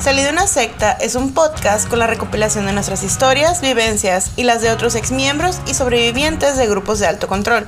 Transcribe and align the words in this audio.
Salí 0.00 0.22
de 0.22 0.30
una 0.30 0.46
secta 0.46 0.92
es 0.92 1.14
un 1.14 1.34
podcast 1.34 1.86
con 1.86 1.98
la 1.98 2.06
recopilación 2.06 2.64
de 2.64 2.72
nuestras 2.72 3.02
historias, 3.02 3.60
vivencias 3.60 4.30
y 4.34 4.44
las 4.44 4.62
de 4.62 4.70
otros 4.70 4.94
exmiembros 4.94 5.60
y 5.66 5.74
sobrevivientes 5.74 6.56
de 6.56 6.66
grupos 6.66 7.00
de 7.00 7.06
alto 7.06 7.28
control. 7.28 7.66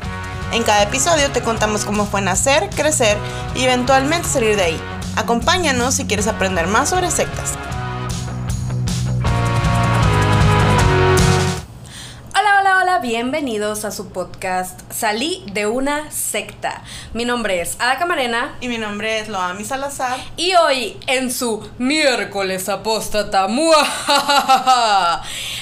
En 0.52 0.62
cada 0.62 0.82
episodio 0.82 1.30
te 1.30 1.42
contamos 1.42 1.84
cómo 1.84 2.06
fue 2.06 2.22
nacer, 2.22 2.70
crecer 2.70 3.18
y 3.54 3.64
eventualmente 3.64 4.28
salir 4.28 4.56
de 4.56 4.62
ahí. 4.62 4.80
Acompáñanos 5.14 5.94
si 5.94 6.06
quieres 6.06 6.26
aprender 6.26 6.68
más 6.68 6.88
sobre 6.88 7.10
sectas. 7.10 7.50
Bienvenidos 13.02 13.84
a 13.84 13.90
su 13.90 14.10
podcast 14.10 14.80
Salí 14.92 15.44
de 15.52 15.66
una 15.66 16.08
secta. 16.12 16.84
Mi 17.14 17.24
nombre 17.24 17.60
es 17.60 17.74
Ada 17.80 17.98
Camarena. 17.98 18.56
Y 18.60 18.68
mi 18.68 18.78
nombre 18.78 19.18
es 19.18 19.28
Loami 19.28 19.64
Salazar. 19.64 20.20
Y 20.36 20.54
hoy, 20.54 20.96
en 21.08 21.32
su 21.32 21.68
miércoles 21.78 22.68
apóstata, 22.68 23.48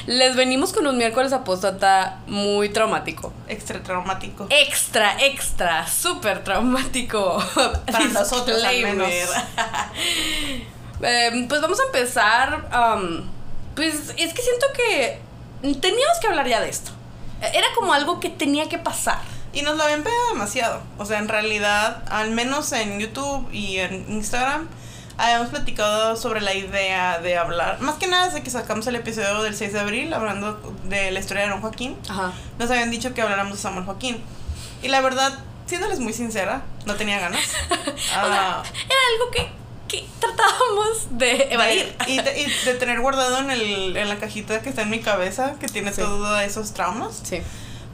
les 0.06 0.36
venimos 0.36 0.74
con 0.74 0.86
un 0.86 0.98
miércoles 0.98 1.32
apóstata 1.32 2.18
muy 2.26 2.68
traumático. 2.68 3.32
Extra 3.48 3.82
traumático. 3.82 4.46
Extra, 4.50 5.16
extra, 5.24 5.88
súper 5.88 6.44
traumático. 6.44 7.42
Para 7.90 8.04
nosotros 8.12 8.62
al 8.62 8.82
menos. 8.82 9.08
Em, 11.02 11.48
pues 11.48 11.62
vamos 11.62 11.80
a 11.80 11.84
empezar. 11.84 12.68
pues 13.74 14.12
es 14.18 14.34
que 14.34 14.42
siento 14.42 14.66
que 14.76 15.18
teníamos 15.80 16.18
que 16.20 16.26
hablar 16.26 16.46
ya 16.46 16.60
de 16.60 16.68
esto. 16.68 16.99
Era 17.40 17.66
como 17.74 17.92
algo 17.92 18.20
que 18.20 18.28
tenía 18.28 18.68
que 18.68 18.78
pasar. 18.78 19.20
Y 19.52 19.62
nos 19.62 19.76
lo 19.76 19.82
habían 19.82 20.02
pedido 20.02 20.28
demasiado. 20.32 20.80
O 20.98 21.04
sea, 21.04 21.18
en 21.18 21.28
realidad, 21.28 22.04
al 22.10 22.30
menos 22.30 22.72
en 22.72 23.00
YouTube 23.00 23.48
y 23.52 23.78
en 23.78 24.06
Instagram, 24.08 24.68
habíamos 25.18 25.48
platicado 25.48 26.16
sobre 26.16 26.40
la 26.40 26.54
idea 26.54 27.18
de 27.18 27.36
hablar. 27.36 27.80
Más 27.80 27.96
que 27.96 28.06
nada 28.06 28.26
desde 28.26 28.42
que 28.42 28.50
sacamos 28.50 28.86
el 28.86 28.96
episodio 28.96 29.42
del 29.42 29.54
6 29.54 29.72
de 29.72 29.80
abril, 29.80 30.14
hablando 30.14 30.74
de 30.84 31.10
la 31.10 31.18
historia 31.20 31.44
de 31.44 31.50
Don 31.50 31.60
Joaquín. 31.60 31.96
Ajá. 32.08 32.32
Nos 32.58 32.70
habían 32.70 32.90
dicho 32.90 33.12
que 33.12 33.22
habláramos 33.22 33.56
de 33.56 33.62
Samuel 33.62 33.84
Joaquín. 33.84 34.22
Y 34.82 34.88
la 34.88 35.00
verdad, 35.00 35.38
siéndoles 35.66 35.98
muy 35.98 36.12
sincera, 36.12 36.62
no 36.86 36.94
tenía 36.94 37.18
ganas. 37.18 37.42
Ah. 38.12 38.62
era 38.64 39.00
algo 39.14 39.30
que 39.30 39.59
que 39.90 40.06
tratábamos 40.20 41.08
de 41.10 41.48
evadir. 41.50 41.94
y, 42.06 42.16
de, 42.18 42.74
tener 42.74 43.00
guardado 43.00 43.38
en, 43.38 43.50
el, 43.50 43.96
en 43.96 44.08
la 44.08 44.18
cajita 44.18 44.62
que 44.62 44.68
está 44.68 44.82
en 44.82 44.90
mi 44.90 45.00
cabeza, 45.00 45.56
que 45.58 45.66
tiene 45.66 45.90
todos 45.90 46.40
esos 46.42 46.72
traumas. 46.72 47.20
Sí. 47.24 47.40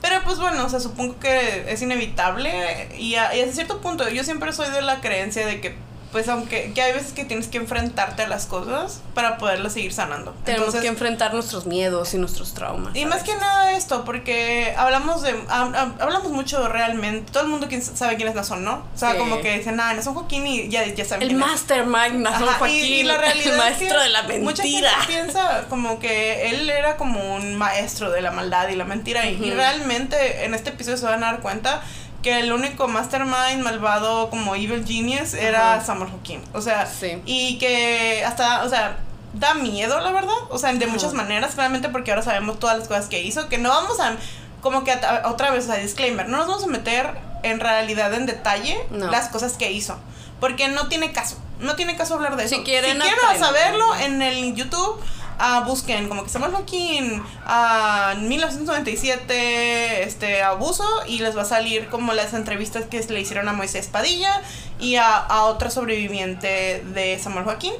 Pero 0.02 0.22
pues 0.24 0.38
bueno, 0.38 0.66
o 0.66 0.68
sea, 0.68 0.78
supongo 0.78 1.18
que 1.18 1.64
es 1.68 1.80
inevitable 1.80 2.88
y 2.98 3.14
a, 3.14 3.34
y 3.34 3.40
a 3.40 3.50
cierto 3.50 3.80
punto 3.80 4.08
yo 4.10 4.24
siempre 4.24 4.52
soy 4.52 4.70
de 4.70 4.82
la 4.82 5.00
creencia 5.00 5.46
de 5.46 5.60
que 5.60 5.74
pues 6.16 6.30
aunque 6.30 6.72
que 6.72 6.80
hay 6.80 6.94
veces 6.94 7.12
que 7.12 7.26
tienes 7.26 7.46
que 7.46 7.58
enfrentarte 7.58 8.22
a 8.22 8.26
las 8.26 8.46
cosas 8.46 9.02
para 9.12 9.36
poderlas 9.36 9.74
seguir 9.74 9.92
sanando. 9.92 10.34
Tenemos 10.46 10.74
que 10.74 10.86
enfrentar 10.86 11.34
nuestros 11.34 11.66
miedos 11.66 12.14
y 12.14 12.16
nuestros 12.16 12.54
traumas. 12.54 12.96
Y 12.96 13.04
más 13.04 13.22
que 13.22 13.34
nada 13.34 13.72
esto, 13.72 14.06
porque 14.06 14.72
hablamos 14.78 15.20
de 15.20 15.34
hablamos 15.50 16.32
mucho 16.32 16.68
realmente, 16.68 17.30
todo 17.30 17.42
el 17.42 17.50
mundo 17.50 17.68
sabe 17.94 18.16
quién 18.16 18.30
es 18.30 18.34
Nazón, 18.34 18.64
¿no? 18.64 18.76
O 18.94 18.98
sea, 18.98 19.18
como 19.18 19.42
que 19.42 19.58
dicen, 19.58 19.78
"Ah, 19.78 19.92
Nazón 19.92 20.14
Joaquín" 20.14 20.46
y 20.46 20.70
ya 20.70 20.86
ya 20.86 21.04
saben. 21.04 21.28
El 21.28 21.36
mastermind 21.36 22.14
Nazón 22.22 22.48
Joaquín. 22.48 22.82
Y, 22.82 23.02
la 23.02 23.18
realidad 23.18 23.52
el 23.52 23.58
maestro 23.58 24.02
de 24.02 24.08
la 24.08 24.22
mentira. 24.22 24.42
Mucha 24.42 24.62
gente 24.62 24.88
piensa 25.06 25.66
como 25.68 25.98
que 25.98 26.48
él 26.48 26.70
era 26.70 26.96
como 26.96 27.34
un 27.34 27.56
maestro 27.56 28.10
de 28.10 28.22
la 28.22 28.30
maldad 28.30 28.68
y 28.70 28.74
la 28.74 28.86
mentira 28.86 29.26
y 29.26 29.50
realmente 29.50 30.46
en 30.46 30.54
este 30.54 30.70
episodio 30.70 30.96
se 30.96 31.04
van 31.04 31.22
a 31.22 31.32
dar 31.32 31.40
cuenta 31.40 31.82
que 32.22 32.40
el 32.40 32.52
único 32.52 32.88
mastermind 32.88 33.62
malvado 33.62 34.30
como 34.30 34.54
Evil 34.54 34.84
Genius 34.86 35.34
era 35.34 35.84
Samuel 35.84 36.10
Joaquín. 36.10 36.42
O 36.52 36.60
sea, 36.60 36.88
y 37.24 37.58
que 37.58 38.24
hasta, 38.24 38.64
o 38.64 38.68
sea, 38.68 38.98
da 39.34 39.54
miedo, 39.54 40.00
la 40.00 40.10
verdad. 40.12 40.34
O 40.50 40.58
sea, 40.58 40.72
de 40.72 40.86
muchas 40.86 41.14
maneras, 41.14 41.54
claramente 41.54 41.88
porque 41.88 42.10
ahora 42.10 42.22
sabemos 42.22 42.58
todas 42.58 42.78
las 42.78 42.88
cosas 42.88 43.06
que 43.06 43.22
hizo, 43.22 43.48
que 43.48 43.58
no 43.58 43.68
vamos 43.68 44.00
a, 44.00 44.16
como 44.60 44.84
que 44.84 44.98
otra 45.24 45.50
vez, 45.50 45.68
a 45.68 45.76
disclaimer, 45.76 46.28
no 46.28 46.38
nos 46.38 46.48
vamos 46.48 46.64
a 46.64 46.68
meter 46.68 47.10
en 47.42 47.60
realidad 47.60 48.12
en 48.14 48.26
detalle 48.26 48.78
las 48.90 49.28
cosas 49.28 49.54
que 49.54 49.70
hizo. 49.70 49.96
Porque 50.40 50.68
no 50.68 50.88
tiene 50.88 51.12
caso. 51.12 51.38
No 51.60 51.76
tiene 51.76 51.96
caso 51.96 52.14
hablar 52.14 52.36
de 52.36 52.44
eso. 52.44 52.56
Si 52.56 52.62
quieren, 52.62 53.00
si 53.00 53.08
quieren 53.08 53.38
saberlo 53.38 53.94
en 53.96 54.20
el 54.20 54.54
YouTube 54.54 55.00
ah, 55.38 55.64
busquen 55.66 56.08
como 56.08 56.24
que 56.24 56.30
Samuel 56.30 56.52
Joaquín 56.52 57.22
a 57.44 58.14
1997 58.18 60.02
este 60.04 60.42
abuso 60.42 60.84
y 61.06 61.18
les 61.18 61.36
va 61.36 61.42
a 61.42 61.46
salir 61.46 61.88
como 61.88 62.12
las 62.12 62.34
entrevistas 62.34 62.84
que 62.86 63.00
le 63.02 63.20
hicieron 63.20 63.48
a 63.48 63.52
Moisés 63.52 63.88
Padilla 63.88 64.42
y 64.78 64.96
a, 64.96 65.16
a 65.16 65.44
otra 65.44 65.70
sobreviviente 65.70 66.84
de 66.94 67.18
Samuel 67.18 67.44
Joaquín. 67.44 67.72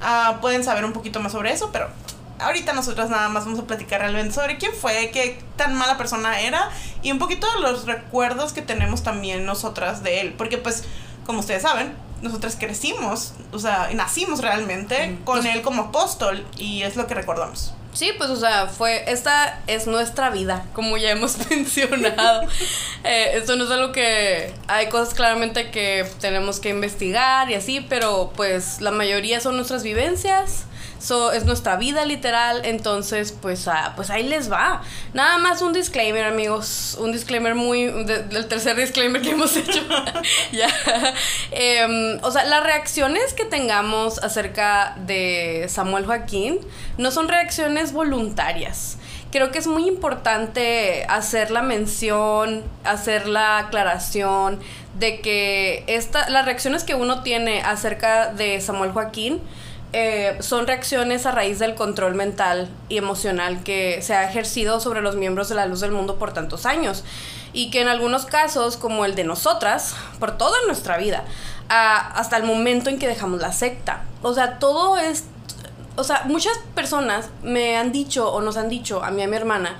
Ah, 0.00 0.38
pueden 0.40 0.64
saber 0.64 0.84
un 0.84 0.92
poquito 0.92 1.20
más 1.20 1.32
sobre 1.32 1.52
eso, 1.52 1.70
pero 1.72 1.88
ahorita 2.40 2.72
nosotras 2.72 3.08
nada 3.08 3.28
más 3.28 3.44
vamos 3.44 3.60
a 3.60 3.64
platicar 3.64 4.00
realmente 4.00 4.34
sobre 4.34 4.58
quién 4.58 4.72
fue, 4.72 5.10
qué 5.10 5.38
tan 5.56 5.74
mala 5.74 5.96
persona 5.96 6.40
era 6.40 6.70
y 7.02 7.12
un 7.12 7.18
poquito 7.18 7.46
de 7.54 7.60
los 7.60 7.86
recuerdos 7.86 8.52
que 8.52 8.62
tenemos 8.62 9.02
también 9.02 9.44
nosotras 9.46 10.02
de 10.02 10.20
él, 10.20 10.34
porque 10.36 10.58
pues 10.58 10.84
como 11.24 11.40
ustedes 11.40 11.62
saben, 11.62 11.94
nosotras 12.22 12.56
crecimos, 12.58 13.34
o 13.52 13.58
sea, 13.58 13.90
nacimos 13.92 14.40
realmente 14.40 15.18
con 15.24 15.46
él 15.46 15.62
como 15.62 15.82
apóstol 15.84 16.46
y 16.56 16.82
es 16.82 16.96
lo 16.96 17.06
que 17.06 17.14
recordamos. 17.14 17.74
Sí, 17.92 18.10
pues 18.16 18.30
o 18.30 18.36
sea, 18.36 18.68
fue, 18.68 19.04
esta 19.06 19.60
es 19.66 19.86
nuestra 19.86 20.30
vida, 20.30 20.64
como 20.72 20.96
ya 20.96 21.10
hemos 21.10 21.36
mencionado. 21.50 22.42
eh, 23.04 23.32
esto 23.34 23.56
no 23.56 23.64
es 23.64 23.70
algo 23.70 23.92
que, 23.92 24.54
hay 24.66 24.88
cosas 24.88 25.12
claramente 25.12 25.70
que 25.70 26.06
tenemos 26.20 26.58
que 26.58 26.70
investigar 26.70 27.50
y 27.50 27.54
así, 27.54 27.84
pero 27.86 28.32
pues 28.34 28.80
la 28.80 28.92
mayoría 28.92 29.40
son 29.40 29.56
nuestras 29.56 29.82
vivencias 29.82 30.64
es 31.32 31.44
nuestra 31.44 31.76
vida 31.76 32.04
literal, 32.04 32.62
entonces 32.64 33.32
pues, 33.32 33.66
ah, 33.68 33.92
pues 33.96 34.10
ahí 34.10 34.22
les 34.22 34.50
va. 34.50 34.82
Nada 35.14 35.38
más 35.38 35.60
un 35.60 35.72
disclaimer, 35.72 36.24
amigos, 36.24 36.96
un 37.00 37.12
disclaimer 37.12 37.54
muy, 37.54 37.86
del 38.04 38.46
tercer 38.46 38.76
disclaimer 38.76 39.20
que 39.20 39.30
hemos 39.32 39.56
hecho. 39.56 39.80
ya. 40.52 40.68
Em, 41.50 42.18
o 42.22 42.30
sea, 42.30 42.44
las 42.44 42.62
reacciones 42.62 43.34
que 43.34 43.44
tengamos 43.44 44.18
acerca 44.18 44.94
de 45.06 45.66
Samuel 45.68 46.06
Joaquín 46.06 46.60
no 46.98 47.10
son 47.10 47.28
reacciones 47.28 47.92
voluntarias 47.92 48.98
creo 49.32 49.50
que 49.50 49.58
es 49.58 49.66
muy 49.66 49.88
importante 49.88 51.06
hacer 51.08 51.50
la 51.50 51.62
mención, 51.62 52.62
hacer 52.84 53.26
la 53.26 53.58
aclaración 53.58 54.60
de 54.98 55.20
que 55.20 55.84
esta, 55.86 56.28
las 56.28 56.44
reacciones 56.44 56.84
que 56.84 56.94
uno 56.94 57.22
tiene 57.22 57.62
acerca 57.62 58.30
de 58.30 58.60
Samuel 58.60 58.92
Joaquín 58.92 59.40
eh, 59.94 60.38
son 60.40 60.66
reacciones 60.66 61.26
a 61.26 61.32
raíz 61.32 61.58
del 61.58 61.74
control 61.74 62.14
mental 62.14 62.70
y 62.88 62.96
emocional 62.96 63.62
que 63.62 64.00
se 64.00 64.14
ha 64.14 64.28
ejercido 64.28 64.80
sobre 64.80 65.02
los 65.02 65.16
miembros 65.16 65.50
de 65.50 65.54
la 65.54 65.66
luz 65.66 65.80
del 65.80 65.92
mundo 65.92 66.18
por 66.18 66.32
tantos 66.32 66.64
años 66.64 67.04
y 67.52 67.70
que 67.70 67.82
en 67.82 67.88
algunos 67.88 68.24
casos, 68.24 68.78
como 68.78 69.04
el 69.04 69.14
de 69.14 69.24
nosotras, 69.24 69.94
por 70.18 70.38
toda 70.38 70.56
nuestra 70.66 70.96
vida, 70.96 71.24
hasta 71.68 72.36
el 72.36 72.44
momento 72.44 72.88
en 72.88 72.98
que 72.98 73.06
dejamos 73.06 73.40
la 73.40 73.52
secta. 73.52 74.04
O 74.22 74.32
sea, 74.34 74.58
todo 74.58 74.96
es... 74.96 75.24
O 75.96 76.04
sea, 76.04 76.22
muchas 76.24 76.56
personas 76.74 77.28
me 77.42 77.76
han 77.76 77.92
dicho 77.92 78.32
o 78.32 78.40
nos 78.40 78.56
han 78.56 78.70
dicho, 78.70 79.04
a 79.04 79.10
mí 79.10 79.20
y 79.20 79.24
a 79.24 79.28
mi 79.28 79.36
hermana, 79.36 79.76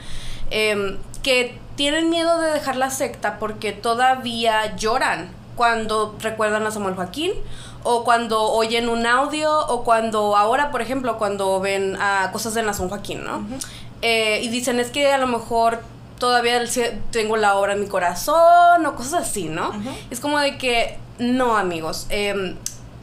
em, 0.50 0.98
que 1.22 1.58
tienen 1.76 2.10
miedo 2.10 2.38
de 2.38 2.50
dejar 2.50 2.76
la 2.76 2.90
secta 2.90 3.38
porque 3.38 3.72
todavía 3.72 4.76
lloran 4.76 5.30
cuando 5.56 6.16
recuerdan 6.20 6.66
a 6.66 6.70
Samuel 6.70 6.94
Joaquín 6.94 7.32
o 7.84 8.04
cuando 8.04 8.42
oyen 8.42 8.88
un 8.88 9.06
audio 9.06 9.66
o 9.66 9.84
cuando 9.84 10.36
ahora, 10.36 10.70
por 10.70 10.82
ejemplo, 10.82 11.18
cuando 11.18 11.60
ven 11.60 11.96
a 12.00 12.30
cosas 12.32 12.54
de 12.54 12.62
Nazón 12.62 12.88
Joaquín, 12.88 13.24
¿no? 13.24 13.44
Eh, 14.02 14.40
y 14.42 14.48
dicen, 14.48 14.80
es 14.80 14.90
que 14.90 15.12
a 15.12 15.18
lo 15.18 15.26
mejor 15.26 15.80
todavía 16.18 16.62
tengo 17.10 17.36
la 17.36 17.56
obra 17.56 17.72
en 17.72 17.80
mi 17.80 17.86
corazón 17.86 18.86
o 18.86 18.94
cosas 18.94 19.28
así, 19.28 19.44
¿no? 19.44 19.72
Es 20.10 20.20
como 20.20 20.38
de 20.38 20.58
que, 20.58 20.98
no, 21.18 21.56
amigos, 21.56 22.06
em, 22.10 22.56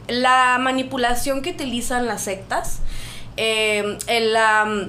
la 0.08 0.58
manipulación 0.58 1.42
que 1.42 1.50
utilizan 1.50 2.06
las 2.06 2.22
sectas, 2.22 2.80
em, 3.36 3.98
la, 4.08 4.88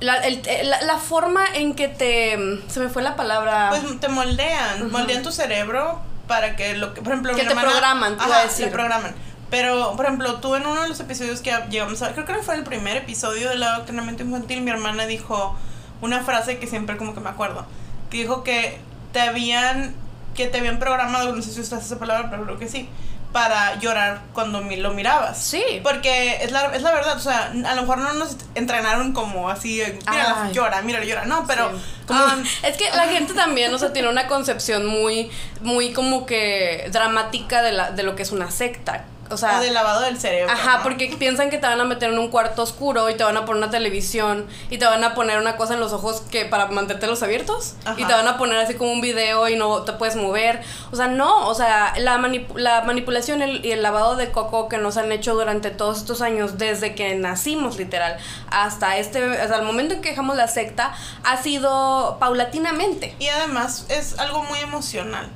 la, 0.00 0.98
forma 0.98 1.44
en 1.54 1.74
que 1.74 1.88
te... 1.88 2.38
Se 2.68 2.80
me 2.80 2.88
fue 2.88 3.02
la 3.02 3.16
palabra... 3.16 3.68
Pues 3.70 4.00
te 4.00 4.08
moldean, 4.08 4.90
moldean 4.90 5.22
tu 5.22 5.30
cerebro 5.30 6.09
para 6.30 6.54
que 6.54 6.76
lo 6.76 6.94
que, 6.94 7.02
por 7.02 7.12
ejemplo, 7.12 7.34
que 7.34 7.42
te 7.42 7.56
programan, 7.56 8.16
te 8.16 8.22
a 8.22 8.42
decir. 8.44 8.66
te 8.66 8.70
programan. 8.70 9.12
Pero, 9.50 9.96
por 9.96 10.04
ejemplo, 10.04 10.36
tú 10.36 10.54
en 10.54 10.64
uno 10.64 10.82
de 10.82 10.88
los 10.88 11.00
episodios 11.00 11.40
que 11.40 11.52
llegamos 11.70 12.00
a 12.02 12.12
creo 12.12 12.24
que 12.24 12.34
fue 12.34 12.54
el 12.54 12.62
primer 12.62 12.98
episodio 12.98 13.48
del 13.48 13.60
adoctrinamiento 13.64 14.22
infantil, 14.22 14.60
mi 14.60 14.70
hermana 14.70 15.06
dijo 15.06 15.58
una 16.00 16.22
frase 16.22 16.60
que 16.60 16.68
siempre 16.68 16.96
como 16.96 17.14
que 17.14 17.20
me 17.20 17.30
acuerdo, 17.30 17.66
que 18.10 18.18
dijo 18.18 18.44
que 18.44 18.78
te 19.12 19.20
habían 19.20 19.96
que 20.36 20.46
te 20.46 20.58
habían 20.58 20.78
programado, 20.78 21.34
no 21.34 21.42
sé 21.42 21.50
si 21.50 21.62
usas 21.62 21.84
esa 21.84 21.98
palabra, 21.98 22.30
pero 22.30 22.44
creo 22.44 22.58
que 22.60 22.68
sí, 22.68 22.88
para 23.32 23.78
llorar 23.78 24.22
cuando 24.32 24.60
lo 24.60 24.92
mirabas. 24.92 25.38
Sí. 25.42 25.62
Porque 25.82 26.38
es 26.42 26.50
la, 26.50 26.74
es 26.74 26.82
la 26.82 26.92
verdad, 26.92 27.16
o 27.16 27.20
sea, 27.20 27.52
a 27.52 27.74
lo 27.74 27.82
mejor 27.82 27.98
no 27.98 28.12
nos 28.14 28.36
entrenaron 28.54 29.12
como 29.12 29.48
así, 29.48 29.82
mira, 30.10 30.50
llora, 30.52 30.82
mira, 30.82 31.04
llora, 31.04 31.24
no, 31.24 31.46
pero... 31.46 31.70
Um, 32.08 32.44
es 32.64 32.76
que 32.76 32.90
la 32.90 33.06
gente 33.06 33.34
también, 33.34 33.72
o 33.72 33.78
sea, 33.78 33.92
tiene 33.92 34.08
una 34.08 34.26
concepción 34.26 34.86
muy, 34.86 35.30
muy 35.60 35.92
como 35.92 36.26
que 36.26 36.88
dramática 36.90 37.62
de, 37.62 37.72
la, 37.72 37.92
de 37.92 38.02
lo 38.02 38.16
que 38.16 38.22
es 38.22 38.32
una 38.32 38.50
secta. 38.50 39.04
O 39.30 39.36
sea... 39.36 39.58
O 39.58 39.62
de 39.62 39.70
lavado 39.70 40.00
del 40.02 40.18
cerebro. 40.18 40.52
Ajá, 40.52 40.78
¿no? 40.78 40.82
porque 40.82 41.14
piensan 41.18 41.50
que 41.50 41.58
te 41.58 41.66
van 41.66 41.80
a 41.80 41.84
meter 41.84 42.10
en 42.12 42.18
un 42.18 42.28
cuarto 42.28 42.62
oscuro 42.62 43.08
y 43.10 43.14
te 43.16 43.24
van 43.24 43.36
a 43.36 43.44
poner 43.44 43.62
una 43.62 43.70
televisión 43.70 44.46
y 44.70 44.78
te 44.78 44.84
van 44.84 45.02
a 45.04 45.14
poner 45.14 45.38
una 45.38 45.56
cosa 45.56 45.74
en 45.74 45.80
los 45.80 45.92
ojos 45.92 46.22
que 46.30 46.44
para 46.44 46.66
mantenértelos 46.66 47.22
abiertos 47.22 47.74
y 47.84 47.88
Ajá. 47.88 47.96
te 48.06 48.12
van 48.12 48.28
a 48.28 48.38
poner 48.38 48.56
así 48.58 48.74
como 48.74 48.92
un 48.92 49.00
video 49.00 49.48
y 49.48 49.56
no 49.56 49.82
te 49.82 49.92
puedes 49.94 50.16
mover. 50.16 50.60
O 50.92 50.96
sea, 50.96 51.06
no, 51.08 51.48
o 51.48 51.54
sea, 51.54 51.94
la, 51.98 52.18
manip- 52.18 52.54
la 52.56 52.82
manipulación 52.82 53.42
el- 53.42 53.64
y 53.64 53.72
el 53.72 53.82
lavado 53.82 54.16
de 54.16 54.30
coco 54.30 54.68
que 54.68 54.78
nos 54.78 54.96
han 54.96 55.10
hecho 55.12 55.34
durante 55.34 55.70
todos 55.70 55.98
estos 55.98 56.20
años, 56.22 56.58
desde 56.58 56.94
que 56.94 57.14
nacimos 57.14 57.76
literal, 57.78 58.16
hasta 58.50 58.96
este, 58.98 59.24
hasta 59.40 59.56
el 59.56 59.62
momento 59.64 59.94
en 59.94 60.02
que 60.02 60.10
dejamos 60.10 60.36
la 60.36 60.48
secta, 60.48 60.92
ha 61.24 61.36
sido 61.42 62.16
paulatinamente. 62.18 63.14
Y 63.18 63.28
además 63.28 63.86
es 63.88 64.18
algo 64.18 64.42
muy 64.44 64.58
emocional. 64.60 65.28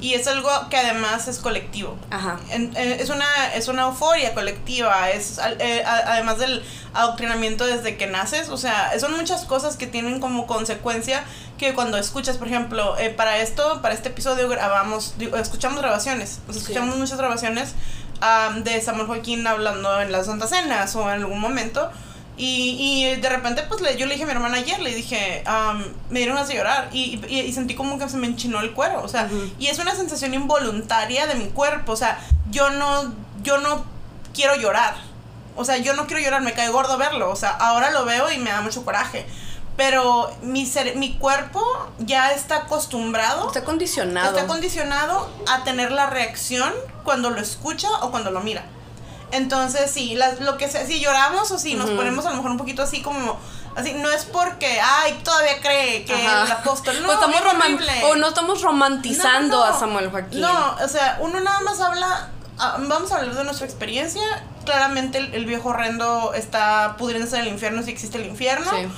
Y 0.00 0.14
es 0.14 0.26
algo 0.28 0.48
que 0.70 0.76
además 0.76 1.26
es 1.28 1.38
colectivo. 1.38 1.96
Ajá. 2.10 2.38
En- 2.50 2.72
eh, 2.76 2.98
es, 3.00 3.10
una, 3.10 3.24
es 3.54 3.68
una 3.68 3.82
euforia 3.82 4.34
colectiva, 4.34 5.10
es 5.10 5.38
eh, 5.58 5.82
además 5.86 6.38
del 6.38 6.62
adoctrinamiento 6.94 7.66
desde 7.66 7.96
que 7.96 8.06
naces, 8.06 8.48
o 8.48 8.56
sea, 8.56 8.92
son 8.98 9.16
muchas 9.16 9.44
cosas 9.44 9.76
que 9.76 9.86
tienen 9.86 10.20
como 10.20 10.46
consecuencia 10.46 11.24
que 11.58 11.74
cuando 11.74 11.98
escuchas, 11.98 12.36
por 12.38 12.48
ejemplo, 12.48 12.98
eh, 12.98 13.10
para 13.10 13.38
esto, 13.38 13.80
para 13.82 13.94
este 13.94 14.08
episodio 14.08 14.48
grabamos, 14.48 15.14
digo, 15.18 15.36
escuchamos 15.36 15.80
grabaciones, 15.80 16.40
o 16.48 16.52
sea, 16.52 16.60
Sí. 16.60 16.66
escuchamos 16.68 16.96
muchas 16.96 17.18
grabaciones 17.18 17.74
am, 18.20 18.64
de 18.64 18.80
Samuel 18.80 19.06
Joaquín 19.06 19.46
hablando 19.46 20.00
en 20.00 20.10
las 20.12 20.26
Santas 20.26 20.50
Cenas 20.50 20.94
o 20.96 21.02
en 21.10 21.20
algún 21.22 21.38
momento. 21.40 21.90
Y, 22.38 22.76
y 22.78 23.16
de 23.18 23.28
repente, 23.30 23.62
pues 23.66 23.80
le, 23.80 23.96
yo 23.96 24.04
le 24.04 24.12
dije 24.12 24.24
a 24.24 24.26
mi 24.26 24.32
hermana 24.32 24.58
ayer, 24.58 24.78
le 24.80 24.94
dije, 24.94 25.42
am, 25.46 25.82
me 26.10 26.18
dieron 26.18 26.36
ganas 26.36 26.48
de 26.50 26.56
llorar 26.56 26.90
y, 26.92 27.18
y, 27.28 27.40
y 27.40 27.52
sentí 27.54 27.74
como 27.74 27.98
que 27.98 28.06
se 28.10 28.18
me 28.18 28.26
enchinó 28.26 28.60
el 28.60 28.72
cuero, 28.72 29.02
o 29.02 29.08
sea, 29.08 29.24
Ujú. 29.24 29.50
y 29.58 29.68
es 29.68 29.78
una 29.78 29.94
sensación 29.94 30.34
involuntaria 30.34 31.26
de 31.26 31.34
mi 31.36 31.46
cuerpo, 31.46 31.92
o 31.92 31.96
sea, 31.96 32.18
yo 32.50 32.68
no, 32.68 33.14
yo 33.46 33.58
no 33.58 33.84
quiero 34.34 34.56
llorar, 34.56 34.94
o 35.56 35.64
sea, 35.64 35.78
yo 35.78 35.94
no 35.94 36.06
quiero 36.06 36.20
llorar, 36.22 36.42
me 36.42 36.52
cae 36.52 36.68
gordo 36.68 36.98
verlo, 36.98 37.30
o 37.30 37.36
sea, 37.36 37.50
ahora 37.50 37.90
lo 37.90 38.04
veo 38.04 38.30
y 38.30 38.38
me 38.38 38.50
da 38.50 38.60
mucho 38.60 38.84
coraje, 38.84 39.26
pero 39.76 40.30
mi, 40.42 40.66
cere- 40.66 40.94
mi 40.96 41.16
cuerpo 41.18 41.62
ya 41.98 42.32
está 42.32 42.56
acostumbrado 42.56 43.46
Está 43.46 43.62
condicionado. 43.64 44.34
está 44.36 44.46
condicionado 44.46 45.30
a 45.48 45.64
tener 45.64 45.92
la 45.92 46.06
reacción 46.10 46.72
cuando 47.04 47.30
lo 47.30 47.40
escucha 47.40 47.88
o 48.02 48.10
cuando 48.10 48.30
lo 48.30 48.40
mira. 48.40 48.64
Entonces, 49.32 49.90
sí, 49.90 50.14
las, 50.14 50.40
lo 50.40 50.56
que 50.56 50.68
sea, 50.68 50.86
si 50.86 51.00
lloramos 51.00 51.50
o 51.50 51.58
si 51.58 51.74
nos 51.74 51.90
ponemos 51.90 52.24
a 52.26 52.30
lo 52.30 52.36
mejor 52.36 52.52
un 52.52 52.58
poquito 52.58 52.82
así 52.82 53.02
como, 53.02 53.38
así, 53.74 53.92
no 53.94 54.10
es 54.10 54.24
porque, 54.24 54.80
ay, 54.80 55.18
todavía 55.24 55.60
cree 55.60 56.04
que 56.04 56.14
Ajá. 56.14 56.44
el 56.44 56.52
apóstol, 56.52 56.96
no, 57.02 57.08
o, 57.08 57.12
estamos 57.12 57.36
es 57.36 58.04
o 58.04 58.14
no 58.16 58.28
estamos 58.28 58.62
romantizando 58.62 59.56
No, 59.58 59.64
no, 59.64 59.70
no. 59.70 59.76
a 59.76 59.78
Samuel 59.80 60.10
Joaquín. 60.10 60.40
No, 60.40 60.76
o 60.82 60.88
sea, 60.88 61.18
uno 61.20 61.40
nada 61.40 61.60
más 61.60 61.80
habla, 61.80 62.28
vamos 62.58 63.12
a 63.12 63.18
hablar 63.18 63.34
de 63.34 63.44
nuestra 63.44 63.66
experiencia. 63.66 64.22
Claramente 64.64 65.18
el, 65.18 65.34
el 65.34 65.46
viejo 65.46 65.70
horrendo 65.70 66.32
está 66.34 66.96
pudriéndose 66.98 67.36
en 67.36 67.42
el 67.42 67.48
infierno 67.48 67.82
si 67.82 67.90
existe 67.90 68.18
el 68.18 68.26
infierno. 68.26 68.70
Sí. 68.70 68.88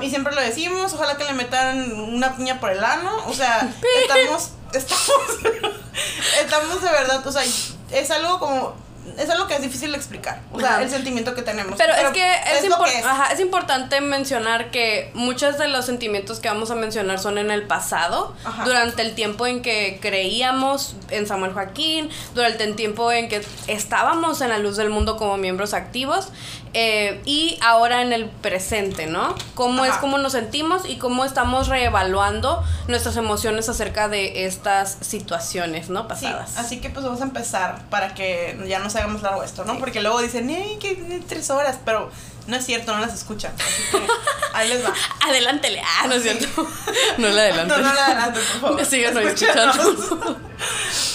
Y 0.00 0.08
siempre 0.08 0.34
lo 0.34 0.40
decimos, 0.40 0.94
ojalá 0.94 1.16
que 1.16 1.24
le 1.24 1.34
metan 1.34 1.92
una 1.92 2.34
piña 2.36 2.60
por 2.60 2.70
el 2.70 2.82
ano. 2.82 3.10
O 3.26 3.34
sea, 3.34 3.70
estamos, 4.02 4.50
estamos, 4.72 5.10
estamos 6.42 6.82
de 6.82 6.90
verdad, 6.90 7.26
o 7.26 7.32
sea, 7.32 7.42
es 7.90 8.10
algo 8.10 8.38
como, 8.38 8.74
es 9.18 9.30
algo 9.30 9.46
que 9.46 9.54
es 9.56 9.62
difícil 9.62 9.90
de 9.92 9.96
explicar. 9.96 10.40
O 10.52 10.60
sea, 10.60 10.70
Ajá. 10.74 10.82
el 10.82 10.90
sentimiento 10.90 11.34
que 11.34 11.42
tenemos. 11.42 11.76
Pero, 11.78 11.92
es 11.94 12.08
que 12.10 12.30
es, 12.58 12.68
lo 12.68 12.76
impor- 12.76 12.84
que 12.84 12.98
es. 12.98 13.04
ajá, 13.04 13.32
es 13.32 13.40
importante 13.40 14.00
mencionar 14.00 14.70
que 14.70 15.10
muchos 15.14 15.58
de 15.58 15.68
los 15.68 15.86
sentimientos 15.86 16.40
que 16.40 16.48
vamos 16.48 16.70
a 16.70 16.74
mencionar 16.74 17.18
son 17.18 17.38
en 17.38 17.50
el 17.50 17.62
pasado, 17.66 18.34
Ajá. 18.44 18.64
durante 18.64 19.02
el 19.02 19.14
tiempo 19.14 19.46
en 19.46 19.62
que 19.62 19.98
creíamos 20.02 20.96
en 21.10 21.26
Samuel 21.26 21.52
Joaquín, 21.52 22.10
durante 22.34 22.64
el 22.64 22.74
tiempo 22.76 23.10
en 23.12 23.28
que 23.28 23.44
estábamos 23.68 24.40
en 24.40 24.48
la 24.50 24.58
luz 24.58 24.76
del 24.76 24.90
mundo 24.90 25.16
como 25.16 25.36
miembros 25.36 25.74
activos 25.74 26.28
eh, 26.78 27.22
y 27.24 27.58
ahora 27.62 28.02
en 28.02 28.12
el 28.12 28.26
presente, 28.28 29.06
¿no? 29.06 29.34
Cómo 29.54 29.86
es 29.86 29.94
cómo 29.96 30.18
nos 30.18 30.32
sentimos 30.32 30.82
y 30.86 30.96
cómo 30.96 31.24
estamos 31.24 31.68
reevaluando 31.68 32.62
nuestras 32.86 33.16
emociones 33.16 33.70
acerca 33.70 34.08
de 34.08 34.44
estas 34.44 34.98
situaciones, 35.00 35.88
¿no? 35.88 36.02
Sí, 36.02 36.08
Pasadas. 36.08 36.58
así 36.58 36.78
que 36.82 36.90
pues 36.90 37.02
vamos 37.04 37.22
a 37.22 37.24
empezar 37.24 37.82
para 37.88 38.12
que 38.14 38.58
ya 38.68 38.78
nos 38.80 38.94
hagamos 38.94 39.22
largo 39.22 39.42
esto, 39.42 39.64
¿no? 39.64 39.78
Porque 39.78 40.02
luego 40.02 40.20
dicen, 40.20 40.50
¡ay, 40.50 40.76
que 40.78 40.94
tres 41.26 41.48
horas! 41.48 41.78
Pero 41.82 42.10
no 42.46 42.56
es 42.56 42.66
cierto, 42.66 42.94
no 42.94 43.00
las 43.00 43.14
escuchan. 43.14 43.54
Así 43.54 43.82
que 43.90 44.06
ahí 44.52 44.68
les 44.68 44.84
va. 44.84 44.92
Adelántele. 45.26 45.80
Ah, 45.82 46.06
no 46.08 46.14
es 46.14 46.22
Sí. 46.24 46.28
cierto. 46.28 46.68
No 47.18 47.28
le 47.28 47.40
adelante. 47.40 47.74
No, 47.78 47.82
no 47.82 47.94
la 47.94 48.32
por 48.34 48.42
favor. 48.60 48.84
Síganos 48.84 49.24
escuchando. 49.24 50.38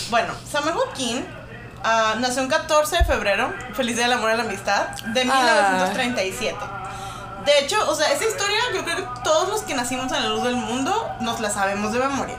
Bueno, 0.09 0.33
Samuel 0.51 0.73
Joaquín 0.73 1.25
ah, 1.83 2.15
nació 2.19 2.41
el 2.43 2.47
14 2.47 2.97
de 2.97 3.03
febrero, 3.05 3.53
feliz 3.73 3.95
día 3.95 4.05
del 4.05 4.13
amor 4.17 4.31
y 4.33 4.37
la 4.37 4.43
amistad, 4.43 4.87
de 5.13 5.21
Ah. 5.21 5.71
1937. 5.77 6.57
De 7.45 7.59
hecho, 7.59 7.75
o 7.89 7.95
sea, 7.95 8.11
esa 8.11 8.23
historia 8.25 8.59
yo 8.75 8.83
creo 8.83 8.97
que 8.97 9.07
todos 9.23 9.49
los 9.49 9.61
que 9.63 9.73
nacimos 9.73 10.11
en 10.11 10.21
la 10.23 10.29
luz 10.29 10.43
del 10.43 10.55
mundo 10.55 11.09
nos 11.21 11.39
la 11.39 11.49
sabemos 11.49 11.91
de 11.91 11.99
memoria. 11.99 12.37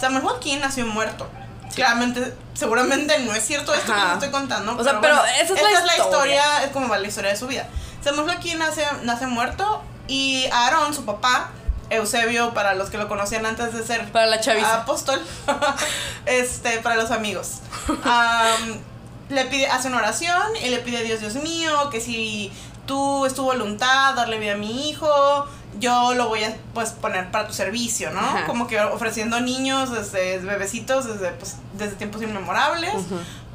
Samuel 0.00 0.22
Joaquín 0.22 0.60
nació 0.60 0.86
muerto. 0.86 1.28
Claramente, 1.74 2.34
seguramente 2.54 3.18
no 3.20 3.32
es 3.34 3.44
cierto 3.44 3.72
esto 3.74 3.86
que 3.92 3.98
Ajá. 3.98 4.04
les 4.06 4.12
estoy 4.14 4.30
contando. 4.30 4.76
O 4.76 4.82
sea, 4.82 5.00
pero 5.00 5.14
esa 5.40 5.54
es 5.54 5.62
la 5.62 5.70
esta 5.78 5.96
historia. 6.02 6.64
es 6.64 6.70
como 6.70 6.88
va 6.88 6.98
la 6.98 7.06
historia 7.06 7.30
de 7.30 7.36
su 7.36 7.46
vida. 7.46 7.66
Samuel 8.02 8.24
Joaquín 8.24 8.58
nace, 8.58 8.84
nace 9.02 9.26
muerto 9.26 9.82
y 10.08 10.46
Aarón, 10.52 10.94
su 10.94 11.04
papá, 11.04 11.50
Eusebio, 11.90 12.54
para 12.54 12.74
los 12.74 12.90
que 12.90 12.98
lo 12.98 13.08
conocían 13.08 13.44
antes 13.46 13.72
de 13.72 13.84
ser 13.84 14.10
Para 14.12 14.26
la 14.26 14.40
chaviza. 14.40 14.82
apóstol, 14.82 15.20
este, 16.26 16.78
para 16.78 16.96
los 16.96 17.10
amigos. 17.10 17.58
Am, 18.04 18.80
le 19.28 19.44
pide, 19.46 19.66
hace 19.68 19.88
una 19.88 19.98
oración 19.98 20.56
y 20.62 20.70
le 20.70 20.78
pide 20.78 20.98
a 20.98 21.02
Dios, 21.02 21.20
Dios 21.20 21.34
mío, 21.36 21.90
que 21.90 22.00
si 22.00 22.52
tú 22.86 23.26
es 23.26 23.34
tu 23.34 23.44
voluntad 23.44 24.14
darle 24.14 24.38
vida 24.38 24.54
a 24.54 24.56
mi 24.56 24.88
hijo, 24.88 25.46
yo 25.78 26.14
lo 26.14 26.28
voy 26.28 26.42
a 26.44 26.56
pues 26.74 26.90
poner 26.90 27.30
para 27.30 27.46
tu 27.46 27.52
servicio, 27.52 28.10
¿no? 28.10 28.20
Ajá. 28.20 28.46
Como 28.46 28.66
que 28.66 28.80
ofreciendo 28.80 29.40
niños 29.40 29.92
desde 29.92 30.38
bebecitos, 30.38 31.06
desde, 31.06 31.30
pues, 31.32 31.56
desde 31.74 31.94
tiempos 31.96 32.22
inmemorables. 32.22 32.92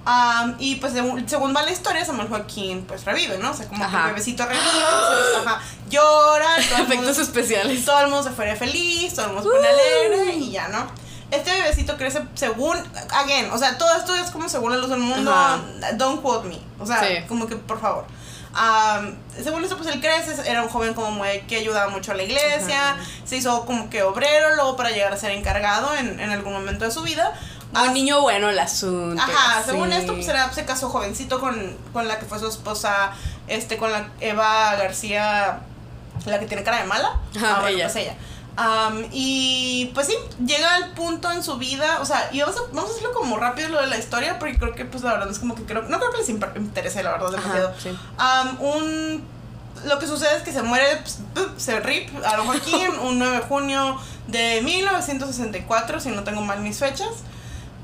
Am, 0.05 0.55
y 0.59 0.75
pues 0.75 0.93
según, 0.93 1.27
según 1.27 1.55
va 1.55 1.63
la 1.63 1.71
historia, 1.71 2.05
Samuel 2.05 2.27
Joaquín 2.27 2.85
pues 2.87 3.05
revive, 3.05 3.37
¿no? 3.39 3.51
O 3.51 3.53
sea, 3.55 3.67
como 3.67 3.79
que 3.81 3.85
Ajá. 3.87 4.01
el 4.03 4.09
bebecito 4.11 4.45
revive, 4.45 4.61
se- 4.63 5.37
ajá, 5.47 5.61
llora, 5.89 6.45
todo 6.69 6.77
el 6.77 6.83
mundo- 6.83 6.93
Efectos 6.93 7.17
especiales. 7.19 7.85
todo 7.85 7.99
el 8.01 8.07
mundo 8.09 8.23
se 8.23 8.29
fuera 8.31 8.55
feliz, 8.55 9.13
todo 9.15 9.25
el 9.27 9.33
mundo 9.33 9.49
se 9.49 9.55
pone 9.57 9.67
alegre 9.67 10.35
y 10.35 10.51
ya, 10.51 10.67
¿no? 10.67 10.85
Este 11.31 11.51
bebecito 11.51 11.97
crece 11.97 12.21
según, 12.35 12.77
again, 13.11 13.49
o 13.51 13.57
sea, 13.57 13.77
todo 13.79 13.95
esto 13.97 14.15
es 14.15 14.29
como 14.29 14.47
según 14.47 14.71
la 14.71 14.77
luz 14.77 14.89
del 14.91 14.99
mundo, 14.99 15.31
Ajá. 15.33 15.59
don't 15.93 16.21
quote 16.21 16.47
me, 16.49 16.59
o 16.79 16.85
sea, 16.85 16.99
Sí. 17.03 17.23
como 17.27 17.47
que 17.47 17.55
por 17.55 17.81
favor. 17.81 18.05
Am, 18.57 19.17
según 19.43 19.63
esto, 19.65 19.75
pues 19.75 19.89
él 19.93 19.99
crece, 19.99 20.33
era 20.49 20.61
un 20.61 20.69
joven 20.69 20.93
como 20.93 21.11
muy- 21.11 21.41
que 21.41 21.57
ayudaba 21.57 21.89
mucho 21.91 22.11
a 22.13 22.15
la 22.15 22.23
iglesia, 22.23 22.91
Ajá. 22.91 22.97
se 23.25 23.35
hizo 23.35 23.65
como 23.65 23.89
que 23.89 24.01
obrero, 24.03 24.55
luego 24.55 24.77
para 24.77 24.91
llegar 24.91 25.11
a 25.11 25.17
ser 25.17 25.31
encargado 25.31 25.93
en, 25.95 26.19
en 26.21 26.29
algún 26.29 26.53
momento 26.53 26.85
de 26.85 26.91
su 26.91 27.01
vida. 27.01 27.33
Un 27.83 27.93
niño 27.93 28.21
bueno 28.21 28.49
el 28.49 28.59
asunto. 28.59 29.21
Ajá, 29.21 29.63
según 29.65 29.91
esto, 29.93 30.13
pues 30.13 30.27
era, 30.27 30.51
se 30.53 30.65
casó 30.65 30.89
jovencito 30.89 31.39
con, 31.39 31.77
con 31.93 32.07
la 32.07 32.19
que 32.19 32.25
fue 32.25 32.39
su 32.39 32.47
esposa, 32.47 33.11
este, 33.47 33.77
con 33.77 33.91
la 33.91 34.07
Eva 34.21 34.75
García, 34.75 35.59
la 36.25 36.39
que 36.39 36.45
tiene 36.45 36.63
cara 36.63 36.77
de 36.79 36.85
mala. 36.85 37.19
Ajá, 37.35 37.55
Ah, 37.57 37.61
bueno, 37.61 37.77
ella. 37.77 37.85
pues 37.85 37.95
ella. 37.97 38.15
Am, 38.57 39.05
y 39.11 39.91
pues 39.93 40.07
sí, 40.07 40.15
llega 40.45 40.75
al 40.75 40.91
punto 40.93 41.29
en 41.29 41.43
su 41.43 41.57
vida, 41.57 41.97
o 41.99 42.05
sea, 42.05 42.29
y 42.31 42.39
vamos 42.39 42.55
a, 42.55 42.61
vamos 42.71 42.89
a 42.89 42.93
hacerlo 42.93 43.11
como 43.11 43.37
rápido 43.37 43.67
lo 43.67 43.81
de 43.81 43.87
la 43.87 43.97
historia, 43.97 44.39
porque 44.39 44.57
creo 44.57 44.73
que 44.73 44.85
pues 44.85 45.03
la 45.03 45.11
verdad 45.11 45.29
es 45.29 45.39
como 45.39 45.55
que 45.55 45.63
creo, 45.65 45.81
no 45.81 45.99
creo 45.99 46.11
que 46.11 46.19
les 46.19 46.29
interese 46.29 47.03
la 47.03 47.11
verdad 47.11 47.31
demasiado. 47.31 47.69
Ajá, 47.69 47.77
sí. 47.81 47.97
Un 48.59 49.35
lo 49.83 49.99
que 49.99 50.07
sucede 50.07 50.37
es 50.37 50.43
que 50.43 50.53
se 50.53 50.63
muere, 50.63 50.85
pues, 51.01 51.19
pup, 51.33 51.59
se 51.59 51.81
rip, 51.81 52.09
Aaron 52.25 52.47
Joaquín, 52.47 52.87
un 53.03 53.19
9 53.19 53.35
de 53.35 53.41
junio 53.43 53.97
de 54.27 54.61
1964, 54.63 55.99
si 55.99 56.09
no 56.11 56.23
tengo 56.23 56.41
mal 56.41 56.59
mis 56.61 56.79
fechas. 56.79 57.09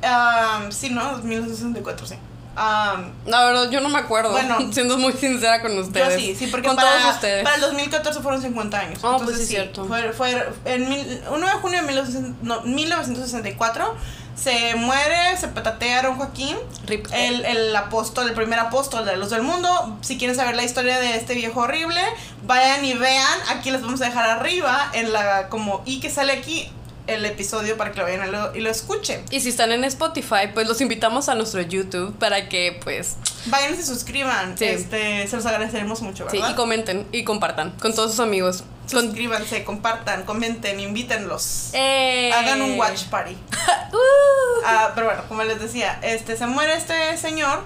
Am, 0.03 0.71
sí, 0.71 0.89
¿no? 0.89 1.17
1964, 1.17 2.05
sí. 2.05 2.15
Am, 2.55 3.13
La 3.25 3.45
verdad, 3.45 3.69
yo 3.69 3.79
no 3.79 3.89
me 3.89 3.99
acuerdo. 3.99 4.31
Bueno. 4.31 4.57
siendo 4.71 4.97
muy 4.97 5.13
sincera 5.13 5.61
con 5.61 5.73
yo 5.73 5.81
ustedes. 5.81 6.19
sí, 6.19 6.35
sí, 6.35 6.47
porque 6.47 6.67
con 6.67 6.75
para, 6.75 6.99
todos 6.99 7.15
ustedes. 7.15 7.43
para 7.43 7.55
el 7.55 7.61
2014 7.61 8.21
fueron 8.21 8.41
50 8.41 8.79
años. 8.79 8.99
Oh, 9.03 9.11
pues 9.11 9.21
Entonces, 9.21 9.47
sí, 9.47 9.53
cierto. 9.53 9.85
Fue, 9.85 10.11
fue 10.11 10.47
en 10.65 10.89
mil, 10.89 11.21
1 11.31 11.45
de 11.45 11.53
junio 11.53 11.81
de 11.81 11.87
1900 11.87 12.43
no, 12.43 12.61
1964 12.61 13.95
se 14.35 14.75
muere, 14.75 15.37
se 15.37 15.49
petatea 15.49 15.99
Aaron 15.99 16.15
Joaquín, 16.15 16.57
Rip. 16.87 17.05
el, 17.13 17.45
el 17.45 17.75
apóstol, 17.75 18.27
el 18.27 18.33
primer 18.33 18.59
apóstol 18.59 19.05
de 19.05 19.11
la 19.11 19.17
luz 19.17 19.29
del 19.29 19.43
mundo. 19.43 19.97
Si 20.01 20.17
quieren 20.17 20.35
saber 20.35 20.55
la 20.55 20.63
historia 20.63 20.99
de 20.99 21.15
este 21.15 21.35
viejo 21.35 21.59
horrible, 21.61 22.01
vayan 22.43 22.83
y 22.83 22.93
vean. 22.93 23.39
Aquí 23.49 23.71
les 23.71 23.81
vamos 23.81 24.01
a 24.01 24.05
dejar 24.05 24.27
arriba 24.29 24.89
en 24.93 25.13
la 25.13 25.47
como 25.49 25.83
y 25.85 25.99
que 25.99 26.09
sale 26.09 26.33
aquí 26.33 26.71
el 27.07 27.25
episodio 27.25 27.77
para 27.77 27.91
que 27.91 27.99
lo 27.99 28.05
vean 28.05 28.27
y 28.27 28.31
lo, 28.31 28.55
y 28.55 28.59
lo 28.61 28.69
escuchen. 28.69 29.23
Y 29.31 29.41
si 29.41 29.49
están 29.49 29.71
en 29.71 29.83
Spotify, 29.83 30.47
pues 30.53 30.67
los 30.67 30.79
invitamos 30.81 31.29
a 31.29 31.35
nuestro 31.35 31.61
YouTube 31.61 32.13
para 32.17 32.47
que, 32.49 32.79
pues, 32.83 33.15
Vayan 33.47 33.73
y 33.73 33.77
se 33.77 33.85
suscriban. 33.85 34.57
Sí. 34.57 34.65
Este, 34.65 35.27
se 35.27 35.35
los 35.35 35.45
agradeceremos 35.45 36.01
mucho, 36.01 36.27
sí, 36.29 36.37
¿verdad? 36.37 36.51
y 36.51 36.55
comenten 36.55 37.07
y 37.11 37.23
compartan 37.23 37.71
con 37.81 37.93
todos 37.95 38.11
sus 38.11 38.19
amigos. 38.19 38.63
Con- 38.91 39.05
Suscríbanse, 39.05 39.63
compartan, 39.63 40.23
comenten, 40.23 40.79
invítenlos. 40.79 41.69
Eh. 41.73 42.31
Hagan 42.33 42.61
un 42.61 42.77
watch 42.79 43.05
party. 43.05 43.35
Uh. 43.93 44.61
Ah, 44.65 44.91
pero 44.95 45.07
bueno, 45.07 45.23
como 45.27 45.43
les 45.43 45.59
decía, 45.59 45.99
este 46.01 46.37
se 46.37 46.45
muere 46.47 46.75
este 46.75 47.17
señor 47.17 47.61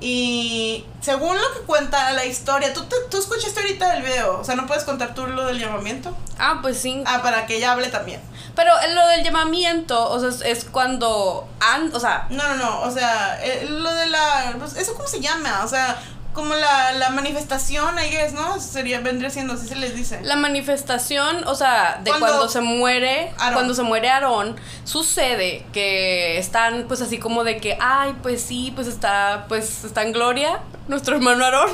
Y 0.00 0.84
según 1.00 1.36
lo 1.36 1.52
que 1.54 1.60
cuenta 1.66 2.12
la 2.12 2.24
historia, 2.26 2.72
¿tú, 2.74 2.84
te- 2.84 2.96
tú 3.10 3.18
escuchaste 3.18 3.58
ahorita 3.60 3.96
el 3.96 4.02
video, 4.02 4.38
o 4.40 4.44
sea, 4.44 4.54
no 4.54 4.66
puedes 4.66 4.84
contar 4.84 5.14
tú 5.14 5.26
lo 5.26 5.46
del 5.46 5.58
llamamiento. 5.58 6.14
Ah, 6.38 6.58
pues 6.62 6.78
sí. 6.78 7.02
Ah, 7.06 7.22
para 7.22 7.46
que 7.46 7.56
ella 7.56 7.72
hable 7.72 7.88
también. 7.88 8.20
Pero 8.56 8.72
lo 8.94 9.08
del 9.08 9.24
llamamiento, 9.24 10.10
o 10.10 10.20
sea, 10.20 10.28
es, 10.28 10.40
es 10.42 10.64
cuando. 10.64 11.48
an- 11.60 11.90
o 11.92 11.98
sea, 12.00 12.26
No, 12.30 12.46
no, 12.50 12.54
no, 12.56 12.80
o 12.82 12.90
sea, 12.90 13.38
eh, 13.42 13.66
lo 13.68 13.92
de 13.92 14.06
la... 14.06 14.54
pues, 14.58 14.76
¿Eso 14.76 14.94
cómo 14.94 15.08
se 15.08 15.20
llama? 15.20 15.62
O 15.64 15.68
sea, 15.68 16.00
como 16.32 16.54
la, 16.54 16.92
la 16.92 17.10
manifestación, 17.10 17.96
I 17.98 18.10
guess, 18.10 18.32
¿no? 18.32 18.58
Sería, 18.60 18.98
vendría 19.00 19.30
siendo, 19.30 19.54
así 19.54 19.68
se 19.68 19.76
les 19.76 19.94
dice. 19.94 20.20
la 20.22 20.34
manifestación, 20.36 21.46
o 21.46 21.54
sea, 21.54 22.00
de 22.02 22.10
Cuando- 22.10 22.26
cuando, 22.26 22.48
se 22.48 22.60
muere, 22.60 23.32
Aarón. 23.38 23.54
cuando 23.54 23.74
se 23.74 23.82
muere 23.82 24.08
Aarón, 24.10 24.56
sucede 24.84 25.64
que 25.72 26.38
están, 26.38 26.84
pues 26.88 27.00
así 27.02 27.18
como 27.18 27.44
de 27.44 27.58
que, 27.58 27.76
ay, 27.80 28.16
pues 28.22 28.42
sí, 28.42 28.72
pues 28.74 28.86
está, 28.88 29.44
pues 29.48 29.84
está 29.84 30.02
en 30.02 30.12
gloria 30.12 30.60
nuestro 30.88 31.16
hermano 31.16 31.44
Aarón 31.44 31.70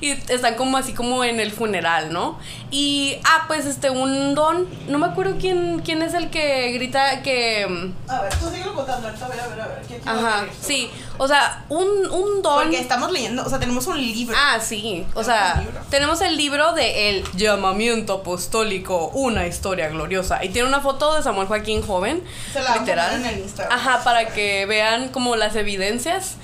y 0.00 0.10
están 0.10 0.54
como 0.54 0.76
así 0.78 0.94
como 0.94 1.22
en 1.24 1.38
el 1.40 1.52
funeral, 1.52 2.12
¿no? 2.12 2.38
Y, 2.70 3.18
ah, 3.24 3.44
pues 3.46 3.66
este, 3.66 3.90
un 3.90 4.34
don, 4.34 4.66
no 4.88 4.98
me 4.98 5.06
acuerdo 5.06 5.36
quién, 5.38 5.80
quién 5.84 6.02
es 6.02 6.14
el 6.14 6.30
que 6.30 6.72
grita 6.72 7.22
que... 7.22 7.66
mm, 7.68 8.10
A 8.10 8.22
ver, 8.22 8.34
tú 8.38 8.48
síguelo 8.50 8.74
contando, 8.74 9.08
ahorita 9.08 9.26
a 9.26 9.28
ver, 9.28 9.40
a 9.40 9.46
ver, 9.48 9.60
a 9.60 9.66
ver. 9.68 9.82
¿qué- 9.86 10.00
Ajá, 10.04 10.46
sí, 10.60 10.90
o 11.18 11.26
sea, 11.28 11.64
un, 11.68 11.86
un 12.10 12.42
don... 12.42 12.62
Porque 12.64 12.78
estamos 12.80 13.10
leyendo, 13.12 13.44
o 13.44 13.48
sea, 13.48 13.58
tenemos 13.58 13.86
un 13.86 13.98
libro. 14.00 14.36
Ah, 14.38 14.58
sí. 14.60 15.04
O 15.14 15.24
sea, 15.24 15.62
tenemos 15.90 16.20
el 16.20 16.36
libro 16.36 16.72
de 16.74 17.10
El 17.10 17.24
llamamiento 17.34 18.14
apostólico, 18.14 19.08
una 19.14 19.46
historia 19.46 19.88
gloriosa. 19.88 20.44
Y 20.44 20.50
tiene 20.50 20.68
una 20.68 20.80
foto 20.80 21.14
de 21.16 21.22
Samuel 21.22 21.48
Joaquín 21.48 21.82
joven. 21.82 22.22
Se 22.52 22.60
la 22.62 22.76
literal. 22.78 23.14
en 23.16 23.26
el 23.26 23.38
Instagram. 23.40 23.78
Ajá, 23.78 24.04
para 24.04 24.28
que 24.28 24.64
vean 24.66 25.08
como 25.08 25.36
las 25.36 25.56
evidencias. 25.56 26.36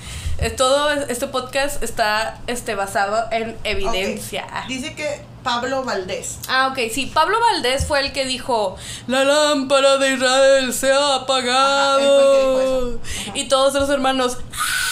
Todo 0.57 0.91
este 0.91 1.27
podcast 1.27 1.81
está 1.81 2.39
este, 2.47 2.75
basado 2.75 3.25
en 3.31 3.57
evidencia. 3.63 4.45
Dice 4.67 4.93
que 4.93 5.21
Pablo 5.43 5.83
Valdés. 5.83 6.39
Ah, 6.49 6.69
ok, 6.71 6.91
sí. 6.91 7.05
Pablo 7.13 7.37
Valdés 7.39 7.85
fue 7.85 8.01
el 8.01 8.11
que 8.11 8.25
dijo, 8.25 8.75
la 9.07 9.23
lámpara 9.23 9.97
de 9.97 10.13
Israel 10.13 10.73
se 10.73 10.91
ha 10.91 11.15
apagado. 11.15 12.99
Ajá. 12.99 13.31
Y 13.33 13.47
todos 13.47 13.73
los 13.75 13.89
hermanos, 13.89 14.37
¡ah! 14.53 14.85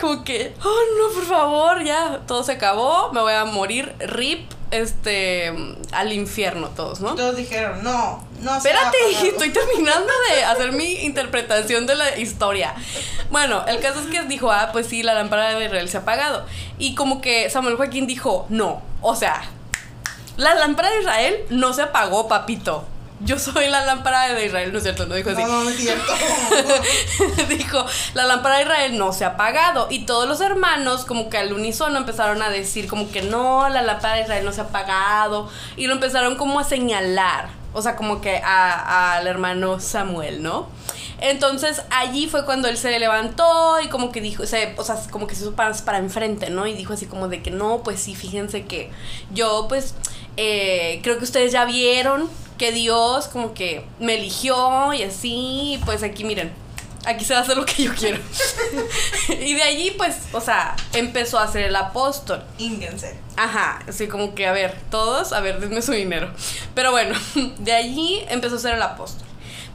como 0.00 0.24
que, 0.24 0.54
oh 0.62 0.80
no, 0.98 1.14
por 1.14 1.24
favor, 1.24 1.84
ya, 1.84 2.20
todo 2.26 2.42
se 2.42 2.52
acabó, 2.52 3.12
me 3.12 3.20
voy 3.20 3.32
a 3.32 3.44
morir, 3.44 3.94
rip, 4.00 4.50
este, 4.74 5.52
al 5.92 6.12
infierno 6.12 6.68
todos, 6.68 7.00
¿no? 7.00 7.14
Todos 7.14 7.36
dijeron, 7.36 7.82
no, 7.82 8.26
no 8.40 8.56
Espérate, 8.56 8.96
estoy 9.22 9.50
terminando 9.50 10.12
de 10.30 10.44
hacer 10.44 10.72
mi 10.72 11.04
interpretación 11.04 11.86
de 11.86 11.94
la 11.94 12.18
historia. 12.18 12.74
Bueno, 13.30 13.64
el 13.66 13.80
caso 13.80 14.00
es 14.00 14.06
que 14.06 14.22
dijo, 14.24 14.50
ah, 14.50 14.70
pues 14.72 14.86
sí, 14.86 15.02
la 15.02 15.14
lámpara 15.14 15.54
de 15.54 15.64
Israel 15.64 15.88
se 15.88 15.98
ha 15.98 16.00
apagado. 16.00 16.44
Y 16.78 16.94
como 16.94 17.20
que 17.20 17.48
Samuel 17.50 17.76
Joaquín 17.76 18.06
dijo, 18.06 18.46
no, 18.48 18.82
o 19.00 19.14
sea, 19.14 19.42
la 20.36 20.54
lámpara 20.54 20.90
de 20.90 21.00
Israel 21.00 21.44
no 21.50 21.72
se 21.72 21.82
apagó, 21.82 22.26
papito. 22.26 22.84
Yo 23.24 23.38
soy 23.38 23.68
la 23.68 23.84
lámpara 23.86 24.28
de 24.34 24.46
Israel, 24.46 24.70
no 24.72 24.78
es 24.78 24.84
cierto, 24.84 25.06
no 25.06 25.14
dijo 25.14 25.30
así. 25.30 25.42
No, 25.42 25.48
no, 25.48 25.64
no 25.64 25.70
es 25.70 25.76
cierto. 25.76 26.12
dijo, 27.48 27.84
la 28.14 28.24
lámpara 28.26 28.56
de 28.56 28.62
Israel 28.62 28.98
no 28.98 29.12
se 29.12 29.24
ha 29.24 29.28
apagado. 29.28 29.86
Y 29.90 30.06
todos 30.06 30.28
los 30.28 30.40
hermanos, 30.40 31.04
como 31.04 31.30
que 31.30 31.38
al 31.38 31.52
unísono, 31.52 31.98
empezaron 31.98 32.42
a 32.42 32.50
decir, 32.50 32.86
como 32.86 33.10
que 33.10 33.22
no, 33.22 33.68
la 33.68 33.82
lámpara 33.82 34.16
de 34.16 34.22
Israel 34.22 34.44
no 34.44 34.52
se 34.52 34.60
ha 34.60 34.64
apagado. 34.64 35.48
Y 35.76 35.86
lo 35.86 35.94
empezaron 35.94 36.36
como 36.36 36.60
a 36.60 36.64
señalar. 36.64 37.48
O 37.72 37.82
sea, 37.82 37.96
como 37.96 38.20
que 38.20 38.36
a- 38.38 39.14
al 39.16 39.26
hermano 39.26 39.80
Samuel, 39.80 40.42
¿no? 40.42 40.68
Entonces 41.20 41.82
allí 41.90 42.28
fue 42.28 42.44
cuando 42.44 42.68
él 42.68 42.76
se 42.76 42.98
levantó 42.98 43.80
y 43.80 43.88
como 43.88 44.12
que 44.12 44.20
dijo, 44.20 44.46
se, 44.46 44.74
o 44.76 44.84
sea, 44.84 44.96
como 45.10 45.26
que 45.26 45.34
se 45.34 45.42
hizo 45.42 45.54
para, 45.54 45.72
para 45.78 45.98
enfrente, 45.98 46.50
¿no? 46.50 46.66
Y 46.66 46.74
dijo 46.74 46.92
así 46.92 47.06
como 47.06 47.28
de 47.28 47.40
que 47.42 47.50
no, 47.50 47.82
pues 47.82 48.00
sí, 48.00 48.14
fíjense 48.14 48.64
que 48.64 48.90
yo 49.32 49.66
pues 49.68 49.94
eh, 50.36 51.00
creo 51.02 51.16
que 51.18 51.24
ustedes 51.24 51.52
ya 51.52 51.64
vieron 51.64 52.28
que 52.58 52.72
Dios 52.72 53.28
como 53.28 53.54
que 53.54 53.86
me 53.98 54.14
eligió 54.14 54.92
y 54.92 55.02
así, 55.02 55.74
y 55.74 55.80
pues 55.84 56.02
aquí 56.02 56.24
miren, 56.24 56.52
aquí 57.06 57.24
se 57.24 57.34
va 57.34 57.40
a 57.40 57.42
hacer 57.42 57.56
lo 57.56 57.64
que 57.64 57.84
yo 57.84 57.94
quiero. 57.94 58.18
y 59.28 59.54
de 59.54 59.62
allí 59.62 59.90
pues, 59.92 60.16
o 60.32 60.40
sea, 60.40 60.76
empezó 60.92 61.38
a 61.38 61.50
ser 61.50 61.64
el 61.64 61.76
apóstol. 61.76 62.42
Ínguense. 62.58 63.18
Ajá, 63.36 63.82
así 63.88 64.06
como 64.06 64.34
que, 64.34 64.46
a 64.46 64.52
ver, 64.52 64.78
todos, 64.90 65.32
a 65.32 65.40
ver, 65.40 65.60
denme 65.60 65.82
su 65.82 65.92
dinero. 65.92 66.30
Pero 66.74 66.90
bueno, 66.90 67.18
de 67.58 67.72
allí 67.72 68.24
empezó 68.28 68.56
a 68.56 68.60
ser 68.60 68.74
el 68.74 68.82
apóstol. 68.82 69.26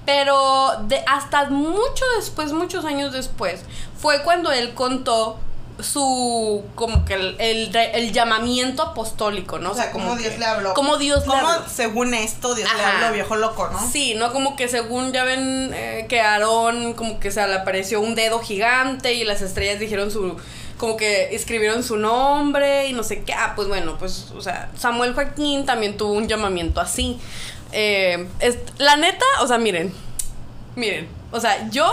Pero 0.06 0.72
de, 0.88 1.04
hasta 1.06 1.50
mucho 1.50 2.06
después, 2.18 2.52
muchos 2.52 2.86
años 2.86 3.14
después, 3.14 3.62
fue 3.98 4.24
cuando 4.24 4.52
él 4.52 4.74
contó 4.74 5.40
su, 5.82 6.64
como 6.76 7.06
que 7.06 7.14
el, 7.16 7.36
el, 7.40 7.76
el 7.76 8.12
llamamiento 8.12 8.84
apostólico, 8.84 9.60
¿no? 9.60 9.72
O 9.72 9.76
sea, 9.76 9.92
como 9.92 10.16
Dios 10.16 10.34
que- 10.34 10.40
le 10.40 10.46
habló. 10.46 10.74
Cómo 10.74 10.98
Dios 10.98 11.26
le 11.28 11.36
habló. 11.36 11.64
según 11.70 12.14
esto, 12.14 12.56
Dios 12.56 12.70
le 12.76 12.84
habló, 12.84 13.12
viejo 13.14 13.36
loco, 13.36 13.70
¿no? 13.72 13.90
Sí, 13.92 14.14
¿no? 14.16 14.32
Como 14.34 14.56
que 14.56 14.68
según 14.68 15.12
ya 15.14 15.24
ven 15.24 15.72
eh, 15.74 16.06
que 16.10 16.22
Aarón 16.22 16.94
como 16.94 17.20
que 17.20 17.32
se 17.32 17.46
le 17.48 17.56
apareció 17.56 18.02
un 18.02 18.16
dedo 18.16 18.40
gigante 18.40 19.14
y 19.14 19.24
las 19.24 19.42
estrellas 19.42 19.80
dijeron 19.80 20.12
su 20.12 20.38
como 20.78 20.96
que 20.96 21.36
escribieron 21.36 21.84
su 21.84 21.98
nombre 21.98 22.88
y 22.88 22.94
no 22.94 23.04
sé 23.04 23.24
qué. 23.24 23.34
Ah, 23.34 23.52
pues 23.56 23.68
bueno, 23.68 23.98
pues, 24.00 24.32
o 24.36 24.42
sea, 24.42 24.70
Samuel 24.78 25.14
Joaquín 25.14 25.66
también 25.66 25.98
tuvo 25.98 26.14
un 26.14 26.28
llamamiento 26.30 26.80
así. 26.80 27.20
Eh, 27.74 28.28
es- 28.40 28.58
la 28.78 28.96
neta, 28.96 29.26
o 29.42 29.48
sea, 29.48 29.58
miren, 29.58 29.94
miren, 30.76 31.08
o 31.32 31.40
sea, 31.42 31.70
yo, 31.70 31.92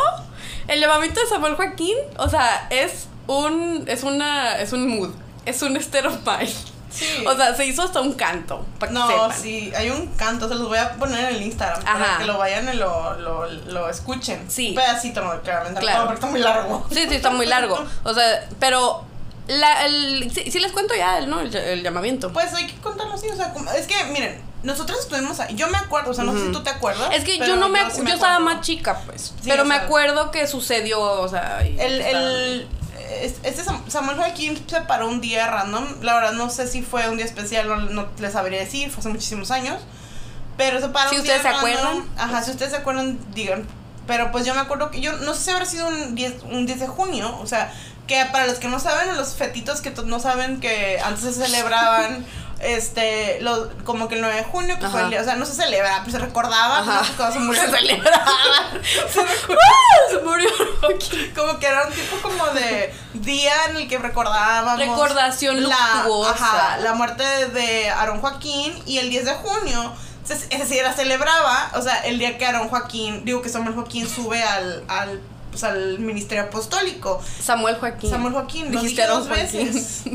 el 0.69 0.81
llamamiento 0.81 1.21
de 1.21 1.27
Samuel 1.27 1.55
Joaquín, 1.57 1.97
o 2.19 2.29
sea, 2.29 2.69
es 2.71 3.07
un, 3.27 3.85
es 3.87 4.03
una, 4.03 4.59
es 4.59 4.73
un 4.73 4.89
mood, 4.89 5.11
es 5.45 5.63
un 5.63 5.73
mind. 5.75 6.55
Sí. 6.89 7.25
O 7.27 7.37
sea, 7.37 7.55
se 7.55 7.67
hizo 7.67 7.83
hasta 7.83 8.01
un 8.01 8.15
canto, 8.15 8.65
para 8.79 8.91
que 8.91 8.99
No, 8.99 9.07
sepan. 9.09 9.33
sí, 9.43 9.71
hay 9.77 9.91
un 9.91 10.07
canto, 10.15 10.49
se 10.49 10.55
los 10.55 10.69
voy 10.69 10.79
a 10.79 10.93
poner 10.95 11.29
en 11.29 11.37
el 11.37 11.43
Instagram 11.43 11.83
para 11.85 12.19
que 12.19 12.25
lo 12.25 12.39
vayan 12.39 12.73
y 12.73 12.77
lo, 12.77 13.15
lo, 13.19 13.47
lo 13.47 13.91
escuchen. 13.91 14.45
Sí. 14.49 14.69
Un 14.71 14.77
pedacito, 14.77 15.21
no, 15.23 15.39
claramente, 15.43 15.81
Claro. 15.81 15.99
no, 15.99 16.05
porque 16.07 16.15
está 16.21 16.27
muy 16.31 16.41
largo. 16.41 16.87
Sí, 16.91 17.05
sí, 17.09 17.15
está 17.17 17.31
muy 17.31 17.45
largo. 17.47 17.85
O 18.05 18.15
sea, 18.15 18.49
pero 18.61 19.05
la, 19.49 19.85
el, 19.85 20.31
sí, 20.33 20.51
sí 20.51 20.59
les 20.59 20.73
cuento 20.73 20.95
ya 20.95 21.19
el, 21.19 21.29
¿no? 21.29 21.41
el, 21.41 21.55
el 21.55 21.83
llamamiento. 21.83 22.33
Pues 22.33 22.55
hay 22.55 22.67
que 22.67 22.77
contarlo 22.81 23.13
así, 23.15 23.29
o 23.29 23.37
sea, 23.37 23.53
como- 23.53 23.71
es 23.73 23.87
que, 23.87 24.03
miren, 24.05 24.41
nosotros 24.63 24.99
estuvimos 25.01 25.39
ahí, 25.41 25.55
yo 25.55 25.69
me 25.69 25.77
acuerdo, 25.77 26.13
o 26.13 26.15
sea, 26.15 26.25
no 26.25 26.33
sé 26.33 26.47
si 26.47 26.53
tú 26.53 26.63
te 26.63 26.71
acuerdas. 26.71 27.11
es 27.13 27.25
que 27.25 27.37
yo 27.39 27.57
no 27.57 27.69
me, 27.69 27.91
sí 27.91 28.01
yo 28.07 28.15
estaba 28.15 28.39
más 28.39 28.63
chica, 28.63 29.03
pues. 29.05 29.35
Sí, 29.43 29.51
pero 29.51 29.65
me 29.67 29.75
sea- 29.75 29.85
acuerdo 29.85 30.31
que 30.31 30.47
sucedió, 30.47 31.01
o 31.03 31.29
sea. 31.29 31.61
El, 31.63 32.01
el, 32.01 32.69
este 33.43 33.63
Sam- 33.65 33.83
Samuel 33.89 34.17
Joaquín 34.17 34.63
se 34.69 34.81
paró 34.83 35.09
un 35.09 35.21
día 35.21 35.47
random. 35.49 35.85
La 36.03 36.15
verdad 36.15 36.33
no 36.33 36.51
sé 36.51 36.67
si 36.69 36.83
fue 36.83 37.09
un 37.09 37.17
día 37.17 37.27
especial, 37.27 37.69
no, 37.69 37.77
no 37.77 38.09
les 38.19 38.33
sabría 38.33 38.59
decir, 38.61 38.91
fue 38.91 39.01
hace 39.01 39.09
muchísimos 39.09 39.51
años. 39.51 39.81
Pero 40.57 40.81
se 40.81 40.89
paró 40.89 41.11
Si 41.11 41.17
un 41.17 41.23
día 41.25 41.37
ustedes 41.37 41.55
se 41.57 41.61
random. 41.63 41.87
acuerdan. 41.89 42.09
Ajá, 42.19 42.43
si 42.43 42.51
ustedes 42.51 42.71
se 42.73 42.79
acuerdan, 42.79 43.19
digan. 43.35 43.67
Pero 44.07 44.31
pues 44.33 44.47
yo 44.47 44.55
me 44.55 44.61
acuerdo 44.61 44.91
que 44.91 45.01
yo 45.01 45.13
no 45.13 45.35
sé 45.35 45.45
si 45.45 45.51
habrá 45.51 45.67
sido 45.67 45.89
un 45.89 46.15
10, 46.15 46.45
un 46.45 46.65
10 46.67 46.81
de 46.81 46.87
junio. 46.87 47.37
O 47.41 47.47
sea, 47.47 47.73
que 48.07 48.25
para 48.33 48.47
los 48.47 48.59
que 48.59 48.69
no 48.69 48.79
saben, 48.79 49.17
los 49.17 49.35
fetitos 49.35 49.81
que 49.81 49.91
no 49.91 50.21
saben 50.21 50.61
que 50.61 51.01
antes 51.05 51.23
se 51.25 51.33
celebraban. 51.47 52.25
Este, 52.59 53.37
lo, 53.43 53.69
como 53.85 54.09
que 54.09 54.15
el 54.15 54.23
9 54.23 54.35
de 54.37 54.45
junio, 54.45 54.79
que 54.81 54.89
fue 54.89 55.03
el 55.03 55.15
o 55.15 55.25
sea, 55.25 55.37
no 55.37 55.45
se 55.45 55.53
celebra, 55.53 56.01
pues 56.05 56.13
se 56.13 56.19
recordaba. 56.19 56.81
¿no? 56.81 57.03
Pues 57.15 57.33
se 57.35 57.39
murió. 57.39 57.61
Se 57.63 57.69
celebraba. 57.71 58.41
Se 60.11 60.19
murió. 60.25 60.49
Como 61.35 61.59
que 61.59 61.67
era 61.67 61.87
un 61.87 61.93
tipo 61.93 62.17
como 62.23 62.47
de 62.49 62.95
día 63.15 63.53
en 63.71 63.77
el 63.77 63.89
que 63.89 63.99
recordábamos 63.99 64.79
Recordación 64.79 65.63
la, 65.63 65.77
luctuosa. 66.05 66.31
ajá, 66.31 66.79
la 66.79 66.95
muerte 66.95 67.25
de, 67.49 67.91
Aarón 67.91 68.21
Joaquín 68.21 68.73
y 68.87 68.99
el 68.99 69.11
10 69.11 69.25
de 69.25 69.33
junio 69.35 69.93
es 70.29 70.51
decir, 70.51 70.79
era 70.79 70.93
celebraba, 70.93 71.71
o 71.75 71.83
sea, 71.83 72.01
el 72.01 72.19
día 72.19 72.37
que 72.37 72.47
Aarón 72.47 72.69
Joaquín, 72.69 73.25
digo 73.25 73.43
que 73.43 73.49
Samuel 73.49 73.75
Joaquín 73.75 74.09
sube 74.09 74.43
al, 74.43 74.83
al, 74.89 75.21
pues, 75.51 75.63
al 75.65 75.99
ministerio 76.01 76.45
apostólico. 76.45 77.23
Samuel 77.41 77.77
Joaquín. 77.77 78.11
Samuel 78.11 78.35
Joaquín, 78.35 78.73
lo 78.73 78.81
Dijiste 78.81 79.07
dos 79.07 79.27
Joaquín. 79.29 79.73
veces. 79.73 80.03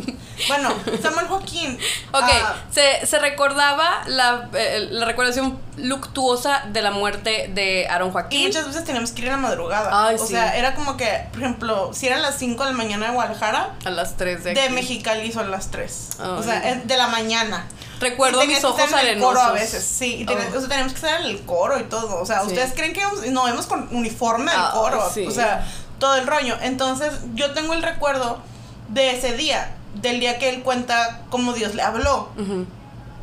Bueno, 0.47 0.73
Samuel 1.03 1.27
Joaquín. 1.27 1.77
Ok, 2.11 2.23
ah, 2.23 2.55
se, 2.71 3.05
se 3.05 3.19
recordaba 3.19 4.01
la, 4.07 4.49
eh, 4.53 4.87
la 4.89 5.05
recordación 5.05 5.59
luctuosa 5.81 6.63
de 6.71 6.81
la 6.81 6.91
muerte 6.91 7.49
de 7.53 7.87
Aaron 7.89 8.09
y 8.09 8.11
Joaquín. 8.11 8.47
muchas 8.47 8.67
veces 8.67 8.83
teníamos 8.83 9.11
que 9.11 9.21
ir 9.21 9.27
en 9.27 9.33
la 9.33 9.37
madrugada. 9.39 10.07
Ay, 10.07 10.15
o 10.15 10.17
sí. 10.25 10.33
sea, 10.33 10.55
era 10.57 10.75
como 10.75 10.97
que, 10.97 11.27
por 11.31 11.41
ejemplo, 11.41 11.91
si 11.93 12.07
eran 12.07 12.21
las 12.21 12.35
5 12.37 12.63
de 12.63 12.71
la 12.71 12.77
mañana 12.77 13.07
de 13.07 13.13
Guadalajara, 13.13 13.75
A 13.85 13.89
las 13.89 14.17
3 14.17 14.43
de 14.43 14.53
De. 14.53 14.69
Mexicali 14.69 15.31
son 15.31 15.51
las 15.51 15.71
3. 15.71 16.09
O 16.19 16.43
sea, 16.43 16.59
de 16.83 16.97
la 16.97 17.07
mañana. 17.07 17.65
Recuerdo 17.99 18.43
Y 18.43 18.47
mis 18.47 18.59
que 18.59 18.65
ojos 18.65 18.81
estar 18.83 19.05
en 19.05 19.17
el 19.17 19.19
coro 19.19 19.39
a 19.41 19.51
veces, 19.51 19.83
sí. 19.83 20.25
Y 20.27 20.31
Oh. 20.31 20.57
o 20.57 20.59
sea, 20.59 20.69
teníamos 20.69 20.93
que 20.93 20.99
estar 21.05 21.21
en 21.21 21.27
el 21.27 21.41
coro 21.45 21.79
y 21.79 21.83
todo. 21.83 22.19
O 22.19 22.25
sea, 22.25 22.41
Sí. 22.41 22.47
¿ustedes 22.47 22.73
creen 22.73 22.93
que 22.93 23.03
no 23.31 23.47
íbamos 23.47 23.67
con 23.67 23.87
uniforme 23.95 24.49
del 24.51 24.59
Ah, 24.59 24.71
coro? 24.73 25.07
sí. 25.13 25.27
O 25.27 25.31
sea, 25.31 25.67
todo 25.99 26.15
el 26.15 26.25
rollo. 26.25 26.57
Entonces, 26.61 27.13
yo 27.35 27.51
tengo 27.53 27.73
el 27.73 27.83
recuerdo 27.83 28.39
de 28.87 29.11
ese 29.11 29.33
día. 29.33 29.75
Del 29.93 30.19
día 30.19 30.39
que 30.39 30.49
él 30.49 30.63
cuenta 30.63 31.21
cómo 31.29 31.53
Dios 31.53 31.75
le 31.75 31.83
habló. 31.83 32.29
Ujú. 32.39 32.65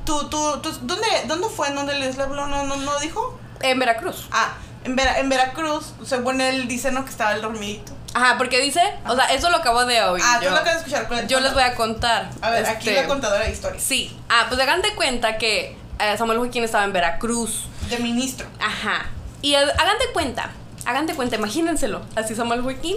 ¿Tú, 0.08 0.26
tú, 0.30 0.58
tú, 0.62 0.70
¿dónde, 0.84 1.06
¿Dónde 1.26 1.48
fue 1.50 1.68
en 1.68 1.74
donde 1.74 1.94
Dios 1.96 2.16
le 2.16 2.22
habló? 2.22 2.46
¿No, 2.46 2.64
no, 2.64 2.76
no 2.76 2.98
dijo? 3.00 3.38
En 3.60 3.78
Veracruz. 3.78 4.26
Ah, 4.32 4.54
en, 4.84 4.96
Vera- 4.96 5.18
en 5.18 5.28
Veracruz, 5.28 5.92
según 6.02 6.40
él 6.40 6.66
dice, 6.66 6.90
¿no? 6.90 7.04
Que 7.04 7.10
estaba 7.10 7.32
el 7.34 7.42
dormidito. 7.42 7.92
Ajá, 8.14 8.38
porque 8.38 8.58
dice, 8.58 8.80
o 9.06 9.14
sea, 9.14 9.26
eso 9.34 9.50
lo 9.50 9.58
acabo 9.58 9.84
de 9.84 10.00
oír. 10.02 10.24
Ah, 10.26 10.38
yo, 10.40 10.48
tú 10.48 10.54
lo 10.54 10.60
acabas 10.62 10.82
de 10.82 10.94
escuchar. 10.96 11.26
yo 11.26 11.40
les 11.40 11.52
voy 11.52 11.62
a 11.62 11.74
contar. 11.74 12.30
A 12.40 12.48
ver, 12.48 12.64
aquí 12.64 12.88
este, 12.88 13.02
la 13.02 13.06
contadora 13.06 13.44
de 13.44 13.52
historias. 13.52 13.82
Sí. 13.82 14.16
Ah, 14.30 14.46
pues 14.48 14.58
hagan 14.58 14.80
de 14.80 14.94
cuenta 14.94 15.36
que 15.36 15.76
eh, 15.98 16.16
Samuel 16.16 16.38
Joaquín 16.38 16.64
estaba 16.64 16.84
en 16.84 16.94
Veracruz. 16.94 17.66
De 17.90 17.98
ministro. 17.98 18.46
Ajá. 18.60 19.10
Y 19.42 19.56
hagan 19.56 19.98
de 19.98 20.10
cuenta, 20.14 20.52
hagan 20.86 21.06
de 21.06 21.12
cuenta, 21.16 21.36
imagínenselo. 21.36 22.00
Así 22.16 22.34
Samuel 22.34 22.62
Joaquín, 22.62 22.96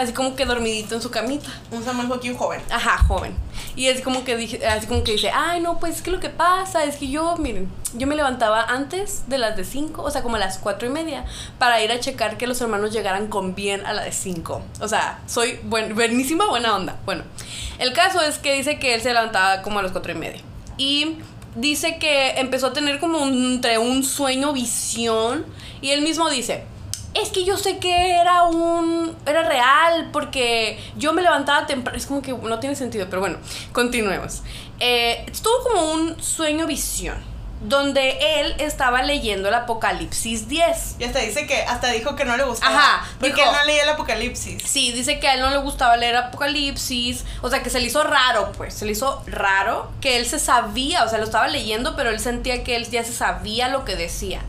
así 0.00 0.12
como 0.12 0.34
que 0.34 0.44
dormidito 0.46 0.94
en 0.94 1.02
su 1.02 1.10
camita. 1.10 1.48
Un 1.70 1.84
Samuel 1.84 2.08
Joaquín 2.08 2.36
joven. 2.36 2.60
Ajá, 2.70 2.98
joven. 3.04 3.34
Y 3.76 3.86
es 3.86 4.00
como 4.00 4.24
que 4.24 4.36
dije, 4.36 4.66
así 4.66 4.86
como 4.86 5.04
que 5.04 5.12
dice, 5.12 5.30
ay 5.32 5.60
no, 5.60 5.78
pues 5.78 5.96
es 5.96 6.02
que 6.02 6.10
lo 6.10 6.18
que 6.20 6.28
pasa 6.30 6.84
es 6.84 6.96
que 6.96 7.08
yo, 7.08 7.36
miren, 7.36 7.70
yo 7.94 8.06
me 8.06 8.16
levantaba 8.16 8.62
antes 8.64 9.24
de 9.28 9.38
las 9.38 9.56
de 9.56 9.64
5, 9.64 10.02
o 10.02 10.10
sea, 10.10 10.22
como 10.22 10.36
a 10.36 10.38
las 10.38 10.58
cuatro 10.58 10.88
y 10.88 10.90
media, 10.90 11.24
para 11.58 11.82
ir 11.82 11.92
a 11.92 12.00
checar 12.00 12.36
que 12.36 12.46
los 12.46 12.60
hermanos 12.60 12.92
llegaran 12.92 13.28
con 13.28 13.54
bien 13.54 13.84
a 13.86 13.92
la 13.92 14.02
de 14.02 14.12
5. 14.12 14.62
O 14.80 14.88
sea, 14.88 15.20
soy 15.26 15.58
buen, 15.64 15.94
buenísima, 15.94 16.46
buena 16.48 16.74
onda. 16.74 16.96
Bueno, 17.04 17.22
el 17.78 17.92
caso 17.92 18.20
es 18.22 18.38
que 18.38 18.54
dice 18.54 18.78
que 18.78 18.94
él 18.94 19.00
se 19.02 19.12
levantaba 19.12 19.62
como 19.62 19.78
a 19.78 19.82
las 19.82 19.92
cuatro 19.92 20.12
y 20.12 20.16
media. 20.16 20.40
Y 20.78 21.16
dice 21.56 21.98
que 21.98 22.30
empezó 22.40 22.68
a 22.68 22.72
tener 22.72 23.00
como 23.00 23.18
un- 23.18 23.54
entre 23.54 23.78
un 23.78 24.02
sueño, 24.04 24.52
visión, 24.52 25.44
y 25.80 25.90
él 25.90 26.02
mismo 26.02 26.28
dice, 26.30 26.64
es 27.14 27.30
que 27.30 27.44
yo 27.44 27.56
sé 27.56 27.78
que 27.78 28.12
era 28.12 28.44
un. 28.44 29.16
Era 29.26 29.42
real, 29.42 30.10
porque 30.12 30.78
yo 30.96 31.12
me 31.12 31.22
levantaba 31.22 31.66
temprano. 31.66 31.98
Es 31.98 32.06
como 32.06 32.22
que 32.22 32.32
no 32.32 32.58
tiene 32.60 32.76
sentido, 32.76 33.06
pero 33.10 33.20
bueno, 33.20 33.38
continuemos. 33.72 34.42
Eh, 34.78 35.24
estuvo 35.30 35.52
como 35.64 35.92
un 35.92 36.22
sueño-visión, 36.22 37.16
donde 37.62 38.40
él 38.40 38.54
estaba 38.58 39.02
leyendo 39.02 39.48
el 39.48 39.54
Apocalipsis 39.54 40.48
10. 40.48 40.96
Y 40.98 41.04
hasta 41.04 41.18
dice 41.18 41.46
que, 41.46 41.60
hasta 41.62 41.88
dijo 41.88 42.16
que 42.16 42.24
no 42.24 42.36
le 42.36 42.44
gustaba. 42.44 42.74
Ajá, 42.78 43.08
Porque 43.18 43.34
dijo- 43.34 43.50
él 43.50 43.56
no 43.58 43.64
leía 43.66 43.82
el 43.82 43.88
apocalipsis. 43.90 44.62
Sí, 44.64 44.92
dice 44.92 45.18
que 45.18 45.28
a 45.28 45.34
él 45.34 45.40
no 45.40 45.50
le 45.50 45.58
gustaba 45.58 45.96
leer 45.98 46.16
Apocalipsis, 46.16 47.24
o 47.42 47.50
sea, 47.50 47.62
que 47.62 47.68
se 47.70 47.80
le 47.80 47.86
hizo 47.86 48.02
raro, 48.04 48.52
pues, 48.56 48.72
se 48.72 48.86
le 48.86 48.92
hizo 48.92 49.22
raro 49.26 49.90
que 50.00 50.16
él 50.16 50.24
se 50.26 50.38
sabía, 50.38 51.04
o 51.04 51.08
sea, 51.08 51.18
lo 51.18 51.24
estaba 51.24 51.48
leyendo, 51.48 51.96
pero 51.96 52.08
él 52.10 52.20
sentía 52.20 52.64
que 52.64 52.76
él 52.76 52.88
ya 52.88 53.04
se 53.04 53.12
sabía 53.12 53.68
lo 53.68 53.84
que 53.84 53.96
decía. 53.96 54.40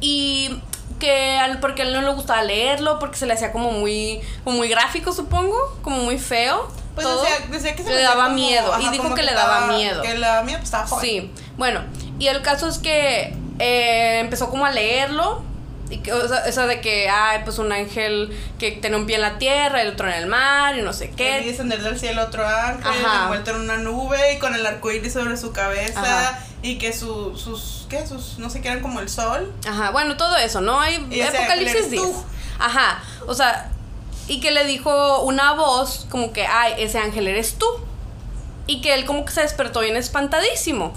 Y 0.00 0.60
que 1.00 1.36
al- 1.38 1.58
porque 1.58 1.82
a 1.82 1.84
él 1.86 1.92
no 1.92 2.00
le 2.02 2.12
gustaba 2.12 2.42
leerlo, 2.42 3.00
porque 3.00 3.16
se 3.16 3.26
le 3.26 3.32
hacía 3.32 3.50
como 3.50 3.72
muy, 3.72 4.20
como 4.44 4.58
muy 4.58 4.68
gráfico, 4.68 5.12
supongo, 5.12 5.56
como 5.82 5.96
muy 6.04 6.18
feo. 6.18 6.70
Pues 6.94 7.06
todo. 7.06 7.22
decía, 7.22 7.38
decía 7.50 7.74
que 7.74 7.82
se 7.82 7.90
le 7.90 8.02
daba 8.02 8.24
como- 8.24 8.36
miedo, 8.36 8.72
ajá, 8.72 8.82
y 8.82 8.88
dijo 8.90 9.12
que, 9.14 9.22
le 9.24 9.32
daba 9.32 9.54
estaba- 9.60 9.72
miedo. 9.72 10.02
Que 10.02 10.14
le 10.14 10.20
daba 10.20 10.42
miedo, 10.42 10.58
pues 10.58 10.68
estaba 10.68 10.86
joven. 10.86 11.04
Sí, 11.04 11.32
bueno, 11.56 11.82
y 12.20 12.28
el 12.28 12.42
caso 12.42 12.68
es 12.68 12.78
que 12.78 13.34
eh, 13.58 14.20
empezó 14.20 14.48
como 14.50 14.64
a 14.66 14.70
leerlo. 14.70 15.42
Y 15.92 15.98
que, 15.98 16.12
o 16.12 16.28
sea, 16.28 16.46
eso 16.46 16.68
de 16.68 16.80
que, 16.80 17.08
ay, 17.10 17.40
pues 17.44 17.58
un 17.58 17.72
ángel 17.72 18.30
que 18.60 18.70
tiene 18.70 18.94
un 18.96 19.06
pie 19.06 19.16
en 19.16 19.22
la 19.22 19.38
tierra, 19.38 19.82
el 19.82 19.88
otro 19.88 20.06
en 20.06 20.14
el 20.14 20.26
mar, 20.28 20.78
y 20.78 20.82
no 20.82 20.92
sé 20.92 21.10
qué. 21.10 21.40
descender 21.42 21.82
del 21.82 21.98
cielo 21.98 22.22
otro 22.22 22.46
ángel, 22.46 22.92
envuelto 23.22 23.50
en 23.50 23.56
una 23.56 23.76
nube 23.78 24.34
y 24.34 24.38
con 24.38 24.54
el 24.54 24.64
arco 24.64 24.92
iris 24.92 25.12
sobre 25.14 25.36
su 25.36 25.50
cabeza. 25.52 26.00
Ajá. 26.00 26.38
Y 26.62 26.76
que 26.78 26.92
su, 26.92 27.36
sus, 27.36 27.86
¿qué? 27.88 28.06
Sus, 28.06 28.38
no 28.38 28.50
sé 28.50 28.60
qué 28.60 28.68
eran 28.68 28.80
como 28.82 29.00
el 29.00 29.08
sol. 29.08 29.52
Ajá, 29.66 29.90
bueno, 29.90 30.16
todo 30.16 30.36
eso, 30.36 30.60
¿no? 30.60 30.78
Hay 30.80 31.06
Y 31.10 31.20
Apocalipsis 31.22 31.74
eres 31.76 31.90
10. 31.90 32.02
tú. 32.02 32.24
Ajá, 32.58 33.02
o 33.26 33.32
sea, 33.34 33.70
y 34.28 34.40
que 34.40 34.50
le 34.50 34.64
dijo 34.64 35.22
una 35.22 35.54
voz 35.54 36.06
como 36.10 36.32
que, 36.32 36.46
ay, 36.46 36.74
ese 36.78 36.98
ángel 36.98 37.26
eres 37.28 37.54
tú. 37.58 37.66
Y 38.66 38.82
que 38.82 38.94
él 38.94 39.04
como 39.06 39.24
que 39.24 39.32
se 39.32 39.40
despertó 39.40 39.80
bien 39.80 39.96
espantadísimo. 39.96 40.92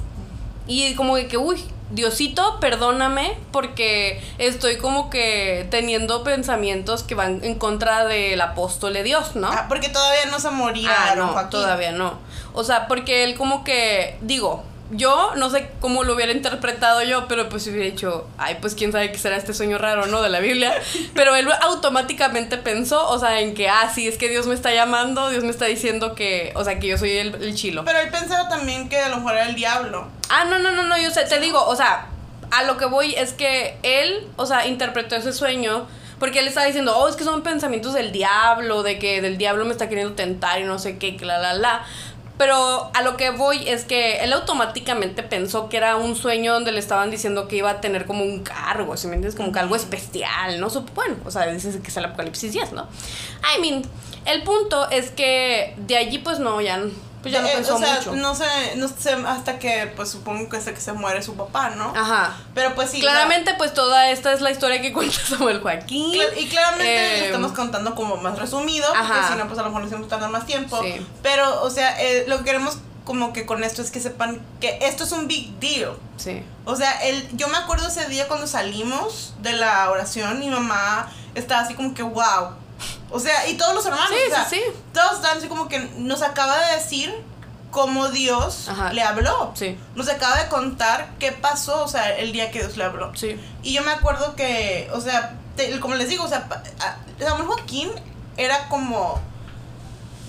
Y 0.67 0.93
como 0.95 1.15
que, 1.15 1.37
uy, 1.37 1.63
Diosito, 1.91 2.59
perdóname 2.59 3.37
porque 3.51 4.21
estoy 4.37 4.77
como 4.77 5.09
que 5.09 5.67
teniendo 5.71 6.23
pensamientos 6.23 7.03
que 7.03 7.15
van 7.15 7.43
en 7.43 7.55
contra 7.55 8.05
del 8.05 8.39
apóstol 8.41 8.93
de 8.93 9.03
Dios, 9.03 9.35
¿no? 9.35 9.47
Ah, 9.47 9.65
porque 9.69 9.89
todavía 9.89 10.25
no 10.31 10.39
se 10.39 10.49
moría 10.51 10.91
Ah, 10.95 11.15
no, 11.15 11.29
Joaquín. 11.29 11.49
todavía 11.51 11.91
no. 11.91 12.19
O 12.53 12.63
sea, 12.63 12.87
porque 12.87 13.23
él 13.23 13.35
como 13.35 13.63
que, 13.63 14.17
digo, 14.21 14.63
yo 14.91 15.31
no 15.35 15.49
sé 15.49 15.69
cómo 15.79 16.03
lo 16.03 16.13
hubiera 16.13 16.31
interpretado 16.31 17.01
yo, 17.03 17.27
pero 17.27 17.49
pues 17.49 17.65
hubiera 17.67 17.85
dicho, 17.85 18.27
ay, 18.37 18.57
pues 18.61 18.75
quién 18.75 18.91
sabe 18.91 19.11
qué 19.11 19.17
será 19.17 19.37
este 19.37 19.53
sueño 19.53 19.77
raro, 19.77 20.05
¿no? 20.07 20.21
De 20.21 20.29
la 20.29 20.39
Biblia. 20.39 20.73
Pero 21.15 21.35
él 21.35 21.47
automáticamente 21.61 22.57
pensó, 22.57 23.09
o 23.09 23.17
sea, 23.19 23.39
en 23.39 23.53
que, 23.53 23.69
ah, 23.69 23.91
sí, 23.93 24.07
es 24.07 24.17
que 24.17 24.29
Dios 24.29 24.45
me 24.45 24.53
está 24.53 24.73
llamando, 24.73 25.29
Dios 25.29 25.43
me 25.43 25.49
está 25.49 25.65
diciendo 25.65 26.15
que, 26.15 26.51
o 26.55 26.63
sea, 26.63 26.79
que 26.79 26.87
yo 26.87 26.97
soy 26.97 27.11
el, 27.11 27.35
el 27.35 27.55
chilo. 27.55 27.85
Pero 27.85 27.99
él 27.99 28.09
pensaba 28.09 28.49
también 28.49 28.89
que 28.89 28.99
a 28.99 29.09
lo 29.09 29.17
mejor 29.17 29.33
era 29.33 29.47
el 29.47 29.55
diablo. 29.55 30.07
Ah, 30.29 30.45
no, 30.45 30.59
no, 30.59 30.71
no, 30.71 30.83
no, 30.83 30.97
yo 30.97 31.09
sé, 31.11 31.23
te 31.25 31.39
digo, 31.39 31.63
o 31.65 31.75
sea, 31.75 32.07
a 32.51 32.63
lo 32.63 32.77
que 32.77 32.85
voy 32.85 33.15
es 33.15 33.33
que 33.33 33.77
él, 33.83 34.27
o 34.35 34.45
sea, 34.45 34.67
interpretó 34.67 35.15
ese 35.15 35.33
sueño 35.33 35.87
porque 36.23 36.39
él 36.39 36.47
estaba 36.47 36.65
diciendo, 36.65 36.95
oh, 36.95 37.09
es 37.09 37.17
que 37.17 37.25
son 37.25 37.41
pensamientos 37.41 37.93
del 37.93 38.13
diablo, 38.13 38.81
de 38.81 38.97
que 38.97 39.21
del 39.21 39.37
diablo 39.37 39.65
me 39.65 39.71
está 39.71 39.89
queriendo 39.89 40.13
tentar 40.13 40.57
y 40.61 40.63
no 40.63 40.79
sé 40.79 40.97
qué, 40.97 41.17
que 41.17 41.25
la, 41.25 41.37
la, 41.37 41.53
la. 41.53 41.85
Pero 42.37 42.89
a 42.93 43.01
lo 43.03 43.15
que 43.15 43.29
voy 43.29 43.67
es 43.67 43.85
que 43.85 44.23
él 44.23 44.33
automáticamente 44.33 45.21
pensó 45.21 45.69
que 45.69 45.77
era 45.77 45.97
un 45.97 46.15
sueño 46.15 46.53
donde 46.53 46.71
le 46.71 46.79
estaban 46.79 47.11
diciendo 47.11 47.47
que 47.47 47.57
iba 47.57 47.69
a 47.69 47.81
tener 47.81 48.05
como 48.05 48.23
un 48.23 48.43
cargo, 48.43 48.97
si 48.97 49.07
me 49.07 49.15
entiendes? 49.15 49.35
Como 49.35 49.51
que 49.51 49.59
algo 49.59 49.75
especial, 49.75 50.59
¿no? 50.59 50.67
Bueno, 50.95 51.17
o 51.25 51.31
sea, 51.31 51.45
dices 51.45 51.77
que 51.77 51.87
es 51.87 51.97
el 51.97 52.05
Apocalipsis 52.05 52.53
10, 52.53 52.71
¿no? 52.73 52.87
I 53.55 53.61
mean, 53.61 53.83
el 54.25 54.43
punto 54.43 54.89
es 54.89 55.11
que 55.11 55.75
de 55.77 55.97
allí 55.97 56.17
pues 56.17 56.39
no, 56.39 56.59
ya, 56.59 56.81
pues 57.23 57.33
ya 57.33 57.41
no 57.41 57.47
Eh, 57.47 57.51
pensó 57.55 57.75
o 57.75 57.79
sea, 57.79 57.95
mucho. 57.95 58.15
no 58.15 58.35
sé, 58.35 58.45
no 58.75 58.87
sé, 58.87 59.13
hasta 59.25 59.57
que, 59.57 59.91
pues 59.95 60.09
supongo 60.11 60.47
que 60.49 60.57
hasta 60.57 60.73
que 60.75 60.81
se 60.81 60.93
muere 60.93 61.23
su 61.23 61.35
papá, 61.35 61.69
¿no? 61.71 61.91
Ajá. 61.95 62.35
Pero 62.53 62.75
pues 62.75 62.91
sí. 62.91 62.99
Claramente, 62.99 63.55
pues 63.57 63.73
toda 63.73 64.09
esta 64.09 64.31
es 64.33 64.41
la 64.41 64.51
historia 64.51 64.81
que 64.81 64.93
cuenta 64.93 65.17
Samuel 65.27 65.61
Joaquín. 65.61 66.13
Cla- 66.13 66.37
Y 66.37 66.47
claramente 66.49 67.15
Eh, 67.15 67.19
lo 67.21 67.25
estamos 67.27 67.51
contando 67.53 67.95
como 67.95 68.17
más 68.17 68.37
resumido, 68.37 68.85
Ajá. 68.93 69.07
porque 69.15 69.27
si 69.33 69.37
no, 69.39 69.47
pues 69.47 69.57
a 69.57 69.63
lo 69.63 69.69
mejor 69.69 69.83
nos 69.83 69.91
hemos 69.93 70.07
tardado 70.07 70.31
más 70.31 70.45
tiempo. 70.45 70.79
Sí. 70.83 71.03
Pero, 71.23 71.63
o 71.63 71.69
sea, 71.71 71.99
eh, 71.99 72.25
lo 72.27 72.37
que 72.39 72.43
queremos 72.43 72.77
como 73.05 73.33
que 73.33 73.45
con 73.45 73.65
esto 73.65 73.81
es 73.81 73.91
que 73.91 73.99
sepan 73.99 74.41
que 74.61 74.77
esto 74.81 75.03
es 75.03 75.11
un 75.11 75.27
big 75.27 75.59
deal. 75.59 75.91
Sí. 76.17 76.41
O 76.65 76.75
sea, 76.77 76.91
el, 77.03 77.27
yo 77.35 77.49
me 77.49 77.57
acuerdo 77.57 77.87
ese 77.87 78.05
día 78.07 78.29
cuando 78.29 78.47
salimos 78.47 79.33
de 79.41 79.51
la 79.53 79.89
oración, 79.91 80.39
mi 80.39 80.49
mamá 80.49 81.09
estaba 81.35 81.61
así 81.61 81.73
como 81.73 81.93
que, 81.93 82.03
wow. 82.03 82.55
O 83.13 83.19
sea, 83.19 83.47
y 83.47 83.53
todos 83.55 83.73
los 83.75 83.85
hermanos, 83.85 84.09
Sí, 84.09 84.15
o 84.31 84.35
sea, 84.35 84.45
sí, 84.49 84.55
sí. 84.65 84.79
todos 84.93 85.13
estaban 85.13 85.37
así 85.37 85.47
como 85.47 85.67
que 85.69 85.79
nos 85.97 86.21
acaba 86.23 86.57
de 86.57 86.75
decir 86.75 87.13
cómo 87.71 88.09
Dios 88.09 88.67
Ajá. 88.69 88.91
le 88.91 89.01
habló. 89.03 89.51
Sí. 89.55 89.77
Nos 89.95 90.09
acaba 90.09 90.37
de 90.43 90.49
contar 90.49 91.11
qué 91.19 91.31
pasó, 91.31 91.83
o 91.83 91.87
sea, 91.87 92.15
el 92.17 92.31
día 92.33 92.51
que 92.51 92.59
Dios 92.59 92.75
le 92.75 92.83
habló. 92.83 93.11
Sí. 93.15 93.39
Y 93.61 93.73
yo 93.73 93.83
me 93.83 93.91
acuerdo 93.91 94.35
que, 94.35 94.89
o 94.93 94.99
sea, 94.99 95.35
te- 95.55 95.79
como 95.79 95.95
les 95.95 96.09
digo, 96.09 96.23
o 96.23 96.27
sea, 96.27 96.47
Samuel 97.19 97.45
Joaquín 97.47 97.91
era 98.37 98.67
como. 98.67 99.19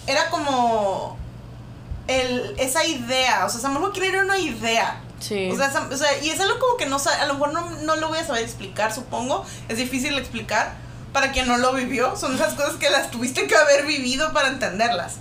Era 0.06 0.28
como. 0.30 1.16
El, 2.06 2.54
esa 2.58 2.84
idea, 2.84 3.46
o 3.46 3.48
sea, 3.48 3.60
Samuel 3.60 3.82
Joaquín 3.84 4.04
era 4.04 4.22
una 4.22 4.38
idea. 4.38 5.00
Sí. 5.20 5.50
O 5.50 5.56
sea, 5.56 5.72
Sam- 5.72 5.90
o 5.90 5.96
sea, 5.96 6.18
y 6.22 6.28
es 6.28 6.38
algo 6.38 6.58
como 6.58 6.76
que 6.76 6.84
no 6.84 6.98
a 6.98 7.24
lo 7.26 7.34
mejor 7.34 7.52
no, 7.54 7.70
no 7.70 7.96
lo 7.96 8.08
voy 8.08 8.18
a 8.18 8.26
saber 8.26 8.42
explicar, 8.42 8.92
supongo. 8.92 9.44
Es 9.70 9.78
difícil 9.78 10.18
explicar 10.18 10.74
para 11.14 11.32
quien 11.32 11.46
no 11.48 11.56
lo 11.56 11.72
vivió. 11.72 12.14
Son 12.16 12.34
esas 12.34 12.52
cosas 12.52 12.74
que 12.74 12.90
las 12.90 13.10
tuviste 13.10 13.46
que 13.46 13.56
haber 13.56 13.86
vivido 13.86 14.34
para 14.34 14.48
entenderlas. 14.48 15.14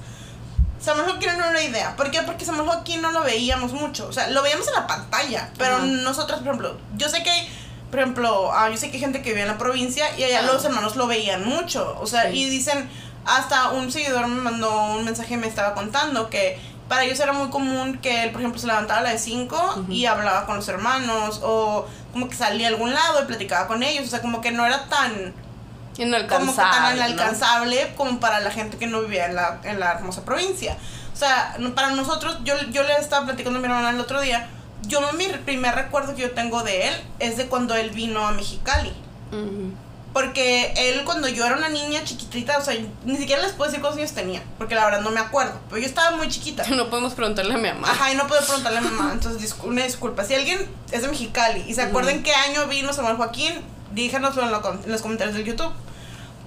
Samuel 0.81 1.05
Joaquín 1.11 1.29
era 1.29 1.49
una 1.49 1.61
idea. 1.61 1.95
¿Por 1.95 2.11
qué? 2.11 2.21
Porque 2.23 2.43
Samuel 2.43 2.67
Joaquín 2.67 3.01
no 3.01 3.11
lo 3.11 3.21
veíamos 3.21 3.71
mucho. 3.71 4.05
O 4.09 4.11
sea, 4.11 4.27
lo 4.31 4.41
veíamos 4.41 4.67
en 4.67 4.73
la 4.73 4.85
pantalla. 4.87 5.49
Pero 5.57 5.77
Ajá. 5.77 5.85
nosotros, 5.85 6.39
por 6.39 6.47
ejemplo, 6.49 6.77
yo 6.97 7.07
sé 7.07 7.23
que 7.23 7.29
hay, 7.29 7.47
por 7.89 7.99
ejemplo, 8.01 8.51
ah, 8.53 8.69
yo 8.69 8.75
sé 8.75 8.89
que 8.89 8.97
hay 8.97 8.99
gente 8.99 9.21
que 9.21 9.29
vive 9.29 9.43
en 9.43 9.47
la 9.47 9.57
provincia 9.57 10.05
y 10.17 10.23
allá 10.23 10.41
los 10.41 10.65
hermanos 10.65 10.97
lo 10.97 11.07
veían 11.07 11.45
mucho. 11.45 11.95
O 12.01 12.07
sea, 12.07 12.29
Sí. 12.29 12.39
y 12.43 12.49
dicen, 12.49 12.89
hasta 13.25 13.69
un 13.69 13.89
seguidor 13.93 14.27
me 14.27 14.41
mandó 14.41 14.73
un 14.95 15.05
mensaje 15.05 15.35
y 15.35 15.37
me 15.37 15.47
estaba 15.47 15.73
contando 15.73 16.29
que 16.29 16.59
para 16.89 17.05
ellos 17.05 17.19
era 17.21 17.31
muy 17.31 17.49
común 17.49 17.99
que 17.99 18.23
él, 18.23 18.31
por 18.31 18.41
ejemplo, 18.41 18.59
se 18.59 18.67
levantaba 18.67 18.99
a 18.99 19.03
las 19.03 19.21
5 19.21 19.85
y 19.87 20.05
hablaba 20.05 20.45
con 20.45 20.57
los 20.57 20.67
hermanos 20.67 21.39
o 21.43 21.85
como 22.11 22.27
que 22.27 22.35
salía 22.35 22.67
a 22.67 22.69
algún 22.71 22.93
lado 22.93 23.21
y 23.21 23.25
platicaba 23.25 23.67
con 23.67 23.83
ellos. 23.83 24.05
O 24.05 24.09
sea, 24.09 24.21
como 24.21 24.41
que 24.41 24.51
no 24.51 24.65
era 24.65 24.89
tan 24.89 25.33
como 25.95 26.05
que 26.05 26.07
tan 26.07 26.07
Inalcanzable. 26.07 26.89
¿no? 26.89 26.95
inalcanzable 27.07 27.93
como 27.95 28.19
para 28.19 28.39
la 28.39 28.51
gente 28.51 28.77
que 28.77 28.87
no 28.87 29.01
vivía 29.01 29.25
en 29.27 29.35
la, 29.35 29.59
en 29.63 29.79
la 29.79 29.91
hermosa 29.91 30.23
provincia. 30.25 30.77
O 31.13 31.15
sea, 31.15 31.55
para 31.75 31.91
nosotros, 31.91 32.37
yo, 32.43 32.55
yo 32.71 32.83
le 32.83 32.93
estaba 32.95 33.25
platicando 33.25 33.59
a 33.59 33.61
mi 33.61 33.67
hermana 33.67 33.91
el 33.91 33.99
otro 33.99 34.19
día, 34.21 34.47
yo 34.87 34.99
mi 35.13 35.27
primer 35.27 35.75
recuerdo 35.75 36.15
que 36.15 36.23
yo 36.23 36.31
tengo 36.31 36.63
de 36.63 36.87
él 36.89 36.93
es 37.19 37.37
de 37.37 37.45
cuando 37.47 37.75
él 37.75 37.91
vino 37.91 38.25
a 38.25 38.31
Mexicali. 38.31 38.91
Ujú. 39.31 39.71
Porque 40.11 40.73
él 40.77 41.03
cuando 41.05 41.27
yo 41.27 41.43
era 41.45 41.55
una 41.57 41.69
niña 41.69 42.03
chiquitita, 42.03 42.59
o 42.59 42.63
sea, 42.63 42.75
ni 43.03 43.17
siquiera 43.17 43.41
les 43.41 43.51
puedo 43.53 43.69
decir 43.71 43.81
cuántos 43.81 43.99
años 43.99 44.11
tenía, 44.13 44.43
porque 44.59 44.75
la 44.75 44.85
verdad 44.85 45.01
no 45.01 45.09
me 45.09 45.19
acuerdo, 45.19 45.59
pero 45.69 45.81
yo 45.81 45.87
estaba 45.87 46.15
muy 46.17 46.27
chiquita. 46.29 46.63
No 46.69 46.89
podemos 46.89 47.13
preguntarle 47.13 47.53
a 47.55 47.57
mi 47.57 47.69
mamá. 47.69 47.89
Ajá, 47.89 48.11
y 48.11 48.15
no 48.15 48.27
puedo 48.27 48.43
preguntarle 48.45 48.77
a 48.77 48.81
mi 48.81 48.89
mamá, 48.89 49.11
entonces 49.13 49.41
discu- 49.41 49.63
una 49.65 49.83
disculpa. 49.83 50.23
Si 50.23 50.35
alguien 50.35 50.69
es 50.91 51.01
de 51.01 51.07
Mexicali 51.07 51.63
y 51.67 51.73
se 51.73 51.81
acuerdan 51.81 52.21
qué 52.21 52.33
año 52.35 52.67
vino 52.67 52.93
Samuel 52.93 53.15
Joaquín, 53.17 53.53
díganoslo 53.93 54.43
en, 54.43 54.51
lo 54.51 54.73
en 54.83 54.91
los 54.91 55.01
comentarios 55.01 55.35
del 55.35 55.45
YouTube. 55.45 55.71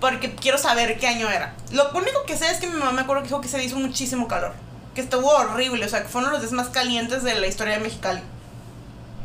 Porque 0.01 0.35
quiero 0.35 0.59
saber 0.59 0.99
qué 0.99 1.07
año 1.07 1.31
era. 1.31 1.55
Lo 1.71 1.91
único 1.93 2.25
que 2.27 2.37
sé 2.37 2.51
es 2.51 2.59
que 2.59 2.67
mi 2.67 2.77
mamá 2.77 2.93
me 2.93 3.01
acuerdo 3.03 3.23
que 3.23 3.29
dijo 3.29 3.41
que 3.41 3.49
se 3.49 3.63
hizo 3.65 3.77
muchísimo 3.77 4.29
calor. 4.29 4.53
Que 4.95 5.01
estuvo 5.01 5.29
horrible, 5.29 5.85
o 5.85 5.89
sea, 5.89 6.03
que 6.03 6.09
fue 6.09 6.21
uno 6.21 6.29
de 6.29 6.35
los 6.35 6.43
días 6.43 6.53
más 6.53 6.69
calientes 6.69 7.23
de 7.23 7.35
la 7.35 7.47
historia 7.47 7.75
de 7.75 7.81
Mexicali. 7.81 8.21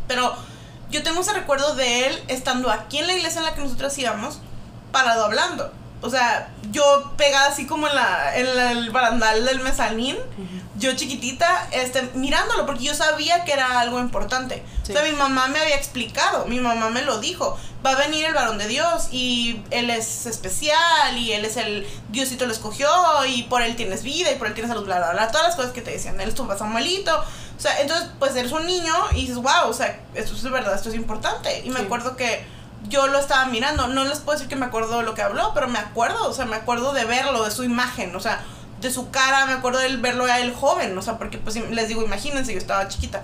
Pero 0.07 0.35
yo 0.89 1.03
tengo 1.03 1.21
ese 1.21 1.33
recuerdo 1.33 1.75
de 1.75 2.07
él 2.07 2.23
estando 2.27 2.69
aquí 2.69 2.99
en 2.99 3.07
la 3.07 3.13
iglesia 3.13 3.39
en 3.39 3.45
la 3.45 3.55
que 3.55 3.61
nosotros 3.61 3.97
íbamos, 3.97 4.39
parado 4.91 5.25
hablando. 5.25 5.71
O 6.01 6.09
sea, 6.09 6.49
yo 6.71 7.11
pegada 7.15 7.47
así 7.47 7.67
como 7.67 7.87
en, 7.87 7.95
la, 7.95 8.35
en 8.35 8.47
el 8.47 8.89
barandal 8.89 9.45
del 9.45 9.59
mezanín, 9.59 10.17
yo 10.77 10.95
chiquitita, 10.95 11.67
este, 11.71 12.01
mirándolo, 12.15 12.65
porque 12.65 12.83
yo 12.85 12.95
sabía 12.95 13.45
que 13.45 13.53
era 13.53 13.79
algo 13.79 13.99
importante. 13.99 14.63
O 14.81 14.85
sea, 14.85 15.03
mi 15.03 15.11
mamá 15.11 15.47
me 15.47 15.59
había 15.59 15.75
explicado, 15.75 16.45
mi 16.47 16.59
mamá 16.59 16.89
me 16.89 17.03
lo 17.03 17.19
dijo. 17.19 17.57
Va 17.83 17.91
a 17.91 17.95
venir 17.95 18.25
el 18.25 18.33
varón 18.33 18.59
de 18.59 18.67
Dios 18.67 19.07
y 19.11 19.63
él 19.71 19.89
es 19.89 20.27
especial 20.27 21.17
y 21.17 21.33
él 21.33 21.45
es 21.45 21.57
el 21.57 21.87
Diosito 22.09 22.45
lo 22.45 22.51
escogió 22.51 22.87
y 23.27 23.43
por 23.43 23.63
él 23.63 23.75
tienes 23.75 24.03
vida 24.03 24.31
y 24.31 24.35
por 24.35 24.47
él 24.47 24.53
tienes 24.53 24.69
salud, 24.69 24.85
bla, 24.85 24.99
bla, 24.99 25.11
bla. 25.11 25.31
Todas 25.31 25.47
las 25.47 25.55
cosas 25.55 25.71
que 25.71 25.81
te 25.81 25.91
decían. 25.91 26.21
Él 26.21 26.29
es 26.29 26.35
tu 26.35 26.47
Samuelito. 26.55 27.17
O 27.17 27.59
sea, 27.59 27.81
entonces, 27.81 28.09
pues 28.19 28.35
eres 28.35 28.51
un 28.51 28.65
niño 28.65 28.93
y 29.13 29.21
dices, 29.21 29.35
wow, 29.35 29.67
o 29.67 29.73
sea, 29.73 29.99
esto 30.13 30.35
es 30.35 30.43
verdad, 30.43 30.75
esto 30.75 30.89
es 30.89 30.95
importante. 30.95 31.61
Y 31.63 31.69
me 31.71 31.79
acuerdo 31.79 32.15
que 32.15 32.43
yo 32.87 33.07
lo 33.07 33.19
estaba 33.19 33.45
mirando. 33.45 33.87
No 33.87 34.03
les 34.03 34.19
puedo 34.19 34.37
decir 34.37 34.49
que 34.49 34.55
me 34.55 34.65
acuerdo 34.65 35.01
lo 35.01 35.13
que 35.13 35.21
habló, 35.21 35.51
pero 35.53 35.67
me 35.67 35.79
acuerdo, 35.79 36.29
o 36.29 36.33
sea, 36.33 36.45
me 36.45 36.55
acuerdo 36.55 36.93
de 36.93 37.05
verlo, 37.05 37.43
de 37.43 37.51
su 37.51 37.63
imagen, 37.63 38.15
o 38.15 38.19
sea, 38.19 38.43
de 38.79 38.91
su 38.91 39.11
cara, 39.11 39.45
me 39.45 39.53
acuerdo 39.53 39.79
de 39.79 39.95
verlo 39.97 40.25
a 40.25 40.39
él 40.39 40.53
joven, 40.53 40.97
o 40.97 41.01
sea, 41.01 41.17
porque 41.17 41.37
pues 41.37 41.55
les 41.55 41.87
digo, 41.87 42.03
imagínense, 42.03 42.51
yo 42.51 42.57
estaba 42.57 42.87
chiquita. 42.87 43.23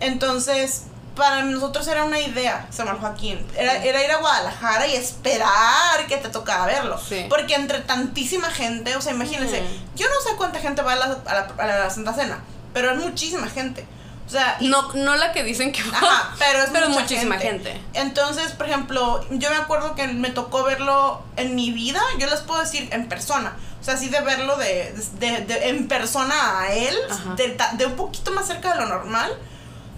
Entonces, 0.00 0.84
para 1.14 1.44
nosotros 1.44 1.86
era 1.88 2.04
una 2.04 2.20
idea, 2.20 2.66
Samuel 2.70 2.96
Joaquín. 2.96 3.44
Era, 3.56 3.82
era 3.84 4.04
ir 4.04 4.10
a 4.10 4.18
Guadalajara 4.18 4.86
y 4.86 4.96
esperar 4.96 6.06
que 6.08 6.16
te 6.16 6.28
tocara 6.28 6.66
verlo. 6.66 7.00
Porque 7.28 7.54
entre 7.54 7.80
tantísima 7.80 8.50
gente, 8.50 8.96
o 8.96 9.00
sea, 9.00 9.12
imagínense, 9.12 9.62
yo 9.96 10.06
no 10.08 10.20
sé 10.28 10.36
cuánta 10.36 10.60
gente 10.60 10.82
va 10.82 10.94
a 10.94 10.96
la, 10.96 11.18
a 11.58 11.66
la 11.66 11.90
Santa 11.90 12.14
Cena, 12.14 12.40
pero 12.72 12.90
es 12.92 12.98
muchísima 12.98 13.48
gente. 13.48 13.86
O 14.26 14.30
sea, 14.30 14.56
no, 14.60 14.90
no 14.94 15.16
la 15.16 15.32
que 15.32 15.42
dicen 15.42 15.70
que 15.70 15.82
va, 15.82 16.34
pero 16.38 16.62
es 16.62 16.70
pero 16.72 16.88
muchísima 16.88 17.38
gente. 17.38 17.78
Entonces, 17.92 18.52
por 18.52 18.66
ejemplo, 18.66 19.24
yo 19.30 19.50
me 19.50 19.56
acuerdo 19.56 19.94
que 19.94 20.08
me 20.08 20.30
tocó 20.30 20.64
verlo 20.64 21.22
en 21.36 21.54
mi 21.54 21.72
vida, 21.72 22.00
yo 22.18 22.28
les 22.28 22.40
puedo 22.40 22.60
decir 22.60 22.88
en 22.92 23.08
persona. 23.08 23.54
O 23.80 23.84
sea, 23.84 23.94
así 23.94 24.08
de 24.08 24.20
verlo 24.22 24.56
de, 24.56 24.94
de, 25.18 25.68
en 25.68 25.88
persona 25.88 26.60
a 26.60 26.72
él, 26.72 26.96
de, 27.36 27.58
de, 27.74 27.86
un 27.86 27.96
poquito 27.96 28.30
más 28.30 28.46
cerca 28.46 28.72
de 28.72 28.80
lo 28.80 28.86
normal. 28.86 29.30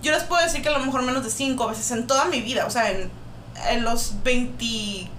Yo 0.07 0.13
les 0.13 0.23
puedo 0.23 0.41
decir 0.41 0.63
que 0.63 0.69
a 0.69 0.73
lo 0.73 0.79
mejor 0.79 1.03
menos 1.03 1.25
de 1.25 1.31
cinco 1.31 1.67
veces 1.67 1.91
en 1.91 2.07
toda 2.07 2.27
mi 2.27 2.41
vida. 2.41 2.65
O 2.67 2.71
sea, 2.71 2.93
en, 2.93 3.11
en 3.69 3.83
los 3.83 4.23
20, 4.23 5.11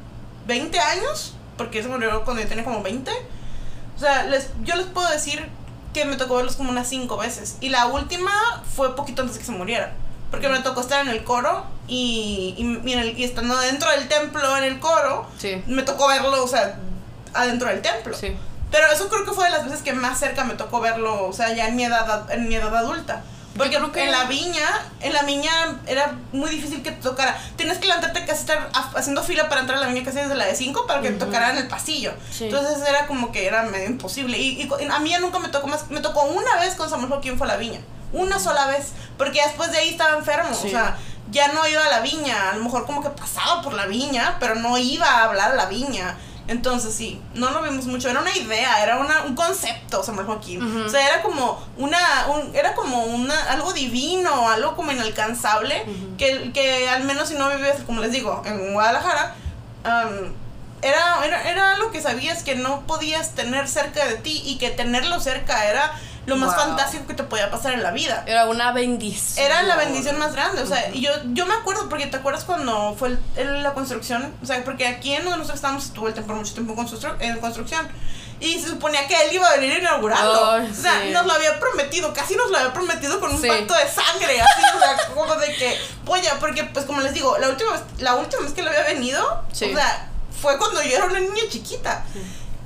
20 0.47 0.79
años, 0.79 1.33
porque 1.57 1.79
eso 1.79 1.89
murió 1.89 2.23
cuando 2.23 2.41
yo 2.41 2.47
tenía 2.47 2.63
como 2.63 2.81
20. 2.81 3.11
O 3.97 3.99
sea, 3.99 4.23
les, 4.23 4.49
yo 4.63 4.77
les 4.77 4.85
puedo 4.85 5.09
decir 5.09 5.45
que 5.93 6.05
me 6.05 6.15
tocó 6.15 6.37
verlos 6.37 6.55
como 6.55 6.69
unas 6.69 6.87
cinco 6.87 7.17
veces. 7.17 7.57
Y 7.59 7.67
la 7.67 7.87
última 7.87 8.31
fue 8.77 8.95
poquito 8.95 9.23
antes 9.23 9.35
de 9.35 9.41
que 9.41 9.45
se 9.45 9.51
muriera. 9.51 9.91
Porque 10.31 10.47
me 10.47 10.59
tocó 10.59 10.79
estar 10.79 11.05
en 11.05 11.09
el 11.09 11.25
coro 11.25 11.65
y, 11.89 12.55
y, 12.57 13.23
estando 13.25 13.59
dentro 13.59 13.91
del 13.91 14.07
templo 14.07 14.55
en 14.55 14.63
el 14.63 14.79
coro, 14.79 15.27
me 15.65 15.83
tocó 15.83 16.07
verlo, 16.07 16.45
o 16.45 16.47
sea, 16.47 16.79
adentro 17.33 17.67
del 17.67 17.81
templo. 17.81 18.15
Pero 18.71 18.87
eso 18.93 19.09
creo 19.09 19.25
que 19.25 19.31
fue 19.31 19.43
de 19.43 19.51
las 19.51 19.65
veces 19.65 19.81
que 19.81 19.91
más 19.91 20.17
cerca 20.17 20.45
me 20.45 20.53
tocó 20.53 20.79
verlo, 20.79 21.27
o 21.27 21.33
sea, 21.33 21.53
ya 21.53 21.67
en 21.67 21.75
mi 21.75 21.83
edad, 21.83 22.31
en 22.31 22.47
mi 22.47 22.55
edad 22.55 22.73
adulta. 22.73 23.25
Porque 23.57 23.77
que 23.91 24.03
en 24.03 24.11
la 24.11 24.25
viña, 24.25 24.67
en 24.99 25.13
la 25.13 25.23
viña 25.23 25.79
era 25.87 26.15
muy 26.31 26.49
difícil 26.49 26.83
que 26.83 26.91
te 26.91 27.01
tocara. 27.01 27.37
Tienes 27.55 27.77
que 27.79 27.87
levantarte 27.87 28.25
casi 28.25 28.41
estar 28.41 28.69
haciendo 28.95 29.23
fila 29.23 29.49
para 29.49 29.61
entrar 29.61 29.79
a 29.79 29.81
la 29.81 29.87
viña 29.87 30.05
casi 30.05 30.17
desde 30.17 30.35
la 30.35 30.45
de 30.45 30.55
5 30.55 30.85
para 30.85 31.01
que 31.01 31.11
te 31.11 31.25
tocara 31.25 31.51
en 31.51 31.57
el 31.57 31.67
pasillo. 31.67 32.13
Entonces 32.39 32.87
era 32.87 33.07
como 33.07 33.31
que 33.31 33.47
era 33.47 33.63
medio 33.63 33.87
imposible. 33.87 34.37
Y, 34.37 34.69
a 34.89 34.99
mí 34.99 35.09
ya 35.09 35.19
nunca 35.19 35.39
me 35.39 35.49
tocó 35.49 35.67
más. 35.67 35.89
Me 35.89 36.01
tocó 36.01 36.23
una 36.23 36.55
vez 36.57 36.75
con 36.75 36.89
Samuel 36.89 37.09
Joaquín 37.09 37.37
fue 37.37 37.47
a 37.47 37.51
la 37.51 37.57
viña. 37.57 37.79
Una 38.13 38.39
sola 38.39 38.67
vez. 38.67 38.93
Porque 39.17 39.41
después 39.41 39.71
de 39.71 39.79
ahí 39.79 39.89
estaba 39.89 40.17
enfermo. 40.17 40.51
O 40.51 40.69
sea, 40.69 40.97
ya 41.31 41.49
no 41.49 41.67
iba 41.67 41.83
a 41.83 41.89
la 41.89 42.01
viña. 42.01 42.51
A 42.51 42.55
lo 42.55 42.63
mejor 42.63 42.85
como 42.85 43.01
que 43.01 43.09
pasaba 43.09 43.61
por 43.61 43.73
la 43.73 43.85
viña, 43.85 44.37
pero 44.39 44.55
no 44.55 44.77
iba 44.77 45.05
a 45.05 45.23
hablar 45.25 45.51
a 45.51 45.55
la 45.55 45.65
viña. 45.65 46.15
Entonces 46.47 46.93
sí, 46.93 47.21
no 47.33 47.51
lo 47.51 47.61
vimos 47.61 47.85
mucho, 47.87 48.09
era 48.09 48.21
una 48.21 48.35
idea, 48.35 48.81
era 48.81 48.99
una, 48.99 49.23
un 49.23 49.35
concepto, 49.35 50.01
Samuel 50.01 50.25
Joaquín. 50.27 50.85
O 50.85 50.89
sea, 50.89 51.05
era 51.05 51.21
como 51.21 51.61
una, 51.77 51.99
era 52.53 52.73
como 52.73 53.03
una, 53.03 53.51
algo 53.51 53.73
divino, 53.73 54.49
algo 54.49 54.75
como 54.75 54.91
inalcanzable, 54.91 55.83
que, 56.17 56.51
que 56.53 56.87
al 56.87 57.03
menos 57.03 57.27
si 57.27 57.35
no 57.35 57.49
vivías, 57.49 57.81
como 57.85 58.01
les 58.01 58.13
digo, 58.13 58.41
en 58.45 58.73
Guadalajara, 58.73 59.35
era, 60.81 61.25
era, 61.25 61.49
era 61.49 61.73
algo 61.75 61.91
que 61.91 62.01
sabías 62.01 62.43
que 62.43 62.55
no 62.55 62.81
podías 62.87 63.35
tener 63.35 63.67
cerca 63.67 64.05
de 64.05 64.15
ti 64.15 64.41
y 64.45 64.57
que 64.57 64.69
tenerlo 64.69 65.19
cerca 65.19 65.65
era 65.65 65.91
lo 66.27 66.35
más 66.35 66.55
fantástico 66.55 67.07
que 67.07 67.13
te 67.13 67.23
podía 67.23 67.49
pasar 67.49 67.73
en 67.73 67.81
la 67.81 67.91
vida. 67.91 68.23
Era 68.27 68.47
una 68.47 68.73
bendición. 68.73 69.45
Era 69.45 69.63
la 69.63 69.77
bendición 69.77 70.19
más 70.19 70.33
grande, 70.33 70.61
o 70.61 70.67
sea, 70.67 70.89
y 70.93 71.01
yo, 71.01 71.09
yo 71.27 71.45
me 71.45 71.53
acuerdo, 71.53 71.87
porque 71.87 72.05
te 72.05 72.17
acuerdas 72.17 72.43
cuando 72.43 72.95
fue 72.99 73.17
la 73.37 73.73
construcción, 73.73 74.35
o 74.43 74.45
sea, 74.45 74.61
porque 74.65 74.85
aquí 74.85 75.13
en 75.13 75.23
donde 75.23 75.37
nosotros 75.37 75.55
estábamos 75.55 75.85
estuvo 75.85 76.09
el 76.09 76.13
tiempo 76.13 76.35
mucho 76.35 76.53
tiempo 76.53 76.75
en 77.19 77.39
construcción. 77.39 77.87
Y 78.39 78.59
se 78.59 78.67
suponía 78.67 79.07
que 79.07 79.15
él 79.15 79.33
iba 79.33 79.47
a 79.47 79.55
venir 79.55 79.77
a 79.77 79.79
inaugurarlo. 79.79 80.69
o 80.69 80.73
sea, 80.73 81.05
nos 81.11 81.25
lo 81.25 81.33
había 81.33 81.59
prometido, 81.59 82.13
casi 82.13 82.35
nos 82.35 82.51
lo 82.51 82.57
había 82.57 82.73
prometido 82.73 83.19
con 83.21 83.33
un 83.33 83.41
pacto 83.41 83.73
de 83.73 83.87
sangre, 83.89 84.41
así, 84.41 84.61
o 84.75 84.79
sea, 84.79 85.15
como 85.15 85.33
de 85.37 85.55
que, 85.55 85.77
polla, 86.05 86.37
porque 86.39 86.65
pues 86.65 86.85
como 86.85 87.01
les 87.01 87.13
digo, 87.13 87.37
la 87.37 87.49
última 87.49 87.71
vez, 87.71 87.81
la 87.99 88.15
última 88.15 88.43
vez 88.43 88.51
que 88.51 88.61
lo 88.61 88.69
había 88.69 88.83
venido, 88.83 89.43
o 89.49 89.55
sea, 89.55 90.09
fue 90.39 90.57
cuando 90.59 90.83
yo 90.83 90.97
era 90.97 91.05
una 91.05 91.19
niña 91.19 91.43
chiquita 91.49 92.03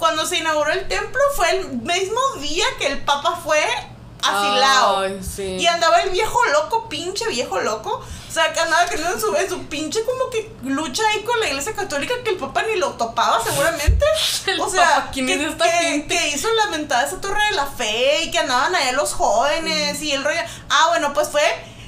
cuando 0.01 0.25
se 0.25 0.39
inauguró 0.39 0.71
el 0.71 0.87
templo 0.87 1.21
fue 1.35 1.51
el 1.51 1.67
mismo 1.69 2.19
día 2.39 2.65
que 2.79 2.87
el 2.87 2.97
Papa 3.03 3.39
fue 3.41 3.63
asilado. 4.23 5.07
Y 5.37 5.67
andaba 5.67 6.01
el 6.01 6.09
viejo 6.09 6.43
loco, 6.47 6.89
pinche 6.89 7.27
viejo 7.29 7.59
loco. 7.59 8.03
O 8.27 8.33
sea, 8.33 8.51
que 8.51 8.59
andaba 8.59 8.87
queriendo 8.87 9.13
en 9.13 9.21
su, 9.21 9.35
en 9.35 9.47
su 9.47 9.65
pinche 9.65 10.03
como 10.03 10.31
que 10.31 10.51
lucha 10.63 11.03
ahí 11.09 11.21
con 11.21 11.39
la 11.39 11.49
iglesia 11.49 11.75
católica 11.75 12.15
que 12.23 12.31
el 12.31 12.37
Papa 12.37 12.63
ni 12.63 12.77
lo 12.77 12.93
topaba 12.93 13.43
seguramente. 13.43 14.03
o 14.59 14.69
sea, 14.69 15.11
que, 15.13 15.23
que, 15.23 16.27
hizo 16.29 16.47
lamentada 16.65 17.05
esa 17.05 17.21
torre 17.21 17.43
de 17.51 17.55
la 17.55 17.67
fe 17.67 18.23
y 18.23 18.31
que 18.31 18.39
andaban 18.39 18.73
allá 18.73 18.93
los 18.93 19.13
jóvenes 19.13 20.01
y 20.01 20.13
el 20.13 20.23
rollo. 20.23 20.41
Ah, 20.69 20.87
bueno, 20.89 21.13
pues 21.13 21.29
fue 21.29 21.43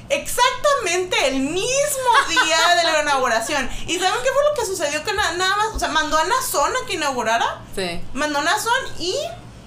exactamente 0.10 1.28
el 1.28 1.40
mismo 1.40 2.12
día 2.30 2.76
de 2.76 2.84
la 2.84 3.02
inauguración. 3.02 3.70
¿Y 3.88 4.00
saben 4.00 4.20
qué 4.24 4.30
fue 4.32 4.44
lo 4.44 4.60
que 4.60 4.66
sucedió? 4.66 5.04
Que 5.04 5.14
nada 5.14 5.56
más, 5.58 5.68
o 5.74 5.80
sea, 5.80 5.90
mandó 5.90 6.18
a 6.18 6.24
Nazón 6.26 6.72
a 6.72 6.86
que 6.86 6.94
inaugurara. 6.94 7.62
Sí. 7.76 8.02
Mandó 8.14 8.40
a 8.40 8.44
Nazón 8.44 8.74
y 9.00 9.16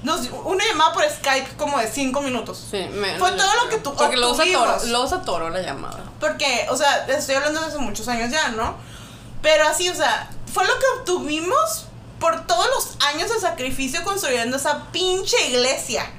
nos, 0.03 0.29
una 0.45 0.65
llamada 0.65 0.93
por 0.93 1.05
Skype 1.05 1.57
como 1.57 1.79
de 1.79 1.89
cinco 1.89 2.21
minutos. 2.21 2.65
Sí, 2.71 2.89
Fue 3.19 3.33
todo 3.33 3.65
lo 3.65 3.69
que 3.69 3.79
tú 3.79 3.95
Porque 3.95 4.17
lo 4.17 4.31
usa, 4.31 4.45
toro, 4.53 4.77
lo 4.87 5.03
usa 5.03 5.23
Toro 5.23 5.51
la 5.51 5.63
llamada. 5.63 6.05
Porque, 6.21 6.67
o 6.71 6.77
sea, 6.77 7.07
estoy 7.09 7.35
hablando 7.35 7.61
de 7.61 7.67
hace 7.67 7.79
muchos 7.79 8.07
años 8.09 8.31
ya, 8.31 8.49
¿no? 8.51 8.77
Pero 9.43 9.67
así, 9.67 9.89
o 9.89 9.95
sea, 9.95 10.31
fue 10.53 10.65
lo 10.65 10.79
que 10.79 10.87
obtuvimos 10.99 11.87
por 12.21 12.47
todos 12.47 12.67
los 12.69 13.09
años 13.09 13.31
de 13.31 13.41
sacrificio 13.41 14.03
construyendo 14.05 14.57
esa 14.57 14.85
pinche 14.93 15.37
iglesia. 15.49 16.11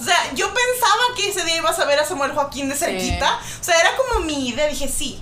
O 0.00 0.04
sea, 0.04 0.32
yo 0.34 0.46
pensaba 0.46 1.02
que 1.16 1.28
ese 1.28 1.44
día 1.44 1.58
ibas 1.58 1.78
a 1.78 1.84
ver 1.84 1.98
a 1.98 2.04
Samuel 2.04 2.32
Joaquín 2.32 2.68
de 2.68 2.74
cerquita. 2.74 3.38
O 3.60 3.64
sea, 3.64 3.78
era 3.78 3.90
como 3.96 4.24
mi 4.24 4.48
idea. 4.48 4.66
Dije, 4.66 4.88
sí, 4.88 5.20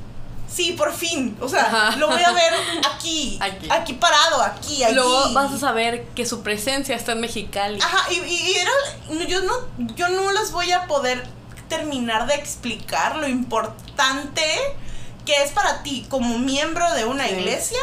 sí, 0.49 0.73
por 0.73 0.95
fin. 0.95 1.37
O 1.41 1.49
sea, 1.49 1.95
lo 1.99 2.07
voy 2.07 2.23
a 2.23 2.33
ver 2.33 2.53
aquí, 2.95 3.39
aquí. 3.71 3.95
parado, 3.95 4.43
aquí, 4.43 4.85
aquí. 4.85 4.95
Luego 4.95 5.33
vas 5.33 5.53
a 5.53 5.59
saber 5.59 6.07
que 6.15 6.25
su 6.27 6.43
presencia 6.43 6.95
está 6.95 7.13
en 7.13 7.21
Mexicali. 7.21 7.81
Ajá, 7.81 8.13
y, 8.13 8.19
y, 8.21 8.55
era. 8.55 9.27
Yo 9.27 9.43
no, 9.43 9.55
yo 9.97 10.09
no 10.11 10.31
les 10.33 10.53
voy 10.53 10.71
a 10.71 10.87
poder 10.87 11.27
terminar 11.69 12.27
de 12.27 12.35
explicar 12.35 13.17
lo 13.17 13.29
importante 13.29 14.45
que 15.27 15.43
es 15.43 15.51
para 15.51 15.83
ti 15.83 16.07
como 16.09 16.39
miembro 16.39 16.91
de 16.95 17.05
una 17.05 17.29
iglesia 17.29 17.79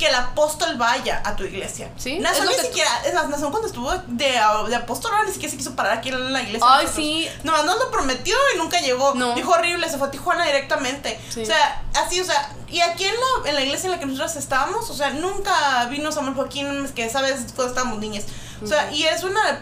que 0.00 0.06
el 0.06 0.14
apóstol 0.14 0.76
vaya 0.78 1.20
a 1.26 1.36
tu 1.36 1.44
iglesia. 1.44 1.90
Sí. 1.98 2.18
Nazón 2.20 2.46
ni 2.46 2.54
siquiera, 2.54 2.90
es 3.04 3.12
más, 3.12 3.28
Nazón 3.28 3.50
cuando 3.50 3.68
estuvo 3.68 3.92
de, 4.06 4.40
de 4.68 4.74
apóstol 4.76 5.12
ni 5.26 5.30
siquiera 5.30 5.50
se 5.50 5.58
quiso 5.58 5.76
parar 5.76 5.98
aquí 5.98 6.08
en 6.08 6.32
la 6.32 6.40
iglesia. 6.40 6.66
Ay, 6.66 6.88
sí. 6.90 7.28
No, 7.44 7.62
no 7.64 7.76
lo 7.76 7.90
prometió 7.90 8.34
y 8.54 8.56
nunca 8.56 8.80
llegó. 8.80 9.12
No. 9.14 9.34
Dijo 9.34 9.50
horrible, 9.50 9.90
se 9.90 9.98
fue 9.98 10.08
a 10.08 10.10
Tijuana 10.10 10.46
directamente. 10.46 11.20
O 11.28 11.44
sea, 11.44 11.82
así, 12.02 12.18
o 12.18 12.24
sea, 12.24 12.50
y 12.70 12.80
aquí 12.80 13.04
en 13.04 13.14
la, 13.14 13.50
en 13.50 13.54
la 13.56 13.60
iglesia 13.60 13.88
en 13.88 13.92
la 13.92 13.98
que 13.98 14.06
nosotros 14.06 14.36
estábamos, 14.36 14.88
o 14.88 14.94
sea, 14.94 15.10
nunca 15.10 15.84
vino 15.90 16.10
Samuel 16.10 16.34
Joaquín, 16.34 16.90
que 16.94 17.10
sabes, 17.10 17.52
cuando 17.54 17.66
estábamos 17.66 17.98
niñas. 17.98 18.24
O 18.62 18.66
sea, 18.66 18.90
y 18.90 19.04
es 19.04 19.22
una 19.22 19.60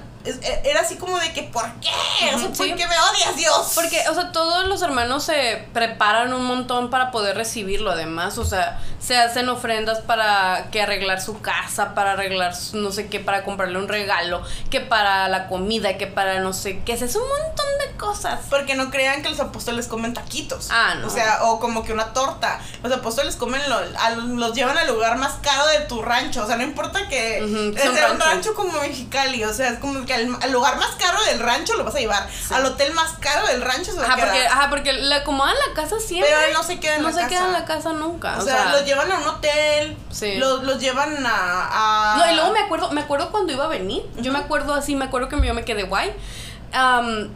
era 0.65 0.81
así 0.81 0.97
como 0.97 1.19
de 1.19 1.33
que, 1.33 1.43
¿por 1.45 1.65
qué? 1.81 1.89
O 2.35 2.39
sea, 2.39 2.49
¿por 2.49 2.67
qué 2.67 2.87
me 2.87 2.95
odias, 2.99 3.37
Dios? 3.37 3.73
Porque, 3.75 4.03
o 4.11 4.15
sea, 4.15 4.33
todos 4.33 4.67
los 4.67 4.83
hermanos 4.83 5.25
se 5.25 5.67
preparan 5.73 6.33
un 6.33 6.45
montón 6.45 6.91
para 6.91 7.11
poder 7.11 7.37
recibirlo, 7.37 7.91
además. 7.91 8.39
O 8.39 8.45
sea, 8.45 8.81
se 9.01 9.17
hacen 9.17 9.49
ofrendas 9.49 10.01
para 10.01 10.69
que 10.71 10.83
arreglar 10.83 11.21
su 11.21 11.41
casa, 11.41 11.95
para 11.95 12.13
arreglar 12.13 12.55
no 12.73 12.91
sé 12.93 13.09
qué, 13.09 13.21
para 13.21 13.45
comprarle 13.45 13.79
un 13.79 13.89
regalo, 13.89 14.43
que 14.71 14.81
para 14.81 15.29
la 15.29 15.47
comida, 15.49 15.97
que 15.99 16.07
para 16.07 16.41
no 16.41 16.53
sé 16.53 16.81
qué. 16.85 16.93
Hace 16.95 17.07
un 17.19 17.29
montón 17.29 17.67
de 17.87 17.97
cosas. 17.97 18.41
Porque 18.51 18.75
no 18.75 18.91
crean 18.91 19.23
que 19.23 19.29
los 19.31 19.41
apóstoles 19.41 19.87
comen 19.89 20.15
taquitos. 20.15 20.69
Ah, 20.71 20.95
no. 21.01 21.07
O 21.07 21.11
sea, 21.11 21.45
o 21.45 21.61
como 21.61 21.85
que 21.85 21.93
una 21.93 22.13
torta. 22.13 22.61
Los 22.83 22.93
apóstoles 22.93 23.37
comen, 23.37 23.61
lo- 23.69 23.77
a- 23.79 24.11
los 24.11 24.53
llevan 24.55 24.77
al 24.79 24.89
lugar 24.89 25.17
más 25.17 25.35
caro 25.43 25.67
de 25.69 25.81
tu 25.81 26.03
rancho. 26.03 26.43
O 26.43 26.47
sea, 26.47 26.57
no 26.57 26.63
importa 26.65 27.09
que 27.09 27.39
es 27.39 27.51
de 27.53 27.61
un 27.61 27.75
rancho. 27.77 28.25
rancho 28.25 28.55
como 28.55 28.81
Mexicali. 28.81 29.45
O 29.45 29.53
sea, 29.55 29.69
es 29.71 29.79
como 29.79 30.05
que 30.07 30.15
al, 30.19 30.43
al 30.43 30.53
lugar 30.53 30.77
más 30.79 30.91
caro 30.97 31.23
del 31.25 31.39
rancho 31.41 31.75
lo 31.77 31.85
vas 31.85 31.95
a 31.95 31.99
llevar. 31.99 32.29
Al 32.51 32.65
hotel 32.67 32.93
más 32.95 33.13
caro 33.21 33.47
del 33.47 33.63
rancho 33.63 33.93
se 33.93 33.99
va 33.99 34.05
Ajá, 34.05 34.13
a 34.13 34.17
quedar. 34.17 34.29
porque, 34.29 34.47
ajá, 34.47 34.71
porque 34.71 34.93
le 34.93 35.15
acomodan 35.15 35.55
la 35.69 35.75
casa 35.75 35.97
siempre. 36.01 36.31
Pero 36.33 36.47
él 36.49 36.53
no 36.53 36.63
se 36.63 36.79
queda 36.81 36.97
en 36.97 37.03
no 37.03 37.09
la 37.09 37.15
se 37.15 37.21
casa. 37.21 37.29
queda 37.31 37.47
en 37.47 37.53
la 37.53 37.65
casa 37.65 37.93
nunca. 37.93 38.39
o, 38.39 38.43
sea, 38.43 38.73
los 38.73 38.85
llevan 38.85 39.11
a 39.13 39.19
un 39.19 39.29
hotel. 39.29 39.97
Sí. 40.11 40.37
Los, 40.37 40.63
los 40.65 40.79
llevan 40.81 41.25
a, 41.27 42.15
a- 42.15 42.17
No, 42.19 42.31
y 42.31 42.35
luego 42.35 42.53
me 42.53 42.61
acuerdo, 42.61 42.91
me 42.91 43.01
acuerdo 43.01 43.31
cuando 43.31 43.53
iba 43.53 43.65
a 43.65 43.69
venir. 43.69 44.03
Yo 44.17 44.33
me 44.33 44.39
acuerdo 44.39 44.75
así, 44.75 44.95
me 44.97 45.05
acuerdo 45.07 45.29
que 45.29 45.41
yo 45.47 45.55
me 45.55 45.65
quedé 45.65 45.85
guay. 45.85 46.13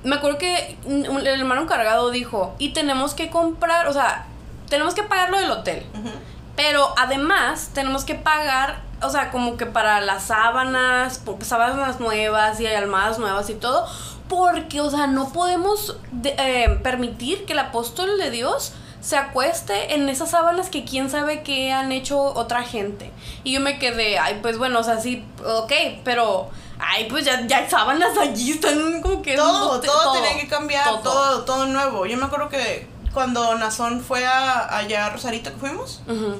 Me 0.05 0.15
acuerdo 0.17 0.39
que 0.39 0.77
el 0.87 1.27
hermano 1.27 1.63
encargado 1.63 2.11
dijo, 2.11 2.55
y 2.59 2.73
tenemos 2.73 3.15
que 3.15 3.31
comprar, 3.31 3.89
o 3.89 3.93
sea, 3.93 4.27
tenemos 4.69 4.95
que 4.95 5.03
pagar 5.03 5.31
lo 5.31 5.39
del 5.39 5.51
hotel. 5.51 5.87
Ujú. 5.95 6.11
Pero 6.57 6.93
además 6.99 7.71
tenemos 7.73 8.05
que 8.05 8.15
pagar, 8.15 8.83
o 9.05 9.11
sea, 9.11 9.31
como 9.31 9.57
que 9.57 9.67
para 9.67 10.01
las 10.01 10.25
sábanas, 10.25 11.19
por- 11.19 11.45
sábanas 11.45 12.01
nuevas 12.01 12.61
y 12.61 12.67
almohadas 12.67 13.19
nuevas 13.19 13.49
y 13.51 13.55
todo. 13.55 13.87
Porque, 14.29 14.81
o 14.81 14.91
sea, 14.91 15.07
no 15.07 15.31
podemos 15.33 15.97
de- 16.11 16.35
eh, 16.39 16.69
permitir 16.83 17.45
que 17.45 17.53
el 17.53 17.59
apóstol 17.59 18.19
de 18.19 18.31
Dios 18.31 18.73
se 19.01 19.17
acueste 19.19 19.95
en 19.95 20.09
esas 20.09 20.31
sábanas 20.31 20.71
que 20.71 20.85
quién 20.85 21.11
sabe 21.11 21.43
qué 21.43 21.73
han 21.73 21.91
hecho 21.93 22.19
otra 22.23 22.63
gente. 22.63 23.11
Y 23.45 23.53
yo 23.53 23.61
me 23.61 23.79
quedé, 23.79 24.19
ay, 24.19 24.39
pues 24.41 24.59
bueno, 24.59 24.79
o 24.79 24.85
sea, 24.85 25.01
sí, 25.01 25.25
ok, 25.45 25.73
pero, 26.05 26.49
ay, 26.79 27.07
pues 27.11 27.25
ya, 27.25 27.45
ya 27.47 27.59
hay 27.59 27.69
sábanas 27.69 28.17
allí, 28.17 28.53
están 28.53 29.03
como 29.03 29.21
que... 29.21 29.35
todo, 29.37 29.71
bote- 29.81 29.87
todo, 29.89 30.13
tenía 30.13 30.41
que 30.41 30.49
cambiar, 30.49 30.85
todo. 30.85 31.01
todo. 31.01 31.43
todo, 31.45 31.67
nuevo. 31.67 32.07
Yo 32.07 32.17
me 32.17 32.25
acuerdo 32.27 32.49
que 32.49 32.87
cuando 33.13 33.55
Nazón 33.57 34.01
fue 34.03 34.25
a, 34.25 34.79
allá 34.79 35.07
a 35.07 35.11
Rosarito 35.11 35.51
que 35.53 35.59
fuimos, 35.59 36.01
Ujú. 36.07 36.37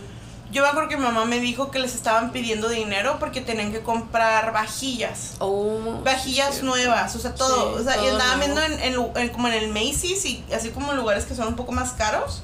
Yo 0.53 0.63
me 0.63 0.69
acuerdo 0.69 0.89
que 0.89 0.97
mi 0.97 1.03
mamá 1.03 1.25
me 1.25 1.41
dijo 1.41 1.71
que 1.73 1.79
les 1.81 1.95
estaban 1.97 2.31
pidiendo 2.31 2.69
dinero 2.69 3.17
porque 3.19 3.41
tenían 3.41 3.73
que 3.73 3.81
comprar 3.83 4.53
vajillas. 4.53 5.35
Oh, 5.41 6.01
Vajillas 6.05 6.57
sí. 6.57 6.63
nuevas, 6.63 7.17
o 7.17 7.19
sea, 7.19 7.35
todo. 7.35 7.77
Sí, 7.79 7.81
o 7.81 7.85
sea, 7.85 7.97
y 7.97 8.01
todo 8.07 8.11
andaban 8.13 8.39
nuevo. 8.39 8.55
viendo 8.61 8.61
en, 8.85 8.95
en 9.17 9.23
en- 9.23 9.29
como 9.31 9.49
en 9.49 9.55
el 9.55 9.69
Macy's 9.71 10.25
y 10.27 10.45
así 10.55 10.71
como 10.71 10.93
en 10.93 10.99
lugares 10.99 11.25
que 11.25 11.35
son 11.35 11.49
un 11.49 11.57
poco 11.57 11.73
más 11.73 11.93
caros. 11.93 12.43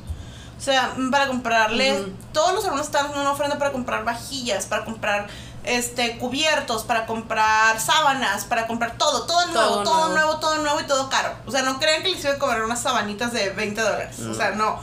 O 0.59 0.61
sea, 0.61 0.93
para 1.13 1.29
comprarles, 1.29 2.01
Ujú. 2.01 2.11
todos 2.33 2.53
los 2.53 2.65
hermanos 2.65 2.87
estaban 2.87 3.07
haciendo 3.07 3.23
una 3.29 3.33
ofrenda 3.33 3.59
para 3.59 3.71
comprar 3.71 4.05
vajillas, 4.05 4.67
para 4.67 4.85
comprar 4.85 5.29
este 5.63 6.19
cubiertos, 6.19 6.83
para 6.85 7.07
comprar 7.07 7.79
sábanas, 7.81 8.45
para 8.45 8.67
comprar 8.67 8.97
todo, 8.99 9.25
todo 9.27 9.47
nuevo, 9.49 9.69
Todo 9.69 9.83
todo, 9.85 9.95
nuevo. 10.09 10.15
nuevo. 10.15 10.41
todo 10.41 10.57
nuevo 10.59 10.81
y 10.81 10.85
todo 10.87 11.09
caro. 11.11 11.31
O 11.47 11.51
sea, 11.53 11.63
no 11.63 11.79
crean 11.79 12.03
que 12.03 12.09
les 12.09 12.25
iba 12.25 12.33
a 12.33 12.39
cobrar 12.39 12.65
unas 12.65 12.81
sabanitas 12.83 13.33
de 13.33 13.51
20 13.51 13.81
dólares. 13.81 14.17
O 14.29 14.35
sea, 14.35 14.51
no. 14.53 14.81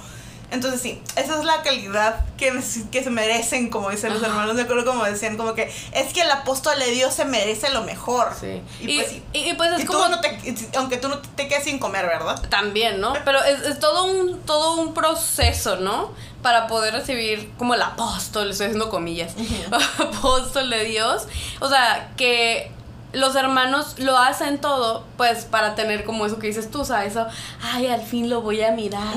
Entonces 0.51 0.79
sí, 0.81 1.01
esa 1.15 1.39
es 1.39 1.43
la 1.43 1.61
calidad 1.63 2.23
que, 2.37 2.53
que 2.91 3.03
se 3.03 3.09
merecen, 3.09 3.69
como 3.69 3.89
dicen 3.89 4.13
los 4.13 4.21
hermanos. 4.23 4.55
Me 4.55 4.61
acuerdo 4.61 4.85
como 4.85 5.03
decían, 5.03 5.37
como 5.37 5.53
que 5.55 5.71
es 5.91 6.13
que 6.13 6.21
el 6.21 6.31
apóstol 6.31 6.77
de 6.79 6.91
Dios 6.91 7.13
se 7.13 7.25
merece 7.25 7.69
lo 7.71 7.81
mejor. 7.83 8.31
Sí. 8.39 8.61
Y, 8.79 8.91
Y, 8.91 8.97
pues 8.99 9.11
y- 9.33 9.49
y 9.49 9.53
pues 9.55 9.71
es 9.79 9.85
tú 9.85 9.93
como... 9.93 10.07
no 10.09 10.21
te- 10.21 10.37
aunque 10.77 10.97
tú 10.97 11.09
no 11.09 11.17
te 11.19 11.47
quedes 11.47 11.63
sin 11.63 11.79
comer, 11.79 12.05
¿verdad? 12.05 12.41
También, 12.49 13.01
¿no? 13.01 13.13
Pero 13.25 13.43
es, 13.43 13.61
es 13.61 13.79
todo 13.79 14.05
un 14.05 14.39
todo 14.43 14.75
un 14.79 14.93
proceso, 14.93 15.77
¿no? 15.77 16.11
Para 16.41 16.67
poder 16.67 16.93
recibir 16.93 17.51
como 17.57 17.73
el 17.73 17.81
apóstol, 17.81 18.51
estoy 18.51 18.67
haciendo 18.67 18.89
comillas, 18.91 19.33
apóstol 19.99 20.69
de 20.69 20.85
Dios. 20.85 21.23
O 21.59 21.67
sea, 21.69 22.11
que 22.17 22.71
los 23.15 23.35
hermanos 23.35 23.97
lo 23.97 24.17
hacen 24.17 24.59
todo, 24.59 25.05
pues 25.17 25.45
para 25.45 25.73
tener 25.73 26.03
como 26.05 26.25
eso 26.25 26.37
que 26.37 26.47
dices 26.47 26.69
tú, 26.69 26.81
o 26.81 26.85
sea, 26.85 27.05
eso, 27.05 27.25
ay, 27.61 27.87
al 27.87 28.01
fin 28.01 28.29
lo 28.29 28.41
voy 28.41 28.61
a 28.61 28.71
mirar. 28.71 29.15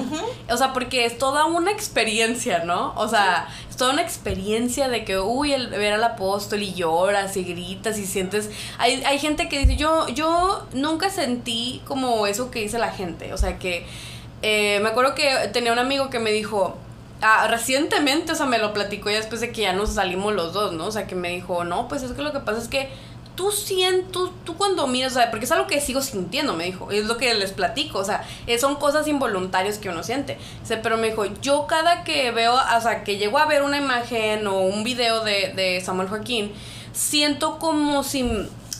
O 0.50 0.56
sea, 0.56 0.72
porque 0.72 1.04
es 1.04 1.18
toda 1.18 1.44
una 1.44 1.70
experiencia, 1.70 2.64
¿no? 2.64 2.94
O 2.96 3.08
sea, 3.08 3.48
es 3.68 3.76
toda 3.76 3.92
una 3.92 4.02
experiencia 4.02 4.88
de 4.88 5.04
que, 5.04 5.18
uy, 5.18 5.52
el 5.52 5.68
ver 5.68 5.92
al 5.94 6.04
apóstol 6.04 6.62
y 6.62 6.72
lloras 6.74 7.36
y 7.36 7.44
gritas 7.44 7.98
y 7.98 8.06
sientes... 8.06 8.50
Hay, 8.78 9.02
hay 9.04 9.18
gente 9.18 9.48
que 9.48 9.58
dice, 9.58 9.76
yo, 9.76 10.08
yo 10.08 10.66
nunca 10.72 11.10
sentí 11.10 11.82
como 11.86 12.26
eso 12.26 12.50
que 12.50 12.60
dice 12.60 12.78
la 12.78 12.92
gente, 12.92 13.32
o 13.34 13.36
sea, 13.36 13.58
que... 13.58 13.86
eh, 14.42 14.78
me 14.82 14.90
acuerdo 14.90 15.14
que 15.14 15.48
tenía 15.52 15.72
un 15.72 15.78
amigo 15.78 16.10
que 16.10 16.20
me 16.20 16.30
dijo, 16.30 16.76
ah, 17.22 17.48
recientemente, 17.48 18.32
o 18.32 18.34
sea, 18.36 18.46
me 18.46 18.58
lo 18.58 18.72
platicó 18.72 19.10
ya 19.10 19.16
después 19.16 19.40
de 19.40 19.50
que 19.50 19.62
ya 19.62 19.72
nos 19.72 19.94
salimos 19.94 20.34
los 20.34 20.52
dos, 20.52 20.72
¿no? 20.72 20.86
O 20.86 20.92
sea, 20.92 21.06
que 21.08 21.16
me 21.16 21.30
dijo, 21.30 21.64
no, 21.64 21.88
pues 21.88 22.04
es 22.04 22.12
que 22.12 22.22
lo 22.22 22.32
que 22.32 22.40
pasa 22.40 22.60
es 22.60 22.68
que 22.68 22.88
tú 23.38 23.52
sientes, 23.52 24.10
tú, 24.44 24.56
cuando 24.56 24.88
miras, 24.88 25.12
o 25.12 25.14
sea, 25.14 25.30
porque 25.30 25.44
es 25.44 25.52
algo 25.52 25.68
que 25.68 25.80
sigo 25.80 26.02
sintiendo, 26.02 26.54
me 26.54 26.64
dijo, 26.64 26.90
es 26.90 27.06
lo 27.06 27.18
que 27.18 27.32
les 27.34 27.52
platico, 27.52 28.00
o 28.00 28.04
sea, 28.04 28.26
eh, 28.48 28.58
son 28.58 28.74
cosas 28.74 29.06
involuntarias 29.06 29.78
que 29.78 29.88
uno 29.88 30.02
siente. 30.02 30.36
Dice, 30.60 30.76
pero 30.78 30.96
me 30.96 31.10
dijo, 31.10 31.24
yo 31.40 31.68
cada 31.68 32.02
que 32.02 32.32
veo, 32.32 32.52
o 32.54 32.80
sea, 32.80 33.04
que 33.04 33.16
llego 33.16 33.38
a 33.38 33.46
ver 33.46 33.62
una 33.62 33.76
imagen 33.76 34.44
o 34.48 34.62
un 34.62 34.82
video 34.82 35.22
de, 35.22 35.52
de 35.54 35.80
Samuel 35.80 36.08
Joaquín, 36.08 36.52
siento 36.92 37.60
como 37.60 38.02
si 38.02 38.28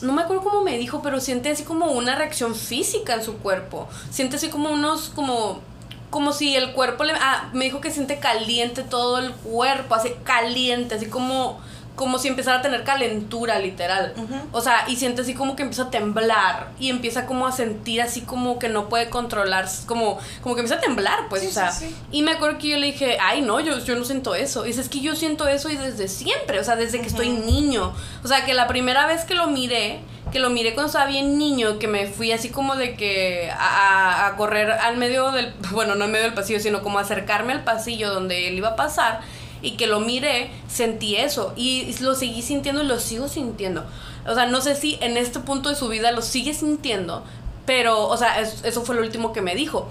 no 0.01 0.11
me 0.11 0.23
acuerdo 0.23 0.43
cómo 0.43 0.61
me 0.61 0.77
dijo, 0.77 1.01
pero 1.01 1.21
siente 1.21 1.51
así 1.51 1.63
como 1.63 1.93
una 1.93 2.15
reacción 2.15 2.53
física 2.53 3.13
en 3.13 3.23
su 3.23 3.37
cuerpo. 3.37 3.87
Siente 4.09 4.35
así 4.35 4.49
como 4.49 4.71
unos, 4.71 5.07
como, 5.15 5.61
como 6.09 6.33
si 6.33 6.57
el 6.57 6.73
cuerpo 6.73 7.05
le... 7.05 7.13
Ah, 7.13 7.49
me 7.53 7.63
dijo 7.63 7.79
que 7.79 7.91
siente 7.91 8.19
caliente 8.19 8.83
todo 8.83 9.19
el 9.19 9.31
cuerpo, 9.31 9.95
así 9.95 10.11
caliente, 10.25 10.95
así 10.95 11.05
como, 11.05 11.61
como 11.99 12.17
si 12.17 12.29
empezara 12.29 12.59
a 12.59 12.61
tener 12.61 12.85
calentura, 12.85 13.59
literal. 13.59 14.13
O 14.53 14.61
sea, 14.61 14.85
y 14.87 14.95
siente 14.95 15.23
así 15.23 15.33
como 15.33 15.57
que 15.57 15.63
empieza 15.63 15.83
a 15.83 15.89
temblar 15.89 16.69
y 16.79 16.89
empieza 16.89 17.25
como 17.25 17.45
a 17.45 17.51
sentir 17.51 18.01
así 18.01 18.21
como 18.21 18.57
que 18.57 18.69
no 18.69 18.87
puede 18.87 19.09
controlar, 19.09 19.67
como, 19.85 20.17
como 20.41 20.55
que 20.55 20.61
empieza 20.61 20.75
a 20.75 20.79
temblar, 20.79 21.27
pues, 21.27 21.41
Sí, 21.41 21.47
o 21.49 21.51
sea. 21.51 21.73
sí, 21.73 21.89
sí. 21.89 21.95
Y 22.13 22.21
me 22.21 22.31
acuerdo 22.31 22.57
que 22.57 22.69
yo 22.69 22.77
le 22.77 22.85
dije, 22.85 23.17
ay, 23.21 23.41
no, 23.41 23.59
yo, 23.59 23.79
yo 23.79 23.97
no 23.97 24.05
siento 24.05 24.33
eso. 24.33 24.63
Y 24.63 24.69
dice, 24.69 24.79
es 24.79 24.87
que 24.87 25.01
yo 25.01 25.13
siento 25.13 25.45
eso 25.49 25.69
y 25.69 25.75
desde 25.75 26.07
siempre, 26.07 26.57
o 26.61 26.63
sea, 26.63 26.77
desde 26.77 27.01
que 27.01 27.07
estoy 27.07 27.31
niño. 27.31 27.93
O 28.23 28.27
sea, 28.29 28.45
que 28.45 28.53
la 28.53 28.67
primera 28.67 29.05
vez 29.05 29.25
que 29.25 29.33
lo 29.35 29.47
miré, 29.47 29.99
que 30.31 30.39
lo 30.39 30.49
miré 30.51 30.73
cuando 30.75 30.87
estaba 30.87 31.05
bien 31.05 31.37
niño, 31.37 31.79
que 31.79 31.89
me 31.89 32.07
fui 32.07 32.31
así 32.31 32.47
como 32.47 32.77
de 32.77 32.95
que 32.95 33.51
a, 33.51 34.25
a 34.27 34.37
correr 34.37 34.71
al 34.71 34.95
medio 34.95 35.31
del, 35.31 35.53
bueno, 35.71 35.95
no 35.95 36.05
en 36.05 36.11
medio 36.11 36.23
del 36.23 36.33
pasillo, 36.33 36.61
sino 36.61 36.81
como 36.81 36.97
acercarme 36.97 37.51
al 37.51 37.65
pasillo 37.65 38.13
donde 38.13 38.47
él 38.47 38.55
iba 38.55 38.69
a 38.69 38.75
pasar 38.77 39.19
y 39.61 39.71
que 39.71 39.87
lo 39.87 39.99
miré, 39.99 40.51
sentí 40.67 41.15
eso 41.15 41.53
y 41.55 41.93
lo 42.01 42.15
seguí 42.15 42.41
sintiendo 42.41 42.83
y 42.83 42.87
lo 42.87 42.99
sigo 42.99 43.27
sintiendo. 43.27 43.85
O 44.27 44.35
sea, 44.35 44.45
no 44.45 44.61
sé 44.61 44.75
si 44.75 44.97
en 45.01 45.17
este 45.17 45.39
punto 45.39 45.69
de 45.69 45.75
su 45.75 45.87
vida 45.87 46.11
lo 46.11 46.21
sigue 46.21 46.53
sintiendo, 46.53 47.23
pero, 47.65 48.07
o 48.07 48.17
sea, 48.17 48.39
es- 48.41 48.63
eso 48.63 48.83
fue 48.83 48.95
lo 48.95 49.01
último 49.01 49.33
que 49.33 49.41
me 49.41 49.55
dijo. 49.55 49.87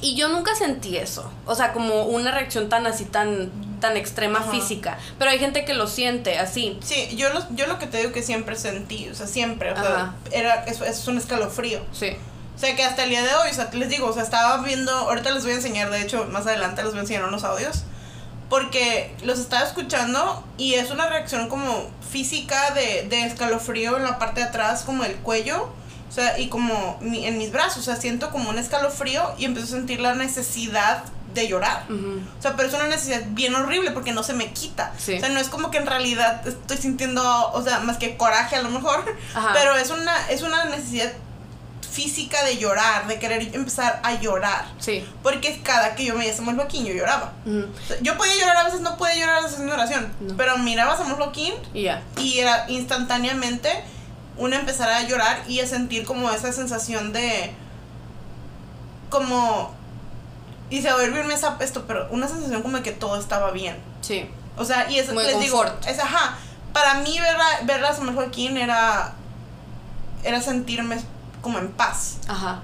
Y 0.00 0.14
yo 0.14 0.28
nunca 0.28 0.54
sentí 0.54 0.96
eso. 0.96 1.28
O 1.44 1.54
sea, 1.56 1.72
como 1.72 2.04
una 2.04 2.30
reacción 2.30 2.68
tan 2.68 2.86
así, 2.86 3.04
tan, 3.04 3.50
tan 3.80 3.96
extrema 3.96 4.38
Ajá. 4.38 4.50
física. 4.52 4.96
Pero 5.18 5.30
hay 5.32 5.40
gente 5.40 5.64
que 5.64 5.74
lo 5.74 5.88
siente 5.88 6.38
así. 6.38 6.78
Sí, 6.84 7.16
yo 7.16 7.30
lo, 7.32 7.40
yo 7.56 7.66
lo 7.66 7.78
que 7.80 7.86
te 7.88 7.98
digo 7.98 8.12
que 8.12 8.22
siempre 8.22 8.54
sentí, 8.54 9.08
o 9.08 9.14
sea, 9.16 9.26
siempre, 9.26 9.72
o 9.72 9.74
sea, 9.74 9.84
Ajá. 9.94 10.14
era, 10.30 10.64
es, 10.66 10.80
es 10.82 11.06
un 11.08 11.18
escalofrío. 11.18 11.80
Sí. 11.92 12.10
O 12.54 12.60
sea, 12.60 12.74
que 12.76 12.84
hasta 12.84 13.04
el 13.04 13.10
día 13.10 13.22
de 13.22 13.34
hoy, 13.34 13.50
o 13.50 13.54
sea, 13.54 13.70
les 13.72 13.88
digo, 13.88 14.06
o 14.06 14.12
sea, 14.12 14.22
estaba 14.22 14.62
viendo, 14.62 14.92
ahorita 14.92 15.30
les 15.32 15.42
voy 15.42 15.52
a 15.52 15.56
enseñar, 15.56 15.90
de 15.90 16.00
hecho, 16.02 16.24
más 16.30 16.46
adelante 16.46 16.82
les 16.82 16.90
voy 16.92 16.98
a 16.98 17.02
enseñar 17.02 17.24
unos 17.24 17.42
audios, 17.44 17.82
porque 18.48 19.14
los 19.24 19.38
estaba 19.38 19.66
escuchando 19.66 20.44
y 20.56 20.74
es 20.74 20.90
una 20.90 21.06
reacción 21.06 21.48
como 21.48 21.90
física 22.10 22.70
de, 22.72 23.06
de 23.08 23.24
escalofrío 23.24 23.96
en 23.96 24.04
la 24.04 24.18
parte 24.18 24.40
de 24.40 24.46
atrás, 24.46 24.82
como 24.84 25.04
el 25.04 25.16
cuello, 25.16 25.68
o 26.08 26.12
sea, 26.12 26.38
y 26.38 26.48
como 26.48 26.96
mi- 27.02 27.26
en 27.26 27.36
mis 27.38 27.52
brazos, 27.52 27.78
o 27.78 27.82
sea, 27.82 27.96
siento 27.96 28.30
como 28.30 28.48
un 28.50 28.58
escalofrío 28.58 29.34
y 29.38 29.44
empiezo 29.44 29.68
a 29.74 29.78
sentir 29.78 30.00
la 30.00 30.14
necesidad 30.14 31.04
de 31.34 31.46
llorar. 31.46 31.84
O 31.90 32.42
sea, 32.42 32.56
pero 32.56 32.68
es 32.70 32.74
una 32.74 32.86
necesidad 32.86 33.20
bien 33.28 33.54
horrible 33.54 33.90
porque 33.90 34.12
no 34.12 34.22
se 34.22 34.32
me 34.32 34.50
quita. 34.54 34.94
Sí. 34.98 35.16
O 35.18 35.20
sea, 35.20 35.28
no 35.28 35.38
es 35.38 35.48
como 35.50 35.70
que 35.70 35.76
en 35.76 35.86
realidad 35.86 36.46
estoy 36.48 36.78
sintiendo, 36.78 37.50
o 37.52 37.62
sea, 37.62 37.80
más 37.80 37.98
que 37.98 38.16
coraje 38.16 38.56
a 38.56 38.62
lo 38.62 38.70
mejor, 38.70 39.04
Ajá. 39.34 39.50
pero 39.52 39.76
es 39.76 39.90
una, 39.90 40.16
es 40.30 40.40
una 40.40 40.64
necesidad 40.64 41.12
física 41.90 42.42
de 42.44 42.58
llorar, 42.58 43.06
de 43.06 43.18
querer 43.18 43.54
empezar 43.54 44.00
a 44.02 44.14
llorar. 44.14 44.66
Sí. 44.78 45.04
Porque 45.22 45.60
cada 45.62 45.94
que 45.94 46.04
yo 46.04 46.12
me 46.14 46.20
veía 46.20 46.32
a 46.32 46.36
Samuel 46.36 46.56
Joaquín, 46.56 46.84
yo 46.84 46.94
lloraba. 46.94 47.32
Yo 48.02 48.16
podía 48.16 48.34
llorar, 48.36 48.56
a 48.58 48.64
veces 48.64 48.80
no 48.80 48.96
podía 48.96 49.16
llorar 49.16 49.36
a 49.36 49.40
veces 49.40 49.54
haciendo 49.54 49.74
oración, 49.74 50.12
No. 50.20 50.36
pero 50.36 50.58
miraba 50.58 50.92
a 50.92 50.96
Samuel 50.96 51.16
Joaquín 51.16 51.54
Y 51.74 52.38
era 52.38 52.66
instantáneamente 52.68 53.70
una 54.36 54.56
empezar 54.56 54.88
a 54.88 55.02
llorar 55.02 55.42
y 55.48 55.60
a 55.60 55.66
sentir 55.66 56.04
como 56.04 56.30
esa 56.30 56.52
sensación 56.52 57.12
de 57.12 57.52
como 59.10 59.74
y 60.70 60.82
se 60.82 60.92
va 60.92 61.00
a 61.00 61.04
esa 61.32 61.56
esto 61.60 61.84
pero 61.86 62.06
una 62.10 62.28
sensación 62.28 62.62
como 62.62 62.76
de 62.76 62.82
que 62.82 62.92
todo 62.92 63.18
estaba 63.18 63.50
bien 63.50 63.76
Sí. 64.00 64.28
o 64.56 64.64
sea 64.64 64.88
y 64.90 64.98
es 64.98 65.12
Muy 65.12 65.24
les 65.24 65.40
digo 65.40 65.58
confort. 65.58 65.86
es 65.86 65.98
ajá 65.98 66.36
para 66.72 66.94
mí 67.00 67.18
ver 67.18 67.36
a, 67.36 67.64
ver 67.64 67.84
a 67.84 67.94
Samuel 67.94 68.14
Joaquín 68.14 68.56
era 68.58 69.14
era 70.24 70.40
sentirme 70.42 70.98
como 71.40 71.58
en 71.58 71.68
paz 71.72 72.16
Ajá. 72.28 72.60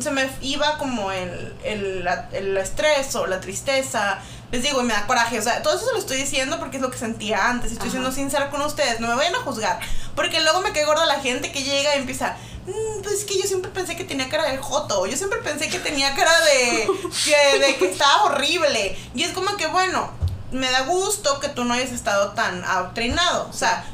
se 0.00 0.10
me 0.10 0.28
iba 0.42 0.78
como 0.78 1.10
el, 1.12 1.54
el, 1.64 2.08
el 2.32 2.56
estrés 2.56 3.14
o 3.16 3.26
la 3.26 3.40
tristeza. 3.40 4.18
Les 4.52 4.62
digo, 4.62 4.82
y 4.82 4.84
me 4.84 4.92
da 4.92 5.06
coraje. 5.06 5.38
O 5.38 5.42
sea, 5.42 5.62
todo 5.62 5.74
eso 5.74 5.86
se 5.86 5.92
lo 5.92 5.98
estoy 5.98 6.18
diciendo 6.18 6.58
porque 6.58 6.76
es 6.76 6.82
lo 6.82 6.90
que 6.90 6.98
sentía 6.98 7.48
antes. 7.48 7.72
Estoy 7.72 7.88
Ajá. 7.88 7.92
siendo 7.92 8.12
sincera 8.12 8.50
con 8.50 8.60
ustedes. 8.60 9.00
No 9.00 9.08
me 9.08 9.14
vayan 9.14 9.34
a 9.34 9.38
juzgar. 9.38 9.80
Porque 10.14 10.40
luego 10.40 10.60
me 10.60 10.72
cae 10.72 10.84
gorda 10.84 11.06
la 11.06 11.20
gente 11.20 11.50
que 11.52 11.62
llega 11.62 11.96
y 11.96 12.00
empieza. 12.00 12.36
"Mm, 12.66 13.02
pues 13.02 13.14
es 13.20 13.24
que 13.24 13.36
yo 13.38 13.44
siempre 13.44 13.70
pensé 13.72 13.96
que 13.96 14.04
tenía 14.04 14.28
cara 14.28 14.44
de 14.50 14.58
joto, 14.58 15.06
yo 15.06 15.16
siempre 15.16 15.38
pensé 15.40 15.68
que 15.70 15.78
tenía 15.78 16.14
cara 16.14 16.30
de 16.42 16.86
que, 17.24 17.58
de 17.58 17.76
que 17.76 17.90
estaba 17.90 18.24
horrible. 18.24 18.96
Y 19.14 19.22
es 19.24 19.32
como 19.32 19.56
que, 19.56 19.66
bueno, 19.68 20.10
me 20.52 20.70
da 20.70 20.82
gusto 20.82 21.40
que 21.40 21.48
tú 21.48 21.64
no 21.64 21.72
hayas 21.74 21.90
estado 21.90 22.32
tan 22.32 22.62
adoctrinado. 22.64 23.48
O 23.48 23.52
sea, 23.54 23.84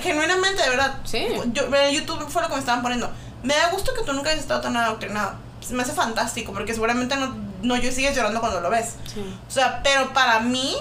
genuinamente, 0.00 0.62
de 0.62 0.70
verdad. 0.70 0.94
Sí. 1.04 1.26
Yo, 1.52 1.64
en 1.74 1.90
YouTube 1.92 2.24
fue 2.30 2.40
lo 2.40 2.48
que 2.48 2.54
me 2.54 2.60
estaban 2.60 2.82
poniendo. 2.82 3.10
Me 3.44 3.54
da 3.54 3.70
gusto 3.70 3.92
que 3.94 4.02
tú 4.02 4.12
nunca 4.12 4.30
hayas 4.30 4.40
estado 4.40 4.60
tan 4.60 4.76
adoctrinado. 4.76 5.34
Me 5.70 5.82
hace 5.82 5.92
fantástico, 5.92 6.52
porque 6.52 6.74
seguramente 6.74 7.16
no, 7.16 7.34
no 7.62 7.76
yo 7.76 7.92
sigues 7.92 8.16
llorando 8.16 8.40
cuando 8.40 8.60
lo 8.60 8.70
ves. 8.70 8.96
Sí. 9.12 9.22
O 9.46 9.50
sea, 9.50 9.82
pero 9.82 10.12
para 10.12 10.40
mí, 10.40 10.76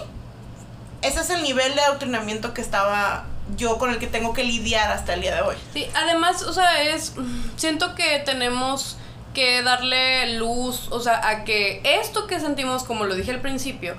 ese 1.02 1.19
es 1.21 1.30
el 1.30 1.43
nivel 1.43 1.76
de 1.76 1.82
adoctrinamiento 1.82 2.54
que 2.54 2.62
estaba 2.62 3.26
yo 3.58 3.78
con 3.78 3.91
el 3.91 3.99
que 3.99 4.08
tengo 4.08 4.34
que 4.34 4.43
lidiar 4.43 4.91
hasta 4.91 5.13
el 5.13 5.21
día 5.21 5.36
de 5.36 5.41
hoy. 5.41 5.56
Sí, 5.73 5.88
además, 5.93 6.43
o 6.43 6.54
sea, 6.54 6.82
es. 6.82 7.13
Siento 7.58 7.95
que 7.95 8.19
tenemos 8.19 8.97
que 9.34 9.62
darle 9.62 10.38
luz, 10.38 10.88
o 10.91 10.99
sea, 10.99 11.28
a 11.28 11.43
que 11.43 11.82
esto 11.84 12.28
que 12.28 12.39
sentimos, 12.39 12.84
como 12.84 13.06
lo 13.06 13.15
dije 13.15 13.32
al 13.32 13.41
principio, 13.41 13.95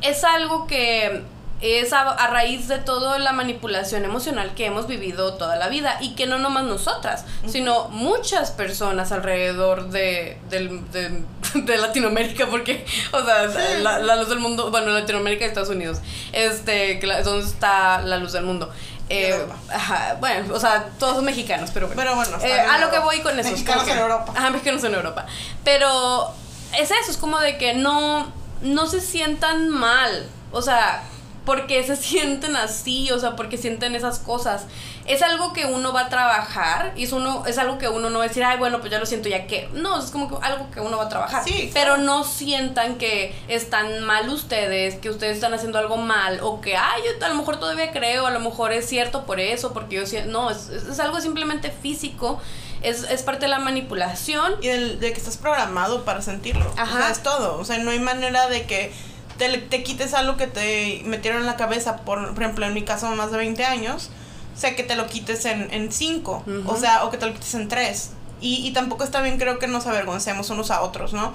es 0.00 0.24
algo 0.24 0.66
que 0.66 1.22
es 1.60 1.92
a, 1.92 2.02
a 2.10 2.26
raíz 2.28 2.68
de 2.68 2.78
toda 2.78 3.18
la 3.18 3.32
manipulación 3.32 4.04
emocional 4.04 4.54
que 4.54 4.66
hemos 4.66 4.86
vivido 4.86 5.34
toda 5.34 5.56
la 5.56 5.68
vida 5.68 5.96
y 6.00 6.14
que 6.14 6.26
no 6.26 6.38
nomás 6.38 6.64
nosotras, 6.64 7.24
sino 7.48 7.88
muchas 7.88 8.52
personas 8.52 9.10
alrededor 9.10 9.88
de, 9.90 10.38
de, 10.50 11.22
de 11.54 11.76
Latinoamérica, 11.78 12.46
porque, 12.46 12.86
o 13.12 13.24
sea, 13.24 13.48
Sí. 13.50 13.82
la, 13.82 13.98
la 13.98 14.16
luz 14.16 14.28
del 14.28 14.38
mundo, 14.38 14.70
bueno, 14.70 14.88
Latinoamérica 14.90 15.44
y 15.44 15.48
Estados 15.48 15.70
Unidos, 15.70 15.98
este, 16.32 17.00
donde 17.24 17.44
está 17.46 18.02
la 18.02 18.18
luz 18.18 18.32
del 18.32 18.44
mundo. 18.44 18.70
Eh, 19.10 19.34
ajá, 19.72 20.16
bueno, 20.20 20.54
o 20.54 20.60
sea, 20.60 20.90
todos 20.98 21.16
son 21.16 21.24
mexicanos, 21.24 21.70
pero 21.72 21.86
bueno. 21.86 22.00
Pero 22.00 22.14
bueno, 22.14 22.36
Eh, 22.44 22.60
a 22.60 22.78
lo 22.78 22.90
que 22.90 22.98
voy 22.98 23.20
con 23.20 23.32
eso. 23.40 23.48
es 23.48 23.52
mexicanos 23.54 23.84
que- 23.84 23.92
en 23.92 23.98
Europa. 23.98 24.32
Ajá, 24.36 24.50
mexicanos 24.50 24.84
en 24.84 24.94
Europa. 24.94 25.24
Pero 25.64 26.30
es 26.78 26.90
eso, 26.90 27.10
es 27.10 27.16
como 27.16 27.38
de 27.40 27.56
que 27.56 27.72
no, 27.74 28.30
no 28.60 28.86
se 28.86 29.00
sientan 29.00 29.70
mal. 29.70 30.26
O 30.52 30.60
sea, 30.62 31.02
porque 31.48 31.82
se 31.82 31.96
sienten 32.08 32.54
así, 32.56 33.10
o 33.10 33.18
sea, 33.18 33.34
porque 33.34 33.56
sienten 33.56 33.94
esas 33.94 34.18
cosas. 34.18 34.66
Es 35.06 35.22
algo 35.22 35.54
que 35.54 35.64
uno 35.64 35.94
va 35.94 36.02
a 36.02 36.08
trabajar 36.10 36.92
y 36.94 37.04
es, 37.04 37.12
uno, 37.12 37.44
es 37.46 37.56
algo 37.56 37.78
que 37.78 37.88
uno 37.88 38.10
no 38.10 38.18
va 38.18 38.26
a 38.26 38.28
decir, 38.28 38.44
ay, 38.44 38.58
bueno, 38.58 38.80
pues 38.80 38.92
ya 38.92 38.98
lo 38.98 39.06
siento, 39.06 39.30
ya 39.30 39.46
que. 39.46 39.66
No, 39.72 39.98
es 39.98 40.10
como 40.10 40.28
que 40.28 40.46
algo 40.46 40.70
que 40.70 40.80
uno 40.80 40.98
va 40.98 41.04
a 41.04 41.08
trabajar. 41.08 41.42
Sí, 41.42 41.70
Pero 41.72 41.94
claro. 41.94 42.02
no 42.02 42.24
sientan 42.24 42.96
que 42.98 43.34
están 43.48 44.04
mal 44.04 44.28
ustedes, 44.28 44.96
que 44.96 45.08
ustedes 45.08 45.36
están 45.36 45.54
haciendo 45.54 45.78
algo 45.78 45.96
mal, 45.96 46.40
o 46.42 46.60
que, 46.60 46.76
ay, 46.76 47.00
yo 47.18 47.24
a 47.24 47.28
lo 47.30 47.34
mejor 47.36 47.58
todavía 47.58 47.90
creo, 47.90 48.26
a 48.26 48.30
lo 48.30 48.40
mejor 48.40 48.72
es 48.72 48.86
cierto 48.86 49.24
por 49.24 49.40
eso, 49.40 49.72
porque 49.72 49.96
yo 49.96 50.04
siento. 50.06 50.30
No, 50.30 50.50
es, 50.50 50.68
es- 50.68 51.00
algo 51.00 51.18
simplemente 51.22 51.70
físico, 51.70 52.38
es, 52.82 53.04
es 53.04 53.22
parte 53.22 53.46
de 53.46 53.48
la 53.48 53.60
manipulación. 53.60 54.56
Y 54.60 54.68
del- 54.68 55.00
de 55.00 55.12
que 55.14 55.18
estás 55.18 55.38
programado 55.38 56.04
para 56.04 56.20
sentirlo. 56.20 56.66
O 56.76 56.78
Ajá. 56.78 56.98
sea, 56.98 57.10
es 57.10 57.22
todo. 57.22 57.56
O 57.58 57.64
sea, 57.64 57.78
no 57.78 57.90
hay 57.92 58.00
manera 58.00 58.46
de 58.48 58.66
que 58.66 58.92
te, 59.38 59.58
te 59.58 59.82
quites 59.82 60.12
algo 60.14 60.36
que 60.36 60.46
te 60.46 61.02
metieron 61.06 61.40
en 61.40 61.46
la 61.46 61.56
cabeza, 61.56 61.98
por, 61.98 62.34
por 62.34 62.42
ejemplo, 62.42 62.66
en 62.66 62.74
mi 62.74 62.82
caso, 62.82 63.08
más 63.16 63.30
de 63.30 63.38
20 63.38 63.64
años. 63.64 64.10
O 64.54 64.60
sea, 64.60 64.74
que 64.74 64.82
te 64.82 64.96
lo 64.96 65.06
quites 65.06 65.44
en 65.44 65.92
5. 65.92 66.44
Ujú. 66.46 66.70
O 66.70 66.76
sea, 66.76 67.04
o 67.04 67.10
que 67.10 67.16
te 67.16 67.26
lo 67.26 67.32
quites 67.32 67.54
en 67.54 67.68
3. 67.68 68.10
Y, 68.40 68.66
y 68.66 68.72
tampoco 68.72 69.04
está 69.04 69.20
bien, 69.20 69.38
creo 69.38 69.58
que 69.58 69.66
nos 69.66 69.86
avergoncemos 69.86 70.50
unos 70.50 70.70
a 70.70 70.82
otros, 70.82 71.12
¿no? 71.12 71.32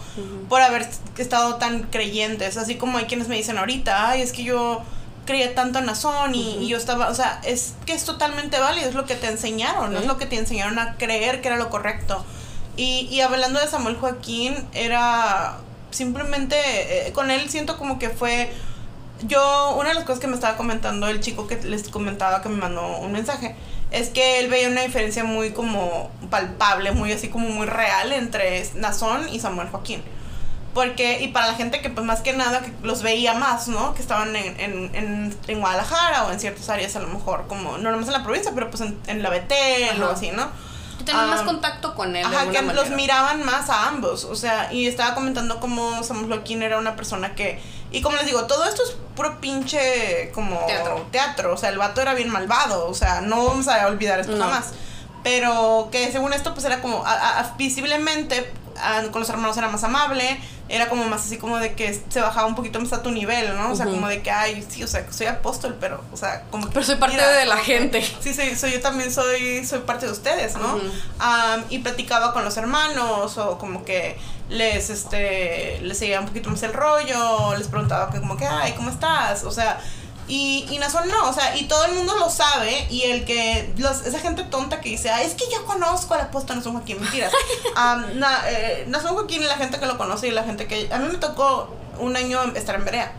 Por 0.47 0.61
haber 0.61 0.89
estado 1.17 1.55
tan 1.55 1.83
creyentes. 1.83 2.57
Así 2.57 2.75
como 2.75 2.97
hay 2.97 3.05
quienes 3.05 3.27
me 3.27 3.35
dicen 3.35 3.57
ahorita, 3.57 4.09
ay, 4.09 4.21
es 4.21 4.31
que 4.31 4.43
yo 4.43 4.81
creía 5.25 5.55
tanto 5.55 5.79
en 5.79 5.85
Nazón 5.85 6.35
y, 6.35 6.57
y 6.57 6.67
yo 6.67 6.77
estaba, 6.77 7.07
o 7.09 7.15
sea, 7.15 7.39
es 7.43 7.75
que 7.85 7.93
es 7.93 8.03
totalmente 8.03 8.59
válido, 8.59 8.89
es 8.89 8.95
lo 8.95 9.05
que 9.05 9.15
te 9.15 9.27
enseñaron, 9.27 9.93
¿no? 9.93 9.99
es 9.99 10.05
lo 10.05 10.17
que 10.17 10.25
te 10.25 10.37
enseñaron 10.37 10.77
a 10.79 10.95
creer 10.95 11.41
que 11.41 11.47
era 11.47 11.57
lo 11.57 11.69
correcto. 11.69 12.25
Y, 12.75 13.07
y 13.11 13.21
hablando 13.21 13.59
de 13.59 13.67
Samuel 13.67 13.95
Joaquín, 13.95 14.67
era 14.73 15.57
simplemente, 15.93 16.57
eh, 17.07 17.13
con 17.13 17.31
él 17.31 17.49
siento 17.49 17.77
como 17.77 17.99
que 17.99 18.09
fue, 18.09 18.51
yo, 19.23 19.75
una 19.77 19.89
de 19.89 19.95
las 19.95 20.03
cosas 20.03 20.19
que 20.19 20.27
me 20.27 20.35
estaba 20.35 20.57
comentando 20.57 21.07
el 21.07 21.21
chico 21.21 21.47
que 21.47 21.57
les 21.63 21.87
comentaba 21.89 22.41
que 22.41 22.49
me 22.49 22.57
mandó 22.57 22.97
un 22.97 23.11
mensaje, 23.11 23.55
es 23.91 24.09
que 24.09 24.39
él 24.39 24.49
veía 24.49 24.69
una 24.69 24.81
diferencia 24.81 25.23
muy 25.23 25.51
como 25.51 26.11
palpable, 26.29 26.91
muy 26.91 27.11
así 27.11 27.29
como 27.29 27.47
muy 27.49 27.67
real 27.67 28.11
entre 28.11 28.67
Nazón 28.75 29.29
y 29.29 29.39
Samuel 29.39 29.69
Joaquín. 29.69 30.01
Porque, 30.73 31.21
y 31.21 31.27
para 31.27 31.45
la 31.45 31.53
gente 31.53 31.81
que 31.81 31.91
pues 31.91 32.03
más 32.03 32.21
que 32.21 32.33
nada 32.33 32.61
que 32.61 32.71
los 32.81 33.03
veía 33.03 33.35
más, 33.35 33.67
¿no? 33.67 33.93
Que 33.93 34.01
estaban 34.01 34.35
en, 34.35 34.59
en, 34.59 34.95
en, 34.95 35.37
en 35.47 35.59
Guadalajara 35.59 36.25
o 36.25 36.31
en 36.31 36.39
ciertas 36.39 36.67
áreas 36.69 36.95
a 36.95 36.99
lo 36.99 37.07
mejor, 37.09 37.45
como, 37.47 37.77
no 37.77 37.91
nomás 37.91 38.07
en 38.07 38.13
la 38.13 38.23
provincia, 38.23 38.51
pero 38.55 38.71
pues 38.71 38.81
en, 38.81 38.99
en 39.05 39.21
la 39.21 39.29
Betel 39.29 40.01
o 40.01 40.09
así, 40.09 40.31
¿no? 40.31 40.49
Tener 41.05 41.25
más 41.27 41.41
Ah, 41.41 41.45
contacto 41.45 41.95
con 41.95 42.15
él. 42.15 42.25
Ajá, 42.25 42.49
que 42.49 42.61
los 42.61 42.89
miraban 42.91 43.43
más 43.45 43.69
a 43.69 43.87
ambos, 43.87 44.23
o 44.25 44.35
sea, 44.35 44.71
y 44.73 44.87
estaba 44.87 45.13
comentando 45.15 45.59
cómo 45.59 46.03
Samuel 46.03 46.27
Joaquín 46.27 46.63
era 46.63 46.77
una 46.77 46.95
persona 46.95 47.35
que, 47.35 47.61
y 47.91 48.01
como 48.01 48.15
les 48.17 48.25
digo, 48.25 48.45
todo 48.45 48.63
esto 48.65 48.83
es 48.83 48.95
puro 49.15 49.39
pinche 49.41 50.31
como 50.33 50.57
Teatro. 50.65 51.05
teatro, 51.11 51.53
o 51.53 51.57
sea, 51.57 51.69
el 51.69 51.77
vato 51.77 52.01
era 52.01 52.13
bien 52.13 52.29
malvado, 52.29 52.87
o 52.87 52.93
sea, 52.93 53.21
no 53.21 53.45
vamos 53.45 53.67
a 53.67 53.85
olvidar 53.87 54.19
esto 54.19 54.35
No. 54.35 54.45
jamás, 54.45 54.73
pero 55.23 55.89
que 55.91 56.11
según 56.11 56.33
esto 56.33 56.53
pues 56.53 56.65
era 56.65 56.81
como, 56.81 57.05
a- 57.05 57.39
a- 57.39 57.53
visiblemente 57.57 58.51
con 59.11 59.21
los 59.21 59.29
hermanos 59.29 59.57
era 59.57 59.69
más 59.69 59.83
amable, 59.83 60.39
era 60.69 60.89
como 60.89 61.05
más 61.05 61.25
así 61.25 61.37
como 61.37 61.57
de 61.57 61.73
que 61.73 62.01
se 62.09 62.21
bajaba 62.21 62.47
un 62.47 62.55
poquito 62.55 62.79
más 62.79 62.93
a 62.93 63.03
tu 63.03 63.11
nivel, 63.11 63.55
¿no? 63.55 63.71
O 63.71 63.75
sea, 63.75 63.85
como 63.85 64.07
de 64.07 64.21
que, 64.21 64.31
ay, 64.31 64.65
sí, 64.67 64.83
o 64.83 64.87
sea, 64.87 65.05
soy 65.11 65.27
apóstol, 65.27 65.77
pero, 65.79 66.03
o 66.11 66.17
sea, 66.17 66.43
como 66.51 66.67
que... 66.67 66.73
Pero 66.73 66.85
soy 66.85 66.95
parte 66.95 67.15
mira, 67.15 67.29
de 67.29 67.45
la 67.45 67.57
gente. 67.57 68.01
Sí, 68.21 68.33
soy, 68.33 68.55
soy 68.55 68.73
yo 68.73 68.81
también 68.81 69.11
soy, 69.11 69.65
soy 69.65 69.79
parte 69.79 70.05
de 70.05 70.11
ustedes, 70.11 70.55
¿no? 70.55 70.79
Y 71.69 71.79
platicaba 71.79 72.33
con 72.33 72.43
los 72.43 72.57
hermanos 72.57 73.37
o 73.37 73.57
como 73.57 73.83
que 73.85 74.17
les, 74.49 74.89
este, 74.89 75.79
les 75.81 75.97
seguía 75.97 76.19
un 76.19 76.27
poquito 76.27 76.49
más 76.49 76.63
el 76.63 76.73
rollo, 76.73 77.55
les 77.57 77.67
preguntaba 77.67 78.11
que 78.11 78.19
como 78.19 78.37
que, 78.37 78.45
ay, 78.45 78.73
¿cómo 78.73 78.89
estás? 78.89 79.43
O 79.43 79.51
sea, 79.51 79.79
y, 80.33 80.65
y 80.71 80.79
Nazón 80.79 81.07
no, 81.09 81.29
o 81.29 81.33
sea, 81.33 81.55
y 81.55 81.65
todo 81.65 81.85
el 81.85 81.93
mundo 81.93 82.17
lo 82.17 82.27
sabe 82.27 82.87
y 82.89 83.03
el 83.03 83.23
que, 83.23 83.71
los, 83.77 84.03
esa 84.03 84.17
gente 84.17 84.43
tonta 84.43 84.81
que 84.81 84.89
dice, 84.89 85.11
ay, 85.11 85.27
es 85.27 85.35
que 85.35 85.45
yo 85.51 85.63
conozco 85.65 86.15
al 86.15 86.21
apóstol 86.21 86.57
Nazón 86.57 86.73
Joaquín, 86.73 86.99
mentiras. 86.99 87.31
Am, 87.75 88.17
na, 88.17 88.41
eh, 88.49 88.85
Nazón 88.87 89.13
Joaquín 89.13 89.43
y 89.43 89.45
la 89.45 89.57
gente 89.57 89.79
que 89.79 89.85
lo 89.85 89.95
conoce 89.95 90.27
y 90.27 90.31
la 90.31 90.43
gente 90.43 90.65
que, 90.65 90.89
a 90.91 90.97
mí 90.97 91.07
me 91.07 91.19
tocó 91.19 91.69
un 91.99 92.17
año 92.17 92.41
estar 92.55 92.73
en 92.73 92.83
Berea. 92.83 93.13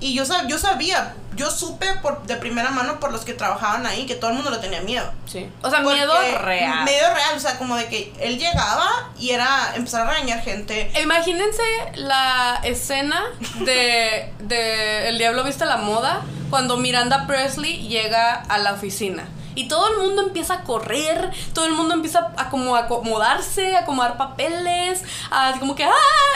Y 0.00 0.14
yo, 0.14 0.24
sab- 0.24 0.46
yo 0.46 0.58
sabía, 0.58 1.14
yo 1.34 1.50
supe 1.50 1.86
por, 2.02 2.22
de 2.24 2.36
primera 2.36 2.70
mano 2.70 3.00
por 3.00 3.10
los 3.10 3.24
que 3.24 3.34
trabajaban 3.34 3.84
ahí 3.86 4.06
que 4.06 4.14
todo 4.14 4.30
el 4.30 4.36
mundo 4.36 4.50
le 4.50 4.58
tenía 4.58 4.80
miedo. 4.82 5.10
Sí. 5.26 5.50
O 5.62 5.70
sea, 5.70 5.82
Porque- 5.82 5.96
miedo 5.98 6.14
real. 6.38 6.84
Miedo 6.84 7.14
real, 7.14 7.36
o 7.36 7.40
sea, 7.40 7.58
como 7.58 7.76
de 7.76 7.86
que 7.86 8.12
él 8.20 8.38
llegaba 8.38 8.86
y 9.18 9.30
era 9.30 9.72
empezar 9.74 10.06
a 10.06 10.10
regañar 10.10 10.40
gente. 10.42 10.90
Imagínense 11.02 11.62
la 11.96 12.60
escena 12.62 13.22
de, 13.60 14.32
de 14.40 15.08
El 15.08 15.18
Diablo 15.18 15.42
Viste 15.44 15.64
la 15.64 15.78
Moda 15.78 16.22
cuando 16.50 16.76
Miranda 16.76 17.26
Presley 17.26 17.88
llega 17.88 18.34
a 18.34 18.58
la 18.58 18.72
oficina. 18.74 19.26
Y 19.58 19.66
todo 19.66 19.88
el 19.88 19.98
mundo 19.98 20.22
empieza 20.22 20.54
a 20.54 20.62
correr, 20.62 21.32
todo 21.52 21.66
el 21.66 21.72
mundo 21.72 21.92
empieza 21.92 22.30
a 22.36 22.48
como 22.48 22.76
a 22.76 22.80
acomodarse, 22.84 23.74
a 23.74 23.80
acomodar 23.80 24.16
papeles, 24.16 25.02
a 25.32 25.48
así 25.48 25.58
como 25.58 25.74
que, 25.74 25.84
¡ah! 25.84 25.90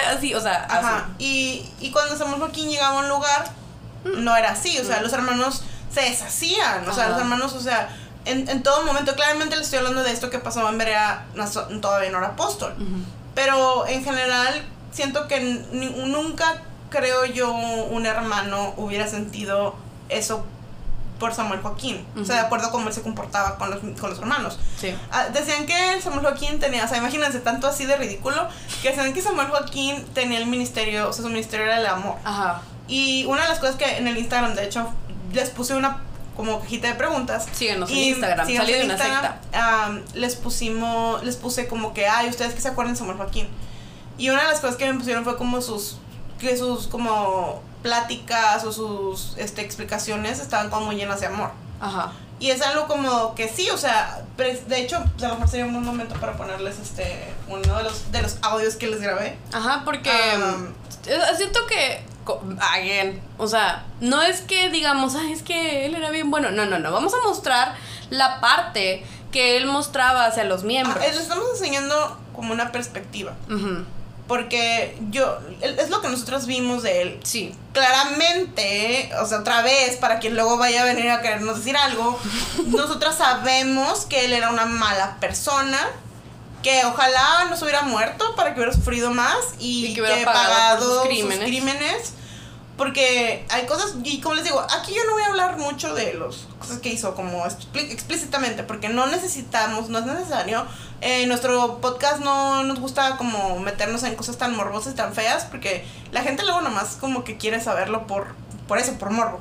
Así, 0.09 0.35
o 0.35 0.41
sea, 0.41 0.67
Ajá. 0.69 0.97
así. 0.97 1.05
Y, 1.21 1.71
y 1.87 1.93
cuando 1.93 2.17
Samuel 2.17 2.41
Joaquín 2.41 2.69
llegaba 2.69 2.99
a 2.99 3.03
un 3.03 3.09
lugar, 3.09 3.45
no 4.03 4.37
era 4.37 4.51
así, 4.51 4.77
o 4.77 4.85
sea, 4.85 5.01
los 5.03 5.13
hermanos 5.13 5.63
se 5.89 6.01
deshacían, 6.01 6.89
o 6.89 6.93
sea, 6.93 7.11
los 7.11 7.19
hermanos, 7.21 7.53
o 7.53 7.61
sea, 7.61 7.97
en, 8.25 8.49
en 8.49 8.65
todo 8.65 8.85
momento, 8.85 9.15
claramente 9.15 9.55
les 9.55 9.67
estoy 9.67 9.79
hablando 9.79 10.03
de 10.03 10.11
esto 10.11 10.29
que 10.29 10.41
pasó 10.41 10.69
en 10.69 10.77
Berea, 10.77 11.27
todavía 11.81 12.11
no 12.11 12.19
era 12.19 12.27
apóstol. 12.27 12.75
Pero 13.37 13.87
en 13.87 14.03
general, 14.03 14.65
siento 14.91 15.29
que 15.29 15.39
nunca 15.41 16.61
creo 16.91 17.25
yo 17.27 17.53
un 17.53 18.05
hermano 18.05 18.75
hubiera 18.77 19.07
sentido 19.07 19.77
eso 20.09 20.45
por 21.23 21.33
Samuel 21.33 21.61
Joaquín. 21.61 22.05
O 22.21 22.25
sea, 22.25 22.35
de 22.35 22.41
acuerdo 22.43 22.67
a 22.67 22.71
cómo 22.73 22.89
él 22.89 22.93
se 22.93 23.01
comportaba 23.01 23.57
con 23.57 23.71
los, 23.71 23.79
con 23.79 24.11
los 24.11 24.19
hermanos. 24.19 24.59
Sí. 24.77 24.93
Ah, 25.13 25.27
decían 25.33 25.67
que 25.67 26.01
Samuel 26.03 26.23
Joaquín 26.23 26.59
tenía, 26.59 26.85
o 26.85 26.89
sea, 26.89 26.99
imagínense 26.99 27.39
tanto 27.39 27.69
así 27.69 27.87
de 27.87 27.95
ridículo, 27.95 28.49
que 28.83 28.89
decían 28.89 29.13
que 29.13 29.23
Samuel 29.23 29.47
Joaquín 29.47 30.05
tenía 30.15 30.39
el 30.39 30.47
ministerio, 30.47 31.09
o 31.09 31.13
sea, 31.13 31.23
su 31.23 31.29
ministerio 31.29 31.67
era 31.67 31.79
el 31.79 31.87
amor. 31.87 32.17
Ajá. 32.25 32.61
Y 32.89 33.25
una 33.27 33.43
de 33.43 33.49
las 33.51 33.61
cosas 33.61 33.77
que 33.77 33.99
en 33.99 34.09
el 34.09 34.19
Instagram, 34.19 34.57
de 34.57 34.65
hecho, 34.65 34.93
les 35.33 35.51
puse 35.51 35.77
una 35.77 36.03
como 36.37 36.59
cajita 36.59 36.89
de 36.89 36.95
preguntas. 36.95 37.47
Síguenos 37.53 37.89
en 37.89 37.97
Y 37.97 38.09
Instagram, 38.09 38.47
salí 38.53 38.73
de 38.73 38.85
una 38.85 38.95
Instagram, 38.95 40.03
secta. 40.03 40.19
les 40.19 40.35
pusimos, 40.35 41.23
les 41.23 41.37
puse 41.37 41.69
como 41.69 41.95
que, 41.95 42.09
ay, 42.09 42.29
ustedes 42.31 42.53
que 42.53 42.61
se 42.61 42.69
acuerdan 42.69 42.95
de 42.95 42.99
Samuel 42.99 43.17
Joaquín. 43.17 43.47
Y 44.19 44.31
una 44.31 44.43
de 44.43 44.49
las 44.49 44.59
cosas 44.59 44.75
que 44.75 44.93
me 44.93 44.99
pusieron 44.99 45.23
fue 45.23 45.37
como 45.37 45.63
sus, 45.63 45.99
que 46.41 46.57
sus 46.57 46.89
como 46.89 47.63
pláticas 47.83 48.65
o 48.65 48.73
sus 48.73 49.35
este, 49.37 49.63
explicaciones 49.63 50.41
estaban 50.41 50.71
como 50.71 50.87
muy 50.87 50.97
llenas 50.97 51.21
de 51.21 51.27
amor. 51.27 51.51
Ajá. 51.81 52.13
Y 52.39 52.51
es 52.51 52.61
algo 52.63 52.89
como 52.89 53.37
que 53.37 53.49
sí, 53.49 53.71
o 53.71 53.77
sea, 53.77 54.23
de 54.37 54.81
hecho, 54.81 54.97
a 54.97 55.29
lo 55.29 55.35
mejor 55.35 55.49
sería 55.49 55.65
un 55.65 55.73
buen 55.75 55.85
momento 55.85 56.17
para 56.17 56.37
ponerles 56.37 56.79
este 56.81 57.33
uno 57.49 57.77
de 57.77 57.85
los, 57.85 58.11
de 58.11 58.21
los 58.21 58.39
audios 58.43 58.75
que 58.75 58.89
les 58.89 59.01
grabé. 59.01 59.39
Ajá, 59.53 59.83
porque 59.85 60.11
Um, 60.11 60.73
eh, 61.07 61.21
siento 61.37 61.61
que, 61.67 62.03
again, 62.61 63.21
o 63.39 63.47
sea, 63.47 63.85
no 64.01 64.23
es 64.23 64.41
que 64.41 64.71
digamos, 64.71 65.15
ay, 65.15 65.33
es 65.33 65.43
que 65.43 65.87
él 65.87 65.95
era 65.95 66.11
bien 66.11 66.31
bueno. 66.33 66.51
No, 66.51 66.67
no, 66.67 66.81
no. 66.81 66.91
Vamos 66.91 67.15
a 67.15 67.27
mostrar 67.27 67.77
la 68.11 68.41
parte 68.41 69.05
que 69.31 69.57
él 69.57 69.67
mostraba 69.67 70.27
hacia 70.27 70.45
los 70.45 70.65
miembros. 70.65 70.99
Ah, 71.01 71.07
les 71.07 71.19
estamos 71.19 71.45
enseñando 71.53 72.19
como 72.35 72.53
una 72.53 72.73
perspectiva. 72.73 73.35
Ujú. 73.49 73.85
Porque 74.33 74.97
yo, 75.11 75.39
es 75.61 75.91
lo 75.91 76.01
que 76.01 76.09
nosotros 76.09 76.47
vimos 76.47 76.83
de 76.83 77.03
él. 77.03 77.21
Sí. 77.23 77.55
Claramente, 77.75 79.11
o 79.21 79.27
sea, 79.27 79.41
otra 79.41 79.61
vez, 79.61 79.97
para 79.97 80.21
quien 80.21 80.37
luego 80.37 80.57
vaya 80.57 80.81
a 80.81 80.85
venir 80.87 81.11
a 81.11 81.21
querernos 81.21 81.59
decir 81.59 81.77
algo, 81.77 82.19
nosotras 82.69 83.19
sabemos 83.19 84.07
que 84.07 84.25
él 84.25 84.33
era 84.33 84.49
una 84.49 84.65
mala 84.65 85.19
persona, 85.21 85.79
que 86.63 86.83
ojalá 86.87 87.45
no 87.51 87.59
se 87.59 87.65
hubiera 87.65 87.83
muerto 87.83 88.35
para 88.35 88.55
que 88.55 88.61
hubiera 88.61 88.73
sufrido 88.75 89.11
más 89.11 89.37
y, 89.59 89.89
Y 89.89 89.95
que 89.95 90.01
hubiera 90.01 90.33
pagado 90.33 91.03
sus 91.03 91.09
crímenes. 91.09 91.39
crímenes. 91.41 92.13
Porque 92.79 93.45
hay 93.51 93.67
cosas, 93.67 93.97
y 94.03 94.23
como 94.23 94.35
les 94.35 94.45
digo, 94.45 94.61
aquí 94.61 94.95
yo 94.95 95.05
no 95.05 95.13
voy 95.13 95.25
a 95.25 95.27
hablar 95.27 95.59
mucho 95.59 95.95
de 95.95 96.15
las 96.15 96.37
cosas 96.59 96.79
que 96.79 96.89
hizo 96.89 97.15
como 97.15 97.45
explícitamente, 97.47 98.63
porque 98.63 98.89
no 98.89 99.07
necesitamos, 99.09 99.91
no 99.91 99.99
es 99.99 100.07
necesario. 100.07 100.65
En 101.05 101.29
nuestro 101.29 101.79
podcast 101.81 102.21
no 102.21 102.63
nos 102.63 102.79
gusta 102.79 103.17
como 103.17 103.59
meternos 103.59 104.05
en 104.05 104.15
cosas 104.15 104.38
tan 104.38 104.55
morbosas, 104.57 104.94
tan 104.94 105.13
feas, 105.15 105.44
porque 105.46 105.85
la 106.13 106.23
gente 106.23 106.44
luego 106.44 106.61
nomás 106.61 106.96
como 107.00 107.25
que 107.25 107.37
quiere 107.37 107.61
saberlo 107.61 108.07
por, 108.07 108.29
por 108.69 108.79
eso, 108.79 108.92
por 108.94 109.11
morbo. 109.11 109.40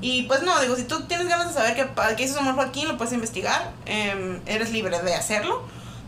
Y 0.00 0.22
pues 0.22 0.42
no, 0.42 0.58
digo, 0.60 0.74
si 0.74 0.84
tú 0.84 1.02
tienes 1.02 1.28
ganas 1.28 1.48
de 1.48 1.54
saber 1.54 1.74
qué, 1.76 1.86
qué 2.16 2.22
hizo 2.24 2.34
Samuel 2.34 2.54
Joaquín, 2.56 2.88
lo 2.88 2.96
puedes 2.96 3.12
investigar, 3.12 3.72
em, 3.84 4.40
eres 4.46 4.70
libre 4.72 5.00
de 5.02 5.14
hacerlo. 5.14 5.62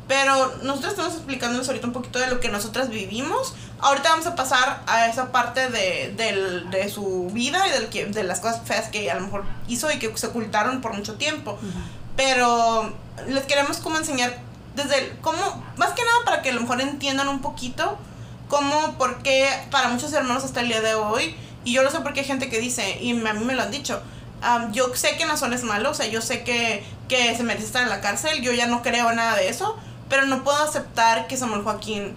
Pero 0.08 0.54
nosotros 0.62 0.92
estamos 0.92 1.14
explicándoles 1.14 1.66
ahorita 1.68 1.86
un 1.86 1.92
poquito 1.94 2.18
de 2.18 2.26
lo 2.26 2.38
que 2.40 2.48
nosotras 2.50 2.88
vivimos. 2.90 3.54
Ahorita 3.80 4.10
vamos 4.10 4.26
a 4.26 4.34
pasar 4.34 4.82
a 4.86 5.06
esa 5.08 5.32
parte 5.32 5.68
de, 5.70 6.12
del- 6.16 6.70
de 6.70 6.88
su 6.90 7.28
vida 7.32 7.66
y 7.68 7.70
del 7.72 7.88
que, 7.88 8.06
de 8.06 8.22
las 8.22 8.40
cosas 8.40 8.60
feas 8.66 8.88
que 8.88 9.10
a 9.10 9.14
lo 9.14 9.22
mejor 9.22 9.44
hizo 9.68 9.90
y 9.90 9.98
que 9.98 10.14
se 10.16 10.26
ocultaron 10.26 10.80
por 10.82 10.92
mucho 10.94 11.14
tiempo. 11.14 11.58
Pero 12.16 12.92
les 13.28 13.44
queremos 13.44 13.78
como 13.78 13.96
enseñar 13.98 14.36
desde 14.74 14.98
el, 14.98 15.18
cómo, 15.20 15.64
más 15.76 15.92
que 15.92 16.02
nada 16.02 16.18
para 16.24 16.42
que 16.42 16.50
a 16.50 16.52
lo 16.52 16.60
mejor 16.62 16.80
entiendan 16.80 17.28
un 17.28 17.40
poquito 17.40 17.98
cómo, 18.48 18.96
por 18.98 19.22
qué 19.22 19.48
para 19.70 19.88
muchos 19.88 20.12
hermanos 20.12 20.44
hasta 20.44 20.60
el 20.60 20.68
día 20.68 20.80
de 20.80 20.94
hoy, 20.94 21.34
y 21.64 21.72
yo 21.72 21.82
lo 21.82 21.90
sé 21.90 22.00
porque 22.00 22.20
hay 22.20 22.26
gente 22.26 22.48
que 22.48 22.60
dice, 22.60 22.98
y 23.00 23.10
a 23.12 23.32
mí 23.34 23.44
me 23.44 23.54
lo 23.54 23.62
han 23.62 23.70
dicho, 23.70 24.02
am, 24.42 24.72
yo 24.72 24.94
sé 24.94 25.16
que 25.16 25.24
Nazón 25.24 25.52
es 25.52 25.64
malo, 25.64 25.90
o 25.90 25.94
sea, 25.94 26.06
yo 26.06 26.20
sé 26.20 26.44
que, 26.44 26.84
que 27.08 27.34
se 27.36 27.42
merece 27.42 27.66
estar 27.66 27.82
en 27.82 27.88
la 27.88 28.00
cárcel, 28.00 28.42
yo 28.42 28.52
ya 28.52 28.66
no 28.66 28.82
creo 28.82 29.12
nada 29.12 29.36
de 29.36 29.48
eso, 29.48 29.76
pero 30.08 30.26
no 30.26 30.44
puedo 30.44 30.62
aceptar 30.62 31.26
que 31.26 31.36
Samuel 31.36 31.62
Joaquín 31.62 32.14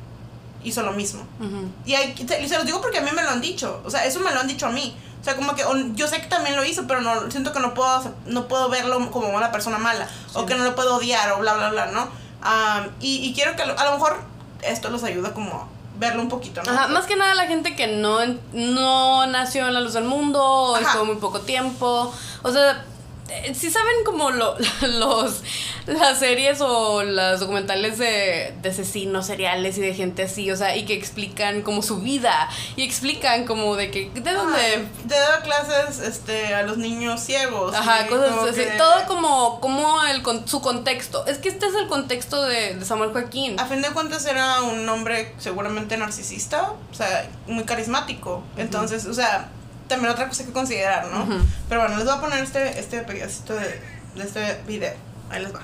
hizo 0.64 0.84
lo 0.84 0.92
mismo. 0.92 1.22
Ujú. 1.40 1.72
Y, 1.86 1.96
hay, 1.96 2.14
y 2.18 2.48
se 2.48 2.58
los 2.58 2.66
digo 2.66 2.82
porque 2.82 2.98
a 2.98 3.02
mí 3.02 3.10
me 3.16 3.24
lo 3.24 3.30
han 3.30 3.42
dicho. 3.42 3.82
O 3.86 3.90
sea, 3.90 4.06
eso 4.06 4.20
me 4.20 4.32
lo 4.32 4.40
han 4.40 4.48
dicho 4.48 4.66
a 4.68 4.72
mí. 4.72 4.96
O 5.22 5.24
sea, 5.24 5.36
como 5.36 5.56
que 5.56 5.64
yo 5.96 6.08
sé 6.08 6.22
que 6.22 6.28
también 6.28 6.56
lo 6.56 6.64
hizo, 6.64 6.86
pero 6.88 7.02
no 7.02 7.30
siento 7.32 7.52
que 7.52 7.60
no 7.60 7.74
puedo 7.74 8.14
no 8.28 8.48
puedo 8.48 8.70
verlo 8.70 9.12
como 9.12 9.30
una 9.30 9.52
persona 9.52 9.78
mala. 9.78 10.08
O 10.34 10.46
que 10.46 10.56
no 10.56 10.64
lo 10.64 10.76
puedo 10.76 10.98
odiar 10.98 11.32
o 11.32 11.40
bla, 11.40 11.54
bla, 11.54 11.70
bla, 11.70 11.88
¿no? 11.88 12.10
Am, 12.48 12.90
y, 13.02 13.18
y 13.28 13.34
quiero 13.34 13.56
que 13.56 13.66
lo- 13.66 13.78
a 13.78 13.86
lo 13.86 13.92
mejor 13.94 14.22
esto 14.62 14.90
los 14.90 15.04
ayuda 15.04 15.34
como 15.34 15.52
a 15.56 15.68
verlo 16.00 16.22
un 16.22 16.30
poquito, 16.30 16.62
¿no? 16.64 16.72
Ajá, 16.72 16.88
más 16.88 17.06
que 17.06 17.16
nada 17.16 17.34
la 17.36 17.48
gente 17.48 17.76
que 17.76 17.88
no, 17.88 18.20
no 18.54 19.26
nació 19.28 19.68
en 19.68 19.74
la 19.74 19.82
luz 19.82 19.94
del 19.94 20.04
mundo, 20.06 20.42
o 20.44 20.78
estuvo 20.78 21.06
muy 21.06 21.16
poco 21.16 21.42
tiempo. 21.42 22.14
O 22.44 22.52
sea, 22.52 22.86
eh, 23.30 23.54
si 23.54 23.70
saben 23.70 24.04
como 24.06 24.32
lo, 24.32 24.56
los 24.82 25.42
las 25.86 26.20
series 26.20 26.60
o 26.62 27.02
los 27.04 27.40
documentales 27.40 27.98
de, 27.98 28.54
de 28.62 28.70
asesinos 28.70 29.26
seriales 29.26 29.78
y 29.78 29.82
de 29.82 29.94
gente 29.94 30.24
así, 30.24 30.52
o 30.52 30.56
sea, 30.58 30.76
y 30.76 30.86
que 30.86 30.94
explican 30.94 31.62
como 31.62 31.82
su 31.82 32.00
vida 32.02 32.50
y 32.76 32.84
explican 32.84 33.46
como 33.46 33.76
de 33.76 33.90
que 33.92 34.10
de 34.14 34.34
dónde 34.34 34.86
Te 35.08 35.16
da 35.16 35.42
clases 35.44 36.00
este, 36.00 36.54
a 36.54 36.64
los 36.64 36.78
niños 36.78 37.22
ciegos. 37.22 37.74
Ajá, 37.74 38.08
cosas 38.08 38.32
así. 38.50 38.56
que- 38.62 38.78
Todo 38.78 39.06
como, 39.08 39.60
como 39.62 40.04
el, 40.06 40.22
con- 40.24 40.48
su 40.48 40.62
contexto. 40.62 41.26
Es 41.26 41.38
que 41.38 41.50
este 41.50 41.68
es 41.68 41.74
el 41.76 41.88
contexto 41.88 42.44
de, 42.44 42.76
de 42.76 42.86
Samuel 42.86 43.12
Joaquín. 43.12 43.60
A 43.60 43.66
fin 43.66 43.82
de 43.82 43.90
cuentas 43.92 44.26
era 44.26 44.62
un 44.64 44.88
hombre 44.90 45.34
seguramente 45.38 45.96
narcisista, 45.98 46.74
o 46.92 46.94
sea, 46.94 47.30
muy 47.48 47.64
carismático. 47.64 48.44
Entonces, 48.58 49.06
o 49.06 49.14
sea, 49.14 49.50
también 49.88 50.12
otra 50.12 50.28
cosa 50.28 50.46
que 50.46 50.52
considerar, 50.52 51.08
¿no? 51.08 51.24
Ujú. 51.24 51.48
Pero 51.70 51.82
bueno, 51.82 51.98
les 51.98 52.06
voy 52.06 52.16
a 52.16 52.22
poner 52.22 52.44
este, 52.44 52.80
este 52.80 53.02
pedacito 53.02 53.54
de, 53.56 53.82
de 54.16 54.24
este 54.24 54.62
video. 54.68 54.96
Ahí 55.30 55.42
les 55.42 55.54
va. 55.54 55.62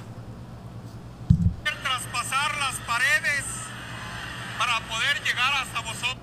traspasar 1.84 2.58
las 2.58 2.76
paredes 2.88 3.44
para 4.58 4.80
poder 4.82 5.24
llegar 5.24 5.54
hasta 5.54 5.80
vosotros. 5.82 6.18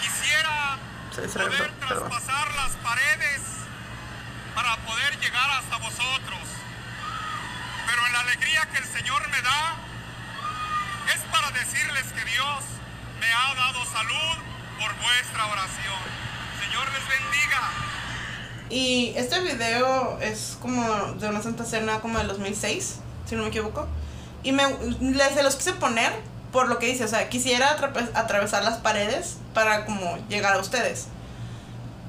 Quisiera 0.00 0.78
poder 1.10 1.70
traspasar 1.78 2.54
las 2.54 2.72
paredes 2.82 3.40
para 4.54 4.76
poder 4.78 5.18
llegar 5.20 5.50
hasta 5.50 5.76
vosotros. 5.78 6.40
Pero 7.86 8.06
en 8.06 8.12
la 8.12 8.20
alegría 8.20 8.68
que 8.72 8.78
el 8.78 8.86
Señor 8.86 9.28
me 9.28 9.40
da 9.42 9.76
es 11.14 11.20
para 11.32 11.50
decirles 11.50 12.04
que 12.12 12.24
Dios 12.30 12.64
me 13.20 13.32
ha 13.32 13.54
dado 13.54 13.84
salud 13.86 14.36
por 14.78 14.94
vuestra 14.96 15.46
oración. 15.46 16.33
Señor 16.64 16.86
les 16.92 17.08
bendiga. 17.08 17.70
Y 18.70 19.12
este 19.16 19.40
video 19.40 20.18
es 20.20 20.56
como 20.60 20.82
de 21.14 21.28
una 21.28 21.42
Santa 21.42 21.64
Cena 21.64 22.00
como 22.00 22.18
del 22.18 22.28
2006, 22.28 22.96
si 23.26 23.36
no 23.36 23.42
me 23.42 23.48
equivoco. 23.48 23.86
Y 24.42 24.52
me, 24.52 24.64
les, 25.00 25.34
se 25.34 25.42
los 25.42 25.56
quise 25.56 25.72
poner 25.74 26.12
por 26.52 26.68
lo 26.68 26.78
que 26.78 26.86
dice, 26.86 27.04
o 27.04 27.08
sea, 27.08 27.28
quisiera 27.28 27.76
atravesar 28.14 28.64
las 28.64 28.78
paredes 28.78 29.38
para 29.52 29.84
como 29.84 30.18
llegar 30.28 30.54
a 30.54 30.60
ustedes. 30.60 31.08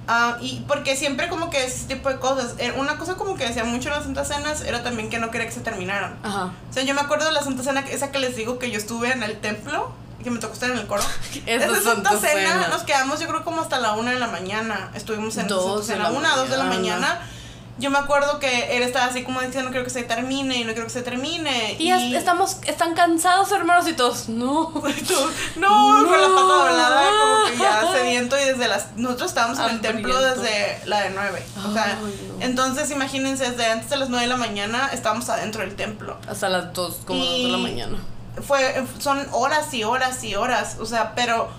Ah, 0.08 0.38
y 0.40 0.64
porque 0.68 0.96
siempre 0.96 1.30
como 1.30 1.50
que 1.50 1.66
ese 1.66 1.88
tipo 1.88 2.10
de 2.10 2.20
cosas, 2.20 2.54
eh, 2.60 2.72
una 2.78 2.98
cosa 2.98 3.16
como 3.16 3.36
que 3.36 3.48
decía 3.48 3.64
mucho 3.64 3.90
en 3.90 3.96
las 3.96 4.04
Santas 4.04 4.28
Cenas 4.28 4.62
era 4.62 4.84
también 4.84 5.10
que 5.10 5.18
no 5.18 5.32
quería 5.32 5.48
que 5.48 5.54
se 5.54 5.62
terminaran. 5.62 6.18
Ajá. 6.22 6.52
O 6.70 6.74
sea, 6.74 6.84
yo 6.84 6.94
me 6.94 7.02
acuerdo 7.02 7.26
de 7.26 7.32
la 7.32 7.42
Santa 7.42 7.64
Cena, 7.64 7.80
esa 7.82 8.12
que 8.12 8.20
les 8.20 8.36
digo 8.36 8.60
que 8.60 8.70
yo 8.70 8.78
estuve 8.78 9.12
en 9.12 9.24
el 9.24 9.40
templo, 9.40 9.92
que 10.26 10.32
me 10.32 10.40
tocó 10.40 10.54
estar 10.56 10.70
en 10.70 10.78
el 10.78 10.88
coro. 10.88 11.04
Esa 11.46 11.82
Santa 11.82 12.18
Cena 12.20 12.68
nos 12.68 12.84
quedamos 12.84 13.20
yo 13.22 13.28
creo 13.28 13.46
como 13.46 13.62
hasta 13.62 13.80
la 13.80 13.94
una 13.94 14.12
de 14.12 14.20
la 14.20 14.28
mañana. 14.28 14.92
Estuvimos 14.94 15.38
en 15.38 15.48
Dos 15.48 15.86
Santa 15.86 15.94
Cena, 15.94 16.10
la 16.12 16.18
una, 16.18 16.36
dos 16.36 16.50
de 16.50 16.58
la 16.58 16.66
mañana. 16.66 17.00
mañana. 17.08 17.30
Yo 17.78 17.90
me 17.92 17.98
acuerdo 17.98 18.40
que 18.40 18.78
él 18.78 18.84
estaba 18.84 19.06
así 19.08 19.24
como 19.24 19.42
diciendo, 19.42 19.64
no 19.66 19.72
quiero 19.72 19.84
que 19.84 19.90
se 19.90 20.04
termine, 20.04 20.60
y 20.60 20.64
no 20.64 20.72
quiero 20.72 20.88
que 20.88 20.94
se 20.94 21.02
termine. 21.02 21.76
Y 21.78 21.88
ya 21.90 21.98
estamos, 22.18 22.58
están 22.66 22.94
cansados, 22.96 23.52
hermanos, 23.52 23.86
y 23.90 23.94
todos, 23.94 24.30
no. 24.30 24.72
Y 24.98 25.02
tú, 25.04 25.14
no, 25.58 26.06
con 26.08 26.22
la 26.22 26.28
pata 26.30 26.42
doblada, 26.42 27.10
como 27.20 27.46
que 27.52 27.58
ya 27.58 27.92
sediento 27.92 28.40
y 28.40 28.46
desde 28.46 28.70
las... 28.70 28.96
Nosotros 28.96 29.30
estábamos 29.30 29.60
en 29.60 29.66
el 29.72 29.82
templo 29.82 30.18
desde 30.22 30.80
la 30.86 31.02
de 31.02 31.10
nueve. 31.10 31.46
O 31.70 31.74
sea, 31.74 32.00
no. 32.02 32.42
entonces 32.42 32.90
imagínense, 32.92 33.50
desde 33.52 33.66
antes 33.70 33.90
de 33.90 33.98
las 33.98 34.08
nueve 34.08 34.26
de 34.26 34.30
la 34.32 34.38
mañana 34.38 34.90
estábamos 34.94 35.28
adentro 35.28 35.60
del 35.62 35.76
templo. 35.76 36.18
Hasta 36.30 36.48
las 36.48 36.72
dos, 36.74 37.00
como 37.06 37.26
dos 37.26 37.30
de 37.44 37.50
la 37.50 37.58
Y- 37.58 37.62
mañana. 37.62 37.98
Fue 38.46 38.86
son 39.00 39.26
horas 39.32 39.74
y 39.74 39.84
horas 39.84 40.24
y 40.24 40.36
horas, 40.36 40.78
o 40.80 40.86
sea, 40.86 41.14
pero 41.16 41.50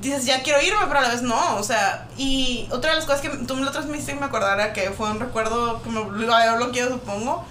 dices, 0.00 0.24
ya 0.24 0.42
quiero 0.42 0.60
irme, 0.62 0.80
pero 0.86 0.98
a 0.98 1.02
la 1.02 1.08
vez 1.10 1.22
no, 1.22 1.56
o 1.56 1.62
sea, 1.62 2.06
y 2.16 2.68
otra 2.72 2.90
de 2.90 2.96
las 2.96 3.04
cosas 3.06 3.20
que 3.20 3.28
tú 3.28 3.54
me 3.54 3.64
lo 3.64 3.70
transmitiste 3.70 4.12
y 4.12 4.14
me 4.16 4.26
acordara 4.26 4.72
que 4.72 4.90
fue 4.90 5.10
un 5.10 5.20
recuerdo 5.20 5.80
que 5.82 5.90
me 5.90 6.04
lo 6.04 6.34
había 6.34 6.54
bloqueado, 6.54 6.90
supongo, 6.94 7.44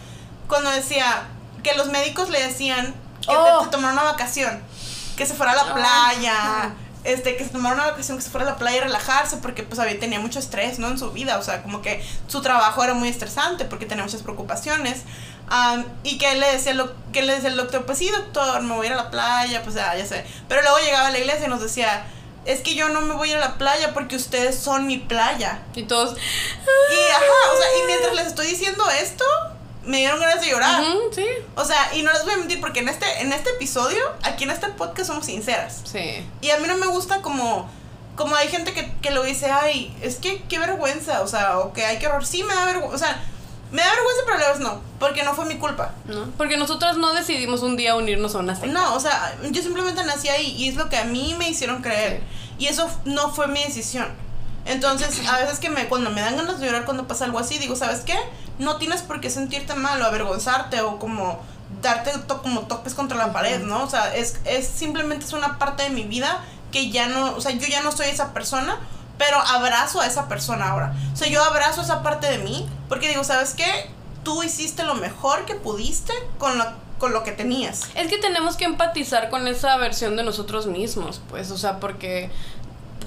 cuando 0.47 0.69
decía 0.71 1.23
que 1.63 1.75
los 1.75 1.87
médicos 1.87 2.29
le 2.29 2.41
decían 2.45 2.93
que 3.21 3.27
Oh. 3.35 3.59
te, 3.59 3.65
te 3.65 3.71
tomara 3.71 3.93
una 3.93 4.03
vacación, 4.03 4.61
que 5.15 5.25
se 5.25 5.33
fuera 5.35 5.53
a 5.53 5.55
la 5.55 5.61
Ah. 5.61 5.73
playa, 5.73 6.73
este, 7.03 7.35
que 7.35 7.43
se 7.43 7.49
tomara 7.49 7.75
una 7.75 7.85
vacación, 7.87 8.17
que 8.17 8.23
se 8.23 8.29
fuera 8.29 8.47
a 8.47 8.51
la 8.51 8.57
playa 8.57 8.77
y 8.77 8.79
relajarse, 8.81 9.37
porque 9.37 9.63
pues 9.63 9.79
había, 9.79 9.99
tenía 9.99 10.19
mucho 10.19 10.39
estrés, 10.39 10.79
¿no? 10.79 10.87
En 10.87 10.99
su 10.99 11.11
vida, 11.11 11.37
o 11.37 11.43
sea, 11.43 11.63
como 11.63 11.81
que 11.81 12.03
su 12.27 12.41
trabajo 12.41 12.83
era 12.83 12.93
muy 12.93 13.09
estresante, 13.09 13.65
porque 13.65 13.85
tenía 13.85 14.03
muchas 14.03 14.21
preocupaciones. 14.21 15.01
Am, 15.49 15.85
y 16.03 16.17
que 16.17 16.35
le 16.35 16.49
decía 16.51 16.73
lo, 16.73 16.93
que 17.11 17.23
le 17.23 17.33
decía 17.33 17.49
el 17.49 17.57
doctor, 17.57 17.85
pues 17.85 17.97
sí, 17.97 18.09
doctor, 18.09 18.61
me 18.61 18.75
voy 18.75 18.87
a 18.87 18.89
ir 18.89 18.93
a 18.93 19.03
la 19.03 19.11
playa, 19.11 19.63
pues 19.63 19.75
ya, 19.75 19.95
ya 19.95 20.05
sé. 20.05 20.25
Pero 20.47 20.61
luego 20.61 20.77
llegaba 20.79 21.07
a 21.07 21.11
la 21.11 21.19
iglesia 21.19 21.47
y 21.47 21.49
nos 21.49 21.61
decía, 21.61 22.05
es 22.45 22.61
que 22.61 22.75
yo 22.75 22.89
no 22.89 23.01
me 23.01 23.15
voy 23.15 23.29
a 23.29 23.31
ir 23.31 23.37
a 23.37 23.41
la 23.41 23.57
playa 23.57 23.93
porque 23.93 24.15
ustedes 24.15 24.55
son 24.55 24.87
mi 24.87 24.97
playa. 24.97 25.59
Y 25.75 25.83
todos, 25.83 26.17
Y 26.17 27.11
ajá, 27.11 27.53
o 27.53 27.57
sea, 27.57 27.83
y 27.83 27.87
mientras 27.87 28.15
les 28.15 28.27
estoy 28.27 28.47
diciendo 28.47 28.83
esto, 28.89 29.25
me 29.85 29.97
dieron 29.97 30.19
ganas 30.19 30.41
de 30.41 30.49
llorar. 30.51 30.81
"Ujú, 30.81 31.13
sí, 31.13 31.25
O 31.55 31.65
sea, 31.65 31.93
y 31.95 32.01
no 32.03 32.11
les 32.13 32.23
voy 32.23 32.33
a 32.33 32.37
mentir 32.37 32.59
porque 32.61 32.79
en 32.81 32.89
este, 32.89 33.21
en 33.21 33.33
este 33.33 33.49
episodio, 33.51 34.03
aquí 34.23 34.43
en 34.43 34.51
este 34.51 34.67
podcast 34.69 35.07
somos 35.09 35.25
sinceras. 35.25 35.81
sí. 35.85 36.25
Y 36.41 36.49
a 36.51 36.57
mí 36.59 36.67
no 36.67 36.77
me 36.77 36.87
gusta 36.87 37.21
como, 37.21 37.69
como 38.15 38.35
hay 38.35 38.47
gente 38.49 38.73
que, 38.73 38.91
que 39.01 39.11
lo 39.11 39.23
dice, 39.23 39.49
ay, 39.51 39.95
es 40.01 40.17
que 40.17 40.43
qué 40.43 40.59
vergüenza, 40.59 41.21
o 41.21 41.27
sea, 41.27 41.59
o 41.59 41.73
que 41.73 41.85
hay 41.85 41.97
que 41.97 42.07
horror. 42.07 42.25
Sí, 42.25 42.43
me 42.43 42.53
da 42.53 42.65
vergüenza, 42.65 42.95
o 42.95 42.97
sea, 42.99 43.23
me 43.71 43.81
da 43.81 43.89
vergüenza, 43.89 44.21
pero 44.25 44.37
a 44.45 44.49
vez 44.51 44.59
no, 44.59 44.81
porque 44.99 45.23
no 45.23 45.33
fue 45.33 45.45
mi 45.45 45.55
culpa. 45.57 45.93
¿no? 46.05 46.25
Porque 46.37 46.57
nosotras 46.57 46.97
no 46.97 47.13
decidimos 47.13 47.61
un 47.61 47.77
día 47.77 47.95
unirnos 47.95 48.35
a 48.35 48.39
una 48.39 48.53
secta. 48.55 48.71
No, 48.71 48.95
o 48.95 48.99
sea, 48.99 49.33
yo 49.49 49.61
simplemente 49.61 50.03
nací 50.03 50.27
ahí 50.27 50.51
y 50.57 50.67
es 50.67 50.75
lo 50.75 50.89
que 50.89 50.97
a 50.97 51.05
mí 51.05 51.35
me 51.39 51.49
hicieron 51.49 51.81
creer. 51.81 52.21
Y 52.59 52.67
eso 52.67 52.89
no 53.05 53.31
fue 53.33 53.47
mi 53.47 53.63
decisión. 53.63 54.07
Entonces, 54.65 55.27
a 55.27 55.37
veces 55.39 55.59
que 55.59 55.69
me, 55.69 55.87
cuando 55.87 56.09
me 56.11 56.21
dan 56.21 56.37
ganas 56.37 56.59
de 56.59 56.65
llorar 56.67 56.85
cuando 56.85 57.07
pasa 57.07 57.25
algo 57.25 57.39
así, 57.39 57.57
digo, 57.57 57.75
¿sabes 57.75 58.01
qué? 58.01 58.15
No 58.59 58.77
tienes 58.77 59.01
por 59.01 59.19
qué 59.21 59.29
sentirte 59.29 59.73
mal 59.75 60.01
o 60.01 60.05
avergonzarte 60.05 60.81
o 60.81 60.99
como 60.99 61.39
darte 61.81 62.11
to- 62.27 62.41
como 62.41 62.61
topes 62.61 62.93
contra 62.93 63.17
la 63.17 63.33
pared, 63.33 63.61
¿no? 63.63 63.83
O 63.83 63.89
sea, 63.89 64.13
es, 64.15 64.39
es 64.45 64.67
simplemente 64.67 65.25
es 65.25 65.33
una 65.33 65.57
parte 65.57 65.83
de 65.83 65.89
mi 65.89 66.03
vida 66.03 66.43
que 66.71 66.91
ya 66.91 67.07
no, 67.07 67.33
o 67.35 67.41
sea, 67.41 67.51
yo 67.51 67.67
ya 67.67 67.81
no 67.81 67.91
soy 67.91 68.07
esa 68.07 68.33
persona, 68.33 68.79
pero 69.17 69.37
abrazo 69.39 69.99
a 70.01 70.05
esa 70.07 70.27
persona 70.27 70.69
ahora. 70.69 70.93
O 71.13 71.15
sea, 71.15 71.27
yo 71.27 71.43
abrazo 71.43 71.81
esa 71.81 72.03
parte 72.03 72.27
de 72.27 72.37
mí 72.39 72.67
porque 72.87 73.07
digo, 73.07 73.23
¿sabes 73.23 73.53
qué? 73.55 73.89
tú 74.23 74.43
hiciste 74.43 74.83
lo 74.83 74.93
mejor 74.93 75.45
que 75.45 75.55
pudiste 75.55 76.13
con 76.37 76.55
lo, 76.59 76.63
con 76.99 77.11
lo 77.11 77.23
que 77.23 77.31
tenías. 77.31 77.87
Es 77.95 78.07
que 78.07 78.19
tenemos 78.19 78.55
que 78.55 78.65
empatizar 78.65 79.31
con 79.31 79.47
esa 79.47 79.75
versión 79.77 80.15
de 80.15 80.21
nosotros 80.23 80.67
mismos, 80.67 81.19
pues, 81.27 81.49
o 81.49 81.57
sea, 81.57 81.79
porque 81.79 82.29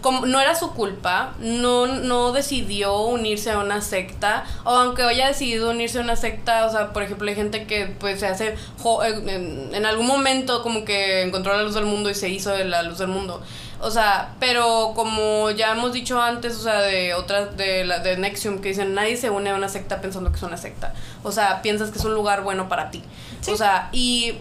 como 0.01 0.27
no 0.27 0.41
era 0.41 0.55
su 0.55 0.73
culpa, 0.73 1.35
no, 1.39 1.87
no 1.87 2.33
decidió 2.33 2.99
unirse 3.01 3.51
a 3.51 3.59
una 3.59 3.81
secta, 3.81 4.45
o 4.65 4.71
aunque 4.71 5.03
haya 5.03 5.29
decidido 5.29 5.71
unirse 5.71 5.99
a 5.99 6.03
una 6.03 6.17
secta, 6.17 6.67
o 6.67 6.71
sea, 6.71 6.93
por 6.93 7.03
ejemplo, 7.03 7.29
hay 7.29 7.35
gente 7.35 7.67
que 7.67 7.87
pues 7.87 8.21
se 8.21 8.27
hace, 8.27 8.57
en, 9.05 9.75
en, 9.75 9.87
algún 9.87 10.07
momento 10.07 10.63
como 10.63 10.85
que 10.85 11.23
encontró 11.23 11.57
la 11.57 11.63
luz 11.63 11.75
del 11.75 11.87
mundo 11.87 12.11
y 12.11 12.15
se 12.15 12.29
hizo 12.29 12.51
de 12.51 12.65
la 12.65 12.83
luz 12.83 12.99
del 12.99 13.09
mundo. 13.09 13.43
O 13.81 13.91
sea, 13.91 14.35
pero 14.41 14.93
como 14.95 15.51
ya 15.51 15.73
hemos 15.73 15.93
dicho 15.93 16.21
antes, 16.21 16.57
o 16.57 16.63
sea, 16.63 16.81
de 16.81 17.13
otras, 17.13 17.55
de 17.57 17.85
la 17.85 17.99
de 17.99 18.17
Nexium, 18.17 18.61
que 18.61 18.69
dicen, 18.69 18.95
nadie 18.95 19.17
se 19.17 19.29
une 19.29 19.51
a 19.51 19.55
una 19.55 19.69
secta 19.69 20.01
pensando 20.01 20.31
que 20.31 20.37
es 20.37 20.43
una 20.43 20.57
secta. 20.57 20.95
O 21.23 21.33
sea, 21.33 21.61
piensas 21.61 21.91
que 21.91 21.99
es 21.99 22.05
un 22.05 22.15
lugar 22.15 22.43
bueno 22.43 22.69
para 22.69 22.91
ti. 22.91 23.03
O 23.47 23.57
sea, 23.57 23.91
y 23.93 24.39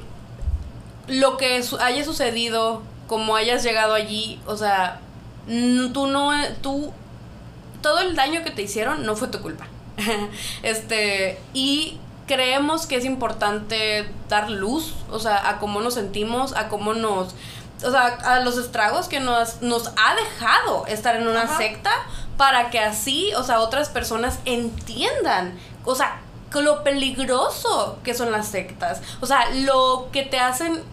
lo 1.07 1.35
que 1.35 1.61
haya 1.81 2.05
sucedido, 2.05 2.83
como 3.07 3.35
hayas 3.35 3.63
llegado 3.63 3.93
allí, 3.93 4.39
o 4.45 4.55
sea, 4.55 5.01
tú 5.45 6.07
no, 6.07 6.31
tú, 6.61 6.91
todo 7.81 7.99
el 7.99 8.15
daño 8.15 8.43
que 8.43 8.51
te 8.51 8.61
hicieron 8.61 9.05
no 9.05 9.15
fue 9.15 9.27
tu 9.27 9.41
culpa. 9.41 9.67
este, 10.63 11.39
y 11.53 11.99
creemos 12.27 12.87
que 12.87 12.95
es 12.95 13.05
importante 13.05 14.09
dar 14.29 14.49
luz, 14.49 14.95
o 15.11 15.19
sea, 15.19 15.49
a 15.49 15.59
cómo 15.59 15.81
nos 15.81 15.95
sentimos, 15.95 16.55
a 16.55 16.69
cómo 16.69 16.93
nos, 16.93 17.35
o 17.83 17.91
sea, 17.91 18.05
a 18.23 18.39
los 18.39 18.57
estragos 18.57 19.07
que 19.07 19.19
nos, 19.19 19.61
nos 19.61 19.87
ha 19.87 20.15
dejado 20.15 20.85
estar 20.87 21.15
en 21.15 21.27
una 21.27 21.57
secta 21.57 21.91
para 22.37 22.69
que 22.69 22.79
así, 22.79 23.33
o 23.35 23.43
sea, 23.43 23.59
otras 23.59 23.89
personas 23.89 24.39
entiendan, 24.45 25.57
o 25.83 25.95
sea, 25.95 26.21
lo 26.53 26.83
peligroso 26.83 27.97
que 28.03 28.13
son 28.13 28.31
las 28.31 28.47
sectas, 28.47 29.01
o 29.21 29.25
sea, 29.25 29.49
lo 29.51 30.09
que 30.11 30.23
te 30.23 30.39
hacen 30.39 30.83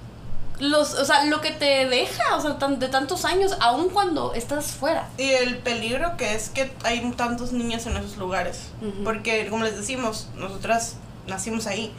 los, 0.60 0.94
o 0.94 1.04
sea, 1.04 1.24
lo 1.24 1.40
que 1.40 1.50
te 1.50 1.86
deja, 1.86 2.36
o 2.36 2.40
sea, 2.40 2.52
de 2.68 2.88
tantos 2.88 3.24
años, 3.24 3.56
aun 3.60 3.88
cuando 3.88 4.34
estás 4.34 4.72
fuera. 4.72 5.08
Y 5.16 5.30
el 5.30 5.58
peligro 5.58 6.16
que 6.16 6.34
es 6.34 6.50
que 6.50 6.70
hay 6.84 7.00
tantos 7.16 7.52
niños 7.52 7.86
en 7.86 7.96
esos 7.96 8.18
lugares. 8.18 8.68
Porque, 9.02 9.48
como 9.48 9.64
les 9.64 9.76
decimos, 9.76 10.28
nosotras 10.36 10.96
nacimos 11.26 11.66
ahí. 11.66 11.92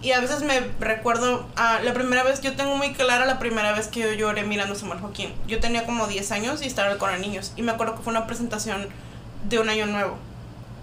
Y 0.00 0.12
a 0.12 0.20
veces 0.20 0.42
me 0.42 0.60
recuerdo, 0.80 1.46
a 1.56 1.80
la 1.80 1.92
primera 1.92 2.22
vez, 2.22 2.40
yo 2.40 2.54
tengo 2.54 2.76
muy 2.76 2.92
clara 2.92 3.26
la 3.26 3.38
primera 3.38 3.72
vez 3.72 3.88
que 3.88 4.00
yo 4.00 4.12
lloré 4.12 4.44
mirando 4.44 4.74
a 4.74 4.76
Samuel 4.76 5.00
Joaquín. 5.00 5.32
Yo 5.46 5.60
tenía 5.60 5.84
como 5.84 6.06
10 6.06 6.32
años 6.32 6.62
y 6.62 6.66
estaba 6.66 6.96
con 6.98 7.20
niños. 7.20 7.52
Y 7.56 7.62
me 7.62 7.72
acuerdo 7.72 7.96
que 7.96 8.02
fue 8.02 8.12
una 8.12 8.26
presentación 8.26 8.88
de 9.48 9.58
un 9.58 9.68
año 9.68 9.86
nuevo, 9.86 10.16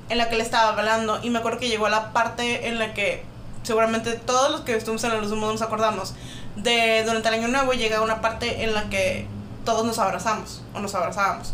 en 0.10 0.18
la 0.18 0.30
que 0.30 0.36
él 0.36 0.42
estaba 0.42 0.70
hablando. 0.70 1.20
Y 1.24 1.30
me 1.30 1.40
acuerdo 1.40 1.60
que 1.60 1.70
llegó 1.70 1.86
a 1.86 1.90
la 1.90 2.12
parte 2.12 2.68
en 2.68 2.78
la 2.78 2.94
que 2.94 3.24
seguramente 3.64 4.14
todos 4.14 4.52
los 4.52 4.62
que 4.62 4.76
estuvimos 4.76 5.04
en 5.04 5.12
la 5.12 5.18
luz 5.18 5.30
del 5.30 5.38
mundo 5.40 5.54
nos 5.54 5.62
acordamos 5.62 6.14
de 6.56 7.04
durante 7.06 7.30
el 7.30 7.36
año 7.36 7.48
nuevo 7.48 7.74
llega 7.74 8.02
una 8.02 8.22
parte 8.22 8.64
en 8.64 8.74
la 8.74 8.90
que 8.90 9.28
todos 9.66 9.86
nos 9.86 10.00
abrazamos 10.00 10.62
o 10.74 10.80
nos 10.80 10.94
abrazábamos. 10.96 11.54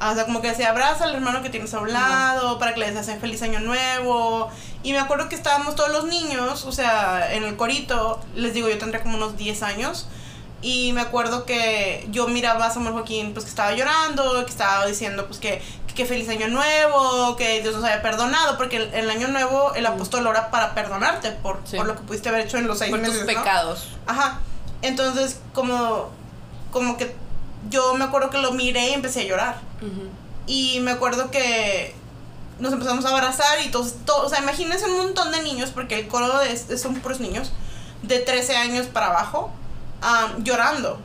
O 0.00 0.14
sea, 0.14 0.26
como 0.26 0.40
que 0.40 0.54
se 0.54 0.64
abraza 0.64 1.04
al 1.04 1.14
hermano 1.14 1.42
que 1.42 1.50
tienes 1.50 1.74
a 1.74 1.80
un 1.80 1.92
lado 1.92 2.58
para 2.58 2.72
que 2.72 2.80
le 2.80 2.92
desees 2.92 3.20
feliz 3.20 3.42
año 3.42 3.58
nuevo. 3.60 4.48
Y 4.84 4.92
me 4.92 5.00
acuerdo 5.00 5.28
que 5.28 5.34
estábamos 5.34 5.74
todos 5.74 5.90
los 5.90 6.04
niños, 6.04 6.64
o 6.64 6.72
sea, 6.72 7.34
en 7.34 7.42
el 7.42 7.56
corito, 7.56 8.20
les 8.36 8.54
digo, 8.54 8.68
yo 8.68 8.78
tendría 8.78 9.02
como 9.02 9.16
unos 9.16 9.36
10 9.36 9.62
años. 9.64 10.06
Y 10.60 10.92
me 10.92 11.00
acuerdo 11.00 11.44
que 11.44 12.06
yo 12.10 12.26
miraba 12.26 12.66
a 12.66 12.70
Samuel 12.70 12.92
Joaquín, 12.92 13.32
pues 13.32 13.44
que 13.44 13.50
estaba 13.50 13.72
llorando, 13.74 14.44
que 14.44 14.50
estaba 14.50 14.86
diciendo, 14.86 15.26
pues 15.26 15.38
que, 15.38 15.62
que 15.94 16.04
feliz 16.04 16.28
año 16.28 16.48
nuevo, 16.48 17.36
que 17.36 17.62
Dios 17.62 17.76
nos 17.76 17.84
haya 17.84 18.02
perdonado, 18.02 18.56
porque 18.56 18.76
el, 18.92 19.10
año 19.10 19.28
nuevo 19.28 19.72
el 19.74 19.86
apóstol 19.86 20.26
ora 20.26 20.50
para 20.50 20.74
perdonarte 20.74 21.30
por, 21.30 21.58
por, 21.58 21.86
lo 21.86 21.94
que 21.94 22.02
pudiste 22.02 22.28
haber 22.28 22.46
hecho 22.46 22.58
en 22.58 22.66
los 22.66 22.78
seis 22.78 22.90
por 22.90 23.00
meses. 23.00 23.18
Tus 23.18 23.26
pecados. 23.26 23.88
Ajá. 24.06 24.40
Entonces, 24.82 25.40
como, 25.54 26.10
como 26.72 26.96
que 26.96 27.14
yo 27.70 27.94
me 27.94 28.04
acuerdo 28.04 28.30
que 28.30 28.38
lo 28.38 28.52
miré 28.52 28.90
y 28.90 28.94
empecé 28.94 29.22
a 29.22 29.24
llorar. 29.24 29.60
Y 30.46 30.80
me 30.80 30.92
acuerdo 30.92 31.30
que 31.30 31.94
nos 32.58 32.72
empezamos 32.72 33.04
a 33.04 33.10
abrazar 33.10 33.60
y 33.64 33.70
todos, 33.70 33.94
o 34.08 34.28
sea, 34.28 34.40
imagínense 34.40 34.86
un 34.86 34.96
montón 34.96 35.30
de 35.30 35.42
niños, 35.42 35.70
porque 35.70 36.00
el 36.00 36.08
coro 36.08 36.38
de, 36.38 36.78
son 36.78 36.96
puros 36.96 37.20
niños, 37.20 37.52
de 38.02 38.18
13 38.18 38.56
años 38.56 38.86
para 38.86 39.08
abajo, 39.08 39.52
llorando 40.38 40.98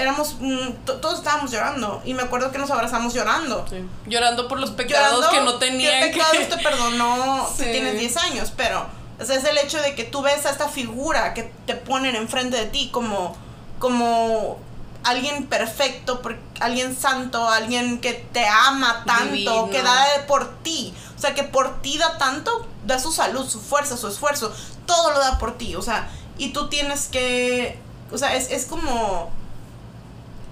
éramos, 0.00 0.36
mm, 0.40 0.84
todos 0.84 1.18
estábamos 1.18 1.50
llorando. 1.50 2.02
Y 2.04 2.14
me 2.14 2.22
acuerdo 2.22 2.50
que 2.50 2.58
nos 2.58 2.70
abrazamos 2.70 3.14
llorando. 3.14 3.64
Llorando 4.06 4.48
por 4.48 4.58
los 4.58 4.70
pecados 4.70 5.26
que 5.28 5.40
no 5.40 5.54
tenían. 5.56 6.02
¿Qué 6.02 6.10
pecados 6.10 6.48
te 6.48 6.58
perdonó 6.58 7.48
si 7.56 7.64
tienes 7.64 7.98
10 7.98 8.16
años? 8.18 8.52
Pero, 8.56 8.86
o 9.20 9.24
sea, 9.24 9.36
es 9.36 9.44
el 9.44 9.58
hecho 9.58 9.80
de 9.80 9.94
que 9.94 10.04
tú 10.04 10.22
ves 10.22 10.46
a 10.46 10.50
esta 10.50 10.68
figura 10.68 11.34
que 11.34 11.52
te 11.66 11.74
ponen 11.74 12.16
enfrente 12.16 12.56
de 12.56 12.66
ti 12.66 12.90
como, 12.90 13.36
como 13.78 14.58
alguien 15.04 15.46
perfecto, 15.46 16.20
alguien 16.60 16.96
santo, 16.96 17.48
alguien 17.48 18.00
que 18.00 18.14
te 18.14 18.46
ama 18.46 19.04
tanto, 19.06 19.70
que 19.70 19.82
da 19.82 20.04
por 20.26 20.62
ti. 20.62 20.94
O 21.16 21.20
sea, 21.20 21.34
que 21.34 21.42
por 21.42 21.82
ti 21.82 21.98
da 21.98 22.16
tanto, 22.16 22.66
da 22.86 22.98
su 22.98 23.12
salud, 23.12 23.46
su 23.46 23.60
fuerza, 23.60 23.96
su 23.96 24.08
esfuerzo, 24.08 24.52
todo 24.86 25.12
lo 25.12 25.18
da 25.18 25.38
por 25.38 25.58
ti. 25.58 25.76
O 25.76 25.82
sea, 25.82 26.08
y 26.38 26.54
tú 26.54 26.68
tienes 26.68 27.08
que, 27.08 27.78
o 28.12 28.18
sea, 28.18 28.36
es, 28.36 28.50
es 28.50 28.66
como 28.66 29.30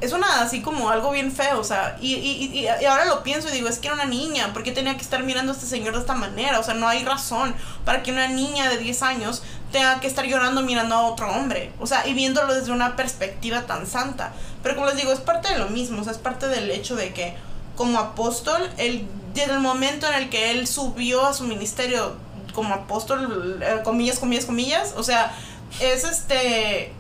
es 0.01 0.13
una 0.13 0.43
así 0.43 0.63
como 0.63 0.91
algo 0.91 1.11
bien 1.11 1.33
feo, 1.33 1.59
o 1.59 1.65
sea, 1.65 1.97
y, 2.01 2.15
y, 2.15 2.61
y, 2.61 2.67
ahora 2.87 3.05
lo 3.07 3.25
pienso 3.25 3.49
y 3.49 3.53
digo, 3.53 3.69
es 3.69 3.79
que 3.79 3.89
era 3.89 3.95
una 3.95 4.05
niña, 4.05 4.53
¿por 4.53 4.63
qué 4.63 4.71
tenía 4.71 4.95
que 4.97 5.03
estar 5.03 5.25
mirando 5.25 5.53
a 5.53 5.55
este 5.55 5.67
señor 5.67 5.95
de 5.95 6.01
esta 6.01 6.15
manera? 6.15 6.61
O 6.61 6.63
sea, 6.63 6.75
no 6.75 6.87
hay 6.87 7.05
razón 7.05 7.55
para 7.85 8.03
que 8.03 8.13
una 8.13 8.29
niña 8.29 8.69
de 8.71 8.79
10 8.79 9.03
años 9.03 9.43
tenga 9.73 9.99
que 9.99 10.07
estar 10.07 10.25
llorando 10.25 10.63
mirando 10.63 10.95
a 10.95 11.03
otro 11.07 11.29
hombre, 11.33 11.73
o 11.81 11.87
sea, 11.87 12.07
y 12.07 12.15
viéndolo 12.15 12.55
desde 12.55 12.71
una 12.71 12.95
perspectiva 12.95 13.63
tan 13.63 13.87
santa. 13.87 14.33
Pero 14.63 14.77
como 14.77 14.87
les 14.87 14.97
digo, 14.97 15.13
es 15.13 15.21
parte 15.21 15.53
de 15.53 15.59
lo 15.59 15.69
mismo, 15.69 16.01
o 16.01 16.05
sea, 16.05 16.13
es 16.13 16.19
parte 16.19 16.47
del 16.47 16.71
hecho 16.71 16.95
de 16.95 17.13
que 17.13 17.35
como 17.77 17.99
apóstol, 17.99 18.71
él, 18.77 19.07
desde 19.35 19.55
el 19.55 19.61
momento 19.61 20.07
en 20.07 20.15
el 20.15 20.31
que 20.31 20.53
él 20.53 20.69
subió 20.69 21.27
a 21.27 21.35
su 21.35 21.45
ministerio 21.45 22.17
como 22.55 22.75
apóstol, 22.75 23.61
eh, 23.63 23.81
comillas, 23.85 24.19
comillas, 24.19 24.47
comillas, 24.47 24.95
o 24.97 25.03
sea, 25.03 25.33
es 25.81 26.05
este 26.05 26.93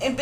él, 0.00 0.14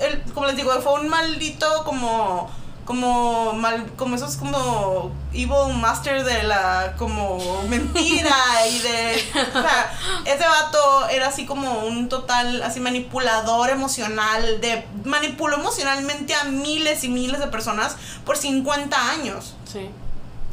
él, 0.00 0.22
como 0.34 0.46
les 0.46 0.56
digo, 0.56 0.72
fue 0.82 1.00
un 1.00 1.08
maldito 1.08 1.84
como 1.84 2.50
como 2.84 3.52
mal 3.52 3.92
como 3.96 4.16
esos 4.16 4.36
como 4.36 5.12
evil 5.32 5.72
master 5.80 6.24
de 6.24 6.42
la 6.42 6.94
como 6.98 7.62
mentira 7.68 8.36
y 8.68 8.78
de 8.80 9.24
o 9.34 9.62
sea, 9.62 9.92
ese 10.24 10.44
vato 10.44 11.08
era 11.08 11.28
así 11.28 11.46
como 11.46 11.84
un 11.84 12.08
total 12.08 12.60
así 12.62 12.80
manipulador 12.80 13.70
emocional 13.70 14.60
de 14.60 14.84
manipuló 15.04 15.56
emocionalmente 15.56 16.34
a 16.34 16.44
miles 16.44 17.04
y 17.04 17.08
miles 17.08 17.38
de 17.38 17.46
personas 17.46 17.96
por 18.24 18.36
50 18.36 19.10
años. 19.10 19.54
Sí. 19.64 19.88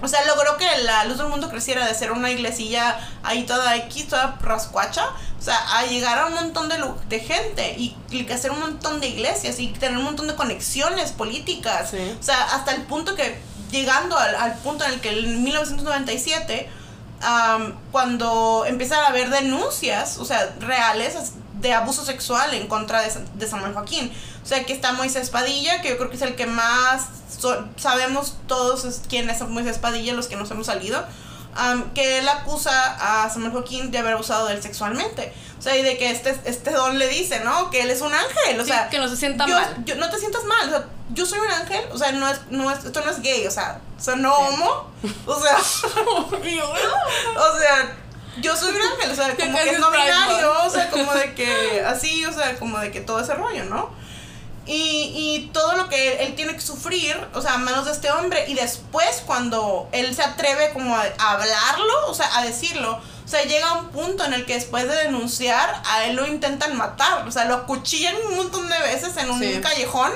O 0.02 0.08
sea, 0.08 0.26
logró 0.26 0.58
que 0.58 0.66
la 0.84 1.06
luz 1.06 1.18
del 1.18 1.28
mundo 1.28 1.50
creciera 1.50 1.86
de 1.86 1.94
ser 1.94 2.12
una 2.12 2.32
iglesilla 2.32 2.98
ahí 3.24 3.44
toda 3.44 3.76
X, 3.76 4.08
toda 4.08 4.38
rascuacha, 4.42 5.06
o 5.38 5.42
sea, 5.42 5.58
a 5.78 5.86
llegar 5.86 6.20
a 6.20 6.28
un 6.28 6.34
montón 6.34 6.70
de, 6.70 6.78
de 7.10 7.20
gente 7.20 7.76
y, 7.78 7.96
y, 8.10 8.30
hacer 8.32 8.52
un 8.52 8.60
montón 8.60 9.00
de 9.00 9.08
iglesias 9.08 9.60
y 9.60 9.68
tener 9.68 9.98
un 9.98 10.06
montón 10.06 10.28
de 10.28 10.36
conexiones 10.36 11.12
políticas. 11.12 11.94
O 12.20 12.24
sea, 12.24 12.44
hasta 12.56 12.74
el 12.74 12.84
punto 12.84 13.16
que, 13.16 13.42
llegando 13.72 14.18
al, 14.18 14.56
punto 14.60 14.86
en 14.86 14.94
el 14.94 15.02
que 15.02 15.20
en 15.20 15.44
1997, 15.44 16.70
cuando 17.92 18.66
empiezan 18.66 19.04
a 19.04 19.08
haber 19.08 19.30
denuncias, 19.30 20.18
o 20.18 20.26
sea, 20.26 20.56
reales 20.60 21.16
de 21.60 21.74
abuso 21.74 22.06
sexual 22.06 22.54
en 22.54 22.68
contra 22.68 23.02
de, 23.02 23.12
de 23.36 23.48
Samuel 23.48 23.74
Joaquín. 23.74 24.12
O 24.44 24.46
sea, 24.46 24.66
que 24.66 24.74
está 24.74 24.94
Moisés 24.94 25.30
Padilla, 25.30 25.82
que 25.82 25.90
yo 25.90 25.98
creo 25.98 26.10
que 26.10 26.16
es 26.16 26.22
el 26.22 26.36
que 26.36 26.46
más 26.46 27.08
sabemos 27.78 28.36
todos 28.48 29.02
quién 29.08 29.30
es 29.30 29.42
Moisés 29.42 29.78
Padilla, 29.78 30.14
los 30.14 30.28
que 30.28 30.36
nos 30.36 30.50
hemos 30.52 30.68
salido, 30.68 31.06
que 31.94 32.20
él 32.20 32.28
acusa 32.28 33.24
a 33.24 33.30
Samuel 33.30 33.52
Joaquín 33.52 33.92
de 33.92 34.00
haber 34.00 34.14
abusado 34.14 34.48
de 34.48 34.56
él 34.56 34.64
sexualmente. 34.64 35.34
O 35.58 35.62
sea, 35.62 35.78
y 35.78 35.84
de 35.84 35.98
que 35.98 36.10
este, 36.10 36.36
este 36.46 36.72
don 36.72 36.98
le 36.98 37.08
dice, 37.10 37.42
¿no? 37.42 37.70
Que 37.70 37.82
él 37.82 37.90
es 37.90 38.02
un 38.02 38.14
ángel, 38.14 38.60
o 38.60 38.66
sea... 38.66 38.90
Que 38.90 38.98
no 38.98 39.10
se 39.10 39.18
sienta 39.18 39.46
mal. 39.46 39.84
Yo, 39.84 39.96
no 39.96 40.10
te 40.10 40.18
sientas 40.18 40.46
mal, 40.46 40.68
o 40.68 40.72
sea, 40.72 40.86
yo 41.14 41.26
soy 41.26 41.40
un 41.40 41.52
ángel, 41.52 41.84
o 41.92 41.98
sea, 41.98 42.14
no 42.14 42.30
es, 42.30 42.40
no 42.50 42.72
es, 42.72 42.86
esto 42.86 43.02
no 43.02 43.12
es 43.12 43.22
gay, 43.22 43.46
o 43.46 43.52
sea, 43.52 43.82
o 43.98 44.02
sea, 44.02 44.16
no 44.16 44.34
homo, 44.34 44.90
o 45.26 45.42
sea... 45.42 45.58
o 45.58 46.30
sea 47.60 47.96
yo 48.42 48.56
soy 48.56 48.74
un 48.74 48.82
ángel, 48.82 49.12
o 49.12 49.16
sea, 49.16 49.36
como 49.36 49.58
que 49.58 49.70
es 49.70 49.80
no 49.80 49.92
binario, 49.92 50.64
o 50.64 50.70
sea, 50.70 50.90
como 50.90 51.14
de 51.14 51.34
que 51.34 51.84
así, 51.86 52.26
o 52.26 52.32
sea, 52.32 52.58
como 52.58 52.80
de 52.80 52.92
que 52.92 53.02
todo 53.02 53.20
ese 53.20 53.34
rollo, 53.34 53.66
¿no? 53.66 53.90
Y, 54.72 55.14
y 55.16 55.50
todo 55.52 55.76
lo 55.76 55.90
que 55.90 56.22
él, 56.24 56.36
tiene 56.36 56.54
que 56.54 56.62
sufrir, 56.62 57.18
o 57.34 57.42
sea, 57.42 57.56
a 57.56 57.58
manos 57.58 57.86
de 57.86 57.92
este 57.92 58.12
hombre, 58.12 58.46
y 58.48 58.54
después 58.54 59.24
cuando 59.26 59.90
él 59.92 60.16
se 60.16 60.22
atreve 60.22 60.72
como 60.74 60.96
a, 60.96 61.02
hablarlo, 61.18 62.08
o 62.08 62.14
sea, 62.14 62.30
a 62.38 62.44
decirlo, 62.44 62.92
o 63.26 63.28
sea, 63.28 63.44
llega 63.46 63.74
un 63.74 63.90
punto 63.90 64.24
en 64.26 64.34
el 64.34 64.46
que 64.46 64.54
después 64.54 64.88
de 64.88 64.96
denunciar, 64.96 65.82
a 65.88 66.06
él 66.06 66.16
lo 66.16 66.28
intentan 66.28 66.78
matar, 66.78 67.28
o 67.28 67.32
sea, 67.32 67.46
lo 67.46 67.56
acuchillan 67.56 68.16
un 68.30 68.36
montón 68.36 68.70
de 68.70 68.78
veces 68.80 69.18
en 69.18 69.32
un 69.32 69.40
callejón, 69.60 70.12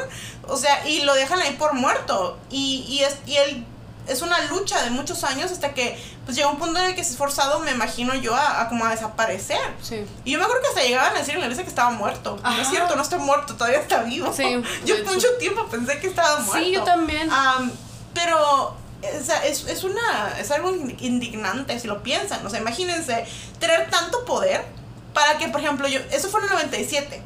o 0.47 0.55
sea, 0.55 0.87
y 0.87 1.01
lo 1.01 1.15
dejan 1.15 1.39
ahí 1.39 1.55
por 1.57 1.73
muerto, 1.73 2.37
y, 2.51 2.85
y, 2.87 3.03
es, 3.03 3.17
y 3.25 3.37
él 3.37 3.65
es 4.07 4.21
una 4.21 4.39
lucha 4.45 4.81
de 4.83 4.89
muchos 4.89 5.23
años 5.23 5.51
hasta 5.51 5.73
que 5.73 5.97
pues 6.25 6.35
llega 6.35 6.49
un 6.49 6.57
punto 6.57 6.79
en 6.79 6.85
el 6.87 6.95
que 6.95 7.03
se 7.03 7.11
es 7.11 7.17
forzado, 7.17 7.59
me 7.59 7.71
imagino 7.71 8.13
yo, 8.15 8.35
a, 8.35 8.67
como 8.69 8.85
a 8.85 8.89
desaparecer. 8.91 9.59
Sí. 9.81 10.05
Y 10.25 10.31
yo 10.31 10.39
me 10.39 10.43
acuerdo 10.45 10.61
que 10.63 10.67
hasta 10.69 10.81
llegaban 10.83 11.15
a 11.15 11.19
decir 11.19 11.33
en 11.35 11.39
la 11.39 11.45
iglesia 11.45 11.63
que 11.63 11.69
estaba 11.69 11.91
muerto. 11.91 12.37
No 12.43 12.61
es 12.61 12.67
cierto, 12.69 12.95
no 12.95 13.01
está 13.01 13.17
muerto, 13.17 13.55
todavía 13.55 13.79
está 13.79 14.03
vivo. 14.03 14.31
Sí, 14.33 14.43
yo 14.85 14.95
hecho. 14.95 15.11
mucho 15.13 15.27
tiempo 15.39 15.65
pensé 15.67 15.99
que 15.99 16.07
estaba 16.07 16.39
muerto. 16.41 16.63
Sí, 16.65 16.71
yo 16.71 16.83
también. 16.83 17.29
Am, 17.31 17.71
pero 18.13 18.75
sea, 19.23 19.45
es, 19.45 19.65
es 19.67 19.83
una 19.83 20.35
es 20.39 20.49
algo 20.51 20.71
indi- 20.71 20.95
indignante 20.99 21.79
si 21.79 21.87
lo 21.87 22.03
piensan. 22.03 22.45
O 22.45 22.49
sea, 22.49 22.59
imagínense 22.59 23.25
tener 23.59 23.89
tanto 23.89 24.23
poder 24.25 24.65
para 25.13 25.37
que, 25.37 25.47
por 25.49 25.61
ejemplo, 25.61 25.87
yo 25.87 25.99
eso 26.11 26.29
fue 26.29 26.39
en 26.41 26.45
el 26.47 26.53
97. 26.53 27.21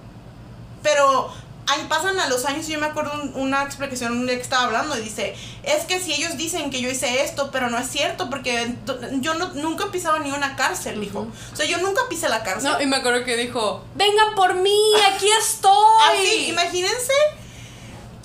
Pero 0.84 1.32
ahí 1.68 1.86
pasan 1.89 2.20
a 2.20 2.28
los 2.28 2.45
años 2.45 2.68
y 2.70 2.74
yo 2.74 2.80
me 2.80 2.86
acuerdo 2.88 3.11
un- 3.22 3.34
una 3.36 3.63
explicación 3.63 4.13
un 4.13 4.26
día 4.26 4.36
que 4.36 4.41
estaba 4.41 4.63
hablando 4.65 4.97
y 4.97 5.01
dice, 5.01 5.36
es 5.63 5.84
que 5.86 5.99
si 5.99 6.13
ellos 6.13 6.38
dicen 6.38 6.70
que 6.70 6.82
yo 6.82 6.89
hice 6.89 7.24
esto, 7.24 7.49
pero 7.51 7.70
no 7.70 7.78
es 7.78 7.88
cierto 7.88 8.30
porque 8.30 8.74
yo 9.20 9.34
no, 9.34 9.49
nunca 9.53 9.86
he 9.86 9.88
pisado 9.89 10.20
ni 10.20 10.32
una 10.32 10.55
cárcel, 10.55 10.99
dijo. 11.01 11.28
O 11.51 11.55
sea, 11.55 11.65
yo 11.65 11.78
nunca 11.80 12.01
pisé 12.09 12.30
la 12.30 12.43
cárcel. 12.43 12.72
No, 12.72 12.82
y 12.82 12.86
me 12.86 12.95
acuerdo 12.97 13.24
que 13.26 13.36
dijo, 13.38 13.84
vengan 13.95 14.34
por 14.36 14.55
mí, 14.55 14.80
aquí 15.13 15.28
estoy. 15.39 15.72
Así, 16.11 16.47
imagínense. 16.49 17.13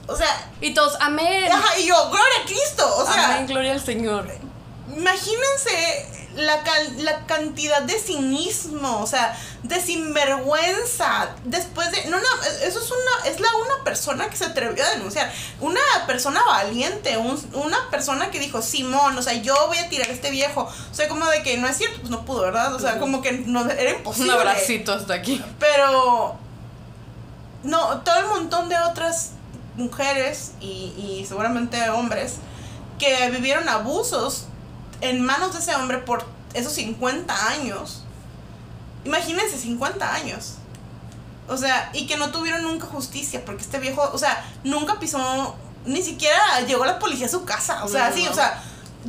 O 0.06 0.16
sea, 0.16 0.50
Y 0.60 0.74
todos, 0.74 0.96
amén. 1.00 1.50
ajá, 1.50 1.78
y 1.78 1.86
yo, 1.86 1.94
gloria 2.10 2.38
a 2.42 2.46
Cristo. 2.46 2.96
O 2.98 3.04
sea, 3.12 3.34
amén, 3.34 3.46
gloria 3.46 3.72
al 3.72 3.84
Señor. 3.84 4.26
Imagínense 4.94 6.21
la, 6.36 6.62
cal- 6.62 7.04
la 7.04 7.26
cantidad 7.26 7.82
de 7.82 7.98
cinismo, 7.98 9.00
o 9.00 9.06
sea, 9.06 9.38
de 9.62 9.80
sinvergüenza. 9.80 11.30
Después 11.44 11.90
de. 11.90 12.04
No, 12.06 12.16
no, 12.18 12.26
eso 12.64 12.78
es 12.80 12.90
una. 12.90 13.30
Es 13.30 13.40
la 13.40 13.48
una 13.56 13.84
persona 13.84 14.28
que 14.28 14.36
se 14.36 14.44
atrevió 14.46 14.84
a 14.84 14.90
denunciar. 14.90 15.32
Una 15.60 15.80
persona 16.06 16.42
valiente, 16.44 17.16
un- 17.18 17.40
una 17.54 17.90
persona 17.90 18.30
que 18.30 18.38
dijo, 18.40 18.62
Simón, 18.62 19.16
o 19.16 19.22
sea, 19.22 19.34
yo 19.34 19.54
voy 19.68 19.78
a 19.78 19.88
tirar 19.88 20.08
a 20.08 20.12
este 20.12 20.30
viejo. 20.30 20.62
O 20.90 20.94
sea, 20.94 21.08
como 21.08 21.26
de 21.26 21.42
que 21.42 21.56
no 21.58 21.68
es 21.68 21.76
cierto, 21.76 21.98
pues 22.00 22.10
no 22.10 22.24
pudo, 22.24 22.42
¿verdad? 22.42 22.74
O 22.74 22.78
sea, 22.80 22.98
como 22.98 23.22
que 23.22 23.32
no, 23.32 23.68
era 23.70 23.90
Un 23.92 23.96
imposible. 23.98 24.32
abracito 24.32 24.92
hasta 24.92 25.14
aquí. 25.14 25.42
Pero. 25.58 26.36
No, 27.62 28.00
todo 28.00 28.16
el 28.18 28.26
montón 28.26 28.68
de 28.68 28.76
otras 28.78 29.30
mujeres 29.76 30.52
y, 30.60 30.92
y 30.98 31.24
seguramente 31.28 31.88
hombres 31.90 32.34
que 32.98 33.30
vivieron 33.30 33.68
abusos 33.68 34.46
en 35.02 35.22
manos 35.24 35.52
de 35.52 35.58
ese 35.58 35.74
hombre 35.74 35.98
por 35.98 36.24
esos 36.54 36.72
50 36.72 37.48
años. 37.48 38.04
Imagínense 39.04 39.58
50 39.58 40.14
años. 40.14 40.54
O 41.48 41.56
sea, 41.56 41.90
y 41.92 42.06
que 42.06 42.16
no 42.16 42.30
tuvieron 42.30 42.62
nunca 42.62 42.86
justicia, 42.86 43.44
porque 43.44 43.62
este 43.62 43.78
viejo, 43.78 44.08
o 44.12 44.18
sea, 44.18 44.44
nunca 44.64 44.98
pisó, 44.98 45.56
ni 45.84 46.02
siquiera 46.02 46.60
llegó 46.66 46.84
la 46.84 46.98
policía 46.98 47.26
a 47.26 47.30
su 47.30 47.44
casa. 47.44 47.84
O 47.84 47.88
sea, 47.88 48.10
No, 48.10 48.16
sí, 48.16 48.24
no. 48.24 48.30
o 48.30 48.34
sea, 48.34 48.62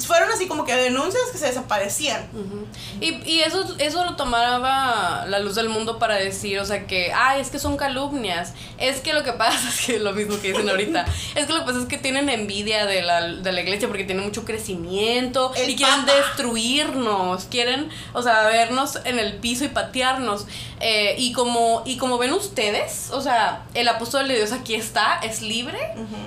fueron 0.05 0.29
así 0.31 0.47
como 0.47 0.65
que 0.65 0.75
denuncias 0.75 1.23
que 1.31 1.37
se 1.37 1.47
desaparecían. 1.47 2.27
Ujú. 2.33 2.65
Y, 3.01 3.13
y 3.29 3.41
eso, 3.41 3.75
eso 3.79 4.03
lo 4.05 4.15
tomaba 4.15 5.25
la 5.27 5.39
luz 5.39 5.55
del 5.55 5.69
mundo 5.69 5.99
para 5.99 6.15
decir, 6.15 6.59
o 6.59 6.65
sea, 6.65 6.87
que, 6.87 7.11
ay, 7.13 7.41
es 7.41 7.49
que 7.49 7.59
son 7.59 7.77
calumnias. 7.77 8.53
Es 8.77 9.01
que 9.01 9.13
lo 9.13 9.23
que 9.23 9.33
pasa 9.33 9.69
es 9.69 9.85
que 9.85 9.99
lo 9.99 10.13
mismo 10.13 10.39
que 10.41 10.49
dicen 10.49 10.69
ahorita. 10.69 11.05
es 11.35 11.45
que 11.45 11.53
lo 11.53 11.59
que 11.59 11.65
pasa 11.65 11.79
es 11.79 11.85
que 11.85 11.97
tienen 11.97 12.29
envidia 12.29 12.85
de 12.85 13.01
la, 13.01 13.21
de 13.21 13.51
la 13.51 13.61
iglesia 13.61 13.87
porque 13.87 14.03
tiene 14.03 14.21
mucho 14.21 14.45
crecimiento 14.45 15.53
El 15.55 15.69
y 15.69 15.75
quieren 15.75 16.05
Papa. 16.05 16.17
destruirnos. 16.17 17.45
Quieren, 17.45 17.89
o 18.13 18.21
sea, 18.21 18.43
vernos 18.43 18.99
en 19.05 19.19
el 19.19 19.35
piso 19.35 19.65
y 19.65 19.69
patearnos. 19.69 20.45
Eh, 20.79 21.15
y, 21.17 21.31
como, 21.33 21.81
y 21.85 21.97
como 21.97 22.17
ven 22.17 22.33
ustedes, 22.33 23.09
o 23.11 23.21
sea, 23.21 23.63
el 23.73 23.87
apóstol 23.87 24.27
de 24.27 24.35
Dios 24.35 24.51
aquí 24.51 24.75
está, 24.75 25.19
es 25.23 25.41
libre. 25.41 25.79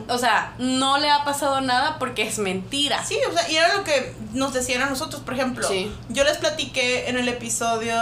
O 0.09 0.19
sea, 0.19 0.55
no 0.59 0.99
le 0.99 1.11
ha 1.11 1.25
pasado 1.25 1.61
nada 1.61 1.97
porque 1.99 2.23
es 2.23 2.39
mentira. 2.39 3.05
Sí, 3.05 3.19
o 3.29 3.33
sea, 3.33 3.51
y 3.51 3.56
era 3.57 3.75
lo 3.77 3.85
que 3.85 4.15
nos 4.33 4.53
decían 4.55 4.83
a 4.83 4.87
nosotros, 4.91 5.23
por 5.23 5.35
ejemplo. 5.35 5.67
Sí. 5.67 5.91
Yo 6.09 6.25
les 6.25 6.39
platiqué 6.39 7.09
en 7.09 7.17
el 7.19 7.29
episodio, 7.29 7.95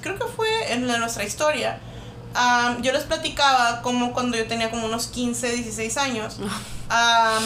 creo 0.00 0.18
que 0.18 0.26
fue 0.34 0.72
en 0.72 0.86
la 0.88 0.98
nuestra 0.98 1.24
historia. 1.24 1.78
am, 2.34 2.80
yo 2.82 2.92
les 2.92 3.02
platicaba 3.04 3.82
como 3.82 4.12
cuando 4.14 4.36
yo 4.38 4.46
tenía 4.46 4.70
como 4.70 4.86
unos 4.86 5.06
15, 5.08 5.50
16 5.52 5.96
años. 5.98 6.36
am, 6.88 7.42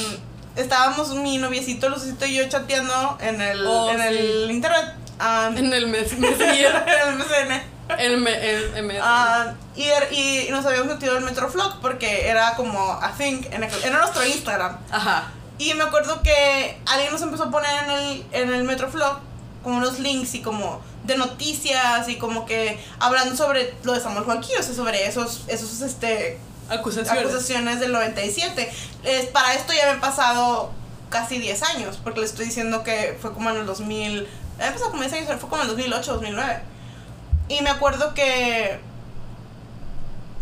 estábamos 0.57 1.15
mi 1.15 1.39
noviecito, 1.39 1.89
Lucito 1.89 2.25
y 2.27 2.35
yo 2.37 2.49
chateando 2.49 3.19
en 3.21 3.41
el, 3.41 3.67
Oh, 3.67 3.91
en 3.91 4.01
el 4.01 4.51
internet. 4.51 4.95
am, 5.19 5.57
En 5.57 5.73
el 5.73 5.87
mes, 5.89 6.13
Messenger. 6.19 6.85
en 6.87 7.09
el 7.09 7.15
MSN. 7.19 7.77
El, 7.99 8.17
me, 8.19 8.33
el, 8.51 8.75
el 8.77 8.83
mes- 8.85 9.01
Ah, 9.03 9.55
y, 9.77 9.85
er- 9.85 10.09
y 10.13 10.49
nos 10.51 10.67
habíamos 10.67 10.89
metido 10.95 11.17
en 11.19 11.25
Metroflog 11.25 11.81
porque 11.81 12.29
era 12.29 12.55
como 12.57 12.93
a 12.93 13.13
think, 13.17 13.47
en 13.53 13.63
el- 13.63 13.85
era 13.85 13.99
nuestro 13.99 14.25
Instagram. 14.27 14.77
Ajá. 14.91 15.31
Y 15.59 15.73
me 15.75 15.85
acuerdo 15.85 16.23
que 16.23 16.79
alguien 16.87 17.13
nos 17.13 17.23
empezó 17.23 17.45
a 17.45 17.51
poner 17.51 17.71
en 17.85 17.91
el, 17.91 18.27
en 18.33 18.55
el 18.55 18.65
Metroflog 18.65 19.21
como 19.63 19.79
unos 19.79 19.99
links 19.99 20.35
y 20.35 20.43
como 20.43 20.81
de 21.05 21.17
noticias 21.17 22.09
y 22.09 22.17
como 22.17 22.47
que 22.47 22.79
hablando 22.99 23.37
sobre 23.37 23.75
lo 23.85 23.95
de 23.95 24.01
Samuel 24.01 24.25
Joaquín, 24.25 24.57
o 24.59 24.63
sea, 24.63 24.75
sobre 24.75 25.07
esos, 25.07 25.45
esos 25.49 25.81
este, 25.81 26.39
Acusaciones. 26.69 27.25
acusaciones 27.25 27.81
del 27.81 27.93
97. 27.93 28.71
Es, 29.05 29.27
para 29.27 29.55
esto 29.55 29.73
ya 29.73 29.87
me 29.87 29.91
han 29.93 30.01
pasado 30.01 30.73
casi 31.11 31.39
10 31.39 31.63
años, 31.63 32.01
porque 32.03 32.21
le 32.21 32.27
estoy 32.27 32.47
diciendo 32.47 32.83
que 32.83 33.17
fue 33.21 33.33
como 33.33 33.51
en 33.51 33.57
el 33.57 33.67
2000, 33.67 34.29
ya 34.59 34.67
empezó 34.67 34.91
como 34.91 35.03
10 35.03 35.13
años, 35.15 35.41
fue 35.41 35.49
como 35.49 35.63
en 35.63 35.71
el 35.71 35.77
2008, 35.77 36.13
2009. 36.13 36.61
Y 37.49 37.63
me 37.63 37.71
acuerdo 37.71 38.15
que... 38.15 38.79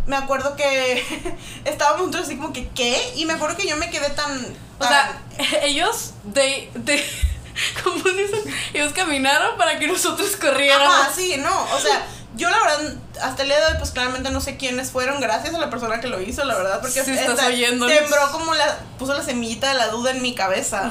Me 0.06 0.16
acuerdo 0.16 0.54
que 0.56 1.02
estábamos 1.64 2.02
juntos 2.02 2.22
así 2.22 2.36
como 2.36 2.52
que, 2.52 2.68
¿qué? 2.68 3.12
Y 3.16 3.24
me 3.26 3.32
acuerdo 3.34 3.56
que 3.56 3.66
yo 3.66 3.76
me 3.76 3.90
quedé 3.90 4.10
tan... 4.10 4.56
O 4.78 4.84
sea, 4.86 5.22
ellos 5.62 6.12
de, 6.24 6.70
de 6.74 7.04
¿cómo? 7.84 8.02
Ellos 8.72 8.92
caminaron 8.92 9.56
para 9.56 9.78
que 9.78 9.86
nosotros 9.86 10.36
corriéramos. 10.36 10.94
Ajá, 10.94 11.10
sí, 11.14 11.36
no, 11.38 11.62
o 11.74 11.80
sea, 11.80 12.04
yo 12.36 12.50
la 12.50 12.58
verdad, 12.58 12.94
hasta 13.22 13.42
el 13.42 13.48
día 13.48 13.60
de 13.60 13.66
hoy, 13.66 13.74
pues 13.78 13.92
claramente 13.92 14.30
no 14.30 14.40
sé 14.40 14.56
quiénes 14.56 14.90
fueron, 14.90 15.20
gracias 15.20 15.54
a 15.54 15.58
la 15.58 15.70
persona 15.70 16.00
que 16.00 16.08
lo 16.08 16.20
hizo, 16.20 16.44
la 16.44 16.56
verdad, 16.56 16.80
porque 16.80 17.04
Si 17.04 17.12
estás 17.12 17.38
esta- 17.38 17.46
sembró 17.46 18.32
como 18.32 18.54
la, 18.54 18.80
puso 18.98 19.14
la 19.14 19.22
semillita 19.22 19.68
de 19.68 19.74
la 19.74 19.88
duda 19.88 20.10
en 20.10 20.20
mi 20.20 20.34
cabeza. 20.34 20.90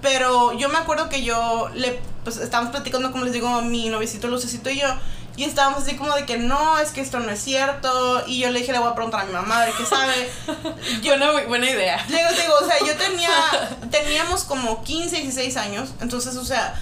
Pero 0.00 0.52
yo 0.58 0.68
me 0.68 0.78
acuerdo 0.78 1.08
que 1.08 1.22
yo 1.22 1.68
le, 1.74 2.00
pues 2.24 2.38
estábamos 2.38 2.72
platicando, 2.72 3.12
como 3.12 3.24
les 3.24 3.32
digo, 3.32 3.62
mi 3.62 3.88
noviecito 3.88 4.26
Lucecito 4.28 4.68
y 4.70 4.80
yo, 4.80 4.88
y 5.36 5.44
estábamos 5.44 5.82
así 5.82 5.96
como 5.96 6.14
de 6.14 6.26
que 6.26 6.36
no, 6.36 6.78
es 6.78 6.90
que 6.90 7.00
esto 7.00 7.20
no 7.20 7.30
es 7.30 7.40
cierto, 7.40 8.22
y 8.26 8.40
yo 8.40 8.50
le 8.50 8.60
dije, 8.60 8.72
le 8.72 8.78
voy 8.78 8.90
a 8.90 8.94
preguntar 8.94 9.22
a 9.22 9.24
mi 9.24 9.32
mamá, 9.32 9.64
de 9.64 9.72
qué 9.72 9.84
sabe. 9.86 10.30
buena, 11.04 11.32
buena 11.46 11.70
idea. 11.70 12.04
Le 12.08 12.18
digo, 12.18 12.30
te 12.30 12.42
digo, 12.42 12.54
o 12.60 12.66
sea, 12.66 12.78
yo 12.86 12.96
tenía, 12.96 13.30
teníamos 13.90 14.44
como 14.44 14.82
15, 14.82 15.16
16 15.16 15.56
años, 15.56 15.90
entonces, 16.00 16.36
o 16.36 16.44
sea, 16.44 16.78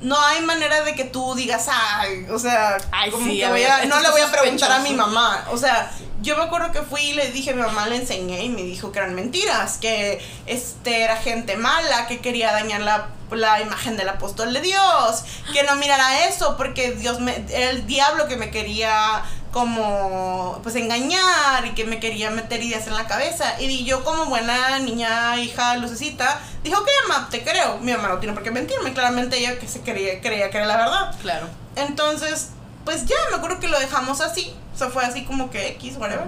no 0.00 0.20
hay 0.20 0.42
manera 0.42 0.82
de 0.82 0.94
que 0.94 1.04
tú 1.04 1.34
digas, 1.34 1.66
ay, 1.70 2.26
o 2.30 2.38
sea, 2.38 2.76
Ay, 2.90 3.10
como 3.10 3.26
sí, 3.26 3.38
que 3.38 3.48
voy 3.48 3.64
a- 3.64 3.84
no 3.86 4.00
le 4.00 4.10
voy 4.10 4.20
a 4.20 4.30
preguntar 4.30 4.70
a 4.72 4.78
mi 4.80 4.92
mamá, 4.92 5.46
o 5.50 5.56
sea, 5.56 5.90
yo 6.20 6.36
me 6.36 6.42
acuerdo 6.44 6.72
que 6.72 6.82
fui 6.82 7.00
y 7.02 7.12
le 7.14 7.30
dije 7.30 7.50
a 7.50 7.54
mi 7.54 7.62
mamá, 7.62 7.86
le 7.86 7.96
enseñé 7.96 8.42
y 8.44 8.48
me 8.48 8.62
dijo 8.62 8.92
que 8.92 8.98
eran 8.98 9.14
mentiras, 9.14 9.78
que 9.78 10.24
este 10.46 11.02
era 11.02 11.16
gente 11.16 11.56
mala, 11.56 12.06
que 12.06 12.20
quería 12.20 12.52
dañar 12.52 12.80
la, 12.82 13.08
la 13.30 13.60
imagen 13.60 13.96
del 13.96 14.08
apóstol 14.08 14.52
de 14.52 14.60
Dios, 14.60 15.24
que 15.52 15.62
no 15.64 15.76
mirara 15.76 16.26
eso 16.26 16.56
porque 16.56 16.92
Dios 16.92 17.20
me, 17.20 17.44
era 17.50 17.70
el 17.70 17.86
diablo 17.86 18.26
que 18.28 18.36
me 18.36 18.50
quería 18.50 19.22
como 19.54 20.58
pues 20.64 20.74
engañar 20.74 21.64
y 21.64 21.74
que 21.74 21.84
me 21.84 22.00
quería 22.00 22.28
meter 22.32 22.60
ideas 22.60 22.88
en 22.88 22.94
la 22.94 23.06
cabeza. 23.06 23.54
Y 23.60 23.84
yo 23.84 24.02
como 24.02 24.26
buena 24.26 24.80
niña 24.80 25.38
hija 25.38 25.76
lucecita 25.76 26.40
dijo 26.64 26.84
que 26.84 26.90
mamá 27.06 27.28
te 27.30 27.44
creo 27.44 27.78
mi 27.78 27.92
mamá 27.92 28.08
no 28.08 28.18
tiene 28.18 28.34
por 28.34 28.42
qué 28.42 28.50
mentirme 28.50 28.92
claramente 28.92 29.38
ella 29.38 29.56
que 29.60 29.68
se 29.68 29.82
creía, 29.82 30.20
creía 30.20 30.50
que 30.50 30.56
era 30.56 30.66
la 30.66 30.76
verdad. 30.76 31.14
Claro. 31.22 31.46
entonces 31.76 32.50
pues 32.84 33.06
ya 33.06 33.14
me 33.30 33.36
acuerdo 33.36 33.60
que 33.60 33.68
lo 33.68 33.78
dejamos 33.78 34.20
así. 34.20 34.52
O 34.74 34.76
sea 34.76 34.90
fue 34.90 35.04
así 35.04 35.24
como 35.24 35.50
que 35.50 35.68
X 35.68 35.98
whatever. 35.98 36.26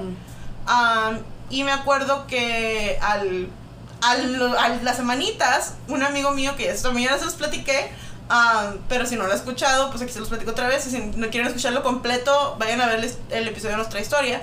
Y 1.51 1.65
me 1.65 1.73
acuerdo 1.73 2.29
que 2.29 2.97
al, 3.03 3.49
al, 4.03 4.85
las 4.85 4.97
semanitas, 4.97 5.75
un 5.89 6.05
amigo 6.05 6.31
mío 6.31 6.55
que 6.57 6.71
esto 6.71 6.93
ya 6.93 7.19
se 7.19 7.25
los 7.25 7.35
platiqué, 7.35 7.91
am, 8.29 8.79
pero 8.89 9.07
si 9.07 9.17
no 9.17 9.27
lo 9.27 9.33
ha 9.33 9.37
escuchado, 9.37 9.91
pues 9.91 10.03
aquí 10.03 10.13
se 10.13 10.21
los 10.21 10.29
platico 10.29 10.51
otra 10.53 10.69
vez. 10.69 10.85
Si 10.85 10.99
no 10.99 11.29
quieren 11.29 11.49
escucharlo 11.49 11.83
completo, 11.83 12.57
vayan 12.59 12.81
a 12.81 12.87
ver 12.87 13.01
el, 13.05 13.17
el 13.31 13.49
episodio 13.49 13.73
de 13.73 13.77
nuestra 13.79 14.01
historia. 14.01 14.43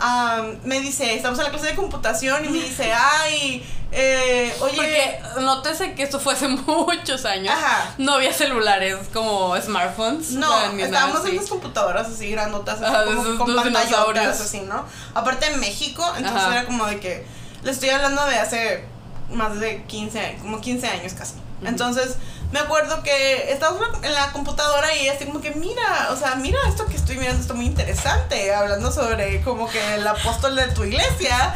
Am, 0.00 0.58
me 0.64 0.80
dice, 0.80 1.14
estamos 1.14 1.38
en 1.38 1.44
la 1.44 1.50
clase 1.50 1.68
de 1.68 1.74
computación 1.76 2.44
y 2.44 2.48
me 2.48 2.58
dice, 2.58 2.92
ay, 3.22 3.64
eh, 3.92 4.52
oye, 4.60 4.74
Porque 4.76 5.20
nótese 5.40 5.94
que 5.94 6.02
esto 6.02 6.18
fue 6.18 6.32
hace 6.34 6.48
muchos 6.66 7.24
años. 7.24 7.54
Ajá. 7.56 7.94
No 7.98 8.14
había 8.14 8.32
celulares 8.32 8.96
como 9.12 9.56
smartphones. 9.60 10.32
No, 10.32 10.50
nada 10.50 10.82
estábamos 10.84 11.24
en 11.26 11.36
las 11.36 11.46
computadoras 11.46 12.08
así 12.08 12.28
grandotas, 12.30 12.82
así 12.82 12.84
Ajá, 12.92 13.04
como 13.04 13.22
esos- 13.22 13.38
con 13.38 13.54
pantallotas, 13.54 14.40
así, 14.40 14.60
¿no? 14.62 14.84
Aparte 15.14 15.46
en 15.46 15.60
México, 15.60 16.04
entonces 16.16 16.42
Ajá. 16.42 16.52
era 16.58 16.66
como 16.66 16.86
de 16.86 16.98
que 16.98 17.24
le 17.62 17.70
estoy 17.70 17.90
hablando 17.90 18.26
de 18.26 18.34
hace 18.36 18.84
más 19.30 19.58
de 19.60 19.84
15, 19.84 20.18
años, 20.20 20.42
como 20.42 20.60
15 20.60 20.86
años 20.88 21.14
casi. 21.14 21.34
Entonces, 21.64 22.16
me 22.54 22.60
acuerdo 22.60 23.02
que 23.02 23.50
estábamos 23.52 23.84
en 24.02 24.14
la 24.14 24.30
computadora 24.30 24.94
y 24.94 25.08
así 25.08 25.24
como 25.24 25.40
que 25.40 25.50
mira, 25.50 26.10
o 26.12 26.16
sea, 26.16 26.36
mira 26.36 26.56
esto 26.68 26.86
que 26.86 26.94
estoy 26.94 27.16
mirando, 27.16 27.40
está 27.40 27.52
muy 27.52 27.66
interesante, 27.66 28.54
hablando 28.54 28.92
sobre 28.92 29.40
como 29.42 29.68
que 29.68 29.94
el 29.96 30.06
apóstol 30.06 30.54
de 30.54 30.68
tu 30.68 30.84
iglesia. 30.84 31.52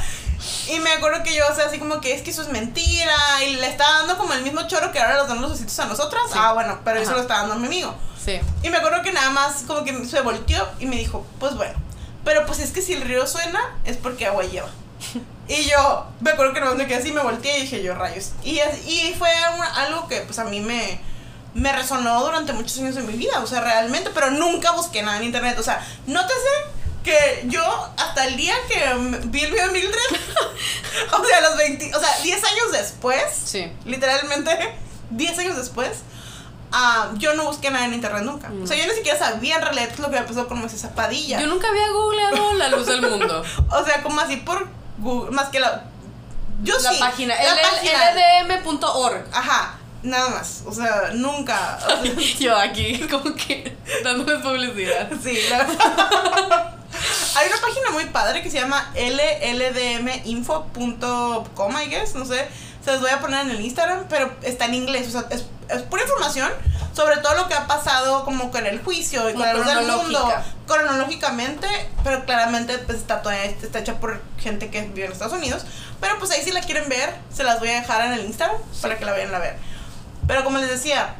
Y 0.68 0.80
me 0.80 0.90
acuerdo 0.90 1.22
que 1.22 1.36
yo, 1.36 1.44
o 1.48 1.54
sea, 1.54 1.66
así 1.66 1.78
como 1.78 2.00
que 2.00 2.14
es 2.14 2.22
que 2.22 2.30
eso 2.30 2.42
es 2.42 2.48
mentira. 2.48 3.14
Y 3.46 3.54
le 3.54 3.68
estaba 3.68 3.98
dando 3.98 4.18
como 4.18 4.32
el 4.32 4.42
mismo 4.42 4.66
choro 4.66 4.90
que 4.90 4.98
ahora 4.98 5.18
nos 5.18 5.28
dan 5.28 5.40
los 5.40 5.52
ositos 5.52 5.78
a 5.78 5.84
nosotras. 5.84 6.22
Sí. 6.32 6.36
Ah, 6.36 6.52
bueno, 6.52 6.80
pero 6.84 6.98
eso 6.98 7.12
lo 7.12 7.20
estaba 7.20 7.42
dando 7.42 7.54
a 7.54 7.58
mi 7.58 7.66
amigo. 7.66 7.94
Sí. 8.24 8.40
Y 8.64 8.70
me 8.70 8.78
acuerdo 8.78 9.00
que 9.04 9.12
nada 9.12 9.30
más 9.30 9.62
como 9.68 9.84
que 9.84 10.04
se 10.04 10.20
volteó 10.22 10.66
y 10.80 10.86
me 10.86 10.96
dijo, 10.96 11.24
pues 11.38 11.54
bueno. 11.54 11.74
Pero 12.24 12.44
pues 12.44 12.58
es 12.58 12.72
que 12.72 12.82
si 12.82 12.94
el 12.94 13.02
río 13.02 13.24
suena 13.28 13.60
es 13.84 13.96
porque 13.96 14.26
agua 14.26 14.42
lleva. 14.42 14.70
Y 15.48 15.64
yo 15.64 16.06
me 16.20 16.32
acuerdo 16.32 16.52
que 16.52 16.60
no 16.60 16.74
me 16.74 16.86
quedé 16.86 16.96
así, 16.98 17.10
me 17.10 17.22
volteé 17.22 17.56
y 17.58 17.60
dije 17.62 17.82
yo, 17.82 17.94
rayos. 17.94 18.32
Y, 18.44 18.60
y 18.86 19.14
fue 19.18 19.30
algo 19.76 20.06
que 20.06 20.20
pues 20.20 20.38
a 20.38 20.44
mí 20.44 20.60
me, 20.60 21.00
me 21.54 21.72
resonó 21.72 22.22
durante 22.22 22.52
muchos 22.52 22.76
años 22.80 22.96
de 22.96 23.02
mi 23.02 23.14
vida, 23.14 23.40
o 23.40 23.46
sea, 23.46 23.62
realmente, 23.62 24.10
pero 24.12 24.30
nunca 24.30 24.72
busqué 24.72 25.02
nada 25.02 25.16
en 25.16 25.24
internet. 25.24 25.56
O 25.58 25.62
sea, 25.62 25.82
nótese 26.06 26.34
que 27.02 27.44
yo 27.46 27.62
hasta 27.96 28.26
el 28.26 28.36
día 28.36 28.54
que 28.68 28.94
vi 29.28 29.40
el 29.44 29.50
video 29.52 29.68
de 29.68 29.72
Mildred, 29.72 29.98
o 31.18 31.24
sea, 31.24 31.40
los 31.40 31.56
20, 31.56 31.94
o 31.94 31.98
sea, 32.00 32.18
10 32.22 32.44
años 32.44 32.72
después, 32.72 33.22
Sí. 33.44 33.72
literalmente 33.86 34.74
10 35.10 35.38
años 35.38 35.56
después, 35.56 36.00
ah, 36.72 37.10
yo 37.14 37.32
no 37.34 37.44
busqué 37.44 37.70
nada 37.70 37.86
en 37.86 37.94
internet 37.94 38.22
nunca. 38.24 38.50
O 38.62 38.66
sea, 38.66 38.76
yo 38.76 38.86
ni 38.86 38.92
siquiera 38.92 39.18
sabía 39.18 39.56
en 39.56 39.62
realidad 39.62 39.88
lo 39.96 40.10
que 40.10 40.16
había 40.18 40.26
pasado 40.28 40.46
con 40.48 40.58
Moisés 40.58 40.82
Zapadilla. 40.82 41.40
Yo 41.40 41.46
nunca 41.46 41.68
había 41.68 41.88
googleado 41.90 42.52
la 42.54 42.68
luz 42.68 42.86
del 42.86 43.00
mundo. 43.00 43.42
O 43.70 43.84
sea, 43.84 44.02
como 44.02 44.20
así 44.20 44.36
por 44.36 44.68
Google, 44.98 45.30
más 45.30 45.48
que 45.48 45.60
la... 45.60 45.84
Yo 46.62 46.76
La 46.80 46.92
sí. 46.92 46.98
página, 46.98 47.34
la 47.34 47.54
página. 47.62 48.10
ldm.org. 48.56 49.26
Ajá, 49.32 49.78
nada 50.02 50.30
más. 50.30 50.62
O 50.66 50.72
sea, 50.72 51.10
nunca. 51.14 51.78
o 51.86 51.88
sea, 52.04 52.12
Yo 52.38 52.56
aquí, 52.56 52.98
como 53.08 53.32
que 53.34 53.76
dándoles 54.02 54.42
publicidad. 54.42 55.08
sí, 55.22 55.38
la 55.50 55.58
Hay 57.36 57.46
una 57.46 57.60
página 57.60 57.90
muy 57.92 58.06
padre 58.06 58.42
que 58.42 58.50
se 58.50 58.58
llama 58.58 58.92
lldminfo.com, 60.24 61.76
I 61.80 61.86
guess, 61.88 62.14
no 62.16 62.24
sé. 62.24 62.48
Se 62.84 62.92
los 62.92 63.00
voy 63.02 63.10
a 63.10 63.20
poner 63.20 63.42
en 63.42 63.50
el 63.50 63.60
Instagram, 63.60 64.06
pero 64.08 64.34
está 64.42 64.64
en 64.64 64.74
inglés. 64.74 65.06
O 65.08 65.10
sea, 65.12 65.26
es, 65.30 65.44
es 65.68 65.82
pura 65.82 66.02
información 66.02 66.50
sobre 66.98 67.18
todo 67.18 67.36
lo 67.36 67.46
que 67.46 67.54
ha 67.54 67.68
pasado 67.68 68.24
como 68.24 68.50
con 68.50 68.66
el 68.66 68.82
juicio 68.82 69.30
y 69.30 69.34
con 69.34 69.52
luz 69.52 69.64
del 69.64 69.86
mundo. 69.86 70.18
cronológica. 70.18 70.44
Cronológicamente, 70.66 71.68
pero 72.02 72.24
claramente 72.24 72.76
pues 72.78 72.98
está, 72.98 73.22
toda, 73.22 73.36
está 73.44 73.78
hecha 73.78 74.00
por 74.00 74.20
gente 74.36 74.68
que 74.68 74.82
vive 74.82 75.06
en 75.06 75.12
Estados 75.12 75.32
Unidos. 75.32 75.64
Pero 76.00 76.18
pues 76.18 76.32
ahí 76.32 76.42
si 76.42 76.50
la 76.50 76.60
quieren 76.60 76.88
ver, 76.88 77.14
se 77.32 77.44
las 77.44 77.60
voy 77.60 77.68
a 77.68 77.74
dejar 77.74 78.04
en 78.06 78.14
el 78.14 78.26
Instagram 78.26 78.58
para 78.82 78.98
que 78.98 79.04
la 79.04 79.12
vayan 79.12 79.32
a 79.32 79.38
ver. 79.38 79.56
Pero 80.26 80.42
como 80.42 80.58
les 80.58 80.70
decía, 80.70 81.14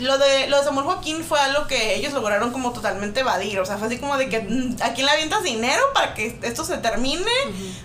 lo 0.00 0.18
de, 0.18 0.48
lo 0.48 0.58
de 0.58 0.64
Samuel 0.64 0.86
Joaquín 0.86 1.24
fue 1.24 1.38
algo 1.38 1.66
que 1.68 1.94
ellos 1.94 2.12
lograron 2.12 2.50
como 2.52 2.72
totalmente 2.72 3.20
evadir. 3.20 3.60
O 3.60 3.64
sea, 3.66 3.78
fue 3.78 3.86
así 3.86 3.98
como 3.98 4.16
de 4.16 4.28
que 4.28 4.40
mm, 4.40 4.76
a 4.82 4.92
quién 4.92 5.06
le 5.06 5.12
avientas 5.12 5.42
dinero 5.44 5.82
para 5.94 6.14
que 6.14 6.36
esto 6.42 6.64
se 6.64 6.78
termine, 6.78 7.30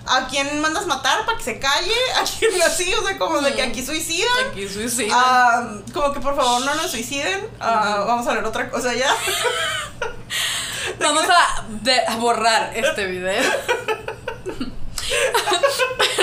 a 0.07 0.28
quién 0.28 0.60
mandas 0.60 0.88
matar 0.88 1.24
para 1.26 1.38
que 1.38 1.43
se 1.43 1.60
calle, 1.60 1.93
a 2.16 2.24
quién 2.24 2.62
así, 2.64 2.91
o 2.93 3.05
sea, 3.05 3.18
como 3.20 3.41
de 3.41 3.53
que 3.53 3.62
aquí 3.62 3.86
suicidan. 3.86 4.47
Aquí 4.51 4.68
suicida. 4.68 5.14
Ah, 5.16 5.68
como 5.93 6.12
que 6.14 6.20
por 6.20 6.36
favor 6.36 6.66
no 6.66 6.74
nos 6.76 6.89
suiciden. 6.91 7.47
Ah, 7.60 8.03
Vamos 8.07 8.28
a 8.28 8.34
ver 8.34 8.43
otra 8.43 8.70
cosa 8.70 8.93
ya. 8.93 9.14
Vamos 10.99 11.24
a, 11.30 11.66
de- 11.70 12.05
a 12.07 12.16
borrar 12.16 12.72
este 12.76 13.05
video. 13.05 13.43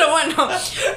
Pero 0.07 0.37
bueno, 0.47 0.49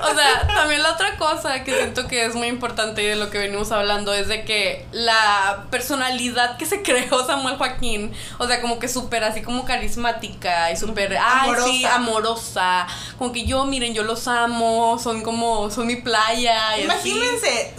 o 0.01 0.15
sea, 0.15 0.47
también 0.47 0.83
la 0.83 0.93
otra 0.93 1.17
cosa 1.17 1.63
que 1.63 1.75
siento 1.75 2.07
que 2.07 2.25
es 2.25 2.35
muy 2.35 2.47
importante 2.47 3.03
y 3.03 3.07
de 3.07 3.15
lo 3.15 3.29
que 3.29 3.37
venimos 3.37 3.71
hablando 3.71 4.13
es 4.13 4.27
de 4.27 4.45
que 4.45 4.85
la 4.91 5.65
personalidad 5.71 6.57
que 6.57 6.65
se 6.65 6.81
creó 6.81 7.25
Samuel 7.25 7.57
Joaquín, 7.57 8.13
o 8.37 8.47
sea, 8.47 8.61
como 8.61 8.79
que 8.79 8.87
súper 8.87 9.23
así 9.23 9.41
como 9.41 9.65
carismática 9.65 10.71
y 10.71 10.77
súper, 10.77 11.17
ay, 11.17 11.51
sí, 11.63 11.85
Amorosa. 11.85 11.95
amorosa, 11.95 12.87
como 13.17 13.31
que 13.31 13.45
yo, 13.45 13.65
miren, 13.65 13.93
yo 13.93 14.03
los 14.03 14.27
amo, 14.27 14.99
son 15.01 15.21
como, 15.21 15.69
son 15.71 15.87
mi 15.87 15.95
playa. 15.97 16.77
Y 16.77 16.81
así. 16.87 17.09
Imagínense, 17.11 17.73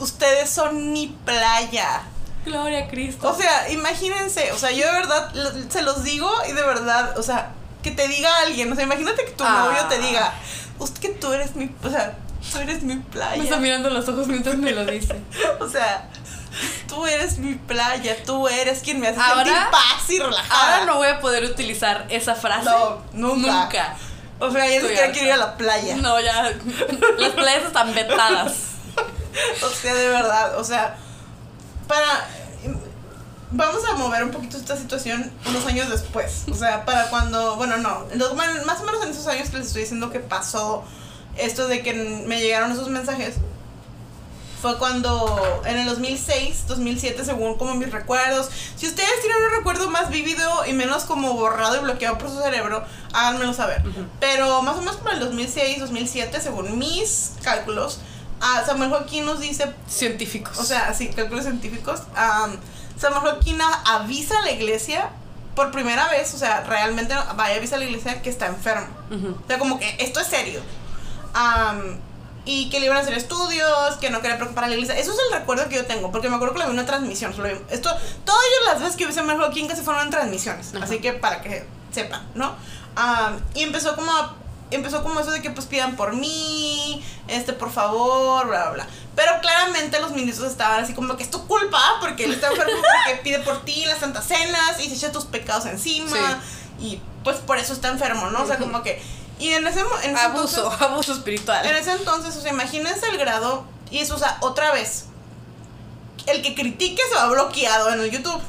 ustedes 0.00 0.50
son 0.50 0.92
mi 0.92 1.08
playa. 1.24 2.02
Gloria 2.44 2.80
a 2.80 2.88
Cristo. 2.88 3.28
O 3.30 3.34
sea, 3.34 3.70
imagínense, 3.70 4.52
o 4.52 4.58
sea, 4.58 4.70
yo 4.70 4.84
de 4.86 4.92
verdad 4.92 5.32
se 5.70 5.80
los 5.82 6.04
digo 6.04 6.30
y 6.48 6.52
de 6.52 6.62
verdad, 6.62 7.18
o 7.18 7.22
sea, 7.22 7.52
que 7.82 7.90
te 7.90 8.06
diga 8.08 8.30
alguien, 8.46 8.70
o 8.70 8.74
sea, 8.74 8.84
imagínate 8.84 9.24
que 9.24 9.30
tu 9.32 9.44
Ah. 9.44 9.64
novio 9.66 9.84
te 9.88 9.98
diga, 9.98 10.32
"Usted 10.78 11.00
que 11.00 11.08
tú 11.10 11.32
eres 11.32 11.54
mi, 11.56 11.70
o 11.82 11.90
sea, 11.90 12.16
tú 12.52 12.58
eres 12.58 12.82
mi 12.82 12.94
me 12.96 13.00
está 13.00 13.10
playa. 13.10 13.56
mirando 13.56 13.90
los 13.90 14.08
ojos 14.08 14.26
mientras 14.26 14.56
me 14.56 14.72
lo 14.72 14.84
dice. 14.84 15.16
O 15.60 15.68
sea, 15.68 16.08
tú 16.88 17.06
eres 17.06 17.38
mi 17.38 17.54
playa, 17.54 18.16
tú 18.24 18.48
eres 18.48 18.80
quien 18.80 19.00
me 19.00 19.08
hace 19.08 19.20
Ahora- 19.20 19.44
sentir 19.44 19.70
paz 19.70 20.10
y 20.10 20.18
relajada. 20.18 20.74
Ahora 20.74 20.86
no 20.86 20.96
voy 20.96 21.08
a 21.08 21.20
poder 21.20 21.44
utilizar 21.44 22.06
esa 22.10 22.34
frase. 22.34 22.64
No, 22.64 23.02
nunca. 23.12 23.64
Nunca. 23.64 23.96
O 24.40 24.50
sea, 24.50 24.68
ya 24.68 24.80
ni 24.82 24.88
quiero 25.12 25.26
ir 25.28 25.32
a 25.32 25.36
la 25.36 25.56
playa. 25.56 25.96
No, 25.96 26.20
ya. 26.20 26.52
Las 27.18 27.32
playas 27.32 27.64
están 27.64 27.94
vetadas. 27.94 28.54
O 29.64 29.68
sea, 29.68 29.92
de 29.94 30.08
verdad, 30.10 30.56
o 30.60 30.62
sea, 30.62 30.96
para... 31.88 32.24
Vamos 33.56 33.82
a 33.88 33.94
mover 33.94 34.24
un 34.24 34.32
poquito 34.32 34.56
esta 34.56 34.76
situación 34.76 35.30
unos 35.46 35.64
años 35.66 35.88
después. 35.88 36.42
O 36.50 36.54
sea, 36.54 36.84
para 36.84 37.08
cuando, 37.08 37.54
bueno, 37.54 37.76
no, 37.76 38.04
más 38.66 38.80
o 38.80 38.84
menos 38.84 39.04
en 39.04 39.10
esos 39.10 39.28
años 39.28 39.48
que 39.48 39.58
les 39.58 39.68
estoy 39.68 39.82
diciendo 39.82 40.10
que 40.10 40.18
pasó 40.18 40.82
esto 41.36 41.68
de 41.68 41.82
que 41.82 41.94
me 42.26 42.40
llegaron 42.40 42.72
esos 42.72 42.88
mensajes. 42.88 43.36
Fue 44.60 44.76
cuando 44.78 45.62
en 45.66 45.76
el 45.76 45.86
2006, 45.86 46.66
2007, 46.66 47.24
según 47.24 47.56
como 47.56 47.74
mis 47.74 47.92
recuerdos. 47.92 48.48
Si 48.74 48.88
ustedes 48.88 49.20
tienen 49.20 49.38
un 49.40 49.58
recuerdo 49.58 49.88
más 49.88 50.10
vívido 50.10 50.66
y 50.66 50.72
menos 50.72 51.04
como 51.04 51.34
borrado 51.34 51.76
y 51.76 51.80
bloqueado 51.80 52.18
por 52.18 52.30
su 52.30 52.40
cerebro, 52.40 52.84
háganmelo 53.12 53.52
saber. 53.52 53.82
Pero 54.18 54.62
más 54.62 54.76
o 54.76 54.78
menos 54.80 54.96
como 54.96 55.10
el 55.10 55.20
2006, 55.20 55.78
2007, 55.78 56.40
según 56.40 56.76
mis 56.76 57.34
cálculos, 57.42 58.00
ah, 58.40 58.64
Samuel 58.66 58.90
Joaquín 58.90 59.26
nos 59.26 59.38
dice 59.38 59.72
Científicos. 59.86 60.58
o 60.58 60.64
sea, 60.64 60.92
sí, 60.92 61.08
cálculos 61.08 61.44
científicos. 61.44 62.00
am, 62.16 62.56
Samuel 62.98 63.20
Joaquín 63.22 63.60
a- 63.60 63.82
avisa 63.96 64.38
a 64.38 64.42
la 64.42 64.50
iglesia 64.52 65.10
por 65.54 65.70
primera 65.70 66.08
vez, 66.08 66.34
o 66.34 66.38
sea, 66.38 66.62
realmente 66.62 67.14
vaya 67.36 67.56
avisa 67.56 67.76
a 67.76 67.78
la 67.78 67.84
iglesia 67.84 68.22
que 68.22 68.30
está 68.30 68.46
enfermo. 68.46 68.86
Ujú. 69.10 69.36
O 69.42 69.46
sea, 69.46 69.58
como 69.58 69.78
que 69.78 69.96
esto 70.00 70.20
es 70.20 70.26
serio. 70.26 70.60
Am, 71.32 71.98
y 72.46 72.68
que 72.70 72.78
le 72.78 72.86
iban 72.86 72.98
a 72.98 73.00
hacer 73.00 73.14
estudios, 73.14 73.96
que 74.00 74.10
no 74.10 74.20
quería 74.20 74.36
preocupar 74.36 74.64
a 74.64 74.66
la 74.68 74.74
iglesia. 74.74 74.96
Eso 74.98 75.12
es 75.12 75.18
el 75.30 75.38
recuerdo 75.38 75.68
que 75.68 75.76
yo 75.76 75.86
tengo, 75.86 76.12
porque 76.12 76.28
me 76.28 76.36
acuerdo 76.36 76.54
que 76.54 76.60
lo 76.60 76.66
vi 76.66 76.72
una 76.72 76.84
transmisión. 76.86 77.32
solo 77.34 77.48
vi- 77.48 77.60
Esto, 77.70 77.90
todas 78.24 78.40
las 78.66 78.80
veces 78.80 78.96
que 78.96 79.06
vi 79.06 79.12
Samuel 79.12 79.38
Joaquín 79.38 79.66
casi 79.66 79.82
fueron 79.82 80.02
en 80.04 80.10
transmisiones. 80.10 80.74
Ajá. 80.74 80.84
Así 80.84 80.98
que 81.00 81.12
para 81.14 81.40
que 81.40 81.66
sepan, 81.90 82.22
¿no? 82.34 82.54
Am, 82.96 83.40
y 83.54 83.62
empezó 83.62 83.94
como 83.96 84.12
a- 84.12 84.34
empezó 84.70 85.02
como 85.02 85.20
eso 85.20 85.30
de 85.30 85.40
que 85.40 85.50
pues 85.50 85.66
pidan 85.66 85.96
por 85.96 86.14
mí, 86.14 87.02
este, 87.28 87.52
por 87.54 87.70
favor, 87.70 88.46
bla, 88.46 88.64
bla, 88.64 88.72
bla. 88.72 88.86
Pero 89.16 89.32
claramente 89.40 90.00
los 90.00 90.10
ministros 90.10 90.50
estaban 90.50 90.82
así 90.82 90.92
como 90.92 91.16
que 91.16 91.22
es 91.22 91.30
tu 91.30 91.46
culpa, 91.46 91.80
porque 92.00 92.24
él 92.24 92.32
está 92.34 92.48
enfermo 92.48 92.72
porque 93.06 93.20
pide 93.22 93.38
por 93.40 93.64
ti 93.64 93.84
las 93.86 93.98
santas 93.98 94.26
cenas 94.26 94.80
y 94.80 94.88
se 94.88 94.96
echa 94.96 95.12
tus 95.12 95.24
pecados 95.24 95.66
encima. 95.66 96.40
Y 96.80 97.00
pues 97.22 97.36
por 97.36 97.58
eso 97.58 97.72
está 97.72 97.88
enfermo, 97.88 98.30
¿no? 98.30 98.42
O 98.42 98.46
sea, 98.46 98.58
como 98.58 98.82
que... 98.82 99.00
Y 99.38 99.50
en 99.50 99.66
ese, 99.66 99.80
en 100.02 100.14
ese 100.16 100.24
Abuso, 100.24 100.58
entonces- 100.58 100.82
abuso 100.82 101.12
espiritual. 101.12 101.64
en 101.66 101.76
ese 101.76 101.92
entonces, 101.92 102.36
o 102.36 102.40
sea, 102.40 102.52
imagínense 102.52 103.06
el 103.08 103.18
grado. 103.18 103.64
Y 103.90 103.98
eso, 103.98 104.16
o 104.16 104.18
sea, 104.18 104.36
otra 104.40 104.72
vez. 104.72 105.06
El 106.26 106.42
que 106.42 106.54
critique 106.54 107.02
se 107.08 107.14
va 107.14 107.26
bloqueado 107.26 107.90
en 107.92 108.00
el 108.00 108.10
YouTube. 108.10 108.40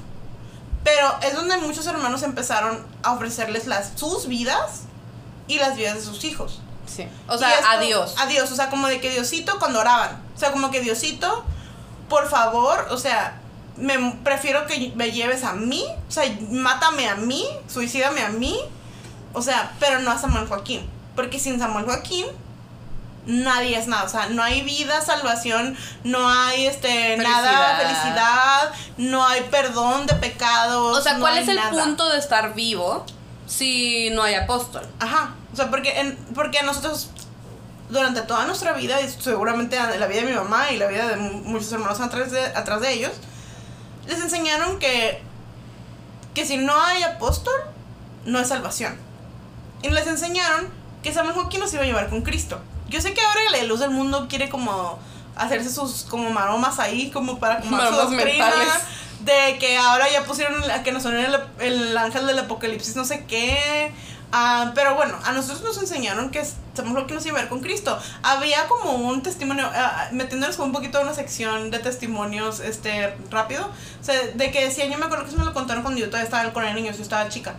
Pero 0.84 1.16
es 1.22 1.36
donde 1.36 1.58
muchos 1.58 1.86
hermanos 1.88 2.22
empezaron 2.24 2.86
a 3.04 3.14
ofrecerles 3.14 3.66
las, 3.68 3.92
sus 3.96 4.28
vidas 4.28 4.82
y 5.48 5.58
las 5.60 5.76
vidas 5.76 5.96
de 5.96 6.02
sus 6.02 6.24
hijos. 6.24 6.60
Sí. 6.86 7.08
O 7.28 7.38
sea, 7.38 7.54
esto- 7.56 7.68
adiós. 7.70 8.16
Adiós, 8.18 8.52
o 8.52 8.56
sea, 8.56 8.70
como 8.70 8.88
de 8.88 9.00
que 9.02 9.10
Diosito 9.10 9.58
cuando 9.60 9.80
oraban. 9.80 10.22
O 10.36 10.40
sea, 10.40 10.52
como 10.52 10.72
que 10.72 10.82
Diosito, 10.82 11.44
por 12.10 12.30
favor, 12.30 12.88
o 12.92 12.98
sea, 12.98 13.40
me 13.78 13.98
prefiero 14.24 14.66
que 14.68 14.94
me 14.96 15.12
lleves 15.12 15.44
a 15.44 15.54
mí, 15.54 15.84
o 16.08 16.12
sea, 16.12 16.24
mátame 16.50 17.10
a 17.10 17.16
mí, 17.16 17.46
suicídame 17.68 18.22
a 18.22 18.30
mí, 18.30 18.58
o 19.34 19.42
sea, 19.42 19.74
pero 19.80 20.00
no 20.00 20.12
a 20.12 20.18
Samuel 20.18 20.48
Joaquín, 20.48 20.90
porque 21.16 21.40
sin 21.40 21.60
Samuel 21.60 21.84
Joaquín 21.86 22.26
nadie 23.26 23.78
es 23.78 23.88
nada, 23.88 24.04
o 24.04 24.10
sea, 24.10 24.28
no 24.30 24.44
hay 24.44 24.62
vida, 24.62 25.02
salvación, 25.02 25.76
no 26.04 26.30
hay 26.30 26.68
este 26.68 27.18
nada, 27.18 27.78
Felicidad. 27.78 27.82
felicidad, 27.82 28.72
no 28.98 29.26
hay 29.26 29.42
perdón 29.50 30.06
de 30.06 30.14
pecados. 30.16 30.98
O 30.98 31.02
sea, 31.02 31.18
¿cuál 31.20 31.38
es 31.40 31.48
el 31.48 31.56
nada. 31.56 31.72
punto 31.72 32.08
de 32.10 32.20
estar 32.20 32.54
vivo 32.54 33.04
si 33.48 34.10
no 34.12 34.22
hay 34.24 34.36
apóstol? 34.36 34.88
Ajá, 35.00 35.34
o 35.56 35.58
sea, 35.58 35.70
porque, 35.72 36.00
en, 36.00 36.16
porque 36.36 36.62
nosotros 36.64 37.10
durante 37.90 38.22
toda 38.24 38.46
nuestra 38.46 38.74
vida, 38.74 39.00
y 39.02 39.10
seguramente 39.10 39.78
en 39.78 40.00
la 40.00 40.08
vida 40.08 40.22
de 40.22 40.28
mi 40.28 40.34
mamá 40.36 40.72
y 40.72 40.78
la 40.78 40.88
vida 40.88 41.08
de 41.08 41.16
mu- 41.18 41.44
muchos 41.44 41.72
hermanos 41.72 42.00
atrás 42.02 42.30
de, 42.32 42.44
atrás 42.44 42.82
de 42.82 42.92
ellos, 42.94 43.12
les 44.08 44.20
enseñaron 44.22 44.80
que, 44.80 45.22
que 46.34 46.46
si 46.46 46.58
no 46.58 46.80
hay 46.82 47.04
apóstol, 47.04 47.54
no 48.26 48.40
hay 48.40 48.46
salvación. 48.46 48.96
Y 49.82 49.90
les 49.90 50.08
enseñaron 50.08 50.68
que 51.04 51.14
Samuel 51.14 51.36
Joaquín 51.36 51.60
nos 51.60 51.74
iba 51.74 51.84
a 51.84 51.86
llevar 51.86 52.10
con 52.10 52.22
Cristo. 52.24 52.60
Yo 52.90 53.00
sé 53.02 53.14
que 53.14 53.22
ahora 53.22 53.40
la 53.52 53.64
luz 53.64 53.80
del 53.80 53.92
mundo 53.92 54.28
quiere 54.28 54.50
como 54.50 55.00
hacerse 55.36 55.70
sus 55.72 56.04
como 56.04 56.30
maromas 56.32 56.80
ahí, 56.80 57.12
como 57.12 57.40
para 57.40 57.60
como 57.60 57.78
su 57.78 57.94
doctrina 57.96 58.46
mentales. 58.48 58.74
de 59.22 59.58
que 59.60 59.78
ahora 59.78 60.10
ya 60.12 60.24
pusieron 60.26 60.68
la- 60.68 60.82
que 60.84 60.92
nos 60.92 61.06
el, 61.06 61.40
el 61.60 61.98
ángel 61.98 62.26
del 62.26 62.40
apocalipsis 62.40 62.96
no 62.96 63.06
sé 63.06 63.26
qué 63.26 63.92
Ah, 64.32 64.72
pero 64.76 64.96
bueno, 64.96 65.18
a 65.24 65.32
nosotros 65.32 65.64
nos 65.64 65.78
enseñaron 65.78 66.30
que 66.30 66.44
somos 66.76 66.94
lo 66.94 67.08
que 67.08 67.14
nos 67.14 67.26
iba 67.26 67.38
a 67.38 67.42
ver 67.42 67.50
con 67.50 67.62
Cristo. 67.62 67.98
Había 68.22 68.68
como 68.68 68.94
un 68.94 69.24
testimonio, 69.24 69.70
ah, 69.74 70.10
metiéndonos 70.12 70.56
como 70.58 70.68
un 70.68 70.74
poquito 70.74 71.00
en 71.00 71.06
una 71.06 71.16
sección 71.16 71.72
de 71.72 71.80
testimonios 71.80 72.60
este 72.60 73.16
rápido. 73.30 73.66
O 74.02 74.04
sea, 74.04 74.20
de 74.34 74.52
que 74.52 74.66
decían, 74.66 74.92
yo 74.92 74.98
me 74.98 75.06
acuerdo 75.06 75.26
que 75.26 75.32
se 75.32 75.38
me 75.38 75.46
lo 75.46 75.54
contaron 75.54 75.84
cuando 75.84 76.00
yo 76.00 76.08
todavía 76.08 76.26
estaba 76.26 76.52
con 76.52 76.66
el 76.66 76.76
niño, 76.76 76.92
yo 76.92 77.02
estaba 77.02 77.30
chica. 77.30 77.56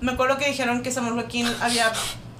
Me 0.00 0.12
acuerdo 0.12 0.38
que 0.38 0.46
dijeron 0.46 0.82
que 0.82 0.90
Samuel 0.90 1.14
Joaquín 1.14 1.46
había 1.60 1.92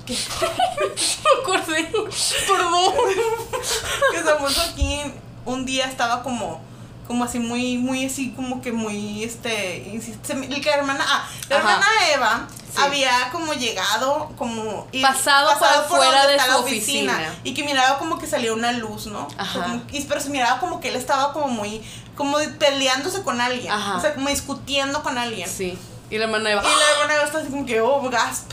que, 0.07 0.15
Me 0.17 1.43
acordé. 1.43 1.85
Perdón. 1.85 2.95
que 4.13 4.23
Samuel 4.23 4.55
Joaquín 4.55 5.15
un 5.45 5.65
día 5.65 5.87
estaba 5.87 6.23
como 6.23 6.61
como 7.09 7.25
así 7.25 7.41
muy 7.41 7.79
muy 7.79 8.05
así 8.07 8.31
como 8.37 8.63
que 8.63 8.71
muy 8.71 9.25
este 9.25 9.85
insist- 9.93 10.23
se 10.25 10.35
me- 10.35 10.49
que 10.49 10.71
la 10.71 10.77
hermana 10.77 11.05
ah, 11.09 11.29
la 11.49 11.57
Ajá. 11.57 11.69
hermana 11.71 11.87
Eva 12.15 12.49
Sí. 12.71 12.75
había 12.85 13.31
como 13.33 13.55
llegado 13.55 14.31
como 14.37 14.87
y- 14.93 15.01
Pasado 15.03 15.59
por 15.59 15.67
afuera 15.67 16.19
donde 16.19 16.29
de 16.29 16.37
está 16.37 16.45
su 16.45 16.51
la 16.53 16.59
oficina. 16.59 17.35
y 17.43 17.55
que 17.55 17.65
miraba 17.65 17.99
como 17.99 18.19
que 18.19 18.27
salía 18.29 18.53
una 18.53 18.71
luz 18.73 19.07
no 19.07 19.27
Ajá. 19.39 19.63
Como- 19.65 19.83
y, 19.91 20.03
pero 20.05 20.21
se 20.21 20.29
miraba 20.31 20.61
como 20.61 20.79
que 20.81 20.89
él 20.89 20.97
estaba 20.97 21.33
como 21.33 21.49
muy 21.49 21.83
como 22.15 22.37
peleándose 22.59 23.23
con 23.23 23.41
alguien 23.41 23.73
Ajá. 23.73 23.97
o 23.97 24.01
sea 24.01 24.15
como 24.15 24.29
discutiendo 24.29 25.03
con 25.03 25.17
alguien 25.19 25.49
Sí. 25.49 25.77
Y 26.11 26.19
la 26.19 26.25
hermana 26.25 26.51
Eva. 26.53 26.63
y 26.63 26.65
la 26.67 26.91
hermana 26.93 27.15
Eva 27.17 27.25
está 27.25 27.39
así 27.39 27.49
como 27.49 27.67
que, 27.67 27.81
oh, 27.83 28.01
gasp. 28.09 28.51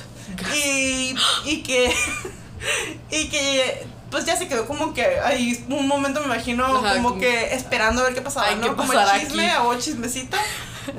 Y, 0.53 1.15
y 1.45 1.63
que. 1.63 1.95
Y 3.11 3.29
que. 3.29 3.87
Pues 4.11 4.25
ya 4.25 4.35
se 4.37 4.47
quedó 4.47 4.65
como 4.67 4.93
que 4.93 5.03
ahí 5.19 5.65
un 5.69 5.87
momento 5.87 6.19
me 6.21 6.27
imagino 6.27 6.65
Ajá, 6.65 6.93
como 6.95 7.09
como- 7.09 7.19
que 7.21 7.53
esperando 7.53 8.01
a 8.01 8.05
ver 8.05 8.13
qué 8.13 8.21
pasaba, 8.21 8.51
¿no? 8.55 8.61
¿qué 8.61 8.75
como 8.75 8.93
el 8.93 8.99
chisme 9.21 9.49
aquí? 9.51 9.65
o 9.67 9.75
chismecito. 9.79 10.37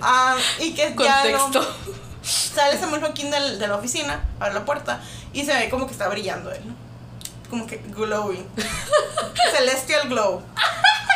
Ah, 0.02 0.34
y 0.58 0.72
que 0.72 0.92
ya 0.98 1.22
Contexto. 1.22 1.76
sale 2.22 2.76
Samuel 2.76 3.00
Joaquín 3.00 3.30
del- 3.30 3.58
de 3.60 3.68
la 3.68 3.76
oficina, 3.76 4.24
abre 4.40 4.54
la 4.54 4.64
puerta 4.64 5.00
y 5.32 5.44
se 5.44 5.54
ve 5.54 5.70
como 5.70 5.86
que 5.86 5.92
está 5.92 6.08
brillando 6.08 6.50
él, 6.50 6.60
¿no? 6.66 6.74
Como 7.48 7.68
que 7.68 7.76
glowing. 7.94 8.44
Celestial 9.56 10.08
glow. 10.08 10.42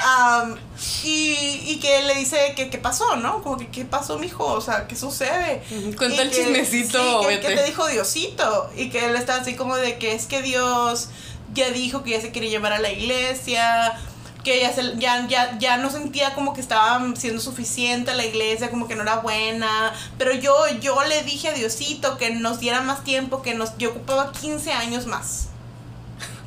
Am, 0.06 0.56
y, 1.02 1.32
y 1.66 1.78
que 1.80 2.02
le 2.02 2.14
dice 2.14 2.54
que 2.56 2.70
qué 2.70 2.78
pasó, 2.78 3.16
¿no? 3.16 3.42
Como 3.42 3.56
que 3.58 3.68
qué 3.68 3.84
pasó, 3.84 4.18
mijo, 4.18 4.44
o 4.46 4.60
sea, 4.60 4.86
qué 4.86 4.96
sucede. 4.96 5.62
Cuenta 5.96 6.16
Y 6.16 6.18
el 6.20 6.30
que- 6.30 6.36
chismecito, 6.36 7.22
sí, 7.28 7.38
que 7.40 7.54
te 7.56 7.64
dijo 7.64 7.86
Diosito. 7.86 8.70
Y 8.76 8.88
que 8.88 9.04
él 9.06 9.16
está 9.16 9.36
así 9.36 9.56
como 9.56 9.76
de 9.76 9.98
que 9.98 10.14
es 10.14 10.26
que 10.26 10.40
Dios 10.42 11.08
ya 11.54 11.70
dijo 11.70 12.02
que 12.02 12.10
ya 12.10 12.20
se 12.20 12.30
quiere 12.32 12.48
llevar 12.50 12.72
a 12.72 12.78
la 12.78 12.90
iglesia. 12.90 13.92
Que 14.44 14.58
ya, 14.60 14.72
se- 14.72 14.96
ya, 14.96 15.26
ya, 15.28 15.58
ya 15.58 15.76
no 15.76 15.90
sentía 15.90 16.32
como 16.34 16.54
que 16.54 16.62
estaba 16.62 16.98
siendo 17.14 17.42
suficiente 17.42 18.14
la 18.14 18.24
iglesia, 18.24 18.70
como 18.70 18.88
que 18.88 18.94
no 18.96 19.02
era 19.02 19.16
buena. 19.16 19.92
Pero 20.16 20.32
yo, 20.32 20.56
yo 20.80 21.02
le 21.04 21.22
dije 21.24 21.48
a 21.48 21.52
Diosito 21.52 22.16
que 22.16 22.30
nos 22.30 22.58
diera 22.58 22.80
más 22.80 23.04
tiempo, 23.04 23.42
que 23.42 23.52
nos, 23.54 23.76
yo 23.76 23.90
ocupaba 23.90 24.32
15 24.32 24.72
años 24.72 25.04
más. 25.06 25.48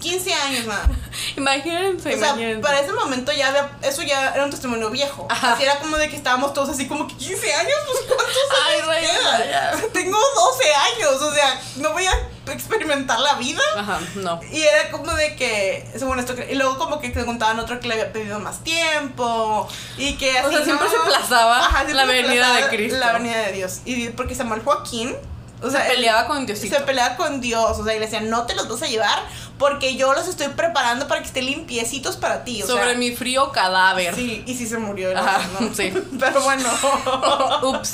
15 0.01 0.34
años 0.34 0.66
más. 0.66 0.82
Imagínense, 1.38 2.16
O 2.16 2.18
sea, 2.18 2.30
imagínense. 2.30 2.62
para 2.62 2.80
ese 2.80 2.91
momento 2.93 3.32
ya 3.32 3.49
había, 3.49 3.70
eso 3.84 4.01
ya 4.01 4.34
era 4.34 4.43
un 4.43 4.49
testimonio 4.51 4.89
viejo. 4.89 5.28
Ajá. 5.30 5.54
Así 5.54 5.64
era 5.64 5.78
como 5.80 5.97
de 5.97 6.10
que 6.10 6.16
estábamos 6.16 6.51
todos 6.54 6.70
así 6.70 6.88
como 6.88 7.08
que 7.08 7.16
15 7.16 7.54
años, 7.54 7.74
pues 7.86 7.99
¿cuántos 8.08 8.36
Ay, 8.66 8.80
años 8.82 9.12
quedan? 9.12 9.49
ya. 9.49 9.72
Tengo 9.93 10.18
12 10.18 10.64
años, 10.74 11.22
o 11.22 11.32
sea, 11.34 11.62
no 11.78 11.93
voy 11.93 12.06
a 12.06 12.12
experimentar 12.51 13.19
la 13.19 13.35
vida. 13.35 13.61
Ajá, 13.77 13.99
no. 14.15 14.39
Y 14.51 14.61
era 14.61 14.91
como 14.91 15.13
de 15.13 15.35
que, 15.35 15.87
según 15.95 16.19
esto, 16.19 16.35
y 16.49 16.55
luego 16.55 16.77
como 16.77 16.99
que 16.99 17.09
te 17.09 17.25
contaban 17.25 17.59
otro 17.59 17.79
que 17.79 17.87
le 17.87 17.93
había 17.95 18.11
pedido 18.13 18.39
más 18.39 18.63
tiempo 18.63 19.67
y 19.97 20.15
que 20.15 20.37
así. 20.37 20.47
O 20.47 20.51
sea, 20.51 20.63
siempre 20.65 20.87
¿no? 20.87 20.91
se 20.91 20.97
aplazaba 20.97 21.83
la 21.93 22.05
venida 22.05 22.53
de 22.55 22.67
Cristo. 22.67 22.97
La 22.99 23.13
venida 23.13 23.37
de 23.39 23.51
Dios. 23.53 23.81
Y 23.85 24.09
porque 24.09 24.35
Samuel 24.35 24.61
Joaquín, 24.61 25.15
o 25.61 25.69
sea, 25.69 25.85
Se 25.85 25.93
peleaba 25.93 26.27
con 26.27 26.45
Diosito. 26.45 26.75
se 26.75 26.81
peleaba 26.83 27.15
con 27.15 27.39
Dios, 27.39 27.79
o 27.79 27.83
sea, 27.85 27.95
y 27.95 27.99
le 27.99 28.05
decía, 28.05 28.21
no 28.21 28.45
te 28.45 28.53
los 28.55 28.67
vas 28.67 28.81
a 28.81 28.87
llevar 28.87 29.23
porque 29.57 29.95
yo 29.95 30.13
los 30.13 30.27
estoy 30.27 30.49
preparando 30.49 31.07
para 31.07 31.21
que 31.21 31.27
estén 31.27 31.45
limpiecitos 31.45 32.17
para 32.17 32.43
ti. 32.43 32.61
O 32.63 32.67
Sobre 32.67 32.83
sea, 32.83 32.97
mi 32.97 33.15
frío 33.15 33.51
cadáver. 33.51 34.13
Sí, 34.13 34.43
y 34.45 34.55
sí 34.55 34.67
se 34.67 34.77
murió. 34.77 35.17
Ajá, 35.17 35.39
¿no? 35.59 35.73
sí. 35.73 35.93
Pero 36.19 36.41
bueno. 36.41 36.69
Ups. 37.63 37.93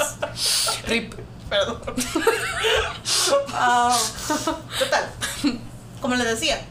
Rip. 0.87 1.13
Perdón. 1.49 1.81
Ah, 3.53 3.97
total. 4.77 5.09
Como 6.01 6.15
les 6.15 6.25
decía, 6.27 6.61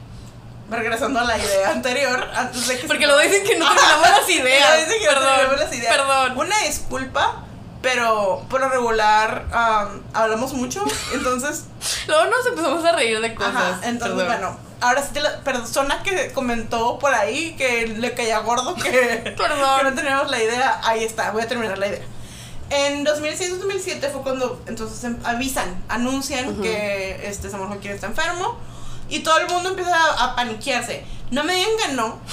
regresando 0.71 1.21
a 1.21 1.25
la 1.25 1.37
idea 1.39 1.71
anterior, 1.71 2.29
antes 2.35 2.67
de 2.69 2.79
que 2.79 2.87
Porque 2.87 3.03
se- 3.05 3.07
luego 3.07 3.21
dicen 3.23 3.45
que 3.47 3.59
no 3.59 3.67
terminamos 3.75 4.09
las 4.11 4.29
ideas. 4.31 4.79
Dicen 4.87 5.01
que 5.01 5.07
no 5.07 5.13
Perdón. 5.13 5.29
terminamos 5.37 5.61
las 5.61 5.75
ideas. 5.75 5.97
Perdón. 5.97 6.39
Una 6.39 6.59
disculpa, 6.61 7.43
pero 7.83 8.45
por 8.49 8.61
lo 8.61 8.69
regular 8.69 9.47
am, 9.53 10.03
hablamos 10.15 10.53
mucho, 10.55 10.85
entonces 11.13 11.65
Luego 12.07 12.25
nos 12.27 12.47
empezamos 12.47 12.85
a 12.85 12.93
reír 12.93 13.21
de 13.21 13.35
cosas. 13.35 13.55
Ajá, 13.55 13.81
entonces, 13.83 14.17
Perdón. 14.17 14.27
bueno, 14.27 14.59
ahora 14.81 15.03
sí, 15.03 15.19
la 15.21 15.41
persona 15.41 16.03
que 16.03 16.33
comentó 16.33 16.99
por 16.99 17.13
ahí 17.15 17.55
que 17.57 17.87
le 17.89 18.15
caía 18.15 18.39
gordo 18.41 18.75
que, 18.75 19.35
Perdón. 19.37 19.79
que 19.79 19.85
no 19.85 19.95
teníamos 19.95 20.31
la 20.31 20.43
idea, 20.43 20.81
ahí 20.85 21.05
está, 21.05 21.31
voy 21.33 21.43
a 21.43 21.49
terminar 21.49 21.77
la 21.79 21.87
idea. 21.89 22.03
En 22.71 23.05
2006-2007 23.07 24.11
fue 24.13 24.23
cuando 24.23 24.63
entonces 24.67 25.03
em- 25.05 25.19
avisan, 25.25 25.83
anuncian 25.89 26.61
que 26.61 27.21
este 27.27 27.49
Samuel 27.51 27.69
Joaquín 27.71 27.93
está 27.93 28.07
enfermo 28.09 28.57
y 29.09 29.21
todo 29.21 29.39
el 29.39 29.49
mundo 29.49 29.71
empieza 29.71 29.95
a, 29.97 30.25
a 30.25 30.37
paniquearse. 30.37 31.05
No 31.31 31.45
me 31.45 31.55
digan 31.55 31.71
que 31.87 31.93
no. 31.93 32.19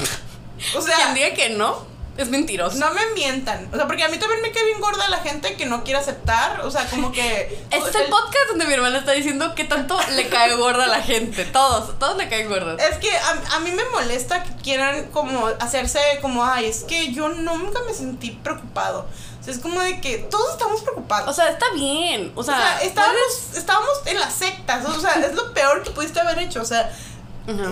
O 0.76 0.82
sea, 0.82 0.96
Quien 0.96 1.14
diga 1.16 1.34
que 1.34 1.50
no, 1.50 1.86
es 2.18 2.30
mentiroso. 2.30 2.78
no 2.78 2.90
me 2.94 3.02
mientan. 3.14 3.68
O 3.74 3.76
sea, 3.76 3.88
porque 3.88 4.04
a 4.06 4.08
mí 4.08 4.18
también 4.18 4.42
me 4.42 4.54
cae 4.54 4.64
bien 4.64 4.80
gorda 4.80 5.06
la 5.10 5.18
gente 5.18 5.56
que 5.58 5.66
no 5.66 5.84
quiere 5.84 6.00
aceptar. 6.00 6.62
O 6.62 6.72
sea, 6.72 6.86
como 6.90 7.12
que. 7.12 7.60
Este 7.72 7.90
es 7.90 7.96
el 7.96 8.06
podcast 8.10 8.48
donde 8.50 8.66
mi 8.66 8.74
hermana 8.74 9.00
está 9.00 9.12
diciendo 9.12 9.54
que 9.54 9.66
tanto 9.66 10.00
le 10.12 10.30
cae 10.30 10.56
gorda 10.56 10.86
a 10.86 10.88
la 10.88 11.02
gente. 11.02 11.44
Todos, 11.44 12.00
todos 12.00 12.16
le 12.16 12.30
caen 12.30 12.48
gordos. 12.48 12.82
Es 12.82 12.98
que 13.00 13.12
a, 13.12 13.56
a 13.56 13.60
mí 13.60 13.72
me 13.72 13.84
molesta 13.90 14.44
que 14.44 14.56
quieran 14.64 15.08
como 15.12 15.46
hacerse 15.60 16.00
como, 16.22 16.46
ay, 16.46 16.66
es 16.68 16.86
que 16.86 17.12
yo 17.12 17.28
nunca 17.28 17.80
me 17.86 17.94
sentí 17.94 18.32
preocupado. 18.32 19.08
Sea, 19.46 19.54
es 19.54 19.60
como 19.60 19.80
de 19.82 20.02
que 20.02 20.18
todos 20.18 20.52
estamos 20.52 20.82
preocupados. 20.82 21.30
O 21.30 21.34
sea, 21.34 21.50
está 21.50 21.66
bien. 21.74 22.32
O 22.36 22.42
O 22.42 22.44
sea, 22.44 22.80
estábamos, 22.82 23.54
estábamos 23.56 23.90
en 24.06 24.20
las 24.20 24.34
sectas. 24.34 24.86
O 24.86 25.00
sea, 25.00 25.14
es 25.14 25.34
lo 25.36 25.54
peor 25.54 25.84
que 25.84 25.92
pudiste 25.92 26.20
haber 26.20 26.40
hecho. 26.40 26.62
O 26.62 26.66
sea, 26.66 26.92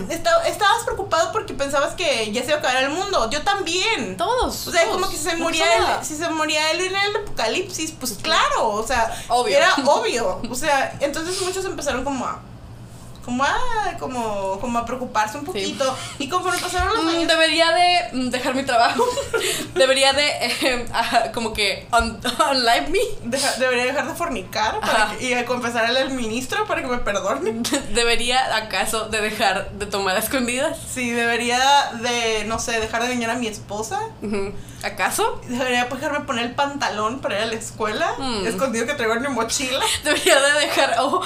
esta- 0.10 0.48
estabas 0.48 0.84
preocupado 0.84 1.32
porque 1.32 1.56
pensabas 1.56 1.96
que 1.96 2.32
ya 2.32 2.42
se 2.42 2.48
iba 2.50 2.58
a 2.58 2.60
acabar 2.60 2.84
el 2.84 2.90
mundo. 2.92 3.30
Yo 3.32 3.42
también. 3.44 4.16
Todos. 4.18 4.68
O 4.68 4.72
sea, 4.72 4.84
todos. 4.84 4.96
como 4.96 5.10
que 5.10 5.18
si 5.18 5.24
se 5.24 5.34
No 5.34 5.46
moría 5.46 5.76
él, 5.76 5.82
nada. 5.82 6.04
si 6.04 6.16
se 6.16 6.30
moría 6.30 6.72
él 6.72 6.82
en 6.82 6.96
el 6.96 7.16
apocalipsis, 7.16 7.92
pues 8.00 8.14
claro, 8.22 8.68
o 8.70 8.86
sea, 8.86 9.10
Obvio. 9.30 9.58
era 9.58 9.74
obvio. 9.86 10.40
O 10.50 10.56
sea, 10.56 10.96
entonces 11.00 11.42
muchos 11.42 11.66
empezaron 11.66 12.04
como 12.04 12.24
a 12.26 12.40
como 13.24 13.44
a, 13.44 13.56
como, 14.00 14.60
como 14.60 14.80
a 14.80 14.86
preocuparse 14.86 15.38
un 15.38 15.46
poquito. 15.46 15.96
Y 16.20 16.28
conforme 16.30 16.60
pasaron 16.60 16.94
los 16.94 17.04
Mm, 17.04 17.08
años. 17.10 17.28
Debería 17.28 17.72
de 17.72 18.10
mm, 18.18 18.30
dejar 18.30 18.56
mi 18.56 18.64
trabajo. 18.64 19.04
debería 19.76 20.14
de 20.14 20.28
eh, 20.42 20.86
ah, 20.94 21.32
como 21.34 21.54
que 21.54 21.88
unlive 22.52 22.88
me. 22.90 23.00
deja- 23.30 23.56
debería 23.58 23.86
dejar 23.86 24.08
de 24.08 24.14
fornicar 24.16 24.80
para 24.80 25.04
Ajá. 25.06 25.16
que- 25.18 25.26
y 25.26 25.34
de 25.34 25.46
confesarle 25.46 26.00
al 26.00 26.12
ministro 26.12 26.66
para 26.66 26.82
que 26.82 26.88
me 26.88 26.98
perdone. 26.98 27.62
Debería 27.94 28.56
acaso 28.56 29.10
de 29.10 29.22
dejar 29.22 29.72
de 29.72 29.86
tomar 29.86 30.16
a 30.16 30.20
escondidas. 30.20 30.78
Sí, 30.94 31.12
debería 31.12 31.60
de, 32.02 32.44
no 32.46 32.60
sé, 32.60 32.80
dejar 32.80 33.02
de 33.04 33.14
engañar 33.14 33.32
a 33.32 33.40
mi 33.40 33.48
esposa. 33.48 34.00
¿Acaso? 34.84 35.40
Debería 35.48 35.86
dejarme 35.86 36.22
poner 36.26 36.46
el 36.46 36.56
pantalón 36.56 37.20
para 37.20 37.38
ir 37.38 37.44
a 37.44 37.46
la 37.46 37.54
escuela. 37.54 38.16
Mm. 38.18 38.46
Escondido 38.48 38.86
que 38.86 38.94
traigo 38.96 39.14
en 39.14 39.22
mi 39.22 39.30
mochila. 39.30 39.80
Debería 40.04 40.40
de 40.42 40.60
dejar, 40.60 40.96
oh, 41.00 41.22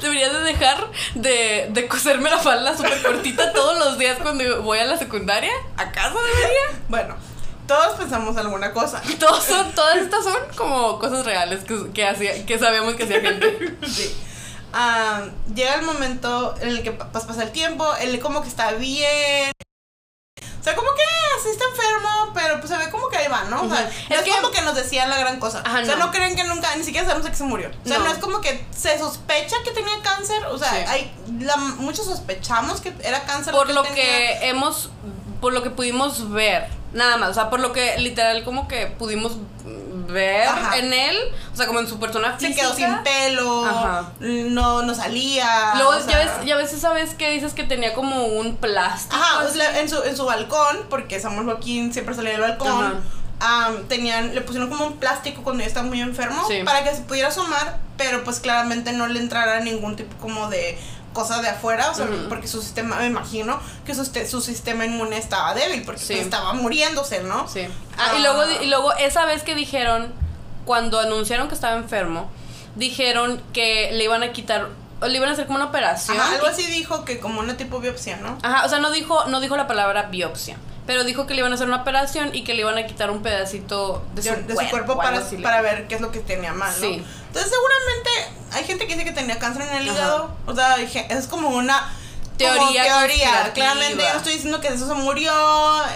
debería 0.00 0.32
de 0.32 0.40
dejar 0.40 0.86
de, 1.22 1.68
de 1.70 1.88
coserme 1.88 2.30
la 2.30 2.38
falda 2.38 2.76
súper 2.76 3.02
cortita 3.02 3.52
todos 3.52 3.78
los 3.78 3.98
días 3.98 4.18
cuando 4.20 4.62
voy 4.62 4.78
a 4.78 4.84
la 4.84 4.96
secundaria. 4.96 5.52
¿Acaso 5.76 6.18
debería? 6.20 6.80
Bueno, 6.88 7.16
todos 7.66 7.96
pensamos 7.96 8.36
alguna 8.36 8.72
cosa. 8.72 9.02
Todos 9.20 9.44
son, 9.44 9.72
todas 9.72 9.98
estas 9.98 10.24
son 10.24 10.36
como 10.56 10.98
cosas 10.98 11.24
reales 11.24 11.64
que, 11.64 11.90
que, 11.92 12.06
hacía, 12.06 12.46
que 12.46 12.58
sabíamos 12.58 12.94
que 12.94 13.04
hacía 13.04 13.20
gente. 13.20 13.76
Sí. 13.86 14.16
Ah, 14.72 15.26
llega 15.54 15.74
el 15.74 15.82
momento 15.82 16.54
en 16.60 16.68
el 16.68 16.82
que 16.82 16.92
pues, 16.92 17.24
pasa 17.24 17.42
el 17.42 17.52
tiempo, 17.52 17.86
él 18.00 18.18
como 18.20 18.42
que 18.42 18.48
está 18.48 18.72
bien. 18.72 19.52
Sea, 20.68 20.76
como 20.76 20.88
que 20.94 21.02
ah, 21.02 21.38
sí 21.42 21.48
está 21.50 21.64
enfermo, 21.64 22.30
pero 22.34 22.58
pues 22.60 22.70
se 22.70 22.76
ve 22.76 22.90
como 22.90 23.08
que 23.08 23.16
ahí 23.16 23.28
va, 23.28 23.44
¿no? 23.44 23.62
O 23.62 23.68
sea, 23.68 23.80
no 23.82 24.14
Es 24.14 24.18
es, 24.18 24.22
que- 24.22 24.30
como 24.30 24.50
que 24.50 24.60
nos 24.62 24.74
decían 24.74 25.08
la 25.10 25.18
gran 25.18 25.38
cosa. 25.40 25.62
Ajá, 25.64 25.80
o 25.80 25.84
sea, 25.84 25.96
no. 25.96 26.06
no. 26.06 26.12
creen 26.12 26.36
que 26.36 26.44
nunca, 26.44 26.74
ni 26.76 26.84
siquiera 26.84 27.06
sabemos 27.06 27.26
a 27.26 27.30
qué 27.30 27.36
se 27.36 27.44
murió. 27.44 27.70
O 27.84 27.88
sea, 27.88 27.98
No. 27.98 28.04
no, 28.04 28.10
es 28.12 28.18
como 28.18 28.40
que 28.40 28.64
se 28.76 28.98
sospecha 28.98 29.56
que 29.64 29.70
tenía 29.70 29.94
cáncer. 30.02 30.44
O 30.46 30.58
sea, 30.58 30.70
Sí. 30.70 30.76
hay 30.88 31.12
la- 31.40 31.56
muchos 31.56 32.06
sospechamos 32.06 32.80
que 32.80 32.92
era 33.02 33.22
cáncer. 33.24 33.52
Por 33.54 33.70
lo 33.70 33.82
tenía. 33.82 33.94
que 33.96 34.48
hemos, 34.48 34.90
por 35.40 35.52
lo 35.52 35.62
que 35.62 35.70
pudimos 35.70 36.30
ver, 36.30 36.68
nada 36.92 37.16
más, 37.16 37.30
o 37.30 37.34
sea, 37.34 37.50
por 37.50 37.60
lo 37.60 37.72
que 37.72 37.98
literal 37.98 38.44
como 38.44 38.66
que 38.68 38.86
pudimos 38.86 39.32
ver 40.08 40.48
Ajá. 40.48 40.76
en 40.78 40.92
él, 40.92 41.16
o 41.52 41.56
sea, 41.56 41.66
como 41.66 41.80
en 41.80 41.86
su 41.86 41.98
persona 42.00 42.36
Se 42.38 42.54
quedó 42.54 42.74
sin 42.74 42.98
pelo, 43.02 43.64
Ajá. 43.64 44.12
no, 44.20 44.82
no 44.82 44.94
salía. 44.94 45.74
Luego, 45.76 45.90
o 45.90 46.08
ya, 46.08 46.18
ves, 46.18 46.30
ya 46.44 46.56
ves 46.56 46.72
esa 46.72 46.92
vez 46.92 47.14
que 47.14 47.30
dices 47.30 47.52
que 47.54 47.64
tenía 47.64 47.94
como 47.94 48.24
un 48.26 48.56
plástico. 48.56 49.14
Ajá, 49.16 49.44
o 49.44 49.48
sea, 49.52 49.80
en 49.80 49.88
su, 49.88 50.02
en 50.02 50.16
su 50.16 50.24
balcón, 50.24 50.78
porque 50.90 51.20
Samuel 51.20 51.44
Joaquín 51.46 51.92
siempre 51.92 52.14
salía 52.14 52.32
del 52.32 52.40
balcón. 52.40 53.02
Tenían, 53.88 54.34
le 54.34 54.40
pusieron 54.40 54.68
como 54.68 54.86
un 54.86 54.96
plástico 54.96 55.42
cuando 55.44 55.62
ya 55.62 55.68
estaba 55.68 55.86
muy 55.86 56.00
enfermo 56.00 56.42
Sí. 56.48 56.62
para 56.64 56.82
que 56.82 56.94
se 56.94 57.02
pudiera 57.02 57.28
asomar, 57.28 57.78
pero 57.96 58.24
pues 58.24 58.40
claramente 58.40 58.92
no 58.92 59.06
le 59.06 59.20
entrara 59.20 59.60
ningún 59.60 59.94
tipo 59.94 60.16
como 60.16 60.48
de 60.48 60.76
cosa 61.18 61.42
de 61.42 61.48
afuera, 61.48 61.90
o 61.90 61.94
sea, 61.94 62.06
porque 62.28 62.46
su 62.46 62.62
sistema, 62.62 62.96
me 62.96 63.06
imagino 63.06 63.58
que 63.84 63.92
su, 63.94 64.02
este- 64.02 64.28
su 64.28 64.40
sistema 64.40 64.84
inmune 64.84 65.18
estaba 65.18 65.52
débil, 65.54 65.82
porque 65.84 66.00
Sí. 66.00 66.12
pues, 66.14 66.20
estaba 66.20 66.52
muriéndose, 66.52 67.22
¿no? 67.24 67.48
Sí. 67.48 67.66
Ah, 67.98 68.12
y 68.16 68.22
luego, 68.22 68.42
y 68.62 68.66
luego 68.66 68.92
esa 68.94 69.24
vez 69.24 69.42
que 69.42 69.54
dijeron, 69.56 70.12
cuando 70.64 71.00
anunciaron 71.00 71.48
que 71.48 71.54
estaba 71.54 71.74
enfermo, 71.76 72.30
dijeron 72.76 73.42
que 73.52 73.90
le 73.92 74.04
iban 74.04 74.22
a 74.22 74.32
quitar, 74.32 74.68
le 75.02 75.16
iban 75.16 75.28
a 75.28 75.32
hacer 75.32 75.46
como 75.46 75.56
una 75.56 75.66
operación. 75.66 76.16
Ajá, 76.20 76.34
algo 76.34 76.46
así 76.46 76.64
dijo 76.66 77.04
que 77.04 77.18
como 77.18 77.40
una 77.40 77.56
tipo 77.56 77.80
biopsia, 77.80 78.18
¿no? 78.18 78.38
Ajá, 78.42 78.64
o 78.64 78.68
sea, 78.68 78.78
no 78.78 78.90
dijo, 78.92 79.24
no 79.26 79.40
dijo 79.40 79.56
la 79.56 79.66
palabra 79.66 80.04
biopsia, 80.04 80.56
pero 80.88 81.04
dijo 81.04 81.26
que 81.26 81.34
le 81.34 81.40
iban 81.40 81.52
a 81.52 81.56
hacer 81.56 81.68
una 81.68 81.82
operación 81.82 82.34
y 82.34 82.44
que 82.44 82.54
le 82.54 82.62
iban 82.62 82.78
a 82.78 82.86
quitar 82.86 83.10
un 83.10 83.20
pedacito 83.20 84.02
de 84.14 84.22
su, 84.22 84.30
de, 84.30 84.42
de 84.44 84.56
su 84.56 84.70
cuerpo 84.70 84.96
para, 84.96 85.20
para 85.42 85.60
ver 85.60 85.86
qué 85.86 85.96
es 85.96 86.00
lo 86.00 86.10
que 86.10 86.20
tenía 86.20 86.54
mal, 86.54 86.72
¿no? 86.80 86.80
Sí. 86.80 87.04
Entonces 87.26 87.52
seguramente 87.52 88.10
hay 88.52 88.64
gente 88.64 88.86
que 88.86 88.94
dice 88.94 89.04
que 89.04 89.12
tenía 89.12 89.38
cáncer 89.38 89.68
en 89.68 89.82
el 89.82 89.88
Ajá. 89.90 89.98
hígado, 89.98 90.36
o 90.46 90.54
sea, 90.54 90.76
es 90.80 91.26
como 91.26 91.50
una 91.50 91.92
Teoría 92.38 92.84
teoría, 92.84 93.52
claramente 93.52 94.02
yo 94.02 94.10
no 94.12 94.16
estoy 94.16 94.32
diciendo 94.32 94.60
que 94.60 94.68
eso 94.68 94.86
se 94.88 94.94
murió, 94.94 95.30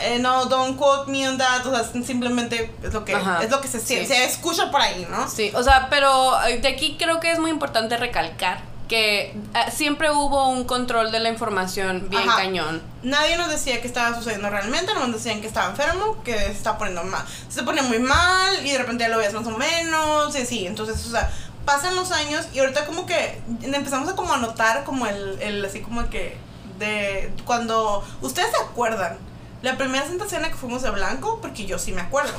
eh, 0.02 0.18
no, 0.18 0.44
don't 0.46 0.76
quote 0.76 1.10
me 1.10 1.26
on 1.26 1.38
that, 1.38 1.64
o 1.64 1.70
sea, 1.70 1.84
simplemente 2.04 2.70
es 2.82 2.92
lo 2.92 3.04
que, 3.06 3.14
Ajá, 3.14 3.42
es 3.42 3.50
lo 3.50 3.62
que 3.62 3.68
se, 3.68 3.80
sí. 3.80 4.04
se 4.04 4.24
escucha 4.24 4.70
por 4.70 4.82
ahí, 4.82 5.06
¿no? 5.08 5.26
Sí, 5.26 5.52
o 5.54 5.62
sea, 5.62 5.86
pero 5.88 6.38
eh, 6.44 6.58
de 6.58 6.68
aquí 6.68 6.96
creo 6.98 7.18
que 7.18 7.30
es 7.30 7.38
muy 7.38 7.50
importante 7.50 7.96
recalcar 7.96 8.71
que 8.88 9.34
eh, 9.54 9.70
siempre 9.72 10.10
hubo 10.10 10.48
un 10.48 10.64
control 10.64 11.10
de 11.12 11.20
la 11.20 11.28
información 11.28 12.08
bien 12.08 12.28
Ajá. 12.28 12.38
cañón. 12.38 12.82
Nadie 13.02 13.36
nos 13.36 13.48
decía 13.48 13.80
que 13.80 13.86
estaba 13.86 14.14
sucediendo 14.16 14.50
realmente, 14.50 14.92
nos 14.94 15.12
decían 15.12 15.40
que 15.40 15.46
estaba 15.46 15.70
enfermo, 15.70 16.22
que 16.22 16.38
se 16.38 16.52
estaba 16.52 16.78
poniendo 16.78 17.02
mal. 17.04 17.24
Se 17.48 17.62
ponía 17.62 17.82
muy 17.82 17.98
mal 17.98 18.64
y 18.66 18.70
de 18.70 18.78
repente 18.78 19.04
ya 19.04 19.08
lo 19.08 19.18
veías 19.18 19.32
más 19.32 19.46
o 19.46 19.56
menos, 19.56 20.34
y 20.36 20.42
así. 20.42 20.66
Entonces, 20.66 21.06
o 21.06 21.10
sea, 21.10 21.30
pasan 21.64 21.96
los 21.96 22.12
años 22.12 22.46
y 22.52 22.58
ahorita 22.58 22.86
como 22.86 23.06
que 23.06 23.40
empezamos 23.62 24.08
a 24.08 24.16
como 24.16 24.32
a 24.34 24.38
notar 24.38 24.84
como 24.84 25.06
el, 25.06 25.40
el 25.40 25.64
así 25.64 25.80
como 25.80 26.08
que 26.10 26.36
de 26.78 27.32
cuando 27.44 28.04
ustedes 28.20 28.50
se 28.50 28.62
acuerdan 28.62 29.16
la 29.62 29.78
primera 29.78 30.04
Santa 30.06 30.28
Cena 30.28 30.48
que 30.48 30.56
fuimos 30.56 30.82
de 30.82 30.90
blanco, 30.90 31.38
porque 31.40 31.64
yo 31.66 31.78
sí 31.78 31.92
me 31.92 32.00
acuerdo. 32.00 32.34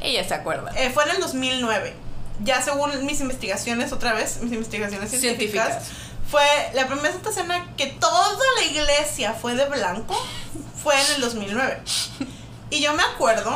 Ella 0.00 0.26
se 0.26 0.34
acuerda. 0.34 0.72
Eh, 0.74 0.90
fue 0.90 1.04
en 1.04 1.10
el 1.10 1.20
2009. 1.20 1.94
Ya 2.40 2.60
según 2.62 3.04
mis 3.06 3.20
investigaciones, 3.20 3.92
otra 3.92 4.14
vez, 4.14 4.38
mis 4.40 4.52
investigaciones 4.52 5.10
científicas, 5.10 5.68
Científicas. 5.68 5.88
fue 6.30 6.44
la 6.74 6.86
primera 6.86 7.12
Santa 7.12 7.32
Cena 7.32 7.72
que 7.76 7.86
toda 7.86 8.36
la 8.56 8.64
iglesia 8.64 9.32
fue 9.34 9.54
de 9.54 9.66
blanco, 9.66 10.14
fue 10.82 10.94
en 11.00 11.12
el 11.16 11.20
2009. 11.20 11.82
Y 12.70 12.80
yo 12.80 12.94
me 12.94 13.02
acuerdo, 13.02 13.54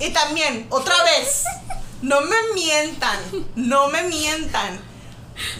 y 0.00 0.10
también, 0.10 0.66
otra 0.70 0.94
vez, 1.04 1.44
no 2.02 2.20
me 2.22 2.36
mientan, 2.54 3.18
no 3.54 3.88
me 3.88 4.02
mientan. 4.02 4.78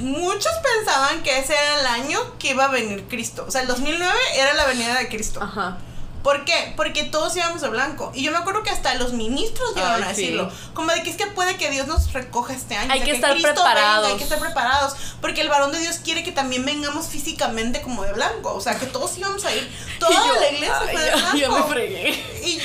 Muchos 0.00 0.52
pensaban 0.74 1.22
que 1.22 1.38
ese 1.38 1.54
era 1.54 1.80
el 1.80 1.86
año 1.86 2.18
que 2.38 2.50
iba 2.50 2.64
a 2.64 2.68
venir 2.68 3.04
Cristo. 3.08 3.44
O 3.46 3.50
sea, 3.50 3.60
el 3.60 3.68
2009 3.68 4.12
era 4.34 4.54
la 4.54 4.64
venida 4.66 4.98
de 4.98 5.08
Cristo. 5.08 5.40
Ajá. 5.42 5.78
¿Por 6.26 6.44
qué? 6.44 6.72
Porque 6.74 7.04
todos 7.04 7.36
íbamos 7.36 7.60
de 7.60 7.68
blanco. 7.68 8.10
Y 8.12 8.24
yo 8.24 8.32
me 8.32 8.38
acuerdo 8.38 8.64
que 8.64 8.70
hasta 8.70 8.92
los 8.94 9.12
ministros 9.12 9.76
llegaron 9.76 10.02
a 10.02 10.12
sí. 10.12 10.22
decirlo. 10.22 10.50
Como 10.74 10.90
de 10.90 11.04
que 11.04 11.10
es 11.10 11.16
que 11.16 11.28
puede 11.28 11.56
que 11.56 11.70
Dios 11.70 11.86
nos 11.86 12.12
recoja 12.12 12.52
este 12.52 12.74
año. 12.74 12.92
Hay 12.92 12.98
o 12.98 13.04
sea, 13.04 13.12
que 13.12 13.14
estar 13.14 13.30
Cristo 13.30 13.54
preparados. 13.54 14.02
venga, 14.02 14.08
hay 14.08 14.16
que 14.18 14.24
estar 14.24 14.40
preparados. 14.40 14.96
Porque 15.20 15.40
el 15.42 15.48
varón 15.48 15.70
de 15.70 15.78
Dios 15.78 16.00
quiere 16.02 16.24
que 16.24 16.32
también 16.32 16.64
vengamos 16.66 17.06
físicamente 17.06 17.80
como 17.80 18.02
de 18.02 18.12
blanco. 18.12 18.52
O 18.54 18.60
sea, 18.60 18.76
que 18.76 18.86
todos 18.86 19.16
íbamos 19.16 19.44
a 19.44 19.54
ir. 19.54 19.70
Toda 20.00 20.10
yo, 20.26 20.34
la 20.40 20.48
iglesia 20.50 20.76
ay, 20.80 20.88
fue 20.90 21.00
de 21.04 21.10
blanco. 21.12 21.36
ya 21.36 21.48
me 21.48 21.62
fregué. 21.62 22.40
Y, 22.42 22.48
y 22.56 22.60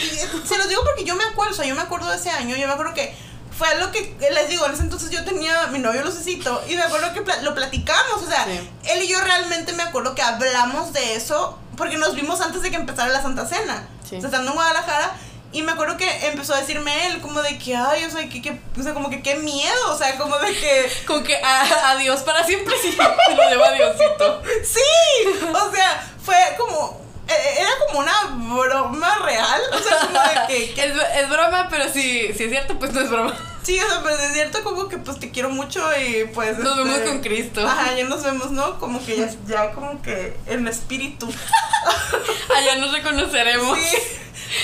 se 0.48 0.58
los 0.58 0.68
digo 0.68 0.82
porque 0.84 1.04
yo 1.04 1.16
me 1.16 1.24
acuerdo, 1.26 1.54
o 1.54 1.56
sea, 1.56 1.66
yo 1.68 1.76
me 1.76 1.84
acuerdo 1.84 2.10
de 2.10 2.18
ese 2.18 2.32
año, 2.32 2.56
yo 2.56 2.66
me 2.66 2.74
acuerdo 2.74 2.96
que 2.96 3.16
fue 3.56 3.78
lo 3.78 3.92
que 3.92 4.18
les 4.32 4.50
digo, 4.50 4.66
en 4.66 4.74
ese 4.74 4.82
entonces 4.82 5.12
yo 5.12 5.24
tenía 5.24 5.68
mi 5.68 5.78
novio 5.78 6.04
Lucecito 6.04 6.64
y 6.68 6.76
me 6.76 6.82
acuerdo 6.82 7.14
que 7.14 7.22
lo 7.44 7.54
platicamos, 7.54 8.24
o 8.24 8.28
sea, 8.28 8.44
Sí. 8.46 8.60
él 8.86 9.04
y 9.04 9.08
yo 9.08 9.22
realmente 9.22 9.72
me 9.74 9.84
acuerdo 9.84 10.16
que 10.16 10.24
hablamos 10.24 10.94
de 10.94 11.14
eso 11.14 11.60
porque 11.82 11.98
nos 11.98 12.14
vimos 12.14 12.40
antes 12.42 12.62
de 12.62 12.70
que 12.70 12.76
empezara 12.76 13.10
la 13.10 13.24
Santa 13.24 13.44
Cena, 13.48 13.88
Sí. 14.08 14.18
o 14.18 14.20
sea, 14.20 14.28
estando 14.30 14.52
en 14.52 14.56
Guadalajara. 14.56 15.14
Y 15.52 15.64
me 15.64 15.72
acuerdo 15.72 15.98
que 15.98 16.08
empezó 16.28 16.54
a 16.54 16.60
decirme 16.62 17.08
él, 17.08 17.20
como 17.22 17.42
de 17.42 17.58
que, 17.58 17.76
ay, 17.76 18.06
o 18.06 18.12
sea, 18.12 18.30
que, 18.30 18.40
que- 18.40 18.62
o 18.80 18.84
sea, 18.84 18.94
como 18.94 19.10
que 19.10 19.24
qué 19.24 19.36
miedo, 19.36 19.90
o 19.92 19.98
sea, 19.98 20.16
como 20.18 20.38
de 20.38 20.54
que, 20.54 20.92
Con 21.08 21.24
que 21.24 21.36
a- 21.44 21.90
adiós 21.92 22.22
para 22.22 22.46
siempre 22.46 22.76
sí 22.82 22.96
lo 23.36 23.50
lleva 23.50 23.72
Diosito. 23.72 24.44
sí, 24.64 25.28
o 25.52 25.72
sea, 25.74 26.08
fue 26.24 26.36
como, 26.58 27.02
eh, 27.28 27.56
era 27.60 27.72
como 27.92 28.00
una 28.00 28.56
broma 28.56 29.16
real, 29.20 29.62
o 29.74 29.80
sea, 29.80 30.00
como 30.00 30.20
de 30.20 30.48
que, 30.48 30.74
que 30.74 30.86
Es, 30.86 30.94
es 31.18 31.30
broma, 31.30 31.68
pero 31.70 31.86
si, 31.92 32.34
si 32.34 32.44
es 32.44 32.50
cierto, 32.50 32.80
pues 32.80 32.94
no 32.94 33.02
es 33.02 33.10
broma. 33.10 33.38
Sí, 33.64 33.80
o 33.80 33.88
sea, 33.88 34.02
pero 34.02 34.16
es 34.16 34.34
cierto 34.34 34.64
como 34.64 34.88
que 34.88 34.98
pues 34.98 35.20
te 35.20 35.30
quiero 35.30 35.50
mucho 35.50 35.82
y 35.96 36.26
pues... 36.34 36.58
Nos 36.58 36.78
este, 36.78 36.90
vemos 36.90 37.10
con 37.10 37.22
Cristo. 37.22 37.68
Ajá, 37.68 37.96
ya 37.96 38.06
nos 38.06 38.24
vemos, 38.24 38.52
¿no? 38.52 38.80
Como 38.80 39.06
que 39.06 39.18
ya, 39.18 39.30
ya 39.48 39.72
como 39.72 40.02
que 40.02 40.36
en 40.48 40.68
espíritu. 40.68 41.28
Allá 42.56 42.78
nos 42.78 42.92
reconoceremos. 42.92 43.78
Sí. 43.78 43.98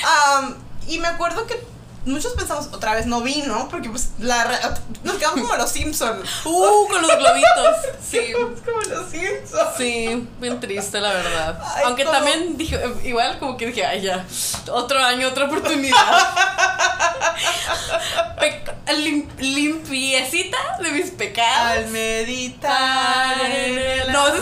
Am, 0.03 0.55
y 0.87 0.97
me 0.97 1.07
acuerdo 1.07 1.45
que 1.45 1.59
muchos 2.07 2.33
pensamos, 2.33 2.67
otra 2.73 2.95
vez 2.95 3.05
no 3.05 3.21
vino, 3.21 3.67
porque 3.69 3.89
pues 3.89 4.09
la 4.19 4.77
nos 5.03 5.15
quedamos 5.17 5.41
como 5.41 5.55
los 5.55 5.69
Simpsons. 5.71 6.27
Uh, 6.45 6.87
con 6.89 7.01
los 7.01 7.15
globitos. 7.17 7.75
Sí. 8.09 8.19
Quedamos 8.19 8.61
como 8.61 8.81
los 8.81 9.09
Simpsons. 9.11 9.69
Sí, 9.77 10.27
bien 10.39 10.59
triste, 10.59 10.99
la 11.01 11.13
verdad. 11.13 11.59
Ay, 11.75 11.83
Aunque 11.85 12.05
también 12.05 12.57
dije, 12.57 12.79
igual 13.03 13.37
como 13.39 13.57
que 13.57 13.67
dije, 13.67 13.85
ay, 13.85 14.01
ya, 14.01 14.25
otro 14.71 15.03
año, 15.03 15.27
otra 15.27 15.45
oportunidad. 15.45 15.97
Lim- 18.97 19.27
limpiecita 19.37 20.57
de 20.81 20.91
mis 20.91 21.11
pecados. 21.11 21.77
Al 21.77 21.87
meditar 21.87 23.39
en 23.45 23.77
el... 23.77 24.11
No, 24.11 24.27
es- 24.29 24.41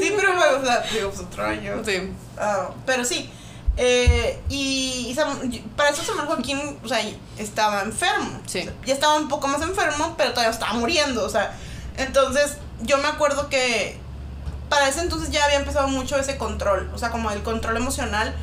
sí, 0.00 0.12
pero 0.16 0.32
o 0.58 0.64
sea, 0.64 0.80
digo, 0.92 1.10
pues 1.10 1.20
otro 1.26 1.44
año. 1.46 1.82
Sí. 1.84 2.10
Ah, 2.38 2.70
pero 2.84 3.04
sí. 3.04 3.30
Eh, 3.76 4.40
y, 4.48 5.14
y 5.42 5.58
para 5.76 5.90
eso 5.90 6.02
Samuel 6.02 6.26
Joaquín, 6.26 6.78
o 6.82 6.88
sea, 6.88 7.00
estaba 7.38 7.82
enfermo. 7.82 8.40
Sí. 8.46 8.60
O 8.60 8.64
sea, 8.64 8.72
ya 8.84 8.94
estaba 8.94 9.14
un 9.16 9.28
poco 9.28 9.48
más 9.48 9.60
enfermo, 9.62 10.14
pero 10.16 10.30
todavía 10.30 10.50
estaba 10.52 10.72
muriendo. 10.74 11.24
O 11.24 11.28
sea, 11.28 11.54
entonces 11.96 12.56
yo 12.82 12.98
me 12.98 13.08
acuerdo 13.08 13.48
que 13.48 13.98
para 14.68 14.88
ese 14.88 15.00
entonces 15.00 15.30
ya 15.30 15.44
había 15.44 15.58
empezado 15.58 15.88
mucho 15.88 16.16
ese 16.16 16.36
control. 16.38 16.90
O 16.94 16.98
sea, 16.98 17.10
como 17.10 17.30
el 17.30 17.42
control 17.42 17.76
emocional 17.76 18.34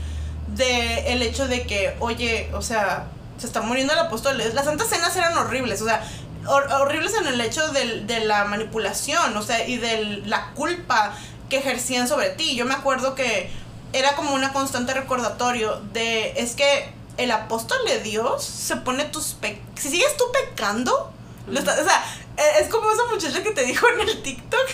de 0.56 1.14
el 1.14 1.22
hecho 1.22 1.48
de 1.48 1.64
que, 1.66 1.96
oye, 2.00 2.50
o 2.54 2.62
sea, 2.62 3.06
se 3.40 3.48
está 3.48 3.62
muriendo 3.62 3.94
el 3.94 4.00
apóstol. 4.00 4.38
Las 4.38 4.66
santas 4.66 4.88
cenas 4.88 5.16
eran 5.16 5.36
horribles, 5.38 5.82
o 5.82 5.86
sea, 5.86 6.04
hor- 6.46 6.72
horribles 6.80 7.14
en 7.16 7.26
el 7.28 7.42
hecho 7.42 7.68
del- 7.70 8.06
de 8.06 8.20
la 8.22 8.46
manipulación, 8.46 9.36
o 9.36 9.42
sea, 9.42 9.68
y 9.68 9.78
de 9.78 10.22
la 10.26 10.52
culpa 10.54 11.14
que 11.50 11.58
ejercían 11.58 12.08
sobre 12.08 12.30
ti. 12.30 12.56
Yo 12.56 12.66
me 12.66 12.74
acuerdo 12.76 13.16
que 13.16 13.50
era 13.94 14.16
como 14.16 14.34
una 14.34 14.52
constante 14.54 14.94
recordatorio 14.94 15.82
de, 15.94 16.34
es 16.38 16.56
que 16.56 16.92
el 17.18 17.32
apóstol 17.32 17.78
de 17.86 18.00
Dios 18.00 18.44
se 18.44 18.76
pone 18.78 19.06
tus 19.06 19.34
pecados. 19.34 19.64
Si 19.80 19.90
sigues 19.90 20.18
tú 20.18 20.26
pecando, 20.34 21.12
lo 21.48 21.60
está- 21.60 21.74
o 21.80 21.84
sea, 21.84 22.04
e- 22.38 22.62
es 22.64 22.70
como 22.70 22.92
esa 22.92 23.06
muchacha 23.06 23.44
que 23.44 23.52
te 23.52 23.64
dijo 23.64 23.88
en 23.90 24.02
el 24.10 24.22
TikTok 24.24 24.68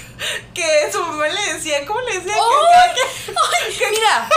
que 0.54 0.90
su 0.92 1.02
mamá 1.02 1.28
le 1.28 1.54
decía, 1.54 1.86
¿cómo 1.86 2.00
le 2.02 2.14
decía? 2.20 2.34
Que- 2.34 3.32
¡Ay! 3.32 3.74
que-. 3.78 3.90
Mira, 3.92 4.30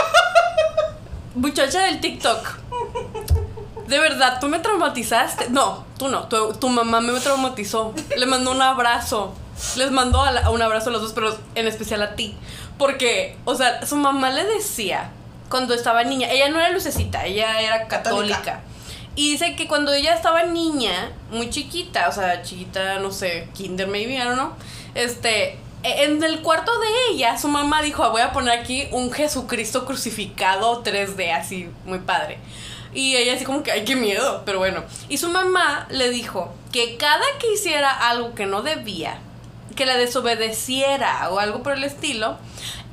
muchacha 1.35 1.81
del 1.83 1.99
TikTok. 2.01 2.47
De 3.87 3.99
verdad, 3.99 4.39
tú 4.39 4.47
me 4.47 4.59
traumatizaste. 4.59 5.49
No, 5.49 5.85
tú 5.97 6.07
no. 6.07 6.27
Tu, 6.27 6.53
tu 6.55 6.69
mamá 6.69 7.01
me 7.01 7.17
traumatizó. 7.19 7.93
Le 8.17 8.25
mandó 8.25 8.51
un 8.51 8.61
abrazo. 8.61 9.33
Les 9.75 9.91
mandó 9.91 10.21
a 10.23 10.31
la- 10.31 10.41
a 10.41 10.49
un 10.49 10.61
abrazo 10.61 10.89
a 10.89 10.93
los 10.93 11.01
dos, 11.01 11.13
pero 11.13 11.37
en 11.55 11.67
especial 11.67 12.01
a 12.01 12.15
ti. 12.15 12.35
Porque, 12.77 13.37
o 13.45 13.55
sea, 13.55 13.85
su 13.85 13.95
mamá 13.95 14.29
le 14.31 14.43
decía 14.45 15.09
cuando 15.49 15.73
estaba 15.73 16.03
niña. 16.03 16.29
Ella 16.31 16.49
no 16.49 16.59
era 16.59 16.69
lucecita, 16.71 17.25
ella 17.25 17.59
era 17.61 17.87
Católica. 17.87 18.37
católica. 18.37 18.61
Y 19.15 19.31
dice 19.31 19.55
que 19.55 19.67
cuando 19.67 19.93
ella 19.93 20.15
estaba 20.15 20.43
niña, 20.43 21.11
muy 21.29 21.49
chiquita, 21.51 22.09
o 22.09 22.11
sea, 22.11 22.41
chiquita, 22.41 22.97
no 22.99 23.11
sé, 23.11 23.47
kinder 23.53 23.87
maybe, 23.87 24.15
I 24.15 24.19
don't 24.23 24.33
know, 24.33 24.53
este, 24.95 25.51
e- 25.83 26.03
en 26.05 26.23
el 26.23 26.41
cuarto 26.41 26.71
de 26.79 26.87
ella, 27.11 27.37
su 27.37 27.47
mamá 27.47 27.83
dijo, 27.83 28.03
"Ah, 28.03 28.09
voy 28.09 28.21
a 28.21 28.31
poner 28.31 28.57
aquí 28.59 28.87
un 28.91 29.11
Jesucristo 29.11 29.85
crucificado 29.85 30.81
3D, 30.81 31.31
así, 31.31 31.69
muy 31.85 31.99
padre. 31.99 32.39
Y 32.95 33.15
ella 33.15 33.33
así 33.35 33.45
como 33.45 33.61
que, 33.61 33.71
ay, 33.71 33.85
qué 33.85 33.95
miedo, 33.95 34.41
pero 34.45 34.57
bueno. 34.57 34.83
Y 35.09 35.17
su 35.19 35.29
mamá 35.29 35.85
le 35.91 36.09
dijo 36.09 36.51
que 36.71 36.97
cada 36.97 37.23
que 37.39 37.53
hiciera 37.53 37.91
algo 38.09 38.33
que 38.33 38.47
no 38.47 38.63
debía, 38.63 39.19
que 39.73 39.85
la 39.85 39.97
desobedeciera 39.97 41.29
o 41.29 41.39
algo 41.39 41.63
por 41.63 41.73
el 41.73 41.83
estilo, 41.83 42.37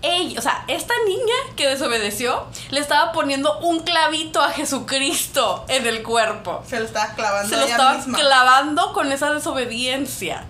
ella, 0.03 0.39
o 0.39 0.43
sea, 0.43 0.65
esta 0.69 0.95
niña 1.07 1.35
que 1.57 1.69
desobedeció, 1.69 2.47
le 2.71 2.81
estaba 2.81 3.13
poniendo 3.13 3.59
un 3.61 3.81
clavito 3.81 4.41
a 4.41 4.51
Jesucristo 4.51 5.65
en 5.69 5.87
el 5.87 6.03
cuerpo. 6.03 6.63
Se 6.67 6.79
lo 6.79 6.87
estaba 6.87 7.15
clavando 7.15 7.49
Se 7.49 7.57
lo 7.57 7.63
ella 7.63 7.73
estaba 7.73 7.95
misma. 7.95 8.19
clavando 8.19 8.93
con 8.93 9.13
esa 9.13 9.33
desobediencia. 9.33 10.45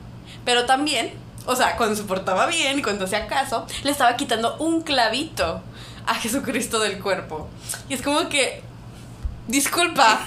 Pero 0.45 0.67
también, 0.67 1.13
o 1.47 1.57
sea, 1.57 1.77
cuando 1.77 1.97
se 1.97 2.05
portaba 2.05 2.47
bien 2.47 2.79
y 2.79 2.83
cuando 2.83 3.05
hacía 3.05 3.27
caso, 3.27 3.67
le 3.83 3.91
estaba 3.91 4.17
quitando 4.17 4.57
un 4.59 4.83
clavito 4.83 5.63
a 6.07 6.15
Jesucristo 6.15 6.79
del 6.79 7.01
cuerpo. 7.01 7.49
Y 7.89 7.95
es 7.95 8.03
como 8.03 8.29
que 8.29 8.63
Disculpa. 9.51 10.21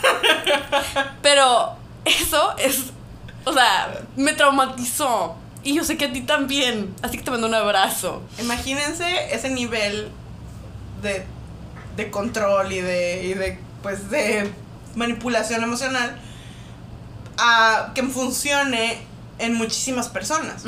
Pero 1.21 1.75
eso 2.03 2.53
es. 2.57 2.91
O 3.45 3.53
sea, 3.53 4.01
me 4.15 4.33
traumatizó. 4.33 5.35
Y 5.63 5.75
yo 5.75 5.83
sé 5.83 5.97
que 5.97 6.05
a 6.05 6.11
ti 6.13 6.21
también. 6.21 6.93
Así 7.01 7.17
que 7.17 7.23
te 7.23 7.31
mando 7.31 7.47
un 7.47 7.53
abrazo. 7.53 8.21
Imagínense 8.39 9.33
ese 9.33 9.49
nivel 9.49 10.09
de, 11.01 11.25
de 11.95 12.11
control 12.11 12.71
y 12.71 12.81
de, 12.81 13.23
y 13.23 13.33
de, 13.33 13.59
pues, 13.81 14.09
de 14.09 14.51
manipulación 14.95 15.63
emocional 15.63 16.19
a 17.37 17.91
que 17.95 18.03
funcione 18.03 18.97
en 19.39 19.55
muchísimas 19.55 20.09
personas. 20.09 20.63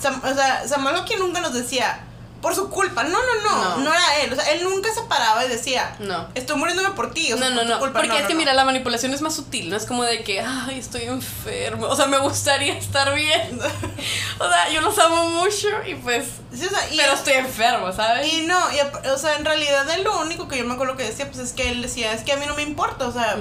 Sam- 0.00 0.20
o 0.24 0.34
sea, 0.34 0.66
Samuel 0.66 0.96
Oki 0.96 1.14
nunca 1.16 1.40
nos 1.40 1.54
decía, 1.54 2.00
por 2.46 2.54
su 2.54 2.70
culpa. 2.70 3.02
No, 3.02 3.18
no, 3.18 3.42
no, 3.42 3.56
No. 3.64 3.76
no, 3.78 3.92
era 3.92 4.20
él. 4.22 4.32
O 4.32 4.36
sea, 4.36 4.52
él 4.52 4.62
nunca 4.62 4.88
se 4.94 5.00
paraba 5.02 5.44
y 5.44 5.48
decía, 5.48 5.96
No. 5.98 6.28
estoy 6.36 6.56
muriéndome 6.56 6.90
por 6.92 7.12
ti. 7.12 7.32
O 7.32 7.36
sea, 7.36 7.50
No, 7.50 7.56
no, 7.56 7.60
por 7.62 7.66
tu 7.66 7.72
no. 7.72 7.78
culpa. 7.80 7.98
Porque 7.98 8.08
No, 8.10 8.18
es 8.18 8.26
que, 8.28 8.34
mira, 8.36 8.54
la 8.54 8.64
manipulación 8.64 9.12
es 9.12 9.20
más 9.20 9.34
sutil. 9.34 9.68
No 9.68 9.76
es 9.76 9.84
como 9.84 10.04
de 10.04 10.22
que, 10.22 10.40
ay, 10.40 10.78
estoy 10.78 11.02
enfermo. 11.02 11.88
O 11.88 11.96
sea, 11.96 12.06
me 12.06 12.18
gustaría 12.18 12.78
estar 12.78 13.12
bien. 13.16 13.58
O 14.38 14.48
sea, 14.48 14.68
yo 14.70 14.80
los 14.82 14.96
amo 14.98 15.30
mucho 15.30 15.66
y 15.86 15.94
pues. 15.96 16.26
Sí, 16.54 16.66
o 16.66 16.68
sea, 16.70 16.88
y 16.92 16.96
Pero 16.98 17.14
estoy 17.14 17.32
enfermo, 17.34 17.90
¿sabes? 17.92 18.32
Y 18.32 18.42
no, 18.46 18.58
y, 18.70 19.08
o 19.08 19.18
sea, 19.18 19.34
en 19.36 19.44
realidad 19.44 19.88
él 19.90 20.04
lo 20.04 20.20
único 20.20 20.46
que 20.46 20.58
yo 20.58 20.64
me 20.64 20.74
acuerdo 20.74 20.96
que 20.96 21.04
decía, 21.04 21.26
pues 21.26 21.38
es 21.38 21.52
que 21.52 21.70
él 21.70 21.82
decía, 21.82 22.12
es 22.12 22.22
que 22.22 22.32
a 22.32 22.36
mí 22.36 22.46
no 22.46 22.54
me 22.54 22.62
importa, 22.62 23.08
o 23.08 23.12
sea, 23.12 23.36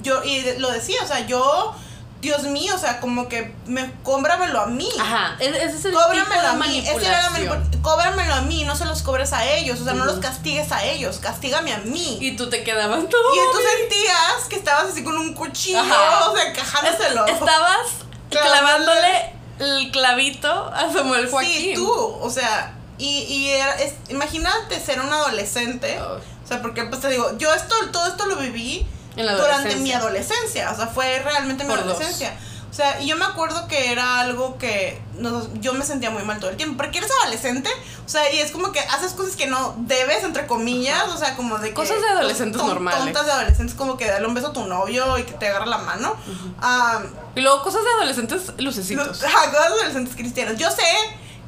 yo, 0.00 0.24
y 0.24 0.42
lo 0.58 0.70
decía, 0.72 0.96
o 1.02 1.06
sea, 1.06 1.26
yo, 1.26 1.74
Dios 2.20 2.42
mío, 2.42 2.74
o 2.74 2.78
sea, 2.78 2.98
como 3.00 3.28
que 3.28 3.54
me, 3.66 3.92
cóbramelo 4.02 4.60
a 4.60 4.66
mí. 4.66 4.88
Ajá. 4.98 5.36
e- 5.38 5.46
Ese 5.48 5.76
es 5.76 5.84
el 5.84 5.92
Cóbramelo 5.92 6.24
tipo 6.24 6.40
de 6.40 6.46
a 6.48 6.52
mí, 6.54 6.58
manipulación. 6.58 7.70
Cóbramelo 7.82 8.34
a 8.34 8.40
mí, 8.42 8.64
no 8.64 8.74
se 8.74 8.84
los 8.86 9.02
cobres 9.02 9.32
a 9.32 9.44
ellos, 9.46 9.80
o 9.80 9.84
sea, 9.84 9.94
no 9.94 10.04
los 10.04 10.18
castigues 10.18 10.72
a 10.72 10.82
ellos, 10.84 11.18
castígame 11.18 11.72
a 11.72 11.78
mí. 11.78 12.18
Y, 12.20 12.28
Y 12.28 12.36
tú 12.36 12.50
te 12.50 12.64
quedabas 12.64 13.08
todo. 13.08 13.32
tú 13.52 13.58
sentías 13.78 14.44
que 14.48 14.56
estabas 14.56 14.90
así 14.90 15.04
con 15.04 15.16
un 15.16 15.32
cuchillo, 15.34 15.78
Ajá. 15.80 16.28
o 16.30 16.34
sea, 16.36 16.48
encajándoselo. 16.48 17.24
Estabas 17.26 17.86
Clavándole. 18.30 19.32
el 19.60 19.90
clavito 19.90 20.50
a 20.74 20.92
Samuel 20.92 21.28
Joaquín. 21.30 21.50
Sí, 21.52 21.72
tú, 21.74 21.90
o 21.90 22.30
sea, 22.30 22.74
y, 22.98 23.20
y 23.24 23.48
era, 23.50 23.74
es- 23.80 23.94
imagínate 24.08 24.80
ser 24.80 25.00
un 25.00 25.08
adolescente. 25.12 25.98
Oh. 26.00 26.18
O 26.44 26.48
sea, 26.48 26.62
porque 26.62 26.84
pues 26.84 27.00
te 27.00 27.08
digo, 27.10 27.36
yo 27.38 27.52
esto, 27.54 27.74
todo 27.92 28.06
esto 28.06 28.26
lo 28.26 28.36
viví 28.36 28.86
durante 29.24 29.76
mi 29.76 29.92
adolescencia. 29.92 30.70
O 30.72 30.76
sea, 30.76 30.86
fue 30.86 31.18
realmente 31.20 31.64
mi 31.64 31.70
Por 31.70 31.78
dos. 31.84 31.92
adolescencia. 31.94 32.36
O 32.70 32.74
sea, 32.78 33.00
y 33.00 33.06
yo 33.08 33.16
me 33.16 33.24
acuerdo 33.24 33.66
que 33.66 33.90
era 33.90 34.20
algo 34.20 34.58
que 34.58 35.00
nos- 35.16 35.48
yo 35.54 35.72
me 35.72 35.84
sentía 35.84 36.10
muy 36.10 36.22
mal 36.22 36.38
todo 36.38 36.50
el 36.50 36.56
tiempo. 36.56 36.76
Porque 36.76 36.98
eres 36.98 37.10
adolescente, 37.22 37.68
o 38.04 38.08
sea, 38.08 38.30
y 38.32 38.38
es 38.40 38.50
como 38.52 38.72
que 38.72 38.78
haces 38.80 39.12
cosas 39.14 39.36
que 39.36 39.46
no 39.46 39.74
debes, 39.78 40.22
entre 40.22 40.46
comillas. 40.46 41.04
O 41.08 41.16
sea, 41.16 41.34
como 41.34 41.58
de 41.58 41.68
que. 41.70 41.74
Cosas 41.74 42.00
de 42.00 42.08
adolescentes 42.08 42.60
ton- 42.60 42.68
normales. 42.68 43.00
Tontas 43.04 43.26
de 43.26 43.32
adolescentes, 43.32 43.74
como 43.74 43.96
que 43.96 44.06
darle 44.06 44.28
un 44.28 44.34
beso 44.34 44.48
a 44.48 44.52
tu 44.52 44.66
novio 44.66 45.16
y 45.18 45.22
que 45.24 45.32
te 45.32 45.48
agarra 45.48 45.66
la 45.66 45.78
mano. 45.78 46.14
Ah, 46.60 47.00
Y 47.34 47.40
luego 47.40 47.62
cosas 47.62 47.82
de 47.82 47.88
adolescentes 47.90 48.52
lucecitos. 48.58 49.18
Cosas 49.18 49.50
de 49.50 49.58
adolescentes 49.58 50.14
cristianos. 50.14 50.56
Yo 50.58 50.70
sé 50.70 50.82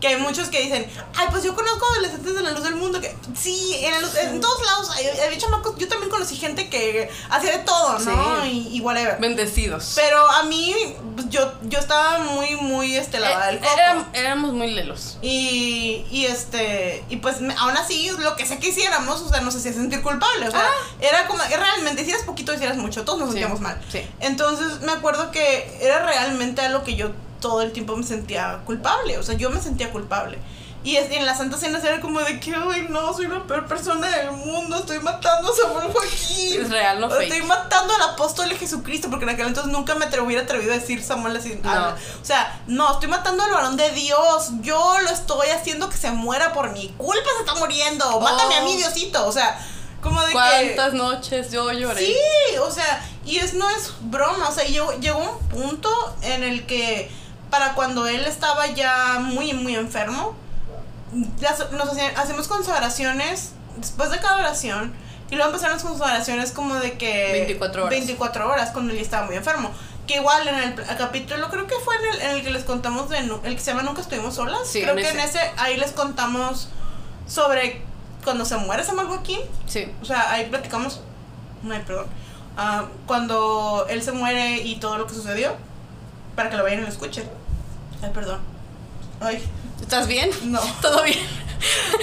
que 0.01 0.09
hay 0.09 0.17
muchos 0.17 0.49
que 0.49 0.63
dicen, 0.63 0.91
ay, 1.15 1.27
pues 1.31 1.43
yo 1.45 1.55
conozco 1.55 1.85
adolescentes 1.93 2.35
de 2.35 2.43
la 2.43 2.53
luz 2.53 2.63
del 2.65 2.75
mundo 2.77 3.01
que 3.01 3.15
sí, 3.39 3.77
en, 3.81 3.93
la 3.93 4.01
luz- 4.01 4.17
en 4.17 4.41
todos 4.41 4.65
lados 4.65 4.91
hay 4.91 5.37
chamacos. 5.39 5.77
Yo 5.77 5.89
también 5.89 6.11
conocí 6.11 6.37
gente 6.37 6.71
que 6.71 7.11
hacía 7.29 7.59
de 7.59 7.65
todo, 7.65 7.99
¿no? 7.99 8.43
Sí. 8.43 8.69
Y, 8.73 8.77
y 8.79 8.81
whatever. 8.81 9.19
Bendecidos. 9.21 9.93
Pero 9.97 10.27
a 10.31 10.43
mí, 10.45 10.75
pues, 11.15 11.29
yo, 11.29 11.53
yo 11.65 11.79
estaba 11.79 12.19
muy, 12.19 12.57
muy 12.57 12.97
este, 12.97 13.21
lavada 13.21 13.47
del 13.49 13.57
Eh, 13.57 13.61
coco. 13.61 13.77
éram- 13.77 14.07
éramos 14.15 14.53
muy 14.55 14.71
lelos. 14.71 15.19
Y, 15.21 16.07
y 16.11 16.27
este, 16.27 17.05
y 17.11 17.17
pues 17.17 17.37
aún 17.59 17.77
así, 17.77 18.11
lo 18.19 18.37
que 18.37 18.47
sea 18.47 18.59
que 18.59 18.69
hiciéramos, 18.69 19.21
o 19.21 19.29
sea, 19.29 19.41
nos 19.43 19.55
hacía 19.55 19.73
sentir 19.73 20.03
culpables. 20.03 20.49
O 20.49 20.53
sea, 20.53 20.71
era 21.01 21.27
como, 21.27 21.43
realmente, 21.45 22.05
si 22.05 22.11
eras 22.11 22.23
poquito, 22.23 22.57
si 22.57 22.65
eras 22.65 22.77
mucho, 22.79 23.05
todos 23.05 23.19
nos 23.19 23.29
Ah. 23.29 23.33
Sí, 23.33 23.39
sentíamos 23.39 23.61
mal. 23.61 23.81
sí. 23.93 24.01
Entonces 24.21 24.81
me 24.81 24.93
acuerdo 24.93 25.31
que 25.31 25.79
era 25.83 26.05
realmente 26.05 26.63
algo 26.63 26.85
que 26.85 26.95
yo 26.97 27.11
todo 27.41 27.63
el 27.63 27.73
tiempo 27.73 27.97
me 27.97 28.05
sentía 28.05 28.61
culpable. 28.65 29.19
O 29.19 29.23
sea, 29.23 29.35
yo 29.35 29.51
me 29.51 29.61
sentía 29.61 29.91
culpable. 29.91 30.39
Y 30.83 30.97
en 30.97 31.27
la 31.27 31.35
Santa 31.37 31.59
Cena 31.59 31.79
era 31.79 32.01
como 32.01 32.21
de 32.21 32.41
que, 32.41 32.55
ay, 32.55 32.87
no, 32.89 33.13
soy 33.13 33.27
la 33.27 33.43
peor 33.45 33.67
persona 33.67 34.09
del 34.09 34.33
mundo, 34.33 34.79
estoy 34.79 34.99
matando 35.01 35.53
a 35.53 35.55
Samuel 35.55 35.93
Joaquín. 35.93 36.63
Es 36.63 36.71
real, 36.71 36.99
no 37.01 37.09
Estoy 37.09 37.29
fake. 37.29 37.45
matando 37.45 37.95
al 37.95 38.01
apóstol 38.15 38.49
de 38.49 38.57
Jesucristo, 38.57 39.11
porque 39.11 39.25
en 39.25 39.29
aquel 39.33 39.49
entonces 39.49 39.71
nunca 39.71 39.95
me 39.95 40.07
hubiera 40.21 40.45
atrevido 40.45 40.73
a 40.73 40.77
decir 40.77 41.03
Samuel 41.03 41.37
así. 41.37 41.61
No. 41.63 41.71
ah, 41.71 41.95
O 42.23 42.25
sea, 42.25 42.63
no, 42.67 42.95
estoy 42.95 43.11
matando 43.11 43.43
al 43.43 43.51
varón 43.51 43.77
de 43.77 43.91
Dios. 43.91 44.53
Yo 44.63 45.01
lo 45.01 45.11
estoy 45.11 45.49
haciendo 45.49 45.91
que 45.91 45.99
se 45.99 46.13
muera 46.13 46.55
por 46.55 46.71
mi 46.73 46.89
culpa, 46.97 47.29
se 47.37 47.41
está 47.45 47.55
muriendo. 47.57 48.19
Mátame 48.19 48.55
a 48.57 48.63
mí, 48.63 48.73
Oh. 48.73 48.79
Diosito. 48.79 49.27
O 49.27 49.33
sea, 49.33 49.61
como 50.01 50.19
de 50.23 50.29
que. 50.29 50.33
¿Cuántas 50.33 50.95
noches 50.95 51.51
yo 51.51 51.71
lloré? 51.73 52.07
Sí, 52.07 52.57
o 52.59 52.71
sea, 52.71 53.07
y 53.27 53.37
es 53.37 53.53
no 53.53 53.69
es 53.69 53.93
broma, 54.01 54.49
o 54.49 54.53
sea, 54.55 54.65
llegó, 54.65 54.93
llegó 54.99 55.19
un 55.19 55.49
punto 55.49 55.91
en 56.23 56.43
el 56.43 56.65
que 56.65 57.11
para 57.51 57.75
cuando 57.75 58.07
él 58.07 58.25
estaba 58.25 58.67
ya 58.69 59.19
muy, 59.21 59.53
muy 59.53 59.75
enfermo, 59.77 60.35
las- 61.41 61.71
nos 61.73 61.89
hacía- 61.89 62.13
hacemos 62.21 62.49
consagraciones 62.49 63.53
después 63.77 64.11
de 64.11 64.19
cada 64.19 64.37
oración. 64.37 64.93
Y 65.31 65.37
luego 65.37 65.51
empezaron 65.51 65.77
las 65.77 65.85
consagraciones 65.85 66.51
como 66.51 66.75
de 66.77 66.99
que... 66.99 67.31
24 67.33 67.83
horas. 67.85 67.91
24 67.91 68.49
horas 68.51 68.71
cuando 68.71 68.93
él 68.93 68.99
estaba 68.99 69.27
muy 69.27 69.37
enfermo. 69.37 69.71
Que 70.07 70.17
igual 70.17 70.49
en 70.49 70.57
el, 70.57 70.79
el 70.81 70.97
capítulo, 70.97 71.49
creo 71.51 71.69
que 71.69 71.77
fue 71.85 71.95
en 71.97 72.05
el, 72.15 72.21
en 72.23 72.31
el 72.37 72.43
que 72.43 72.51
les 72.51 72.65
contamos 72.65 73.09
de... 73.11 73.19
El 73.19 73.55
que 73.55 73.59
se 73.61 73.71
llama 73.71 73.85
Nunca 73.85 74.01
estuvimos 74.01 74.35
solas. 74.35 74.67
Sí, 74.67 74.81
creo 74.83 74.97
en 74.97 75.03
que 75.05 75.09
en 75.09 75.21
ese. 75.21 75.39
ese 75.39 75.53
ahí 75.57 75.77
les 75.77 75.93
contamos 75.93 76.69
sobre 77.29 77.83
cuando 78.25 78.45
se 78.45 78.57
muere 78.57 78.83
Samuel 78.83 79.07
Joaquín. 79.07 79.39
Sí. 79.69 79.93
O 80.03 80.05
sea, 80.05 80.33
ahí 80.33 80.47
platicamos. 80.51 81.01
Ay, 81.71 81.83
perdón. 81.87 82.07
Ah, 82.57 82.87
cuando 83.07 83.87
él 83.89 84.03
se 84.03 84.11
muere 84.11 84.57
y 84.57 84.77
todo 84.81 84.99
lo 84.99 85.07
que 85.07 85.15
sucedió. 85.15 85.53
Para 86.41 86.49
que 86.49 86.57
lo 86.57 86.63
vayan 86.63 86.79
y 86.79 86.83
lo 86.85 86.89
escuchen. 86.89 87.29
Ay, 88.03 88.09
perdón. 88.15 88.41
Ay, 89.21 89.47
¿Estás 89.79 90.07
bien? 90.07 90.31
no. 90.45 90.59
¿Todo 90.81 91.03
bien? 91.03 91.19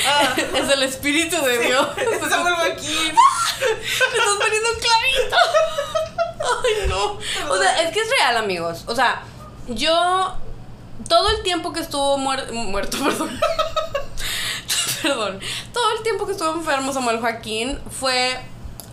Ah, 0.08 0.36
Es 0.38 0.70
el 0.70 0.84
espíritu 0.84 1.42
de 1.44 1.58
Dios. 1.58 1.88
se 1.96 2.38
vuelve 2.38 2.72
aquí. 2.72 2.94
Me 3.60 4.18
estás 4.20 4.36
poniendo 4.40 4.70
un 4.70 4.80
clavito. 4.80 5.38
Ay, 6.64 6.88
no. 6.88 7.18
O 7.52 7.58
sea, 7.58 7.82
es 7.82 7.92
que 7.92 8.00
es 8.00 8.10
real, 8.12 8.38
amigos. 8.38 8.84
O 8.86 8.94
sea, 8.96 9.24
yo. 9.70 10.36
Todo 11.10 11.30
el 11.32 11.42
tiempo 11.42 11.74
que 11.74 11.80
estuvo 11.80 12.20
muer- 12.20 12.52
muerto, 12.52 13.00
perdón. 13.04 13.40
perdón. 15.02 15.40
Todo 15.74 15.98
el 15.98 16.04
tiempo 16.04 16.28
que 16.28 16.34
estuvo 16.34 16.54
enfermo 16.54 16.94
Samuel 16.94 17.20
Joaquín 17.22 17.80
fue. 17.90 18.40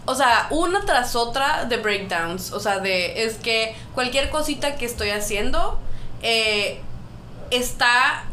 O 0.06 0.14
sea, 0.14 0.46
una 0.50 0.82
tras 0.84 1.16
otra 1.16 1.64
de 1.64 1.76
breakdowns. 1.78 2.52
O 2.52 2.60
sea, 2.60 2.78
de. 2.78 3.24
Es 3.24 3.36
que 3.36 3.74
cualquier 3.94 4.30
cosita 4.30 4.76
que 4.76 4.84
estoy 4.86 5.10
haciendo. 5.10 5.78
eh, 6.22 6.80
está 7.50 8.24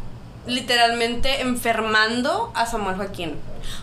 literalmente 0.46 1.40
enfermando 1.42 2.50
a 2.54 2.66
Samuel 2.66 2.96
Joaquín. 2.96 3.38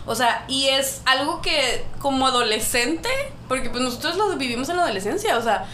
O 0.06 0.14
sea, 0.14 0.44
y 0.48 0.68
es 0.68 1.00
algo 1.06 1.40
que 1.40 1.84
como 2.00 2.26
adolescente, 2.26 3.08
porque 3.48 3.70
pues 3.70 3.82
nosotros 3.82 4.16
lo 4.16 4.28
vivimos 4.36 4.68
en 4.68 4.76
la 4.76 4.82
adolescencia, 4.84 5.38
o 5.38 5.42
sea, 5.42 5.64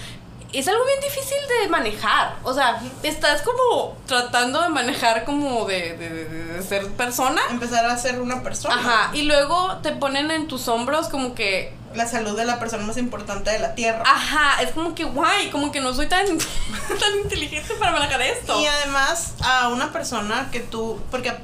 es 0.52 0.68
algo 0.68 0.84
bien 0.86 1.00
difícil 1.00 1.36
de 1.62 1.68
manejar. 1.68 2.36
O 2.44 2.54
sea, 2.54 2.80
estás 3.02 3.42
como 3.42 3.96
tratando 4.06 4.62
de 4.62 4.68
manejar 4.68 5.24
como 5.24 5.64
de, 5.64 5.96
de- 5.96 6.08
de- 6.10 6.44
de 6.44 6.62
ser 6.62 6.86
persona. 6.92 7.40
Empezar 7.50 7.84
a 7.86 7.96
ser 7.98 8.20
una 8.20 8.42
persona. 8.42 8.74
Ajá, 8.76 9.10
y 9.12 9.22
luego 9.22 9.78
te 9.82 9.90
ponen 9.92 10.30
en 10.30 10.46
tus 10.46 10.68
hombros 10.68 11.08
como 11.08 11.34
que 11.34 11.74
La 11.96 12.06
salud 12.06 12.36
de 12.36 12.44
la 12.44 12.58
persona 12.58 12.84
más 12.84 12.96
importante 12.96 13.50
de 13.50 13.58
la 13.58 13.74
tierra. 13.74 14.02
Ajá, 14.06 14.62
es 14.62 14.70
como 14.72 14.94
que 14.94 15.04
guay, 15.04 15.50
como 15.50 15.72
que 15.72 15.80
no 15.80 15.94
soy 15.94 16.08
tan, 16.08 16.26
tan 17.00 17.18
inteligente 17.22 17.74
para 17.78 17.92
manejar 17.92 18.20
esto. 18.22 18.60
Y 18.60 18.66
además 18.66 19.34
a 19.42 19.68
una 19.68 19.92
persona 19.92 20.48
que 20.52 20.60
tú, 20.60 21.00
porque 21.10 21.34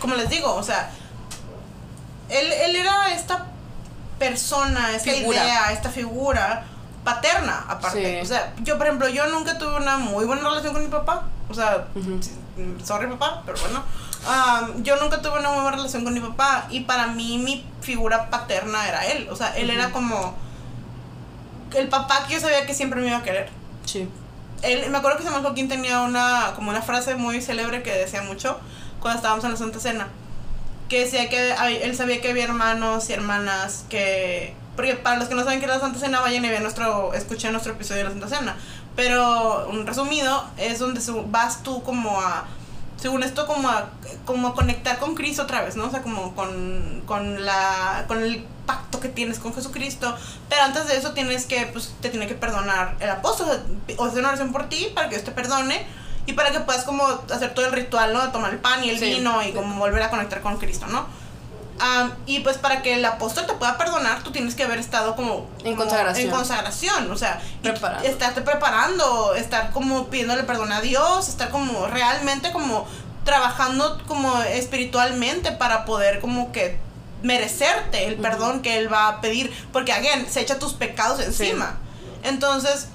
como 0.00 0.14
les 0.16 0.28
digo, 0.28 0.54
o 0.54 0.62
sea, 0.62 0.90
él, 2.28 2.52
él 2.52 2.76
era 2.76 3.14
esta 3.14 3.46
persona, 4.18 4.94
esta 4.94 5.12
Figura. 5.12 5.44
idea, 5.44 5.72
esta 5.72 5.90
figura 5.90 6.64
paterna 7.04 7.64
aparte. 7.68 8.16
Sí. 8.16 8.20
O 8.22 8.26
sea, 8.26 8.54
yo 8.62 8.78
por 8.78 8.86
ejemplo, 8.86 9.08
yo 9.08 9.26
nunca 9.28 9.58
tuve 9.58 9.76
una 9.76 9.98
muy 9.98 10.24
buena 10.24 10.42
relación 10.42 10.72
con 10.72 10.82
mi 10.82 10.88
papá. 10.88 11.24
O 11.48 11.54
sea, 11.54 11.86
sí, 11.94 12.32
mm, 12.56 12.84
sorry 12.84 13.08
papá, 13.08 13.42
pero 13.44 13.58
bueno. 13.60 13.82
Am, 14.26 14.82
yo 14.84 14.96
nunca 14.96 15.20
tuve 15.20 15.40
una 15.40 15.50
buena 15.50 15.72
relación 15.72 16.04
con 16.04 16.14
mi 16.14 16.20
papá 16.20 16.66
y 16.70 16.80
para 16.80 17.08
mí 17.08 17.38
mi 17.38 17.64
figura 17.80 18.30
paterna 18.30 18.88
era 18.88 19.06
él. 19.06 19.28
O 19.30 19.36
sea, 19.36 19.56
él 19.56 19.70
era 19.70 19.90
como 19.90 20.34
el 21.74 21.88
papá 21.88 22.26
que 22.26 22.34
yo 22.34 22.40
sabía 22.40 22.66
que 22.66 22.74
siempre 22.74 23.00
me 23.00 23.08
iba 23.08 23.16
a 23.16 23.22
querer 23.22 23.48
Sí. 23.84 24.08
él, 24.62 24.90
me 24.90 24.98
acuerdo 24.98 25.18
que 25.18 25.24
Samuel 25.24 25.42
Joaquín 25.42 25.68
tenía 25.68 26.02
una, 26.02 26.52
como 26.54 26.70
una 26.70 26.82
frase 26.82 27.16
muy 27.16 27.40
célebre 27.40 27.82
que 27.82 27.90
decía 27.92 28.22
mucho 28.22 28.60
cuando 29.00 29.16
estábamos 29.16 29.44
en 29.44 29.50
la 29.52 29.56
Santa 29.56 29.80
Cena. 29.80 30.08
Que 30.88 31.00
decía 31.00 31.28
que 31.28 31.54
él 31.82 31.96
sabía 31.96 32.20
que 32.20 32.30
había 32.30 32.44
hermanos 32.44 33.08
y 33.10 33.14
hermanas 33.14 33.84
que... 33.88 34.54
Porque 34.76 34.94
para 34.94 35.16
los 35.16 35.28
que 35.28 35.34
no 35.34 35.42
saben 35.44 35.58
qué 35.58 35.66
es 35.66 35.72
la 35.72 35.80
Santa 35.80 35.98
Cena, 35.98 36.20
vayan 36.20 36.44
y 36.44 36.48
vean 36.48 36.62
nuestro, 36.62 37.12
escuchen 37.14 37.52
nuestro 37.52 37.72
episodio 37.72 37.98
de 37.98 38.04
la 38.04 38.10
Santa 38.10 38.28
Cena. 38.28 38.56
Pero, 38.94 39.68
un 39.68 39.86
resumido, 39.86 40.44
es 40.58 40.78
donde 40.78 41.00
vas 41.26 41.62
tú 41.62 41.82
como 41.82 42.20
a... 42.20 42.44
Según 43.02 43.24
esto, 43.24 43.46
como 43.46 43.68
a, 43.68 43.90
como 44.24 44.48
a 44.48 44.54
conectar 44.54 44.98
con 45.00 45.16
Cristo 45.16 45.42
otra 45.42 45.60
vez, 45.62 45.74
¿no? 45.74 45.86
O 45.86 45.90
sea, 45.90 46.02
como 46.02 46.34
con, 46.36 47.02
con 47.04 47.44
la... 47.44 48.04
Con 48.06 48.22
el 48.22 48.46
pacto 48.64 49.00
que 49.00 49.08
tienes 49.08 49.40
con 49.40 49.52
Jesucristo, 49.52 50.16
pero 50.48 50.62
antes 50.62 50.86
de 50.86 50.96
eso 50.96 51.10
tienes 51.12 51.46
que, 51.46 51.66
pues, 51.66 51.92
te 52.00 52.10
tiene 52.10 52.28
que 52.28 52.34
perdonar 52.34 52.94
el 53.00 53.10
apóstol, 53.10 53.48
o 53.96 54.04
hacer 54.04 54.20
una 54.20 54.28
oración 54.28 54.52
por 54.52 54.68
ti 54.68 54.86
para 54.94 55.08
que 55.08 55.16
Dios 55.16 55.24
te 55.24 55.32
perdone 55.32 55.84
y 56.26 56.34
para 56.34 56.52
que 56.52 56.60
puedas 56.60 56.84
como 56.84 57.04
hacer 57.04 57.54
todo 57.54 57.66
el 57.66 57.72
ritual, 57.72 58.12
¿no? 58.12 58.24
De 58.24 58.28
tomar 58.28 58.52
el 58.52 58.60
pan 58.60 58.84
y 58.84 58.90
el 58.90 59.00
Sí. 59.00 59.06
vino 59.16 59.42
y 59.42 59.50
como 59.50 59.74
volver 59.80 60.00
a 60.04 60.10
conectar 60.10 60.42
con 60.42 60.58
Cristo, 60.58 60.86
¿no? 60.86 61.06
Y 62.26 62.40
pues 62.40 62.58
para 62.58 62.82
que 62.82 62.94
el 62.94 63.04
apóstol 63.04 63.46
te 63.46 63.54
pueda 63.54 63.76
perdonar, 63.76 64.22
tú 64.22 64.30
tienes 64.30 64.54
que 64.54 64.62
haber 64.62 64.78
estado 64.78 65.16
como... 65.16 65.48
En 65.64 65.74
consagración. 65.74 66.28
En 66.28 66.34
consagración, 66.34 67.10
o 67.10 67.16
sea, 67.16 67.40
Preparando. 67.62 68.08
estarte 68.08 68.40
preparando, 68.42 69.34
estar 69.34 69.72
como 69.72 70.06
pidiéndole 70.06 70.44
perdón 70.44 70.72
a 70.72 70.80
Dios, 70.80 71.28
estar 71.28 71.50
como 71.50 71.86
realmente 71.88 72.52
como 72.52 72.86
trabajando 73.24 74.00
como 74.06 74.42
espiritualmente 74.42 75.52
para 75.52 75.84
poder 75.84 76.20
como 76.20 76.52
que 76.52 76.78
merecerte 77.22 78.06
el 78.06 78.16
perdón 78.16 78.62
que 78.62 78.78
Él 78.78 78.92
va 78.92 79.08
a 79.08 79.20
pedir, 79.20 79.52
porque 79.72 79.92
again, 79.92 80.26
se 80.28 80.40
echa 80.40 80.58
tus 80.58 80.74
pecados 80.74 81.20
encima. 81.20 81.78
Entonces, 82.24 82.88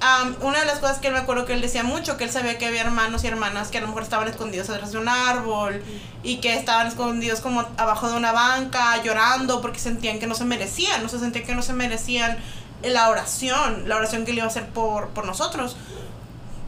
Am, 0.00 0.36
una 0.42 0.60
de 0.60 0.66
las 0.66 0.78
cosas 0.78 0.98
que 0.98 1.08
él 1.08 1.14
me 1.14 1.18
acuerdo 1.18 1.44
que 1.44 1.54
él 1.54 1.60
decía 1.60 1.82
mucho, 1.82 2.16
que 2.16 2.24
él 2.24 2.30
sabía 2.30 2.56
que 2.56 2.66
había 2.66 2.82
hermanos 2.82 3.24
y 3.24 3.26
hermanas 3.26 3.68
que 3.68 3.78
a 3.78 3.80
lo 3.80 3.88
mejor 3.88 4.04
estaban 4.04 4.28
escondidos 4.28 4.68
detrás 4.68 4.92
de 4.92 4.98
un 4.98 5.08
árbol 5.08 5.82
y 6.22 6.36
que 6.36 6.54
estaban 6.54 6.86
escondidos 6.86 7.40
como 7.40 7.64
abajo 7.76 8.08
de 8.08 8.16
una 8.16 8.30
banca 8.30 9.02
llorando 9.02 9.60
porque 9.60 9.80
sentían 9.80 10.20
que 10.20 10.28
no 10.28 10.36
se 10.36 10.44
merecían, 10.44 11.02
no 11.02 11.08
se 11.08 11.18
sentían 11.18 11.44
que 11.44 11.54
no 11.54 11.62
se 11.62 11.72
merecían 11.72 12.38
la 12.82 13.08
oración, 13.08 13.88
la 13.88 13.96
oración 13.96 14.24
que 14.24 14.30
él 14.30 14.36
iba 14.36 14.46
a 14.46 14.50
hacer 14.50 14.68
por, 14.68 15.08
por 15.08 15.26
nosotros. 15.26 15.76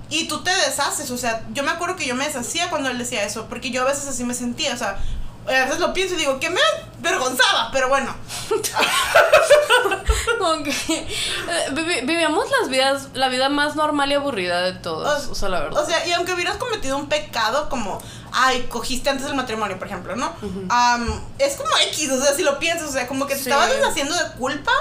Y 0.08 0.26
tú 0.26 0.42
te 0.42 0.50
deshaces, 0.66 1.08
o 1.12 1.16
sea, 1.16 1.44
yo 1.52 1.62
me 1.62 1.70
acuerdo 1.70 1.94
que 1.94 2.06
yo 2.06 2.16
me 2.16 2.24
deshacía 2.24 2.68
cuando 2.68 2.90
él 2.90 2.98
decía 2.98 3.22
eso, 3.22 3.46
porque 3.46 3.70
yo 3.70 3.82
a 3.82 3.84
veces 3.84 4.08
así 4.08 4.24
me 4.24 4.34
sentía, 4.34 4.74
o 4.74 4.76
sea, 4.76 4.98
a 5.46 5.64
veces 5.64 5.78
lo 5.80 5.92
pienso 5.92 6.14
y 6.14 6.18
digo, 6.18 6.38
que 6.40 6.50
me 6.50 6.60
avergonzaba, 7.00 7.70
pero 7.72 7.88
bueno, 7.88 8.14
Como 10.38 10.62
que 10.62 10.70
eh, 10.70 12.00
vivíamos 12.04 12.44
las 12.60 12.68
vidas, 12.70 13.08
la 13.14 13.28
vida 13.28 13.48
más 13.48 13.76
normal 13.76 14.10
y 14.10 14.14
aburrida 14.14 14.60
de 14.62 14.72
todos. 14.74 15.26
O 15.28 15.34
sea, 15.34 15.48
la 15.48 15.60
verdad. 15.60 15.82
O 15.82 15.86
sea, 15.86 16.06
y 16.06 16.12
aunque 16.12 16.32
hubieras 16.34 16.56
cometido 16.56 16.96
un 16.96 17.08
pecado 17.08 17.68
como, 17.68 18.00
ay, 18.32 18.66
cogiste 18.70 19.10
antes 19.10 19.26
del 19.26 19.34
matrimonio, 19.34 19.78
por 19.78 19.86
ejemplo, 19.88 20.16
¿no? 20.16 20.32
Am, 20.68 21.20
es 21.38 21.56
como 21.56 21.70
X, 21.88 22.10
o 22.10 22.22
sea, 22.22 22.34
si 22.34 22.42
lo 22.42 22.58
piensas, 22.58 22.88
o 22.88 22.92
sea, 22.92 23.06
como 23.06 23.26
que 23.26 23.34
te 23.34 23.42
Sí. 23.42 23.48
estabas 23.50 23.70
deshaciendo 23.70 24.14
de 24.14 24.32
culpa 24.32 24.72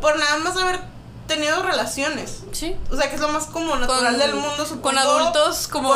por 0.00 0.18
nada 0.18 0.36
más 0.38 0.56
haber 0.56 0.80
tenido 1.26 1.62
relaciones. 1.62 2.40
sí. 2.52 2.76
O 2.90 2.96
sea, 2.96 3.08
que 3.08 3.16
es 3.16 3.20
lo 3.20 3.28
más 3.28 3.46
como 3.46 3.76
natural 3.76 4.18
del 4.18 4.34
mundo, 4.34 4.64
supongo. 4.66 4.82
Con 4.82 4.98
adultos 4.98 5.68
como 5.68 5.92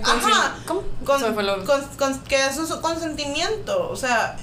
Con- 0.00 0.22
Ajá. 0.30 0.54
¿cómo? 0.66 0.82
Con, 1.04 1.20
con- 1.66 1.82
con- 1.96 2.18
que 2.22 2.46
es 2.46 2.56
un 2.58 2.66
consentimiento, 2.80 3.88
o 3.90 3.96
sea, 3.96 4.36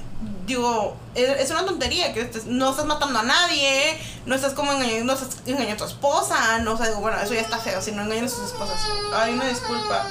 digo, 0.46 0.96
es, 1.16 1.30
es 1.42 1.52
una 1.52 1.66
tontería 1.66 2.14
que 2.14 2.30
estés- 2.32 2.46
no 2.46 2.70
estás 2.72 2.86
matando 2.86 3.20
a 3.20 3.24
nadie, 3.24 3.98
no 4.26 4.36
estás 4.36 4.54
como 4.54 4.72
engañando, 4.74 5.06
no 5.06 5.14
estás 5.14 5.38
engañando 5.46 5.84
a 5.84 5.88
tu 5.88 5.94
esposa, 5.94 6.60
no, 6.60 6.74
o 6.74 6.78
sea, 6.78 6.88
digo, 6.88 7.00
bueno, 7.02 7.18
eso 7.20 7.34
ya 7.34 7.42
está 7.42 7.58
feo, 7.58 7.82
si 7.82 7.92
no 7.92 8.04
engañan 8.04 8.26
a 8.26 8.30
sus 8.30 8.46
esposas. 8.46 8.80
Ay, 9.14 9.34
una 9.34 9.46
disculpa. 9.48 10.06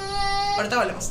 Ahorita 0.56 0.76
volvemos. 0.76 1.10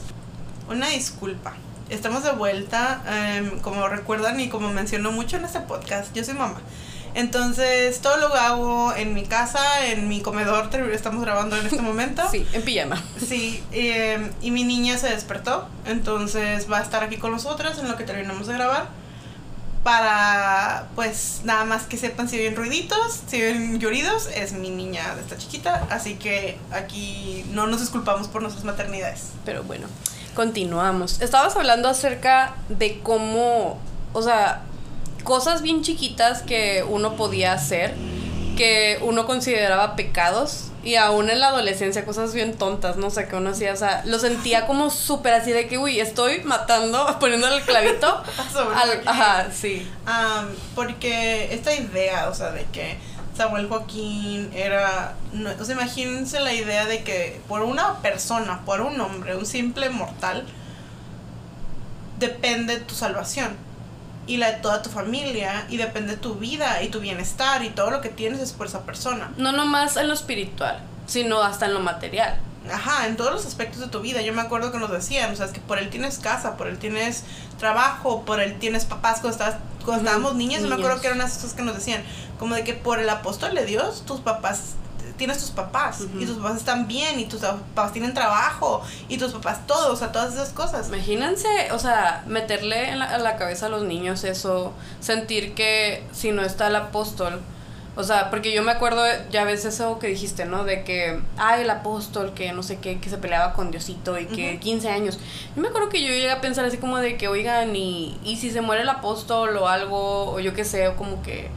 Una 0.70 0.88
disculpa. 0.90 1.54
Estamos 1.90 2.24
de 2.24 2.32
vuelta, 2.32 3.02
em, 3.08 3.60
como 3.60 3.88
recuerdan 3.88 4.40
y 4.40 4.50
como 4.50 4.70
menciono 4.70 5.12
mucho 5.12 5.38
en 5.38 5.46
este 5.46 5.60
podcast, 5.62 6.14
yo 6.14 6.24
soy 6.24 6.34
mamá. 6.34 6.60
Entonces, 7.16 8.00
todo 8.00 8.18
lo 8.18 8.34
hago 8.34 8.94
en 8.96 9.14
mi 9.14 9.24
casa, 9.24 9.86
en 9.86 10.08
mi 10.08 10.22
comedor, 10.22 10.70
estamos 10.92 11.22
grabando 11.22 11.56
en 11.58 11.66
este 11.66 11.82
momento. 11.82 12.24
Sí, 12.32 12.48
en 12.54 12.62
pijama. 12.64 13.02
Sí, 13.26 13.64
eh, 13.72 14.32
y 14.42 14.52
mi 14.52 14.64
niña 14.64 14.98
se 14.98 15.10
despertó, 15.10 15.68
entonces 15.86 16.72
va 16.72 16.80
a 16.80 16.82
estar 16.82 17.04
aquí 17.04 17.18
con 17.18 17.32
nosotras 17.32 17.78
en 17.80 17.88
lo 17.88 17.98
que 17.98 18.04
terminamos 18.04 18.48
de 18.48 18.54
grabar. 18.56 18.88
Para, 19.84 20.88
pues, 20.96 21.42
nada 21.44 21.66
más 21.66 21.84
que 21.84 21.98
sepan 21.98 22.30
si 22.30 22.38
ven 22.38 22.56
ruiditos, 22.56 23.22
si 23.28 23.42
ven 23.42 23.80
lloridos, 23.80 24.30
es 24.34 24.54
mi 24.54 24.70
niña 24.70 25.14
de 25.16 25.22
esta 25.22 25.38
chiquita, 25.38 25.86
así 25.90 26.16
que 26.16 26.58
aquí 26.72 27.46
no 27.52 27.68
nos 27.68 27.82
disculpamos 27.82 28.30
por 28.30 28.42
nuestras 28.42 28.64
maternidades. 28.64 29.32
Pero 29.44 29.64
bueno, 29.64 29.88
continuamos. 30.36 31.22
Estabas 31.22 31.58
hablando 31.58 31.90
acerca 31.90 32.56
de 32.70 33.02
cómo, 33.02 33.78
o 34.14 34.22
sea, 34.22 34.62
cosas 35.24 35.62
bien 35.62 35.82
chiquitas 35.82 36.42
que 36.42 36.86
uno 36.88 37.16
podía 37.16 37.54
hacer, 37.54 37.96
que 38.58 39.00
uno 39.02 39.26
consideraba 39.26 39.96
pecados. 39.96 40.70
Y 40.84 40.96
aún 40.96 41.30
en 41.30 41.40
la 41.40 41.48
adolescencia, 41.48 42.04
cosas 42.04 42.34
bien 42.34 42.58
tontas, 42.58 42.98
no 42.98 43.10
sé 43.10 43.30
qué 43.30 43.38
uno 43.38 43.52
hacía. 43.52 43.72
O 43.72 43.78
sea, 43.78 44.04
lo 44.06 44.20
sentía 44.20 44.68
como 44.68 44.90
súper 44.90 45.34
así 45.34 45.54
de 45.54 45.68
que, 45.68 45.78
uy, 45.78 46.02
estoy 46.02 46.42
matando, 46.44 47.06
poniéndole 47.20 47.56
el 47.58 47.64
clavito. 47.64 48.22
Sobre 48.52 48.76
al, 48.76 49.08
ajá, 49.08 49.48
sí. 49.52 49.90
Am, 50.06 50.50
porque 50.76 51.54
esta 51.54 51.74
idea, 51.74 52.28
o 52.28 52.36
sea, 52.36 52.52
de 52.52 52.66
que 52.66 52.98
Samuel 53.38 53.70
Joaquín 53.70 54.52
era. 54.54 55.16
No, 55.32 55.52
o 55.58 55.64
sea, 55.64 55.76
imagínense 55.76 56.42
la 56.42 56.54
idea 56.54 56.86
de 56.86 57.04
que 57.04 57.40
por 57.48 57.62
una 57.62 58.00
persona, 58.00 58.66
por 58.66 58.82
un 58.82 59.00
hombre, 59.00 59.38
un 59.38 59.46
simple 59.46 59.90
mortal, 59.90 60.46
depende 62.20 62.78
tu 62.82 62.94
salvación 62.94 63.56
y 64.28 64.38
la 64.38 64.52
de 64.52 64.58
toda 64.60 64.82
tu 64.82 64.90
familia 64.90 65.66
y 65.70 65.78
depende 65.78 66.16
tu 66.18 66.36
vida 66.36 66.82
y 66.82 66.90
tu 66.90 67.00
bienestar 67.00 67.64
y 67.64 67.70
todo 67.70 67.92
lo 67.92 68.02
que 68.02 68.10
tienes 68.10 68.40
es 68.40 68.54
por 68.54 68.68
esa 68.68 68.82
persona. 68.82 69.32
No 69.38 69.52
nomás 69.52 69.98
en 69.98 70.08
lo 70.08 70.14
espiritual, 70.14 70.80
sino 71.08 71.42
hasta 71.42 71.66
en 71.66 71.74
lo 71.74 71.80
material. 71.80 72.40
Ajá, 72.72 73.08
en 73.08 73.18
todos 73.18 73.34
los 73.34 73.46
aspectos 73.46 73.82
de 73.82 73.88
tu 73.88 74.00
vida. 74.00 74.22
Yo 74.22 74.34
me 74.34 74.42
acuerdo 74.42 74.72
que 74.72 74.78
nos 74.78 74.90
decían, 74.90 75.34
o 75.34 75.36
sea, 75.36 75.48
es 75.48 75.52
que 75.52 75.60
por 75.60 75.80
él 75.80 75.90
tienes 75.90 76.18
casa, 76.20 76.56
por 76.56 76.68
él 76.68 76.78
tienes 76.78 77.26
trabajo, 77.60 78.24
por 78.24 78.40
él 78.40 78.58
tienes 78.58 78.86
papás 78.86 79.20
cuando, 79.20 79.32
estabas, 79.32 79.56
cuando 79.84 80.04
Ujú, 80.04 80.06
estábamos 80.06 80.36
niñas. 80.36 80.62
Yo 80.62 80.70
me 80.70 80.76
acuerdo 80.76 81.02
que 81.02 81.08
eran 81.08 81.20
unas 81.20 81.34
cosas 81.34 81.54
que 81.54 81.62
nos 81.64 81.76
decían, 81.76 82.04
como 82.40 82.56
de 82.56 82.64
que 82.64 82.74
por 82.74 83.00
el 83.00 83.10
apóstol 83.10 83.54
de 83.54 83.66
Dios, 83.66 84.06
tus 84.06 84.22
papás, 84.22 84.76
tienes 85.18 85.38
tus 85.38 85.52
papás, 85.52 86.02
y 86.20 86.26
tus 86.26 86.38
papás 86.38 86.58
están 86.58 86.88
bien, 86.88 87.20
y 87.20 87.26
tus 87.26 87.42
papás 87.42 87.94
tienen 87.94 88.14
trabajo, 88.14 88.82
y 89.08 89.18
tus 89.18 89.32
papás 89.34 89.66
todo, 89.68 89.94
o 89.94 89.96
sea, 89.96 90.12
todas 90.12 90.34
esas 90.34 90.50
cosas. 90.50 90.88
Imagínense, 90.88 91.72
o 91.72 91.80
sea, 91.80 92.24
meterle 92.28 92.90
en 92.90 93.00
la, 93.00 93.06
a 93.06 93.18
la 93.18 93.36
cabeza 93.36 93.68
a 93.68 93.70
los 93.70 93.84
niños 93.84 94.24
eso, 94.24 94.74
sentir 95.00 95.54
que 95.54 96.04
si 96.12 96.32
no 96.32 96.44
está 96.44 96.68
el 96.68 96.76
apóstol, 96.76 97.42
o 97.96 98.04
sea, 98.04 98.32
porque 98.32 98.52
yo 98.52 98.64
me 98.64 98.72
acuerdo, 98.72 99.04
ya 99.30 99.44
ves 99.44 99.66
eso 99.66 100.00
que 100.00 100.08
dijiste, 100.08 100.46
¿no? 100.46 100.64
De 100.64 100.84
que, 100.84 101.22
ay, 101.38 101.62
el 101.62 101.70
apóstol, 101.70 102.34
que 102.34 102.52
no 102.52 102.64
sé 102.64 102.80
qué, 102.80 103.00
que 103.00 103.08
se 103.08 103.20
peleaba 103.20 103.54
con 103.54 103.70
Diosito 103.70 104.18
y 104.18 104.26
que 104.26 104.54
Ujú. 104.54 104.60
15 104.62 104.90
años. 104.90 105.20
Yo 105.56 105.62
me 105.62 105.68
acuerdo 105.68 105.90
que 105.90 106.02
yo 106.02 106.08
llegué 106.08 106.32
a 106.32 106.42
pensar 106.42 106.66
así 106.66 106.78
como 106.78 106.98
de 106.98 107.18
que, 107.18 107.28
oigan, 107.28 107.76
y, 107.76 108.18
y 108.24 108.38
si 108.38 108.50
se 108.50 108.62
muere 108.62 108.82
el 108.82 108.90
apóstol 108.90 109.56
o 109.58 109.68
algo, 109.68 110.32
o 110.32 110.40
yo 110.40 110.56
qué 110.56 110.66
sé, 110.66 110.88
o 110.88 110.96
como 110.96 111.22
que, 111.22 111.52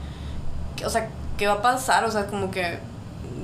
que, 0.76 0.84
o 0.84 0.90
sea, 0.90 1.08
¿qué 1.38 1.46
va 1.46 1.54
a 1.54 1.62
pasar? 1.62 2.04
O 2.04 2.10
sea, 2.10 2.26
como 2.26 2.50
que 2.50 2.80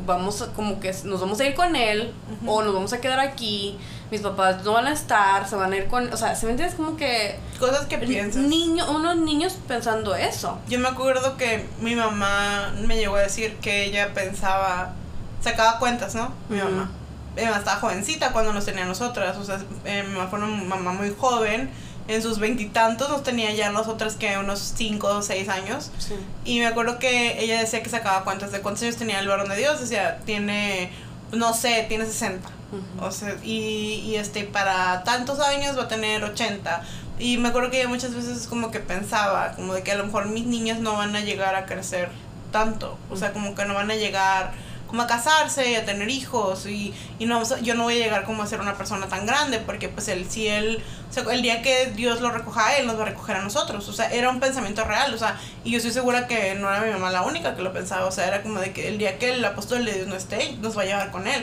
vamos, 0.06 0.42
a- 0.42 0.52
como 0.52 0.80
que 0.80 0.94
nos 1.04 1.20
vamos 1.20 1.40
a 1.40 1.44
ir 1.46 1.54
con 1.54 1.74
él, 1.76 2.12
o 2.46 2.62
nos 2.62 2.74
vamos 2.74 2.92
a 2.92 3.00
quedar 3.00 3.20
aquí, 3.20 3.78
mis 4.10 4.20
papás 4.20 4.62
no 4.64 4.72
van 4.72 4.86
a 4.86 4.92
estar, 4.92 5.48
se 5.48 5.56
van 5.56 5.72
a 5.72 5.76
ir 5.76 5.86
con, 5.88 6.12
o 6.12 6.16
sea, 6.16 6.34
¿se 6.34 6.46
me 6.46 6.52
entiendes? 6.52 6.76
Como 6.76 6.96
que 6.96 7.38
Cosas 7.58 7.86
que 7.86 7.98
piensas. 7.98 8.42
niño, 8.42 8.90
unos 8.90 9.16
niños 9.16 9.56
pensando 9.68 10.14
eso. 10.14 10.58
Yo 10.68 10.78
me 10.78 10.88
acuerdo 10.88 11.36
que 11.36 11.66
mi 11.80 11.94
mamá 11.94 12.72
me 12.86 12.96
llegó 12.96 13.16
a 13.16 13.20
decir 13.20 13.56
que 13.58 13.84
ella 13.84 14.12
pensaba, 14.14 14.92
sacaba 15.40 15.78
cuentas, 15.78 16.14
¿no? 16.14 16.32
Mi 16.48 16.58
mamá. 16.58 16.90
Mi 17.34 17.44
mamá 17.44 17.56
estaba 17.58 17.80
jovencita 17.80 18.32
cuando 18.32 18.52
nos 18.52 18.66
tenía 18.66 18.82
a 18.84 18.86
nosotras, 18.86 19.36
o 19.38 19.44
sea, 19.44 19.58
eh, 19.86 20.04
mi 20.06 20.14
mamá 20.14 20.28
fue 20.28 20.38
una 20.38 20.48
mamá 20.48 20.92
muy 20.92 21.14
joven, 21.18 21.70
en 22.08 22.22
sus 22.22 22.38
veintitantos 22.38 23.08
nos 23.08 23.22
tenía 23.22 23.52
ya 23.54 23.70
nosotras 23.70 24.16
que 24.16 24.36
unos 24.38 24.58
cinco 24.76 25.08
o 25.08 25.22
seis 25.22 25.48
años. 25.48 25.90
Sí. 25.98 26.14
Y 26.44 26.58
me 26.58 26.66
acuerdo 26.66 26.98
que 26.98 27.42
ella 27.42 27.60
decía 27.60 27.82
que 27.82 27.90
sacaba 27.90 28.24
cuentas 28.24 28.52
de 28.52 28.60
cuántos 28.60 28.82
años 28.82 28.96
tenía 28.96 29.20
el 29.20 29.28
varón 29.28 29.48
de 29.48 29.56
Dios, 29.56 29.80
decía, 29.80 30.20
tiene, 30.24 30.90
no 31.32 31.54
sé, 31.54 31.86
tiene 31.88 32.06
60. 32.06 32.48
Ujú. 32.48 33.04
O 33.04 33.10
sea, 33.10 33.36
y, 33.42 34.02
y 34.04 34.16
este, 34.16 34.44
para 34.44 35.04
tantos 35.04 35.40
años 35.40 35.78
va 35.78 35.84
a 35.84 35.88
tener 35.88 36.24
80. 36.24 36.82
Y 37.18 37.36
me 37.38 37.48
acuerdo 37.48 37.70
que 37.70 37.80
ella 37.80 37.88
muchas 37.88 38.14
veces 38.14 38.46
como 38.46 38.70
que 38.70 38.80
pensaba, 38.80 39.52
como 39.52 39.74
de 39.74 39.82
que 39.82 39.92
a 39.92 39.96
lo 39.96 40.04
mejor 40.04 40.26
mis 40.26 40.46
niñas 40.46 40.80
no 40.80 40.96
van 40.96 41.14
a 41.14 41.20
llegar 41.20 41.54
a 41.54 41.66
crecer 41.66 42.10
tanto. 42.50 42.98
O 43.10 43.16
sea, 43.16 43.32
como 43.32 43.54
que 43.54 43.64
no 43.64 43.74
van 43.74 43.90
a 43.90 43.94
llegar 43.94 44.52
como 44.92 45.04
a 45.04 45.06
casarse 45.06 45.74
a 45.78 45.86
tener 45.86 46.10
hijos. 46.10 46.66
Y, 46.66 46.92
y 47.18 47.24
no, 47.24 47.42
yo 47.62 47.74
no 47.74 47.84
voy 47.84 47.94
a 47.94 48.04
llegar 48.04 48.24
como 48.24 48.42
a 48.42 48.46
ser 48.46 48.60
una 48.60 48.76
persona 48.76 49.06
tan 49.06 49.24
grande, 49.24 49.58
porque 49.58 49.88
pues 49.88 50.06
él, 50.08 50.26
si 50.28 50.48
él, 50.48 50.82
o 51.08 51.12
sea, 51.14 51.24
el 51.32 51.40
día 51.40 51.62
que 51.62 51.86
Dios 51.96 52.20
lo 52.20 52.30
recoja 52.30 52.66
a 52.66 52.76
él, 52.76 52.86
nos 52.86 52.98
va 52.98 53.04
a 53.04 53.06
recoger 53.06 53.36
a 53.36 53.42
nosotros. 53.42 53.88
O 53.88 53.92
sea, 53.94 54.12
era 54.12 54.28
un 54.28 54.38
pensamiento 54.38 54.84
real. 54.84 55.14
O 55.14 55.16
sea, 55.16 55.40
y 55.64 55.70
yo 55.70 55.78
estoy 55.78 55.92
segura 55.92 56.26
que 56.26 56.56
no 56.56 56.70
era 56.70 56.82
mi 56.82 56.92
mamá 56.92 57.10
la 57.10 57.22
única 57.22 57.56
que 57.56 57.62
lo 57.62 57.72
pensaba. 57.72 58.04
O 58.04 58.12
sea, 58.12 58.28
era 58.28 58.42
como 58.42 58.60
de 58.60 58.74
que 58.74 58.88
el 58.88 58.98
día 58.98 59.18
que 59.18 59.32
el 59.32 59.42
apóstol 59.46 59.86
de 59.86 59.94
Dios 59.94 60.08
no 60.08 60.14
esté, 60.14 60.52
nos 60.60 60.76
va 60.76 60.82
a 60.82 60.84
llevar 60.84 61.10
con 61.10 61.26
él. 61.26 61.42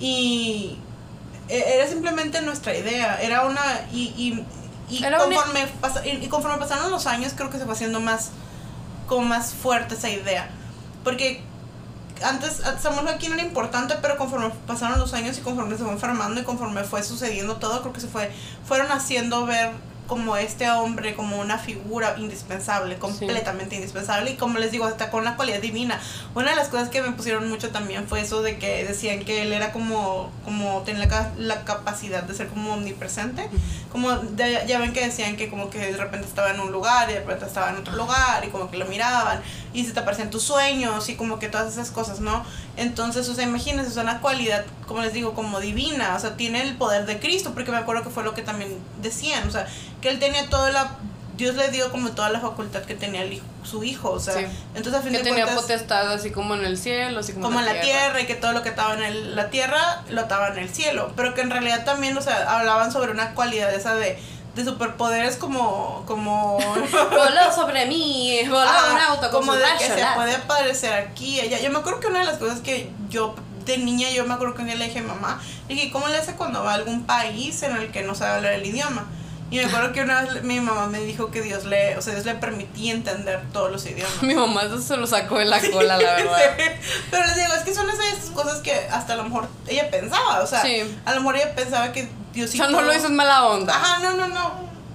Y 0.00 0.78
e- 1.50 1.74
era 1.76 1.86
simplemente 1.86 2.40
nuestra 2.40 2.74
idea, 2.74 3.20
era 3.20 3.44
una 3.44 3.60
y, 3.92 4.04
y, 4.16 4.44
y 4.88 5.02
conforme 5.36 5.66
y 6.22 6.26
conforme 6.28 6.58
pasaron 6.58 6.90
los 6.90 7.06
años 7.06 7.32
creo 7.36 7.50
que 7.50 7.58
se 7.58 7.64
fue 7.66 7.74
haciendo 7.74 8.00
más 8.00 8.30
como 9.06 9.26
más 9.26 9.52
fuerte 9.52 9.96
esa 9.96 10.08
idea. 10.08 10.48
Porque 11.04 11.42
antes 12.22 12.62
Samuel 12.80 13.06
Joaquín 13.06 13.32
era 13.32 13.42
importante, 13.42 13.94
pero 14.00 14.16
conforme 14.16 14.50
pasaron 14.66 14.98
los 14.98 15.12
años 15.14 15.38
y 15.38 15.40
conforme 15.40 15.76
se 15.76 15.84
fue 15.84 15.92
enfermando 15.92 16.40
y 16.40 16.44
conforme 16.44 16.84
fue 16.84 17.02
sucediendo 17.02 17.56
todo, 17.56 17.80
creo 17.80 17.92
que 17.92 18.00
se 18.00 18.08
fue 18.08 18.30
fueron 18.64 18.90
haciendo 18.90 19.46
ver 19.46 19.70
como 20.06 20.36
este 20.36 20.70
hombre, 20.70 21.14
como 21.14 21.38
una 21.38 21.58
figura 21.58 22.14
indispensable, 22.18 22.96
completamente 22.98 23.74
indispensable. 23.74 24.30
Y 24.30 24.36
como 24.36 24.58
les 24.58 24.70
digo, 24.70 24.84
hasta 24.84 25.10
con 25.10 25.22
una 25.22 25.36
cualidad 25.36 25.60
divina. 25.60 26.00
Una 26.34 26.50
de 26.50 26.56
las 26.56 26.68
cosas 26.68 26.88
que 26.88 27.02
me 27.02 27.12
pusieron 27.12 27.48
mucho 27.48 27.70
también 27.70 28.06
fue 28.06 28.20
eso 28.20 28.42
de 28.42 28.58
que 28.58 28.84
decían 28.84 29.24
que 29.24 29.42
él 29.42 29.52
era 29.52 29.72
como, 29.72 30.30
como 30.44 30.82
tenía 30.82 31.06
la, 31.06 31.32
la 31.36 31.64
capacidad 31.64 32.22
de 32.22 32.34
ser 32.34 32.48
como 32.48 32.74
omnipresente. 32.74 33.48
Como 33.90 34.10
ya 34.36 34.78
ven 34.78 34.92
que 34.92 35.04
decían 35.04 35.36
que 35.36 35.48
como 35.48 35.70
que 35.70 35.78
de 35.78 35.96
repente 35.96 36.26
estaba 36.26 36.50
en 36.50 36.60
un 36.60 36.70
lugar 36.70 37.10
y 37.10 37.14
de 37.14 37.20
repente 37.20 37.46
estaba 37.46 37.70
en 37.70 37.76
otro 37.76 37.96
lugar 37.96 38.44
y 38.44 38.48
como 38.48 38.70
que 38.70 38.76
lo 38.76 38.86
miraban 38.86 39.40
y 39.76 39.84
se 39.84 39.92
te 39.92 40.00
aparecían 40.00 40.30
tus 40.30 40.42
sueños 40.42 41.06
y 41.10 41.16
como 41.16 41.38
que 41.38 41.50
todas 41.50 41.70
esas 41.70 41.90
cosas, 41.90 42.20
¿no? 42.20 42.42
Entonces, 42.78 43.28
o 43.28 43.34
sea, 43.34 43.44
imagínense, 43.44 43.90
es 43.90 43.96
una 43.98 44.22
cualidad, 44.22 44.64
como 44.86 45.02
les 45.02 45.12
digo, 45.12 45.34
como 45.34 45.60
divina, 45.60 46.14
o 46.16 46.18
sea, 46.18 46.34
tiene 46.34 46.62
el 46.62 46.76
poder 46.76 47.04
de 47.04 47.18
Cristo, 47.20 47.52
porque 47.52 47.70
me 47.70 47.76
acuerdo 47.76 48.02
que 48.02 48.08
fue 48.08 48.24
lo 48.24 48.32
que 48.32 48.40
también 48.40 48.78
decían, 49.02 49.46
o 49.46 49.50
sea, 49.50 49.66
que 50.00 50.08
él 50.08 50.18
tenía 50.18 50.48
toda 50.48 50.70
la 50.70 50.96
Dios 51.36 51.54
le 51.54 51.68
dio 51.68 51.90
como 51.90 52.12
toda 52.12 52.30
la 52.30 52.40
facultad 52.40 52.84
que 52.84 52.94
tenía 52.94 53.22
el 53.22 53.42
su 53.62 53.84
hijo, 53.84 54.12
o 54.12 54.20
sea, 54.20 54.34
entonces 54.74 54.94
a 54.94 55.02
fin 55.02 55.12
que 55.12 55.18
tenía 55.18 55.46
potestad 55.54 56.10
así 56.12 56.30
como 56.30 56.54
en 56.54 56.64
el 56.64 56.78
cielo, 56.78 57.20
así 57.20 57.32
como, 57.32 57.46
como 57.46 57.60
en 57.60 57.66
la, 57.66 57.80
tierra. 57.80 58.20
y 58.20 58.24
que 58.24 58.36
todo 58.36 58.52
lo 58.52 58.62
que 58.62 58.70
estaba 58.70 58.94
en 58.94 59.02
el, 59.02 59.36
la 59.36 59.50
tierra 59.50 60.02
lo 60.08 60.22
estaba 60.22 60.48
en 60.48 60.58
el 60.58 60.70
cielo, 60.70 61.12
pero 61.16 61.34
que 61.34 61.42
en 61.42 61.50
realidad 61.50 61.84
también, 61.84 62.16
o 62.16 62.22
sea, 62.22 62.58
hablaban 62.58 62.92
sobre 62.92 63.10
una 63.10 63.34
cualidad 63.34 63.74
esa 63.74 63.96
de 63.96 64.18
de 64.56 64.64
superpoderes 64.64 65.36
como 65.36 66.02
como 66.06 66.58
voló 67.10 67.54
sobre 67.54 67.86
mí 67.86 68.40
voló 68.48 68.92
un 68.92 68.98
auto 68.98 69.30
como 69.30 69.54
de 69.54 69.62
que 69.78 69.84
se 69.84 70.04
puede 70.14 70.34
aparecer 70.34 70.94
aquí 70.94 71.38
ella 71.38 71.60
yo 71.60 71.70
me 71.70 71.78
acuerdo 71.78 72.00
que 72.00 72.06
una 72.06 72.20
de 72.20 72.24
las 72.24 72.38
cosas 72.38 72.60
que 72.60 72.90
yo 73.10 73.34
de 73.66 73.76
niña 73.78 74.08
yo 74.10 74.24
me 74.24 74.32
acuerdo 74.32 74.54
que 74.54 74.62
un 74.62 74.68
día 74.68 74.76
le 74.76 74.86
dije 74.86 75.00
a 75.00 75.02
mamá 75.02 75.40
dije 75.68 75.90
cómo 75.90 76.08
le 76.08 76.16
hace 76.16 76.34
cuando 76.36 76.64
va 76.64 76.72
a 76.72 76.74
algún 76.74 77.04
país 77.04 77.62
en 77.62 77.76
el 77.76 77.92
que 77.92 78.02
no 78.02 78.14
sabe 78.14 78.36
hablar 78.36 78.54
el 78.54 78.64
idioma 78.64 79.04
y 79.50 79.58
me 79.58 79.64
acuerdo 79.64 79.92
que 79.92 80.02
una 80.02 80.22
vez 80.22 80.42
mi 80.42 80.58
mamá 80.60 80.86
me 80.86 81.00
dijo 81.00 81.30
que 81.30 81.40
Dios 81.40 81.64
le, 81.64 81.96
o 81.96 82.02
sea, 82.02 82.14
Dios 82.14 82.26
le 82.26 82.34
permitía 82.34 82.92
entender 82.92 83.40
todos 83.52 83.70
los 83.70 83.86
idiomas. 83.86 84.10
Mi 84.22 84.34
mamá 84.34 84.64
eso 84.64 84.80
se 84.80 84.96
lo 84.96 85.06
sacó 85.06 85.38
de 85.38 85.44
la 85.44 85.60
cola, 85.60 85.96
la 85.96 86.14
verdad. 86.16 86.56
Pero 87.10 87.26
les 87.26 87.36
digo, 87.36 87.52
es 87.54 87.62
que 87.62 87.74
son 87.74 87.88
esas 87.88 88.30
cosas 88.30 88.60
que 88.60 88.74
hasta 88.90 89.12
a 89.12 89.16
lo 89.16 89.24
mejor 89.24 89.48
ella 89.68 89.88
pensaba, 89.90 90.40
o 90.40 90.46
sea, 90.46 90.64
a 91.04 91.14
lo 91.14 91.20
mejor 91.20 91.36
ella 91.36 91.54
pensaba 91.54 91.92
que 91.92 92.08
Dios 92.32 92.50
O 92.50 92.56
sea, 92.56 92.68
no 92.68 92.82
lo 92.82 92.92
hizo 92.92 93.06
en 93.06 93.14
mala 93.14 93.46
onda. 93.46 93.74
Ajá, 93.74 94.00
no, 94.00 94.14
no, 94.14 94.26
no. 94.28 94.52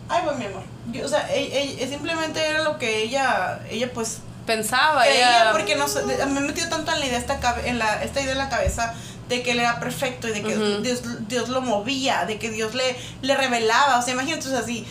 Ay, 0.09 0.21
pues 0.25 0.37
mi 0.37 0.45
amor. 0.45 0.63
o 1.01 1.07
sea, 1.07 1.31
ella, 1.33 1.87
simplemente 1.87 2.45
era 2.45 2.63
lo 2.63 2.77
que 2.77 3.03
ella, 3.03 3.61
ella 3.69 3.93
pues 3.93 4.19
pensaba. 4.45 5.07
ella... 5.07 5.49
porque 5.53 5.75
no 5.75 5.85
me 6.27 6.41
metió 6.41 6.67
tanto 6.67 6.91
en 6.91 6.99
la 6.99 7.05
idea 7.05 7.17
esta, 7.17 7.39
en 7.63 7.79
la, 7.79 8.03
esta 8.03 8.19
idea 8.19 8.33
en 8.33 8.37
la 8.37 8.49
cabeza 8.49 8.93
de 9.31 9.43
que 9.43 9.51
él 9.51 9.59
era 9.59 9.79
perfecto 9.79 10.27
y 10.27 10.31
de 10.33 10.43
que 10.43 10.55
Dios, 10.81 11.27
Dios 11.27 11.49
lo 11.49 11.61
movía, 11.61 12.25
de 12.25 12.37
que 12.37 12.49
Dios 12.49 12.75
le, 12.75 12.95
le 13.21 13.35
revelaba. 13.35 13.97
O 13.97 14.01
sea, 14.01 14.13
imagínate, 14.13 14.47
o 14.47 14.51
sea, 14.51 14.61
si 14.61 14.85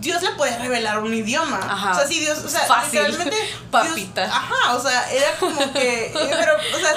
Dios 0.00 0.22
le 0.22 0.32
puede 0.32 0.58
revelar 0.58 0.98
un 0.98 1.14
idioma. 1.14 1.60
Ajá. 1.62 1.92
O 1.92 1.94
sea, 1.94 2.06
si 2.06 2.20
Dios, 2.20 2.38
o 2.38 2.48
sea, 2.48 2.60
Fácil. 2.60 3.00
literalmente. 3.00 3.36
Papita. 3.70 4.24
ajá, 4.24 4.74
o 4.74 4.82
sea, 4.82 5.10
era 5.12 5.36
como 5.38 5.72
que. 5.72 6.06
Eh, 6.06 6.12
pero, 6.12 6.52
o 6.74 6.78
sea. 6.78 6.94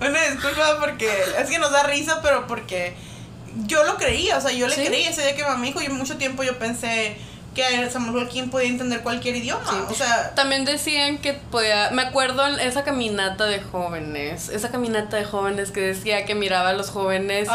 una 0.08 0.22
disculpa 0.24 0.80
porque. 0.80 1.10
Es 1.38 1.48
que 1.48 1.58
nos 1.58 1.70
da 1.70 1.82
risa, 1.84 2.20
pero 2.22 2.46
porque. 2.46 2.96
Yo 3.66 3.84
lo 3.84 3.96
creía, 3.96 4.38
o 4.38 4.40
sea, 4.40 4.50
yo 4.50 4.66
le 4.66 4.74
creía 4.74 5.10
ese 5.10 5.22
día 5.22 5.36
que 5.36 5.44
mamá 5.44 5.64
dijo, 5.64 5.80
y 5.80 5.88
mucho 5.88 6.16
tiempo 6.16 6.42
yo 6.42 6.58
pensé 6.58 7.16
que 7.54 7.90
Samuel 7.90 8.28
quien 8.28 8.50
podía 8.50 8.68
entender 8.68 9.02
cualquier 9.02 9.36
idioma. 9.36 9.86
O 9.88 9.94
sea, 9.94 10.34
también 10.34 10.64
decían 10.64 11.18
que 11.18 11.32
podía, 11.32 11.90
me 11.90 12.02
acuerdo 12.02 12.46
en 12.46 12.60
esa 12.60 12.84
caminata 12.84 13.46
de 13.46 13.60
jóvenes, 13.60 14.48
esa 14.48 14.70
caminata 14.70 15.16
de 15.16 15.24
jóvenes 15.24 15.70
que 15.70 15.80
decía 15.80 16.24
que 16.24 16.34
miraba 16.34 16.70
a 16.70 16.72
los 16.72 16.90
jóvenes 16.90 17.48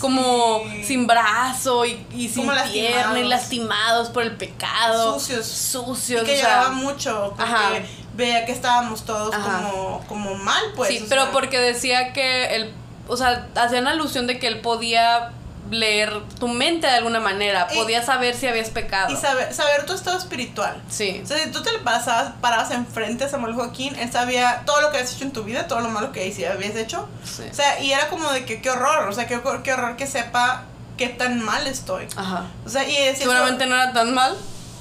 como 0.00 0.62
sin 0.84 1.06
brazo 1.06 1.86
y, 1.86 2.04
y 2.12 2.28
sin 2.28 2.50
pierna 2.72 3.18
y 3.18 3.24
lastimados 3.24 4.10
por 4.10 4.24
el 4.24 4.36
pecado, 4.36 5.18
sucios, 5.18 5.46
sucios, 5.46 6.22
y 6.22 6.26
que 6.26 6.36
lloraba 6.36 6.70
mucho 6.70 7.34
porque 7.36 7.86
veía 8.14 8.44
que 8.44 8.52
estábamos 8.52 9.04
todos 9.04 9.34
como 9.34 10.04
como 10.08 10.34
mal, 10.34 10.62
pues. 10.74 10.90
Sí, 10.90 11.06
pero 11.08 11.30
porque 11.32 11.58
decía 11.58 12.12
que 12.12 12.56
él, 12.56 12.72
o 13.08 13.16
sea, 13.16 13.48
hacían 13.54 13.86
alusión 13.86 14.26
de 14.26 14.38
que 14.38 14.48
él 14.48 14.60
podía 14.60 15.32
leer 15.70 16.22
tu 16.38 16.48
mente 16.48 16.86
de 16.86 16.94
alguna 16.94 17.20
manera, 17.20 17.68
podía 17.68 18.02
saber 18.02 18.34
si 18.34 18.46
habías 18.46 18.70
pecado. 18.70 19.12
Y 19.12 19.16
saber, 19.16 19.52
saber 19.52 19.86
tu 19.86 19.92
estado 19.92 20.18
espiritual. 20.18 20.80
Sí. 20.88 21.20
O 21.22 21.26
sea, 21.26 21.38
si 21.38 21.50
tú 21.50 21.62
te 21.62 21.70
pasabas, 21.78 22.32
parabas 22.40 22.70
enfrente 22.70 23.24
a 23.24 23.28
Samuel 23.28 23.54
Joaquín, 23.54 23.96
él 23.96 24.10
sabía 24.12 24.62
todo 24.66 24.80
lo 24.80 24.90
que 24.90 24.98
habías 24.98 25.14
hecho 25.14 25.24
en 25.24 25.32
tu 25.32 25.44
vida, 25.44 25.66
todo 25.66 25.80
lo 25.80 25.88
malo 25.88 26.12
que 26.12 26.20
habías 26.50 26.76
hecho. 26.76 27.08
Sí. 27.24 27.44
O 27.50 27.54
sea, 27.54 27.80
y 27.80 27.92
era 27.92 28.08
como 28.08 28.30
de 28.32 28.44
que 28.44 28.60
qué 28.60 28.70
horror, 28.70 29.08
o 29.08 29.12
sea, 29.12 29.26
qué, 29.26 29.40
qué 29.62 29.72
horror 29.72 29.96
que 29.96 30.06
sepa 30.06 30.64
qué 30.96 31.08
tan 31.08 31.42
mal 31.42 31.66
estoy. 31.66 32.06
Ajá. 32.16 32.46
O 32.64 32.68
sea, 32.68 32.88
y 32.88 33.14
Seguramente 33.16 33.66
no 33.66 33.74
era 33.74 33.92
tan 33.92 34.14
mal. 34.14 34.36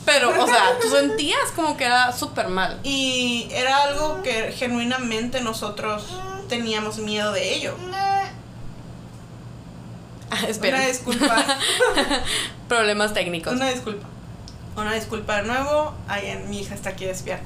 Pero, 0.06 0.30
o 0.30 0.48
sea, 0.48 0.78
tú 0.82 0.90
sentías 0.92 1.52
como 1.56 1.78
que 1.78 1.86
era 1.86 2.12
súper 2.12 2.50
mal. 2.50 2.80
Y 2.84 3.48
era 3.52 3.84
algo 3.84 4.22
que 4.22 4.52
genuinamente 4.52 5.42
nosotros 5.42 6.06
teníamos 6.50 6.98
miedo 6.98 7.32
de 7.32 7.54
ello. 7.56 7.76
Espera. 10.48 10.78
Una 10.78 10.88
disculpa. 10.88 11.46
Problemas 12.68 13.14
técnicos. 13.14 13.54
Una 13.54 13.70
disculpa. 13.70 14.08
Una 14.76 14.94
disculpa 14.94 15.38
de 15.38 15.44
nuevo. 15.44 15.94
Ay, 16.08 16.44
mi 16.48 16.60
hija 16.60 16.76
está 16.76 16.90
aquí 16.90 17.06
despierta. 17.06 17.46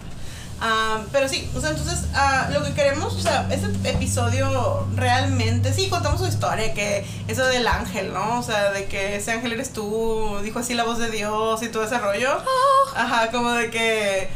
Ah, 0.60 1.02
pero 1.12 1.30
sí, 1.30 1.48
o 1.56 1.62
sea, 1.62 1.70
entonces 1.70 2.06
uh, 2.14 2.52
lo 2.52 2.64
que 2.64 2.74
queremos, 2.74 3.14
o 3.14 3.20
sea, 3.20 3.48
este 3.52 3.68
episodio 3.90 4.88
realmente, 4.96 5.72
sí, 5.72 5.88
contamos 5.88 6.20
su 6.20 6.26
historia, 6.26 6.74
que 6.74 7.06
eso 7.28 7.46
del 7.46 7.68
ángel, 7.68 8.12
¿no? 8.12 8.40
O 8.40 8.44
sea, 8.44 8.72
de 8.72 8.86
que 8.86 9.18
ese 9.18 9.34
ángel 9.34 9.52
eres 9.52 9.72
tú, 9.72 10.40
dijo 10.42 10.58
así 10.58 10.74
la 10.74 10.84
voz 10.84 10.98
de 10.98 11.12
Dios 11.12 11.62
y 11.62 11.70
todo 11.70 11.84
ese 11.84 12.00
rollo. 12.00 12.32
Ah. 12.32 13.04
Ajá, 13.04 13.32
como 13.32 13.52
de 13.52 13.70
que, 13.70 14.30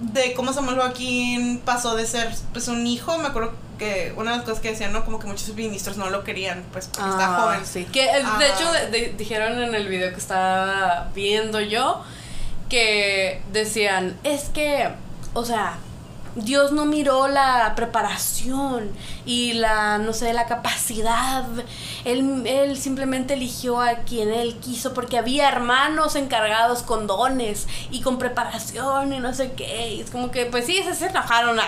de 0.00 0.32
cómo 0.34 0.52
Samuel 0.52 0.76
Joaquín 0.76 1.60
pasó 1.64 1.96
de 1.96 2.06
ser, 2.06 2.32
pues, 2.52 2.68
un 2.68 2.86
hijo, 2.86 3.18
me 3.18 3.26
acuerdo 3.26 3.52
que 3.78 4.12
una 4.16 4.32
de 4.32 4.36
las 4.38 4.46
cosas 4.46 4.60
que 4.60 4.70
decían, 4.70 4.92
¿no? 4.92 5.04
Como 5.04 5.18
que 5.18 5.26
muchos 5.26 5.54
ministros 5.54 5.96
no 5.96 6.10
lo 6.10 6.24
querían, 6.24 6.64
pues 6.72 6.88
porque 6.88 7.08
está 7.08 7.36
ah, 7.36 7.40
joven. 7.40 7.60
Sí, 7.64 7.84
que 7.84 8.02
de 8.02 8.22
ah. 8.24 8.38
hecho 8.42 9.14
dijeron 9.16 9.62
en 9.62 9.74
el 9.74 9.88
video 9.88 10.10
que 10.10 10.18
estaba 10.18 11.10
viendo 11.14 11.60
yo 11.60 12.02
que 12.68 13.40
decían, 13.52 14.16
es 14.24 14.50
que, 14.50 14.88
o 15.32 15.44
sea, 15.44 15.78
Dios 16.44 16.72
no 16.72 16.84
miró 16.84 17.28
la 17.28 17.72
preparación 17.74 18.90
y 19.24 19.54
la, 19.54 19.98
no 19.98 20.12
sé, 20.12 20.32
la 20.32 20.46
capacidad. 20.46 21.44
Él, 22.04 22.44
él, 22.46 22.78
simplemente 22.78 23.34
eligió 23.34 23.80
a 23.80 23.96
quien 23.98 24.32
él 24.32 24.56
quiso 24.56 24.94
porque 24.94 25.18
había 25.18 25.48
hermanos 25.48 26.16
encargados 26.16 26.82
con 26.82 27.06
dones 27.06 27.66
y 27.90 28.02
con 28.02 28.18
preparación 28.18 29.12
y 29.12 29.20
no 29.20 29.34
sé 29.34 29.52
qué. 29.52 29.90
Y 29.94 30.00
es 30.00 30.10
como 30.10 30.30
que, 30.30 30.46
pues 30.46 30.66
sí, 30.66 30.82
se, 30.94 31.06
enojaron. 31.06 31.58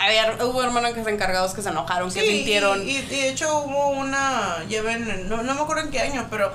hubo 0.43 0.63
hermanos 0.63 0.93
que 0.93 1.05
se 1.05 1.11
encargados 1.11 1.53
que 1.53 1.63
se 1.63 1.69
enojaron, 1.69 2.13
que 2.13 2.21
sintieron. 2.21 2.87
Y, 2.87 2.93
y, 2.93 3.03
de 3.03 3.29
hecho 3.31 3.65
hubo 3.65 3.89
una, 3.91 4.59
no, 5.29 5.43
no 5.43 5.55
me 5.55 5.61
acuerdo 5.61 5.85
en 5.85 5.91
qué 5.91 6.01
año, 6.01 6.27
pero 6.31 6.53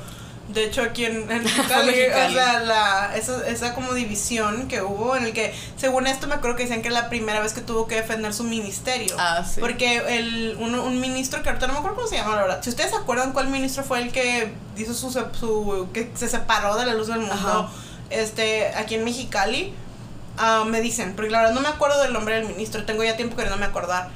de 0.55 0.63
hecho, 0.63 0.81
aquí 0.81 1.03
en, 1.03 1.29
en 1.29 1.45
o 1.59 1.67
sea, 1.67 2.59
la, 2.61 3.15
esa, 3.15 3.45
esa 3.47 3.75
como 3.75 3.93
división 3.93 4.67
que 4.69 4.81
hubo 4.81 5.15
en 5.15 5.25
el 5.25 5.33
que, 5.33 5.53
según 5.75 6.07
esto, 6.07 6.27
me 6.27 6.35
acuerdo 6.35 6.55
que 6.55 6.63
decían 6.63 6.81
que 6.81 6.87
era 6.87 7.01
la 7.01 7.09
primera 7.09 7.41
vez 7.41 7.51
que 7.53 7.61
tuvo 7.61 7.87
que 7.87 7.95
defender 7.95 8.33
su 8.33 8.45
ministerio. 8.45 9.13
Ah, 9.19 9.43
sí. 9.43 9.59
Porque 9.59 9.97
el, 10.17 10.55
un, 10.59 10.73
un 10.73 10.99
ministro 11.01 11.43
que 11.43 11.49
ahorita 11.49 11.67
no 11.67 11.73
me 11.73 11.79
acuerdo 11.79 11.97
cómo 11.97 12.07
se 12.07 12.15
llama, 12.15 12.35
la 12.35 12.41
verdad. 12.43 12.63
Si 12.63 12.69
ustedes 12.69 12.91
se 12.91 12.95
acuerdan 12.95 13.33
cuál 13.33 13.49
ministro 13.49 13.83
fue 13.83 14.01
el 14.01 14.11
que 14.13 14.53
hizo 14.77 14.93
su, 14.93 15.11
su 15.11 15.89
que 15.93 16.09
se 16.15 16.29
separó 16.29 16.77
de 16.77 16.85
la 16.85 16.93
luz 16.93 17.07
del 17.07 17.19
mundo, 17.19 17.69
este, 18.09 18.69
aquí 18.75 18.95
en 18.95 19.03
Mexicali, 19.03 19.73
ah, 20.37 20.63
me 20.65 20.79
dicen, 20.79 21.15
porque 21.17 21.31
la 21.31 21.39
verdad 21.39 21.53
no 21.53 21.61
me 21.61 21.67
acuerdo 21.67 22.01
del 22.01 22.13
nombre 22.13 22.35
del 22.35 22.47
ministro, 22.47 22.85
tengo 22.85 23.03
ya 23.03 23.17
tiempo 23.17 23.35
que 23.35 23.45
no 23.45 23.57
me 23.57 23.65
acordar 23.65 24.09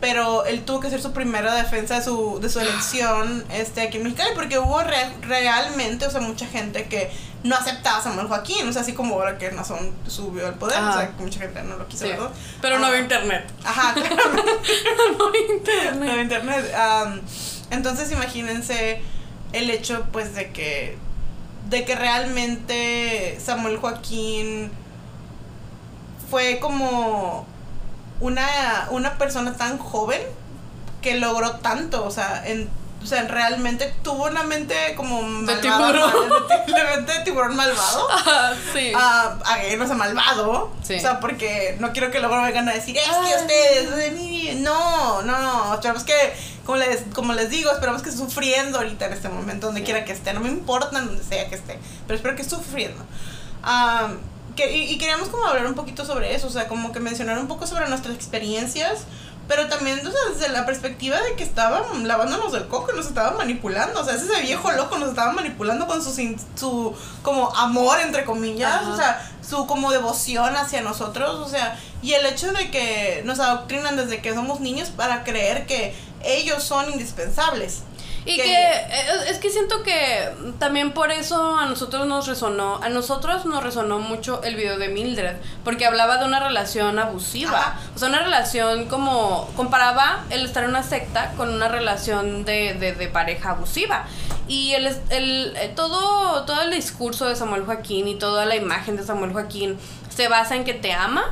pero 0.00 0.44
él 0.44 0.64
tuvo 0.64 0.80
que 0.80 0.88
hacer 0.88 1.00
su 1.00 1.12
primera 1.12 1.54
defensa 1.54 1.96
de 1.96 2.02
su, 2.02 2.38
de 2.40 2.48
su 2.48 2.60
elección 2.60 3.44
este, 3.50 3.82
aquí 3.82 3.96
en 3.96 4.04
Mexicali 4.04 4.30
porque 4.34 4.58
hubo 4.58 4.80
realmente, 4.82 6.06
o 6.06 6.10
sea, 6.10 6.20
mucha 6.20 6.46
gente 6.46 6.86
que 6.86 7.10
no 7.42 7.54
aceptaba 7.54 7.98
a 7.98 8.02
Samuel 8.02 8.26
Joaquín, 8.26 8.66
o 8.68 8.72
sea, 8.72 8.82
así 8.82 8.94
como 8.94 9.14
ahora 9.14 9.36
que 9.38 9.50
Nazón 9.52 9.92
subió 10.06 10.46
al 10.46 10.54
poder, 10.54 10.82
o 10.82 10.92
sea, 10.92 11.14
que 11.14 11.22
mucha 11.22 11.40
gente 11.40 11.62
no 11.62 11.76
lo 11.76 11.86
quiso, 11.88 12.06
¿verdad? 12.06 12.30
Pero 12.60 12.78
no 12.78 12.86
había 12.86 13.00
internet. 13.00 13.44
Ajá, 13.64 13.94
claro. 13.94 14.16
no 15.18 15.26
había 15.26 15.54
internet. 15.54 15.94
No 15.96 16.10
había 16.10 16.22
internet. 16.22 16.74
entonces, 17.70 18.10
imagínense 18.12 19.02
el 19.52 19.70
hecho, 19.70 20.06
pues, 20.10 20.34
de 20.34 20.52
que, 20.52 20.96
de 21.68 21.84
que 21.84 21.94
realmente 21.94 23.38
Samuel 23.44 23.76
Joaquín 23.76 24.70
fue 26.30 26.58
como 26.60 27.46
una, 28.20 28.88
una 28.90 29.18
persona 29.18 29.54
tan 29.54 29.78
joven 29.78 30.20
que 31.02 31.16
logró 31.16 31.56
tanto, 31.56 32.04
o 32.04 32.10
sea, 32.10 32.42
en, 32.46 32.70
o 33.04 33.06
sea, 33.06 33.22
realmente 33.28 33.94
tuvo 34.02 34.24
una 34.24 34.42
mente 34.44 34.74
como 34.96 35.22
de 35.42 35.56
tiburón. 35.56 36.10
Mente 36.96 37.12
de 37.12 37.20
tiburón 37.24 37.54
malvado. 37.54 38.08
Ah, 38.26 38.54
sí. 38.72 38.92
Ah, 38.96 39.36
no 39.76 39.86
sea, 39.86 39.94
malvado. 39.94 40.72
Sí. 40.82 40.94
O 40.94 41.00
sea, 41.00 41.20
porque 41.20 41.76
no 41.80 41.92
quiero 41.92 42.10
que 42.10 42.20
luego 42.20 42.40
vengan 42.42 42.68
a 42.68 42.72
decir, 42.72 42.96
es 42.96 43.04
que 43.04 43.42
ustedes, 43.42 44.60
no, 44.60 45.20
no, 45.22 45.78
tenemos 45.80 46.04
que 46.04 46.14
como 46.64 46.78
les, 46.78 47.02
como 47.12 47.34
les 47.34 47.50
digo, 47.50 47.70
esperamos 47.70 48.02
que 48.02 48.08
esté 48.08 48.22
sufriendo 48.22 48.78
ahorita 48.78 49.06
en 49.06 49.12
este 49.12 49.28
momento, 49.28 49.66
donde 49.66 49.82
quiera 49.82 50.04
que 50.04 50.12
esté. 50.12 50.32
No 50.32 50.40
me 50.40 50.48
importa 50.48 50.98
donde 50.98 51.22
sea 51.22 51.48
que 51.48 51.56
esté, 51.56 51.78
pero 52.06 52.16
espero 52.16 52.34
que 52.36 52.42
esté 52.42 52.56
sufriendo. 52.56 53.04
Am, 53.62 54.18
que, 54.56 54.76
y, 54.76 54.92
y 54.92 54.98
queríamos 54.98 55.28
como 55.28 55.44
hablar 55.44 55.66
un 55.66 55.74
poquito 55.74 56.04
sobre 56.04 56.34
eso, 56.34 56.46
o 56.46 56.50
sea, 56.50 56.68
como 56.68 56.92
que 56.92 57.00
mencionar 57.00 57.38
un 57.38 57.48
poco 57.48 57.66
sobre 57.66 57.88
nuestras 57.88 58.14
experiencias, 58.14 59.04
pero 59.48 59.68
también 59.68 59.98
o 60.06 60.10
sea, 60.10 60.20
desde 60.32 60.48
la 60.50 60.64
perspectiva 60.64 61.20
de 61.20 61.34
que 61.36 61.44
estaban 61.44 62.08
lavándonos 62.08 62.52
del 62.52 62.66
coco 62.66 62.92
y 62.92 62.96
nos 62.96 63.06
estaban 63.06 63.36
manipulando, 63.36 64.00
o 64.00 64.04
sea, 64.04 64.14
ese 64.14 64.40
viejo 64.42 64.72
loco 64.72 64.98
nos 64.98 65.10
estaba 65.10 65.32
manipulando 65.32 65.86
con 65.86 66.02
su, 66.02 66.10
su 66.54 66.94
como 67.22 67.54
amor, 67.54 68.00
entre 68.00 68.24
comillas, 68.24 68.72
Ajá. 68.72 68.90
o 68.90 68.96
sea, 68.96 69.32
su 69.46 69.66
como 69.66 69.90
devoción 69.92 70.56
hacia 70.56 70.80
nosotros, 70.80 71.40
o 71.40 71.48
sea, 71.48 71.78
y 72.02 72.12
el 72.12 72.24
hecho 72.26 72.52
de 72.52 72.70
que 72.70 73.22
nos 73.24 73.40
adoctrinan 73.40 73.96
desde 73.96 74.22
que 74.22 74.34
somos 74.34 74.60
niños 74.60 74.90
para 74.90 75.24
creer 75.24 75.66
que 75.66 75.94
ellos 76.24 76.62
son 76.62 76.90
indispensables. 76.90 77.82
Y 78.26 78.36
que- 78.36 78.42
que 78.42 78.52
eh, 78.52 79.28
es 79.28 79.38
que 79.38 79.50
siento 79.50 79.82
que 79.82 80.30
también 80.58 80.92
por 80.92 81.10
eso 81.12 81.58
a 81.58 81.66
nosotros 81.66 82.06
nos 82.06 82.26
resonó, 82.26 82.80
a 82.82 82.88
nosotros 82.88 83.44
nos 83.44 83.62
resonó 83.62 83.98
mucho 83.98 84.42
el 84.42 84.56
video 84.56 84.78
de 84.78 84.88
Mildred, 84.88 85.36
porque 85.62 85.84
hablaba 85.84 86.16
de 86.16 86.24
una 86.24 86.40
relación 86.40 86.98
abusiva, 86.98 87.58
Ajá. 87.58 87.80
o 87.94 87.98
sea, 87.98 88.08
una 88.08 88.20
relación 88.20 88.86
como 88.86 89.48
comparaba 89.56 90.24
el 90.30 90.44
estar 90.46 90.64
en 90.64 90.70
una 90.70 90.82
secta 90.82 91.32
con 91.36 91.52
una 91.52 91.68
relación 91.68 92.44
de, 92.46 92.74
de, 92.74 92.92
de 92.94 93.08
pareja 93.08 93.50
abusiva. 93.50 94.04
Y 94.48 94.72
el, 94.72 94.86
el, 95.10 95.54
eh, 95.56 95.72
todo, 95.76 96.44
todo 96.44 96.62
el 96.62 96.70
discurso 96.70 97.26
de 97.26 97.36
Samuel 97.36 97.64
Joaquín 97.64 98.08
y 98.08 98.14
toda 98.14 98.46
la 98.46 98.56
imagen 98.56 98.96
de 98.96 99.02
Samuel 99.02 99.32
Joaquín 99.32 99.78
se 100.14 100.28
basa 100.28 100.54
en 100.56 100.64
que 100.64 100.74
te 100.74 100.92
ama 100.92 101.24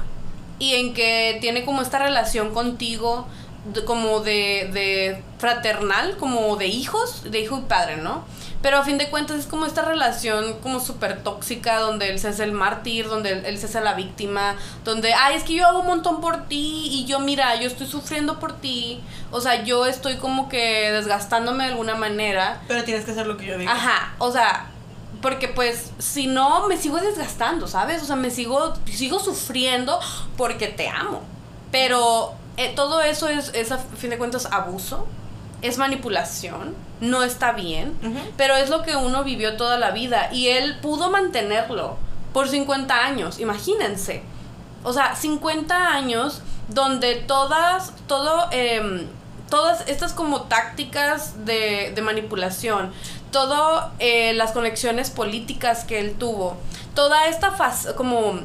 y 0.59 0.75
en 0.77 0.95
que 0.95 1.39
tiene 1.41 1.65
como 1.65 1.83
esta 1.83 1.99
relación 1.99 2.53
contigo 2.55 3.27
de- 3.65 3.85
como 3.85 4.21
de, 4.21 4.69
de 4.73 5.23
fraternal, 5.39 6.17
como 6.17 6.57
de 6.57 6.67
hijos, 6.67 7.23
de 7.31 7.41
hijo 7.41 7.59
y 7.59 7.63
padre, 7.63 7.97
¿no? 7.97 8.25
Pero 8.63 8.79
a 8.79 8.85
fin 8.85 8.97
de 8.97 9.11
cuentas 9.11 9.41
es 9.41 9.47
como 9.47 9.67
esta 9.67 9.83
relación 9.83 10.55
como 10.61 10.79
súper 10.79 11.25
tóxica, 11.25 11.81
donde 11.81 12.11
él 12.11 12.21
se 12.21 12.29
hace 12.29 12.45
el 12.45 12.53
mártir, 12.53 13.09
donde 13.09 13.31
él, 13.33 13.43
él 13.45 13.59
se 13.59 13.67
hace 13.67 13.81
la 13.81 13.95
víctima, 13.95 14.55
donde, 14.85 15.13
ay, 15.15 15.35
es 15.35 15.43
que 15.43 15.55
yo 15.55 15.67
hago 15.67 15.81
un 15.81 15.87
montón 15.87 16.21
por 16.21 16.45
ti 16.47 16.87
y 16.89 17.05
yo, 17.07 17.19
mira, 17.19 17.57
yo 17.57 17.67
estoy 17.67 17.89
sufriendo 17.89 18.39
por 18.39 18.53
ti, 18.61 19.01
o 19.33 19.41
sea, 19.41 19.65
yo 19.65 19.85
estoy 19.87 20.17
como 20.19 20.49
que 20.49 20.93
desgastándome 20.93 21.65
de 21.65 21.71
alguna 21.71 21.97
manera, 21.97 22.63
Pero 22.69 22.85
tienes 22.85 23.05
que 23.05 23.11
hacer 23.11 23.27
lo 23.27 23.37
que 23.37 23.47
yo 23.47 23.59
digo. 23.59 23.69
Ajá, 23.69 24.15
o 24.19 24.31
sea, 24.31 24.67
porque 25.21 25.49
pues 25.49 25.91
si 25.99 26.29
no 26.29 26.69
me 26.69 26.77
sigo 26.77 26.99
desgastando, 26.99 27.67
¿sabes? 27.67 28.01
O 28.03 28.07
sea, 28.07 28.15
me 28.17 28.31
sigo 28.31 28.75
sigo 28.93 29.19
sufriendo 29.19 29.99
porque 30.37 30.69
te 30.69 30.89
amo. 30.89 31.23
Pero 31.73 32.35
eh, 32.57 32.73
todo 32.75 33.01
eso 33.01 33.29
es, 33.29 33.51
es 33.55 33.73
a 33.73 33.79
fin 33.79 34.11
de 34.11 34.19
cuentas 34.19 34.47
abuso, 34.51 35.07
es 35.63 35.79
manipulación, 35.79 36.75
no 37.01 37.23
está 37.23 37.53
bien, 37.53 37.97
pero 38.37 38.57
es 38.57 38.69
lo 38.69 38.83
que 38.83 38.97
uno 38.97 39.23
vivió 39.23 39.57
toda 39.57 39.79
la 39.79 39.93
vida 39.93 40.29
y 40.33 40.49
él 40.49 40.79
pudo 40.81 41.11
mantenerlo 41.11 41.97
por 42.33 42.49
50 42.49 42.95
años, 42.95 43.39
imagínense. 43.39 44.23
O 44.83 44.93
sea, 44.93 45.15
50 45.15 45.93
años 45.93 46.43
donde 46.69 47.15
todas, 47.15 47.93
todo, 48.09 48.49
em, 48.51 49.07
todas 49.49 49.87
estas 49.89 50.13
como 50.13 50.43
tácticas 50.43 51.45
de, 51.45 51.93
de 51.95 52.03
manipulación, 52.03 52.93
todas 53.31 53.93
las 54.35 54.53
conexiones 54.53 55.11
políticas 55.11 55.85
que 55.85 56.01
él 56.01 56.17
tuvo, 56.19 56.57
toda 56.95 57.27
esta 57.27 57.53
faz, 57.53 57.95
como 57.97 58.41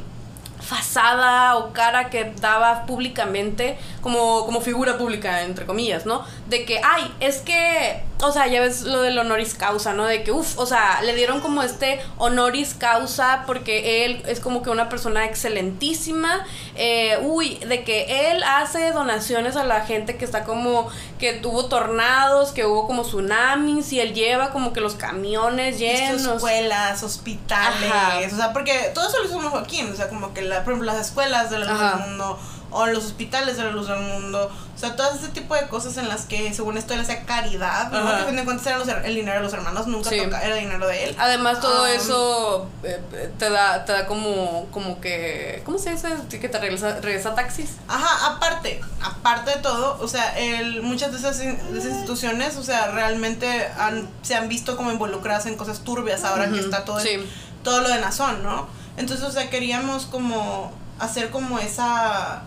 fasada 0.68 1.56
o 1.56 1.72
cara 1.72 2.10
que 2.10 2.34
daba 2.42 2.86
públicamente 2.86 3.78
como, 4.02 4.46
como 4.46 4.60
figura 4.60 4.98
pública, 4.98 5.44
entre 5.44 5.66
comillas, 5.66 6.06
¿no? 6.06 6.26
De 6.48 6.66
que, 6.66 6.82
ay, 6.84 7.14
es 7.22 7.38
que, 7.38 8.04
o 8.22 8.32
sea, 8.34 8.48
ya 8.48 8.60
ves 8.60 8.82
lo 8.82 9.02
del 9.02 9.18
honoris 9.18 9.54
causa, 9.54 9.94
¿no? 9.94 10.06
De 10.06 10.24
que, 10.24 10.34
uff, 10.34 10.60
o 10.60 10.66
sea, 10.66 11.02
le 11.04 11.16
dieron 11.16 11.40
como 11.40 11.64
este 11.64 12.02
honoris 12.18 12.74
causa 12.74 13.44
porque 13.48 14.04
él 14.04 14.24
es 14.28 14.42
como 14.42 14.62
que 14.62 14.70
una 14.70 14.90
persona 14.90 15.24
excelentísima, 15.24 16.46
eh, 16.76 17.18
uy, 17.22 17.56
de 17.60 17.86
que 17.86 18.32
él 18.32 18.44
hace 18.44 18.92
donaciones 18.92 19.56
a 19.56 19.64
la 19.64 19.86
gente 19.86 20.18
que 20.18 20.26
está 20.26 20.44
como, 20.44 20.90
que 21.18 21.34
tuvo 21.34 21.68
tornados, 21.68 22.52
que 22.52 22.66
hubo 22.66 22.88
como 22.88 23.04
tsunamis 23.04 23.94
y 23.94 24.02
él 24.02 24.14
lleva 24.14 24.52
como 24.52 24.74
que 24.74 24.82
los 24.82 24.96
camiones 24.96 25.80
llenos. 25.80 26.26
escuelas, 26.26 27.04
hospitales, 27.04 27.90
Ajá. 27.90 28.20
o 28.34 28.36
sea, 28.36 28.52
porque 28.52 28.92
todo 28.94 29.08
eso 29.08 29.20
lo 29.20 29.26
hizo 29.26 29.38
Joaquín, 29.50 29.90
o 29.92 29.96
sea, 29.96 30.10
como 30.10 30.34
que 30.34 30.42
la, 30.42 30.57
por 30.64 30.74
ejemplo 30.74 30.92
las 30.94 31.06
escuelas 31.08 31.50
de 31.50 31.60
la 31.60 31.66
luz 31.72 31.82
Ajá. 31.82 31.98
del 31.98 32.08
mundo 32.10 32.40
o 32.70 32.86
los 32.86 33.06
hospitales 33.06 33.56
de 33.56 33.64
la 33.64 33.72
luz 33.72 33.88
del 33.88 34.00
mundo, 34.02 34.52
o 34.76 34.78
sea, 34.78 34.98
todo 34.98 35.10
ese 35.16 35.30
tipo 35.30 35.56
de 35.56 35.70
cosas 35.70 35.96
en 35.96 36.10
las 36.10 36.26
que 36.26 36.54
según 36.54 36.78
esto 36.78 36.94
él 36.94 37.00
hacía 37.00 37.26
caridad, 37.26 37.90
¿no? 37.92 38.06
Que 38.06 38.14
a 38.24 38.26
fin 38.26 38.36
de 38.36 38.44
cuentas 38.44 38.68
era 38.68 38.78
los 38.78 38.90
el 38.90 39.16
dinero 39.16 39.38
de 39.38 39.44
los 39.44 39.54
hermanos, 39.54 39.88
nunca 39.88 40.10
Sí. 40.10 40.20
toca- 40.22 40.42
era 40.44 40.56
dinero 40.58 40.86
de 40.86 41.06
él. 41.06 41.16
Además 41.18 41.62
todo 41.62 41.84
Um, 41.84 41.88
eso 41.90 42.68
eh, 42.84 43.00
eh, 43.14 43.32
te 43.40 43.50
da 43.50 43.86
te 43.86 43.94
da 43.94 44.06
como 44.06 44.68
como 44.72 45.00
que 45.00 45.62
¿cómo 45.66 45.78
se 45.80 45.92
dice? 45.92 46.10
que 46.30 46.50
te 46.50 46.60
regresa 46.60 47.00
regresa 47.00 47.34
taxis. 47.36 47.78
Ajá, 47.88 48.36
aparte, 48.36 48.82
aparte 49.02 49.52
de 49.52 49.58
todo, 49.62 49.98
o 50.02 50.08
sea, 50.10 50.38
el, 50.38 50.82
muchas 50.84 51.14
de 51.14 51.20
esas, 51.20 51.42
in- 51.42 51.58
de 51.72 51.80
esas 51.80 51.92
instituciones, 51.92 52.58
o 52.58 52.64
sea, 52.64 52.92
realmente 52.92 53.70
han, 53.80 54.10
se 54.24 54.36
han 54.36 54.50
visto 54.50 54.76
como 54.76 54.92
involucradas 54.92 55.46
en 55.46 55.56
cosas 55.56 55.80
turbias 55.86 56.26
ahora 56.26 56.50
que 56.50 56.60
está 56.60 56.84
todo, 56.84 57.00
el- 57.00 57.08
sí. 57.08 57.30
todo 57.64 57.80
lo 57.80 57.88
de 57.88 58.00
Nazón, 58.02 58.44
¿no? 58.44 58.68
Entonces, 58.98 59.26
o 59.26 59.32
sea, 59.32 59.50
queríamos 59.50 60.06
como 60.06 60.72
hacer 61.00 61.30
como 61.30 61.60
esa... 61.60 62.44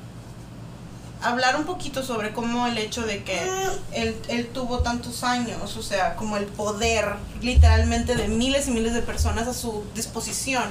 Hablar 1.22 1.56
un 1.56 1.64
poquito 1.64 2.02
sobre 2.02 2.32
cómo 2.32 2.66
el 2.66 2.78
hecho 2.78 3.02
de 3.04 3.22
que 3.22 3.38
él, 3.92 4.50
tuvo 4.54 4.78
tantos 4.78 5.22
años, 5.22 5.76
o 5.76 5.82
sea, 5.82 6.16
como 6.16 6.38
el 6.38 6.46
poder 6.46 7.14
literalmente 7.42 8.16
de 8.16 8.28
miles 8.28 8.68
y 8.68 8.70
miles 8.70 8.94
de 8.94 9.02
personas 9.02 9.46
a 9.46 9.52
su 9.52 9.84
disposición, 9.94 10.64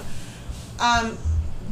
am, 0.80 1.12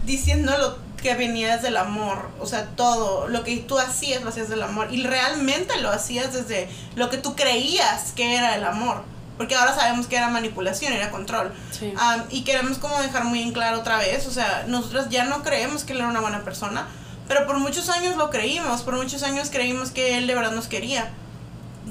diciéndolo 0.05 0.77
que 1.01 1.15
venía 1.15 1.55
desde 1.55 1.69
el 1.69 1.77
amor, 1.77 2.29
o 2.39 2.45
sea, 2.45 2.67
todo 2.75 3.27
lo 3.27 3.43
que 3.43 3.57
tú 3.57 3.79
hacías 3.79 4.21
lo 4.21 4.29
hacías 4.29 4.49
del 4.49 4.61
amor 4.61 4.93
y 4.93 5.03
realmente 5.03 5.79
lo 5.81 5.89
hacías 5.89 6.33
desde 6.33 6.69
lo 6.95 7.09
que 7.09 7.17
tú 7.17 7.35
creías 7.35 8.11
que 8.13 8.35
era 8.35 8.55
el 8.55 8.63
amor, 8.63 9.03
porque 9.37 9.55
ahora 9.55 9.73
sabemos 9.75 10.07
que 10.07 10.17
era 10.17 10.27
manipulación, 10.29 10.93
era 10.93 11.11
control. 11.11 11.53
Sí. 11.71 11.93
Am, 11.97 12.23
y 12.29 12.43
queremos 12.43 12.77
como 12.77 12.99
dejar 13.01 13.23
muy 13.23 13.41
en 13.41 13.51
claro 13.53 13.79
otra 13.79 13.97
vez, 13.97 14.25
o 14.27 14.31
sea, 14.31 14.65
nosotros 14.67 15.07
ya 15.09 15.23
no 15.25 15.43
creemos 15.43 15.83
que 15.83 15.93
él 15.93 15.99
era 15.99 16.07
una 16.09 16.21
buena 16.21 16.43
persona, 16.43 16.87
pero 17.27 17.45
por 17.45 17.57
muchos 17.59 17.89
años 17.89 18.15
lo 18.15 18.29
creímos, 18.29 18.81
por 18.81 18.95
muchos 18.95 19.23
años 19.23 19.49
creímos 19.49 19.91
que 19.91 20.17
él 20.17 20.27
de 20.27 20.35
verdad 20.35 20.51
nos 20.51 20.67
quería. 20.67 21.09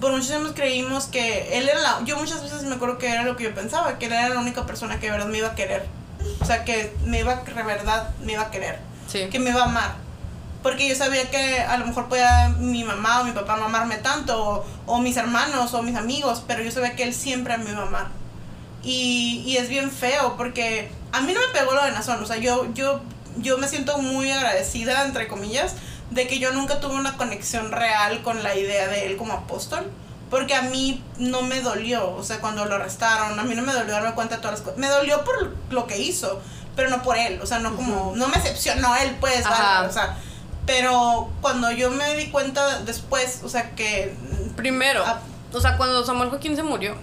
Por 0.01 0.13
muchos 0.13 0.31
años 0.31 0.53
creímos 0.55 1.07
que 1.07 1.57
él 1.59 1.69
era 1.69 1.81
la... 1.81 2.01
Yo 2.05 2.19
muchas 2.19 2.43
veces 2.43 2.65
me 2.65 2.75
acuerdo 2.75 2.99
que 2.99 3.09
era 3.11 3.23
lo 3.23 3.37
que 3.37 3.45
yo 3.45 3.55
pensaba, 3.55 3.99
que 3.99 4.07
él 4.07 4.13
era 4.13 4.29
la 4.29 4.41
única 4.41 4.67
persona 4.67 4.99
que 5.01 5.07
de 5.07 5.13
verdad 5.13 5.27
me 5.29 5.39
iba 5.39 5.49
a 5.49 5.55
querer. 5.55 5.87
O 6.41 6.45
sea, 6.45 6.65
que 6.65 6.95
me 7.07 7.21
iba, 7.21 7.37
de 7.37 7.63
verdad 7.63 8.11
me 8.23 8.33
iba 8.33 8.43
a 8.43 8.51
querer, 8.51 8.79
Sí. 9.09 9.29
que 9.31 9.39
me 9.39 9.51
iba 9.51 9.63
a 9.63 9.65
amar. 9.65 9.95
Porque 10.63 10.89
yo 10.89 10.95
sabía 10.95 11.31
que 11.31 11.61
a 11.61 11.77
lo 11.79 11.87
mejor 11.87 12.09
podía 12.09 12.49
mi 12.59 12.83
mamá 12.83 13.21
o 13.21 13.25
mi 13.25 13.33
papá 13.33 13.57
no 13.57 13.67
amarme 13.67 13.97
tanto, 13.99 14.43
o, 14.43 14.67
o 14.87 14.99
mis 15.01 15.17
hermanos 15.17 15.75
o 15.75 15.83
mis 15.83 15.97
amigos, 15.97 16.43
pero 16.47 16.63
yo 16.63 16.71
sabía 16.71 16.97
que 16.97 17.05
él 17.05 17.15
siempre 17.15 17.57
me 17.59 17.71
iba 17.71 17.83
a 17.83 17.87
amar. 17.87 18.07
Y, 18.83 19.43
y 19.47 19.57
es 19.57 19.69
bien 19.69 19.91
feo 19.91 20.37
porque 20.37 20.91
a 21.13 21.21
mí 21.21 21.33
no 21.33 21.41
me 21.41 21.59
pegó 21.59 21.73
lo 21.73 21.85
de 21.85 21.93
Nazón, 21.93 22.23
o 22.23 22.27
sea, 22.27 22.37
yo, 22.37 22.73
yo, 22.75 23.01
yo 23.39 23.59
me 23.59 23.69
siento 23.69 23.99
muy 23.99 24.31
agradecida, 24.31 25.05
entre 25.05 25.29
comillas, 25.29 25.75
de 26.11 26.27
que 26.27 26.39
yo 26.39 26.53
nunca 26.53 26.81
tuve 26.81 26.95
una 26.95 27.17
conexión 27.17 27.73
real 27.73 28.23
con 28.23 28.43
la 28.43 28.55
idea 28.55 28.87
de 28.89 29.07
él 29.07 29.17
como 29.17 29.33
apóstol. 29.33 29.91
Porque 30.31 30.57
a 30.57 30.63
mí 30.63 31.05
no 31.19 31.43
me 31.43 31.61
dolió, 31.61 32.11
o 32.11 32.25
sea, 32.25 32.41
cuando 32.41 32.65
lo 32.65 32.75
arrestaron, 32.75 33.39
a 33.39 33.45
mí 33.45 33.55
no 33.55 33.63
me 33.63 33.73
dolió 33.73 33.93
darme 33.93 34.13
cuenta 34.13 34.37
de 34.37 34.43
todas 34.43 34.59
las 34.59 34.63
cosas. 34.63 34.79
Me 34.79 34.89
dolió 34.89 35.23
por 35.23 35.55
lo 35.71 35.87
que 35.87 35.99
hizo, 35.99 36.41
pero 36.75 36.91
no 36.91 37.01
por 37.03 37.17
él, 37.17 37.41
o 37.41 37.47
sea, 37.47 37.61
no 37.61 37.77
como, 37.77 38.13
no 38.17 38.27
me 38.27 38.35
decepcionó 38.35 38.97
él, 38.97 39.17
pues, 39.21 39.45
vale, 39.45 39.89
o 39.89 39.93
sea, 39.93 40.19
pero 40.67 41.31
cuando 41.41 41.71
yo 41.71 41.91
me 41.91 42.15
di 42.17 42.29
cuenta 42.31 42.81
después, 42.81 43.41
o 43.45 43.49
sea, 43.49 43.71
que 43.75 44.15
Primero, 44.57 45.05
Ah. 45.07 45.21
o 45.53 45.61
sea, 45.61 45.77
cuando 45.77 46.05
Samuel 46.05 46.31
Joaquín 46.31 46.57
se 46.57 46.63
murió. 46.63 46.97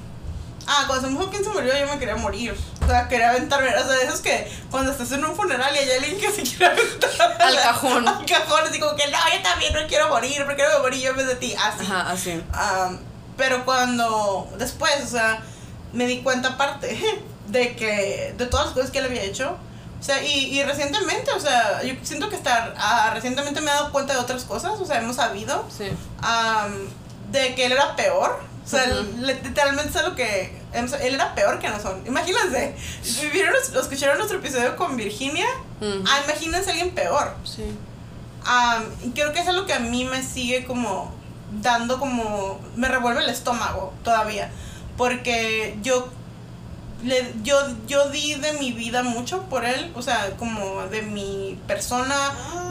Ah, 0.65 0.85
cuando 0.87 1.07
Samuel 1.07 1.25
Joaquín 1.27 1.43
se 1.43 1.49
murió 1.51 1.77
yo 1.77 1.87
me 1.91 1.99
quería 1.99 2.15
morir. 2.15 2.55
O 2.81 2.87
sea, 2.87 3.07
quería 3.07 3.29
aventarme. 3.29 3.69
O 3.69 3.83
sea, 3.83 3.93
de 3.93 4.05
esos 4.05 4.21
que 4.21 4.51
cuando 4.71 4.91
estás 4.91 5.11
en 5.11 5.23
un 5.23 5.35
funeral 5.35 5.73
y 5.75 5.77
hay 5.79 5.91
alguien 5.91 6.17
que 6.19 6.31
se 6.31 6.41
quiere 6.43 6.65
aventar 6.65 7.41
Al 7.41 7.55
cajón. 7.55 8.07
Al 8.07 8.25
cajón, 8.25 8.61
así 8.67 8.79
como 8.79 8.95
que 8.95 9.07
no, 9.11 9.17
yo 9.17 9.41
también 9.43 9.73
no 9.73 9.87
quiero 9.87 10.09
morir, 10.09 10.43
porque 10.45 10.63
no 10.63 10.69
me 10.77 10.79
morí 10.79 11.01
yo 11.01 11.11
en 11.11 11.17
vez 11.17 11.27
de 11.27 11.35
ti. 11.35 11.53
Así. 11.55 11.85
Ajá, 11.85 12.09
así. 12.11 12.43
Am, 12.53 12.99
pero 13.37 13.65
cuando 13.65 14.49
después, 14.57 14.91
o 15.03 15.07
sea, 15.07 15.41
me 15.91 16.05
di 16.07 16.21
cuenta 16.21 16.49
aparte 16.49 16.97
de 17.47 17.75
que 17.75 18.33
de 18.37 18.45
todas 18.47 18.67
las 18.67 18.73
cosas 18.75 18.91
que 18.91 18.99
él 18.99 19.05
había 19.05 19.23
hecho. 19.23 19.57
O 20.03 20.05
sea, 20.05 20.21
y, 20.21 20.59
y 20.59 20.61
recientemente, 20.63 21.31
o 21.31 21.39
sea, 21.39 21.81
yo 21.81 21.93
siento 22.03 22.27
que 22.29 22.35
estar, 22.35 22.73
ah, 22.77 23.11
recientemente 23.13 23.61
me 23.61 23.71
he 23.71 23.73
dado 23.73 23.89
cuenta 23.93 24.11
de 24.11 24.19
otras 24.19 24.43
cosas, 24.43 24.73
o 24.77 24.85
sea, 24.85 24.97
hemos 24.97 25.15
sabido 25.15 25.65
Sí. 25.75 25.85
am, 26.21 26.73
de 27.31 27.55
que 27.55 27.67
él 27.67 27.71
era 27.71 27.95
peor. 27.95 28.41
O 28.65 28.67
sea, 28.67 28.85
literalmente 29.21 29.97
es 29.97 30.03
lo 30.05 30.13
que. 30.13 30.61
hemos- 30.73 30.91
Él 30.93 31.15
era 31.15 31.33
peor 31.35 31.59
que 31.59 31.69
nosotros. 31.69 31.99
Imagínense. 32.05 32.75
¿Vieron, 33.31 33.53
escucharon 33.79 34.17
nuestro 34.17 34.39
episodio 34.39 34.75
con 34.75 34.97
Virginia? 34.97 35.47
Ujú. 35.79 36.03
Ah, 36.05 36.19
imagínense 36.25 36.69
a 36.69 36.73
alguien 36.73 36.91
peor. 36.93 37.35
Sí. 37.45 37.63
Am, 38.45 38.83
y 39.05 39.11
creo 39.11 39.31
que 39.31 39.39
es 39.39 39.47
algo 39.47 39.65
que 39.65 39.73
a 39.73 39.79
mí 39.79 40.03
me 40.05 40.21
sigue 40.21 40.65
como 40.65 41.13
dando 41.61 41.97
como, 41.99 42.59
me 42.75 42.87
revuelve 42.89 43.21
el 43.23 43.29
estómago 43.29 43.93
todavía, 44.03 44.49
porque 44.97 45.77
yo 45.81 46.09
le, 47.03 47.33
yo, 47.43 47.57
yo 47.85 48.09
di 48.09 48.35
de 48.35 48.53
mi 48.53 48.71
vida 48.71 49.03
mucho 49.03 49.43
por 49.43 49.65
él, 49.65 49.91
o 49.95 50.01
sea, 50.01 50.31
como 50.37 50.83
de 50.87 51.01
mi 51.01 51.59
persona, 51.67 52.15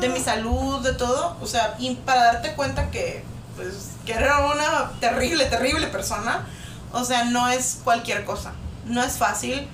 de 0.01 0.09
mi 0.09 0.21
salud, 0.21 0.81
de 0.83 0.95
todo, 0.95 1.37
o 1.41 1.47
sea, 1.47 1.75
y 1.79 1.95
para 1.97 2.25
darte 2.25 2.55
cuenta 2.55 2.91
que, 2.91 3.25
pues, 3.57 3.91
que 4.07 4.13
era 4.13 4.47
una 4.47 4.91
terrible, 5.01 5.45
terrible 5.47 5.87
persona, 5.89 6.47
o 6.93 7.05
sea, 7.05 7.25
no 7.25 7.49
es 7.49 7.81
cualquier 7.85 8.25
cosa, 8.25 8.53
no 8.87 9.03
es 9.03 9.19
fácil. 9.19 9.69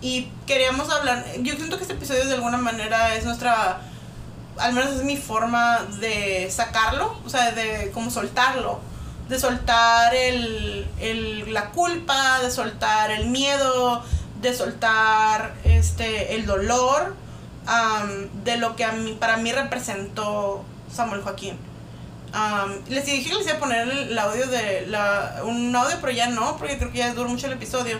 y 0.00 0.30
queríamos 0.46 0.90
hablar, 0.90 1.24
yo 1.40 1.54
siento 1.56 1.76
que 1.76 1.82
este 1.82 1.94
episodio 1.94 2.26
de 2.26 2.34
alguna 2.34 2.58
manera 2.58 3.14
es 3.14 3.24
nuestra, 3.24 3.80
al 4.58 4.72
menos 4.74 4.92
es 4.92 5.04
mi 5.04 5.16
forma 5.16 5.78
de 6.00 6.50
sacarlo, 6.50 7.16
o 7.24 7.28
sea, 7.30 7.52
de 7.52 7.90
como 7.92 8.10
soltarlo 8.10 8.89
de 9.30 9.38
soltar 9.38 10.12
el, 10.12 10.84
la 11.52 11.70
culpa, 11.70 12.40
de 12.40 12.50
soltar 12.50 13.12
el 13.12 13.28
miedo, 13.28 14.02
de 14.42 14.52
soltar 14.52 15.54
este, 15.62 16.34
el 16.34 16.46
dolor 16.46 17.14
de 18.44 18.56
lo 18.56 18.74
que 18.74 18.84
a 18.84 18.90
mí, 18.90 19.16
para 19.20 19.36
mí 19.36 19.52
representó 19.52 20.64
Samuel 20.92 21.22
Joaquín. 21.22 21.56
les 22.88 23.06
dije 23.06 23.30
que 23.30 23.36
les 23.36 23.46
iba 23.46 23.56
a 23.56 23.60
poner 23.60 23.88
el, 23.88 24.18
audio 24.18 24.48
de 24.48 24.88
la, 24.88 25.42
un 25.44 25.74
audio, 25.76 25.96
pero 26.00 26.12
ya 26.12 26.26
no, 26.26 26.56
porque 26.56 26.76
creo 26.76 26.90
que 26.90 26.98
ya 26.98 27.14
duró 27.14 27.28
mucho 27.28 27.46
el 27.46 27.52
episodio. 27.52 27.98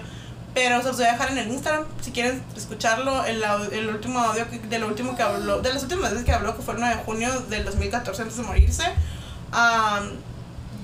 Pero 0.53 0.81
se 0.83 0.89
los 0.89 0.97
voy 0.97 1.07
a 1.07 1.13
dejar 1.13 1.31
en 1.31 1.39
el 1.39 1.49
Instagram 1.49 1.85
si 2.01 2.11
quieren 2.11 2.43
escucharlo. 2.57 3.25
El, 3.25 3.41
el 3.71 3.89
último 3.89 4.19
audio 4.19 4.45
de 4.69 4.79
lo 4.81 4.89
último 4.89 5.15
que 5.15 5.23
habló, 5.23 5.61
de 5.61 5.73
las 5.73 5.85
últimas 5.85 6.11
veces 6.11 6.27
que 6.27 6.33
habló, 6.33 6.57
que 6.57 6.63
fue 6.63 6.75
el 6.75 6.81
9 6.81 6.97
de 6.97 7.03
junio 7.05 7.41
del 7.43 7.65
2014 7.65 8.23
antes 8.23 8.37
de 8.37 8.43
morirse 8.43 8.83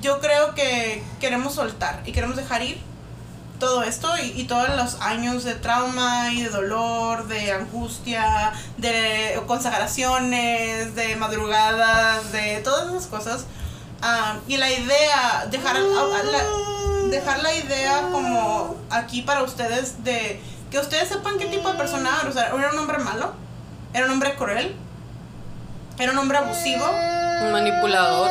yo 0.06 0.20
creo 0.20 0.54
que 0.54 1.02
queremos 1.20 1.54
soltar 1.54 2.00
y 2.06 2.12
queremos 2.12 2.36
dejar 2.36 2.62
ir 2.62 2.80
todo 3.58 3.82
esto 3.82 4.08
y, 4.18 4.44
todos 4.44 4.68
los 4.76 5.00
años 5.00 5.42
de 5.42 5.54
trauma 5.54 6.30
y 6.32 6.42
de 6.42 6.50
dolor, 6.50 7.26
de 7.26 7.50
angustia, 7.50 8.52
de 8.76 9.42
consagraciones, 9.48 10.94
de 10.94 11.16
madrugadas, 11.16 12.30
de 12.30 12.60
todas 12.62 12.88
esas 12.90 13.06
cosas. 13.06 13.46
Ah, 14.00 14.36
y 14.46 14.58
la 14.58 14.70
idea, 14.70 15.46
dejar 15.50 15.76
la, 15.80 17.08
dejar 17.08 17.42
la 17.42 17.54
idea 17.54 18.02
como 18.12 18.76
aquí 18.90 19.22
para 19.22 19.42
ustedes 19.42 20.04
de 20.04 20.40
que 20.70 20.78
ustedes 20.78 21.08
sepan 21.08 21.38
qué 21.38 21.46
tipo 21.46 21.68
de 21.72 21.78
persona 21.78 22.10
era. 22.20 22.28
O 22.28 22.32
sea, 22.32 22.48
era 22.48 22.72
un 22.72 22.78
hombre 22.78 22.98
malo, 22.98 23.32
era 23.92 24.04
un 24.04 24.12
hombre 24.12 24.36
cruel, 24.36 24.76
era 25.98 26.12
un 26.12 26.18
hombre 26.18 26.38
abusivo. 26.38 26.84
Un 27.42 27.52
manipulador. 27.52 28.30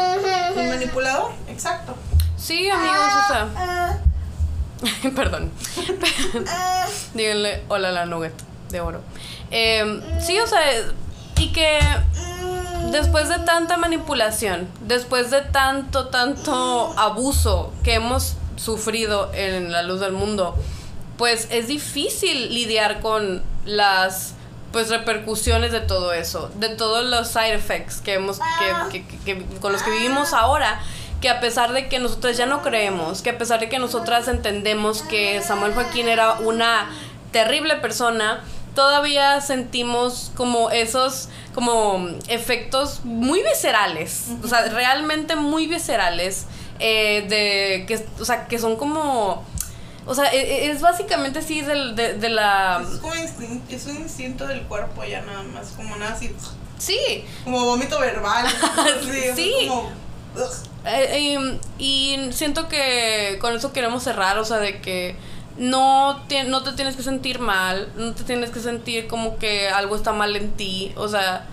Un 0.56 0.70
manipulador, 0.70 1.32
exacto. 1.56 1.96
Sí, 2.38 2.70
amigos, 2.70 3.14
o 3.24 3.34
sea. 3.34 4.02
Perdón. 5.16 5.52
Díganle 7.14 7.64
hola 7.70 7.90
a 7.90 7.92
la 7.92 8.06
nugget 8.06 8.34
de 8.70 8.82
oro. 8.82 9.02
Em, 9.52 10.02
sí, 10.20 10.38
o 10.40 10.48
sea, 10.48 10.60
y 11.38 11.52
que 11.54 11.80
después 12.92 13.30
de 13.30 13.40
tanta 13.40 13.78
manipulación, 13.78 14.68
después 14.82 15.32
de 15.32 15.42
tanto, 15.42 16.08
tanto 16.08 16.94
abuso 16.98 17.74
que 17.84 17.96
hemos 17.96 18.36
sufrido 18.58 19.32
en 19.34 19.72
la 19.72 19.84
luz 19.84 20.02
del 20.02 20.12
mundo, 20.12 20.56
pues 21.18 21.48
es 21.52 21.68
difícil 21.68 22.54
lidiar 22.54 23.00
con 23.00 23.44
las 23.66 24.34
pues 24.74 24.90
repercusiones 24.90 25.72
de 25.72 25.80
todo 25.80 26.12
eso, 26.12 26.52
de 26.56 26.68
todos 26.68 27.06
los 27.06 27.30
side 27.30 27.54
effects 27.54 28.02
que 28.02 28.16
hemos, 28.16 28.42
que, 28.92 29.06
que, 29.24 29.46
con 29.62 29.72
los 29.72 29.82
que 29.82 29.92
vivimos 29.92 30.34
ahora, 30.34 30.82
que 31.22 31.30
a 31.30 31.40
pesar 31.40 31.74
de 31.74 31.88
que 31.88 32.00
nosotros 32.00 32.38
ya 32.38 32.46
no 32.46 32.62
creemos, 32.62 33.22
que 33.22 33.32
a 33.32 33.38
pesar 33.38 33.60
de 33.60 33.70
que 33.70 33.80
nosotras 33.80 34.28
entendemos 34.28 35.02
que 35.02 35.42
Samuel 35.42 35.74
Joaquín 35.74 36.08
era 36.08 36.34
una 36.34 36.90
terrible 37.32 37.76
persona, 37.78 38.44
todavía 38.76 39.42
sentimos 39.42 40.32
como 40.36 40.70
esos 40.70 41.30
como 41.54 42.08
efectos 42.28 43.02
muy 43.04 43.42
viscerales, 43.42 44.28
o 44.44 44.48
sea, 44.48 44.66
realmente 44.66 45.36
muy 45.36 45.68
viscerales, 45.68 46.46
eh, 46.80 47.26
de 47.30 47.86
que, 47.88 48.06
o 48.20 48.26
sea, 48.26 48.48
que 48.48 48.60
son 48.60 48.76
como 48.76 49.46
o 50.08 50.14
sea, 50.14 50.32
e, 50.32 50.40
e, 50.40 50.72
es, 50.72 50.82
básicamente 50.82 51.40
así 51.40 51.62
de, 51.62 52.14
de, 52.14 52.30
la... 52.30 52.84
Es, 52.84 53.00
como 53.00 53.14
es 53.16 53.86
un 53.88 53.96
instinto 53.98 54.46
del 54.46 54.62
cuerpo 54.64 55.04
ya 55.04 55.22
nada 55.22 55.42
más, 55.44 55.70
como 55.70 55.96
nada 55.96 56.14
así. 56.14 56.32
Sí. 56.78 57.26
Como 57.44 57.66
vómito 57.66 58.00
verbal. 58.00 58.46
sí. 59.36 59.70
Eh, 60.86 61.34
em, 61.34 61.60
y 61.78 62.30
siento 62.32 62.68
que 62.68 63.38
con 63.42 63.56
eso 63.56 63.74
queremos 63.74 64.04
cerrar, 64.04 64.38
o 64.38 64.46
sea, 64.46 64.58
de 64.58 64.82
que 64.82 65.16
no 65.58 66.24
te, 66.28 66.44
no 66.44 66.64
te 66.64 66.74
tienes 66.74 66.96
que 66.96 67.04
sentir 67.04 67.40
mal, 67.40 67.92
no 67.96 68.14
te 68.14 68.24
tienes 68.24 68.52
que 68.52 68.60
sentir 68.60 69.08
como 69.08 69.38
que 69.38 69.70
algo 69.70 69.96
está 69.96 70.12
mal 70.12 70.36
en 70.36 70.52
ti, 70.52 70.94
o 70.98 71.08
sea, 71.08 71.46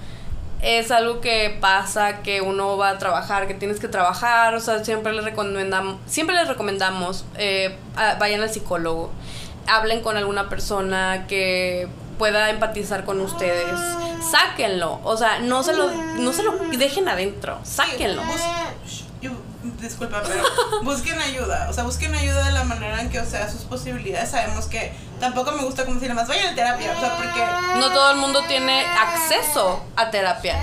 es 0.61 0.91
algo 0.91 1.21
que 1.21 1.57
pasa, 1.61 2.23
que 2.23 2.41
uno 2.41 2.77
va 2.77 2.91
a 2.91 2.99
trabajar, 2.99 3.49
que 3.49 3.55
tienes 3.55 3.81
que 3.81 3.89
trabajar, 3.89 4.55
o 4.55 4.61
sea, 4.61 4.85
siempre 4.85 5.13
les 5.13 5.25
recomendamos, 5.25 5.97
siempre 6.07 6.37
les 6.37 6.49
recomendamos, 6.49 7.25
eh, 7.37 7.77
vayan 8.19 8.43
al 8.43 8.51
psicólogo, 8.51 9.11
hablen 9.67 10.03
con 10.03 10.17
alguna 10.17 10.49
persona 10.49 11.27
que 11.27 11.89
pueda 12.23 12.51
empatizar 12.51 13.05
con 13.05 13.21
ustedes, 13.21 13.81
sáquenlo, 14.31 15.01
o 15.03 15.17
sea, 15.17 15.41
no 15.41 15.65
se 15.65 15.73
lo, 15.73 15.91
no 15.91 16.33
se 16.33 16.45
lo 16.45 16.53
dejen 16.53 17.09
adentro, 17.09 17.59
sáquenlo 17.65 18.23
disculpa, 19.81 20.23
pero 20.27 20.45
busquen 20.83 21.21
ayuda. 21.21 21.67
O 21.69 21.73
sea, 21.73 21.85
busquen 21.85 22.15
ayuda 22.15 22.47
de 22.47 22.53
la 22.53 22.65
manera 22.65 23.01
en 23.01 23.11
que, 23.11 23.21
o 23.21 23.27
sea, 23.27 23.51
sus 23.51 23.63
posibilidades. 23.63 24.31
Sabemos 24.31 24.67
que 24.67 24.93
tampoco 25.21 25.53
me 25.53 25.65
gusta 25.65 25.85
como 25.85 25.97
decir 25.99 26.15
más, 26.15 26.29
vayan 26.29 26.53
a 26.53 26.55
terapia. 26.55 26.95
O 26.97 27.01
sea, 27.01 27.17
porque. 27.17 27.45
No 27.79 27.93
todo 27.93 28.13
el 28.13 28.19
mundo 28.19 28.43
tiene 28.49 28.85
acceso 28.87 29.85
a 29.97 30.11
terapia. 30.11 30.57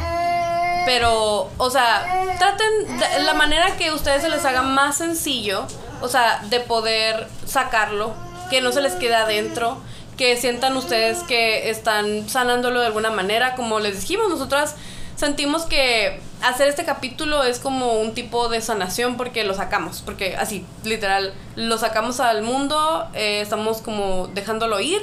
Pero, 0.85 1.49
o 1.57 1.69
sea, 1.69 2.05
traten 2.39 2.99
de 2.99 3.23
la 3.23 3.33
manera 3.33 3.75
que 3.77 3.89
a 3.89 3.93
ustedes 3.93 4.21
se 4.21 4.29
les 4.29 4.43
haga 4.45 4.61
más 4.61 4.97
sencillo, 4.97 5.67
o 6.01 6.07
sea, 6.07 6.41
de 6.49 6.61
poder 6.61 7.27
sacarlo, 7.45 8.13
que 8.49 8.61
no 8.61 8.71
se 8.71 8.81
les 8.81 8.93
quede 8.93 9.15
adentro, 9.15 9.77
que 10.19 10.35
sientan 10.35 10.75
ustedes 10.75 11.19
que 11.23 11.69
están 11.69 12.27
sanándolo 12.27 12.81
de 12.81 12.87
alguna 12.87 13.09
manera. 13.09 13.55
Como 13.55 13.79
les 13.79 14.01
dijimos, 14.01 14.27
nosotras 14.29 14.75
sentimos 15.15 15.63
que 15.63 16.19
hacer 16.41 16.67
este 16.67 16.83
capítulo 16.83 17.43
es 17.43 17.59
como 17.59 17.93
un 17.93 18.13
tipo 18.13 18.49
de 18.49 18.59
sanación 18.59 19.15
porque 19.15 19.45
lo 19.45 19.53
sacamos, 19.53 20.01
porque 20.01 20.35
así, 20.35 20.65
literal, 20.83 21.33
lo 21.55 21.77
sacamos 21.77 22.19
al 22.19 22.41
mundo, 22.41 23.07
eh, 23.13 23.39
estamos 23.39 23.77
como 23.77 24.27
dejándolo 24.27 24.81
ir 24.81 24.99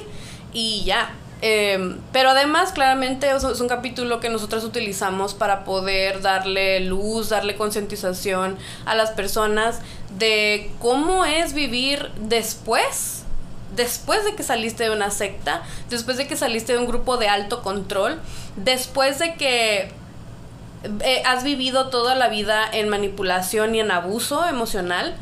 y 0.52 0.84
ya. 0.84 1.14
Em, 1.40 1.98
pero 2.12 2.30
además, 2.30 2.72
claramente, 2.72 3.30
es 3.30 3.42
un 3.42 3.68
capítulo 3.68 4.20
que 4.20 4.28
nosotros 4.28 4.64
utilizamos 4.64 5.32
para 5.32 5.64
poder 5.64 6.20
darle 6.20 6.80
luz, 6.80 7.30
darle 7.30 7.56
concientización 7.56 8.58
a 8.84 8.94
las 8.94 9.12
personas 9.12 9.80
de 10.18 10.70
cómo 10.78 11.24
es 11.24 11.54
vivir 11.54 12.10
después 12.20 13.15
después 13.76 14.24
de 14.24 14.34
que 14.34 14.42
saliste 14.42 14.84
de 14.84 14.90
una 14.90 15.10
secta, 15.10 15.62
después 15.90 16.16
de 16.16 16.26
que 16.26 16.36
saliste 16.36 16.72
de 16.72 16.78
un 16.78 16.86
grupo 16.86 17.16
de 17.18 17.28
alto 17.28 17.62
control, 17.62 18.18
después 18.56 19.18
de 19.18 19.34
que 19.34 19.90
eh, 21.00 21.22
has 21.24 21.44
vivido 21.44 21.88
toda 21.88 22.14
la 22.14 22.28
vida 22.28 22.64
en 22.72 22.88
manipulación 22.88 23.74
y 23.74 23.80
en 23.80 23.90
abuso 23.90 24.46
emocional, 24.46 25.14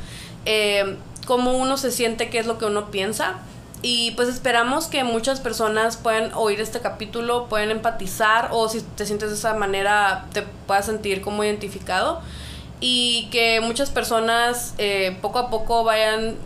eh, 0.47 0.97
cómo 1.27 1.55
uno 1.55 1.77
se 1.77 1.91
siente, 1.91 2.31
qué 2.31 2.39
es 2.39 2.47
lo 2.47 2.59
que 2.59 2.67
uno 2.67 2.91
piensa. 2.91 3.35
Y 3.83 4.13
pues 4.13 4.29
esperamos 4.31 4.87
que 4.87 5.05
muchas 5.05 5.41
personas 5.41 5.99
puedan 5.99 6.33
oír 6.35 6.59
este 6.61 6.81
capítulo, 6.81 7.49
pueden 7.49 7.71
empatizar 7.71 8.49
o 8.51 8.69
si 8.69 8.81
te 8.81 9.05
sientes 9.05 9.29
de 9.29 9.37
esa 9.37 9.53
manera 9.55 10.25
te 10.33 10.43
puedas 10.67 10.87
sentir 10.87 11.21
como 11.21 11.45
identificado. 11.45 12.23
Y 12.81 13.29
que 13.31 13.61
muchas 13.61 13.91
personas 13.91 14.75
eh, 14.79 15.19
poco 15.21 15.39
a 15.39 15.51
poco 15.51 15.85
vayan 15.85 16.37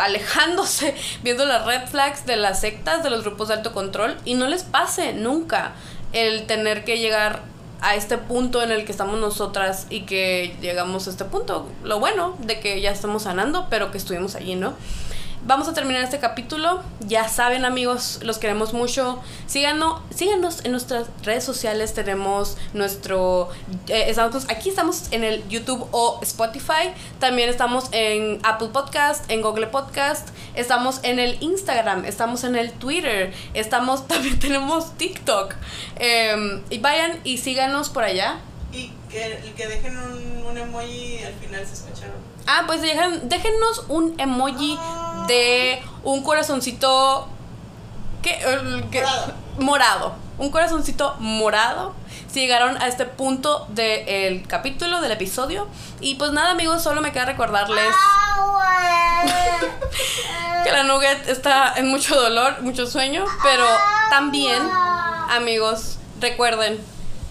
alejándose, 0.00 0.94
viendo 1.22 1.44
las 1.44 1.64
red 1.66 1.86
flags 1.88 2.26
de 2.26 2.36
las 2.36 2.60
sectas, 2.60 3.02
de 3.02 3.10
los 3.10 3.22
grupos 3.22 3.48
de 3.48 3.54
alto 3.54 3.72
control 3.72 4.16
y 4.24 4.34
no 4.34 4.46
les 4.46 4.64
pase 4.64 5.12
nunca 5.12 5.72
el 6.12 6.46
tener 6.46 6.84
que 6.84 6.98
llegar 6.98 7.42
a 7.80 7.94
este 7.94 8.18
punto 8.18 8.62
en 8.62 8.72
el 8.72 8.84
que 8.84 8.92
estamos 8.92 9.20
nosotras 9.20 9.86
y 9.90 10.02
que 10.02 10.56
llegamos 10.60 11.06
a 11.06 11.10
este 11.10 11.24
punto. 11.24 11.68
Lo 11.84 12.00
bueno 12.00 12.36
de 12.40 12.58
que 12.58 12.80
ya 12.80 12.90
estamos 12.90 13.24
sanando, 13.24 13.66
pero 13.68 13.90
que 13.90 13.98
estuvimos 13.98 14.34
allí, 14.34 14.54
¿no? 14.54 14.74
Vamos 15.46 15.68
a 15.68 15.74
terminar 15.74 16.02
este 16.02 16.18
capítulo. 16.18 16.82
Ya 17.06 17.28
saben, 17.28 17.64
amigos, 17.64 18.18
los 18.24 18.38
queremos 18.38 18.72
mucho. 18.72 19.22
Síganos, 19.46 20.00
síganos 20.12 20.64
en 20.64 20.72
nuestras 20.72 21.06
redes 21.22 21.44
sociales. 21.44 21.94
Tenemos 21.94 22.58
nuestro. 22.74 23.50
Eh, 23.86 24.06
estamos, 24.08 24.50
aquí 24.50 24.70
estamos 24.70 25.04
en 25.12 25.22
el 25.22 25.48
YouTube 25.48 25.86
o 25.92 26.18
Spotify. 26.22 26.90
También 27.20 27.48
estamos 27.48 27.84
en 27.92 28.40
Apple 28.42 28.70
Podcast, 28.72 29.30
en 29.30 29.40
Google 29.40 29.68
Podcast. 29.68 30.30
Estamos 30.56 30.98
en 31.04 31.20
el 31.20 31.40
Instagram. 31.40 32.06
Estamos 32.06 32.42
en 32.42 32.56
el 32.56 32.72
Twitter. 32.72 33.32
Estamos, 33.54 34.08
también 34.08 34.40
tenemos 34.40 34.98
TikTok. 34.98 35.54
Em, 36.00 36.60
y 36.70 36.78
vayan 36.78 37.20
y 37.22 37.38
síganos 37.38 37.88
por 37.88 38.02
allá. 38.02 38.40
Que, 39.10 39.52
que 39.56 39.66
dejen 39.68 39.96
un, 39.96 40.46
un 40.46 40.58
emoji 40.58 41.22
al 41.24 41.34
final 41.34 41.64
se 41.66 41.74
escucharon. 41.74 42.16
Ah, 42.46 42.64
pues 42.66 42.80
dejen, 42.82 43.28
déjennos 43.28 43.84
un 43.88 44.14
emoji 44.18 44.78
de 45.28 45.82
un 46.04 46.22
corazoncito. 46.22 47.28
Que- 48.22 48.38
Morado. 49.00 49.34
morado. 49.58 50.14
Un 50.38 50.50
corazoncito 50.50 51.16
morado. 51.20 51.94
Si 52.30 52.40
llegaron 52.40 52.76
a 52.82 52.88
este 52.88 53.06
punto 53.06 53.66
del 53.70 54.46
capítulo, 54.46 55.00
del 55.00 55.12
episodio. 55.12 55.68
Y 56.00 56.16
pues 56.16 56.32
nada, 56.32 56.50
amigos, 56.50 56.82
solo 56.82 57.00
me 57.00 57.12
queda 57.12 57.24
recordarles 57.26 57.86
que 60.64 60.72
la 60.72 60.82
nugget 60.82 61.28
está 61.28 61.72
en 61.76 61.88
mucho 61.88 62.14
dolor, 62.20 62.60
mucho 62.62 62.86
sueño. 62.86 63.24
Pero 63.42 63.64
también, 64.10 64.60
amigos, 65.30 65.98
recuerden, 66.20 66.78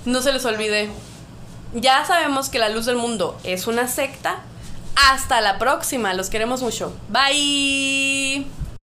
no 0.06 0.22
se 0.22 0.32
les 0.34 0.46
olvide. 0.46 0.90
Ya 1.76 2.06
sabemos 2.06 2.48
que 2.48 2.58
la 2.58 2.70
luz 2.70 2.86
del 2.86 2.96
mundo 2.96 3.38
es 3.44 3.68
una 3.68 3.90
secta. 3.90 4.38
Hasta 4.96 5.42
la 5.42 5.60
próxima, 5.60 6.14
los 6.14 6.30
queremos 6.30 6.62
mucho. 6.62 6.94
Bye. 7.10 8.46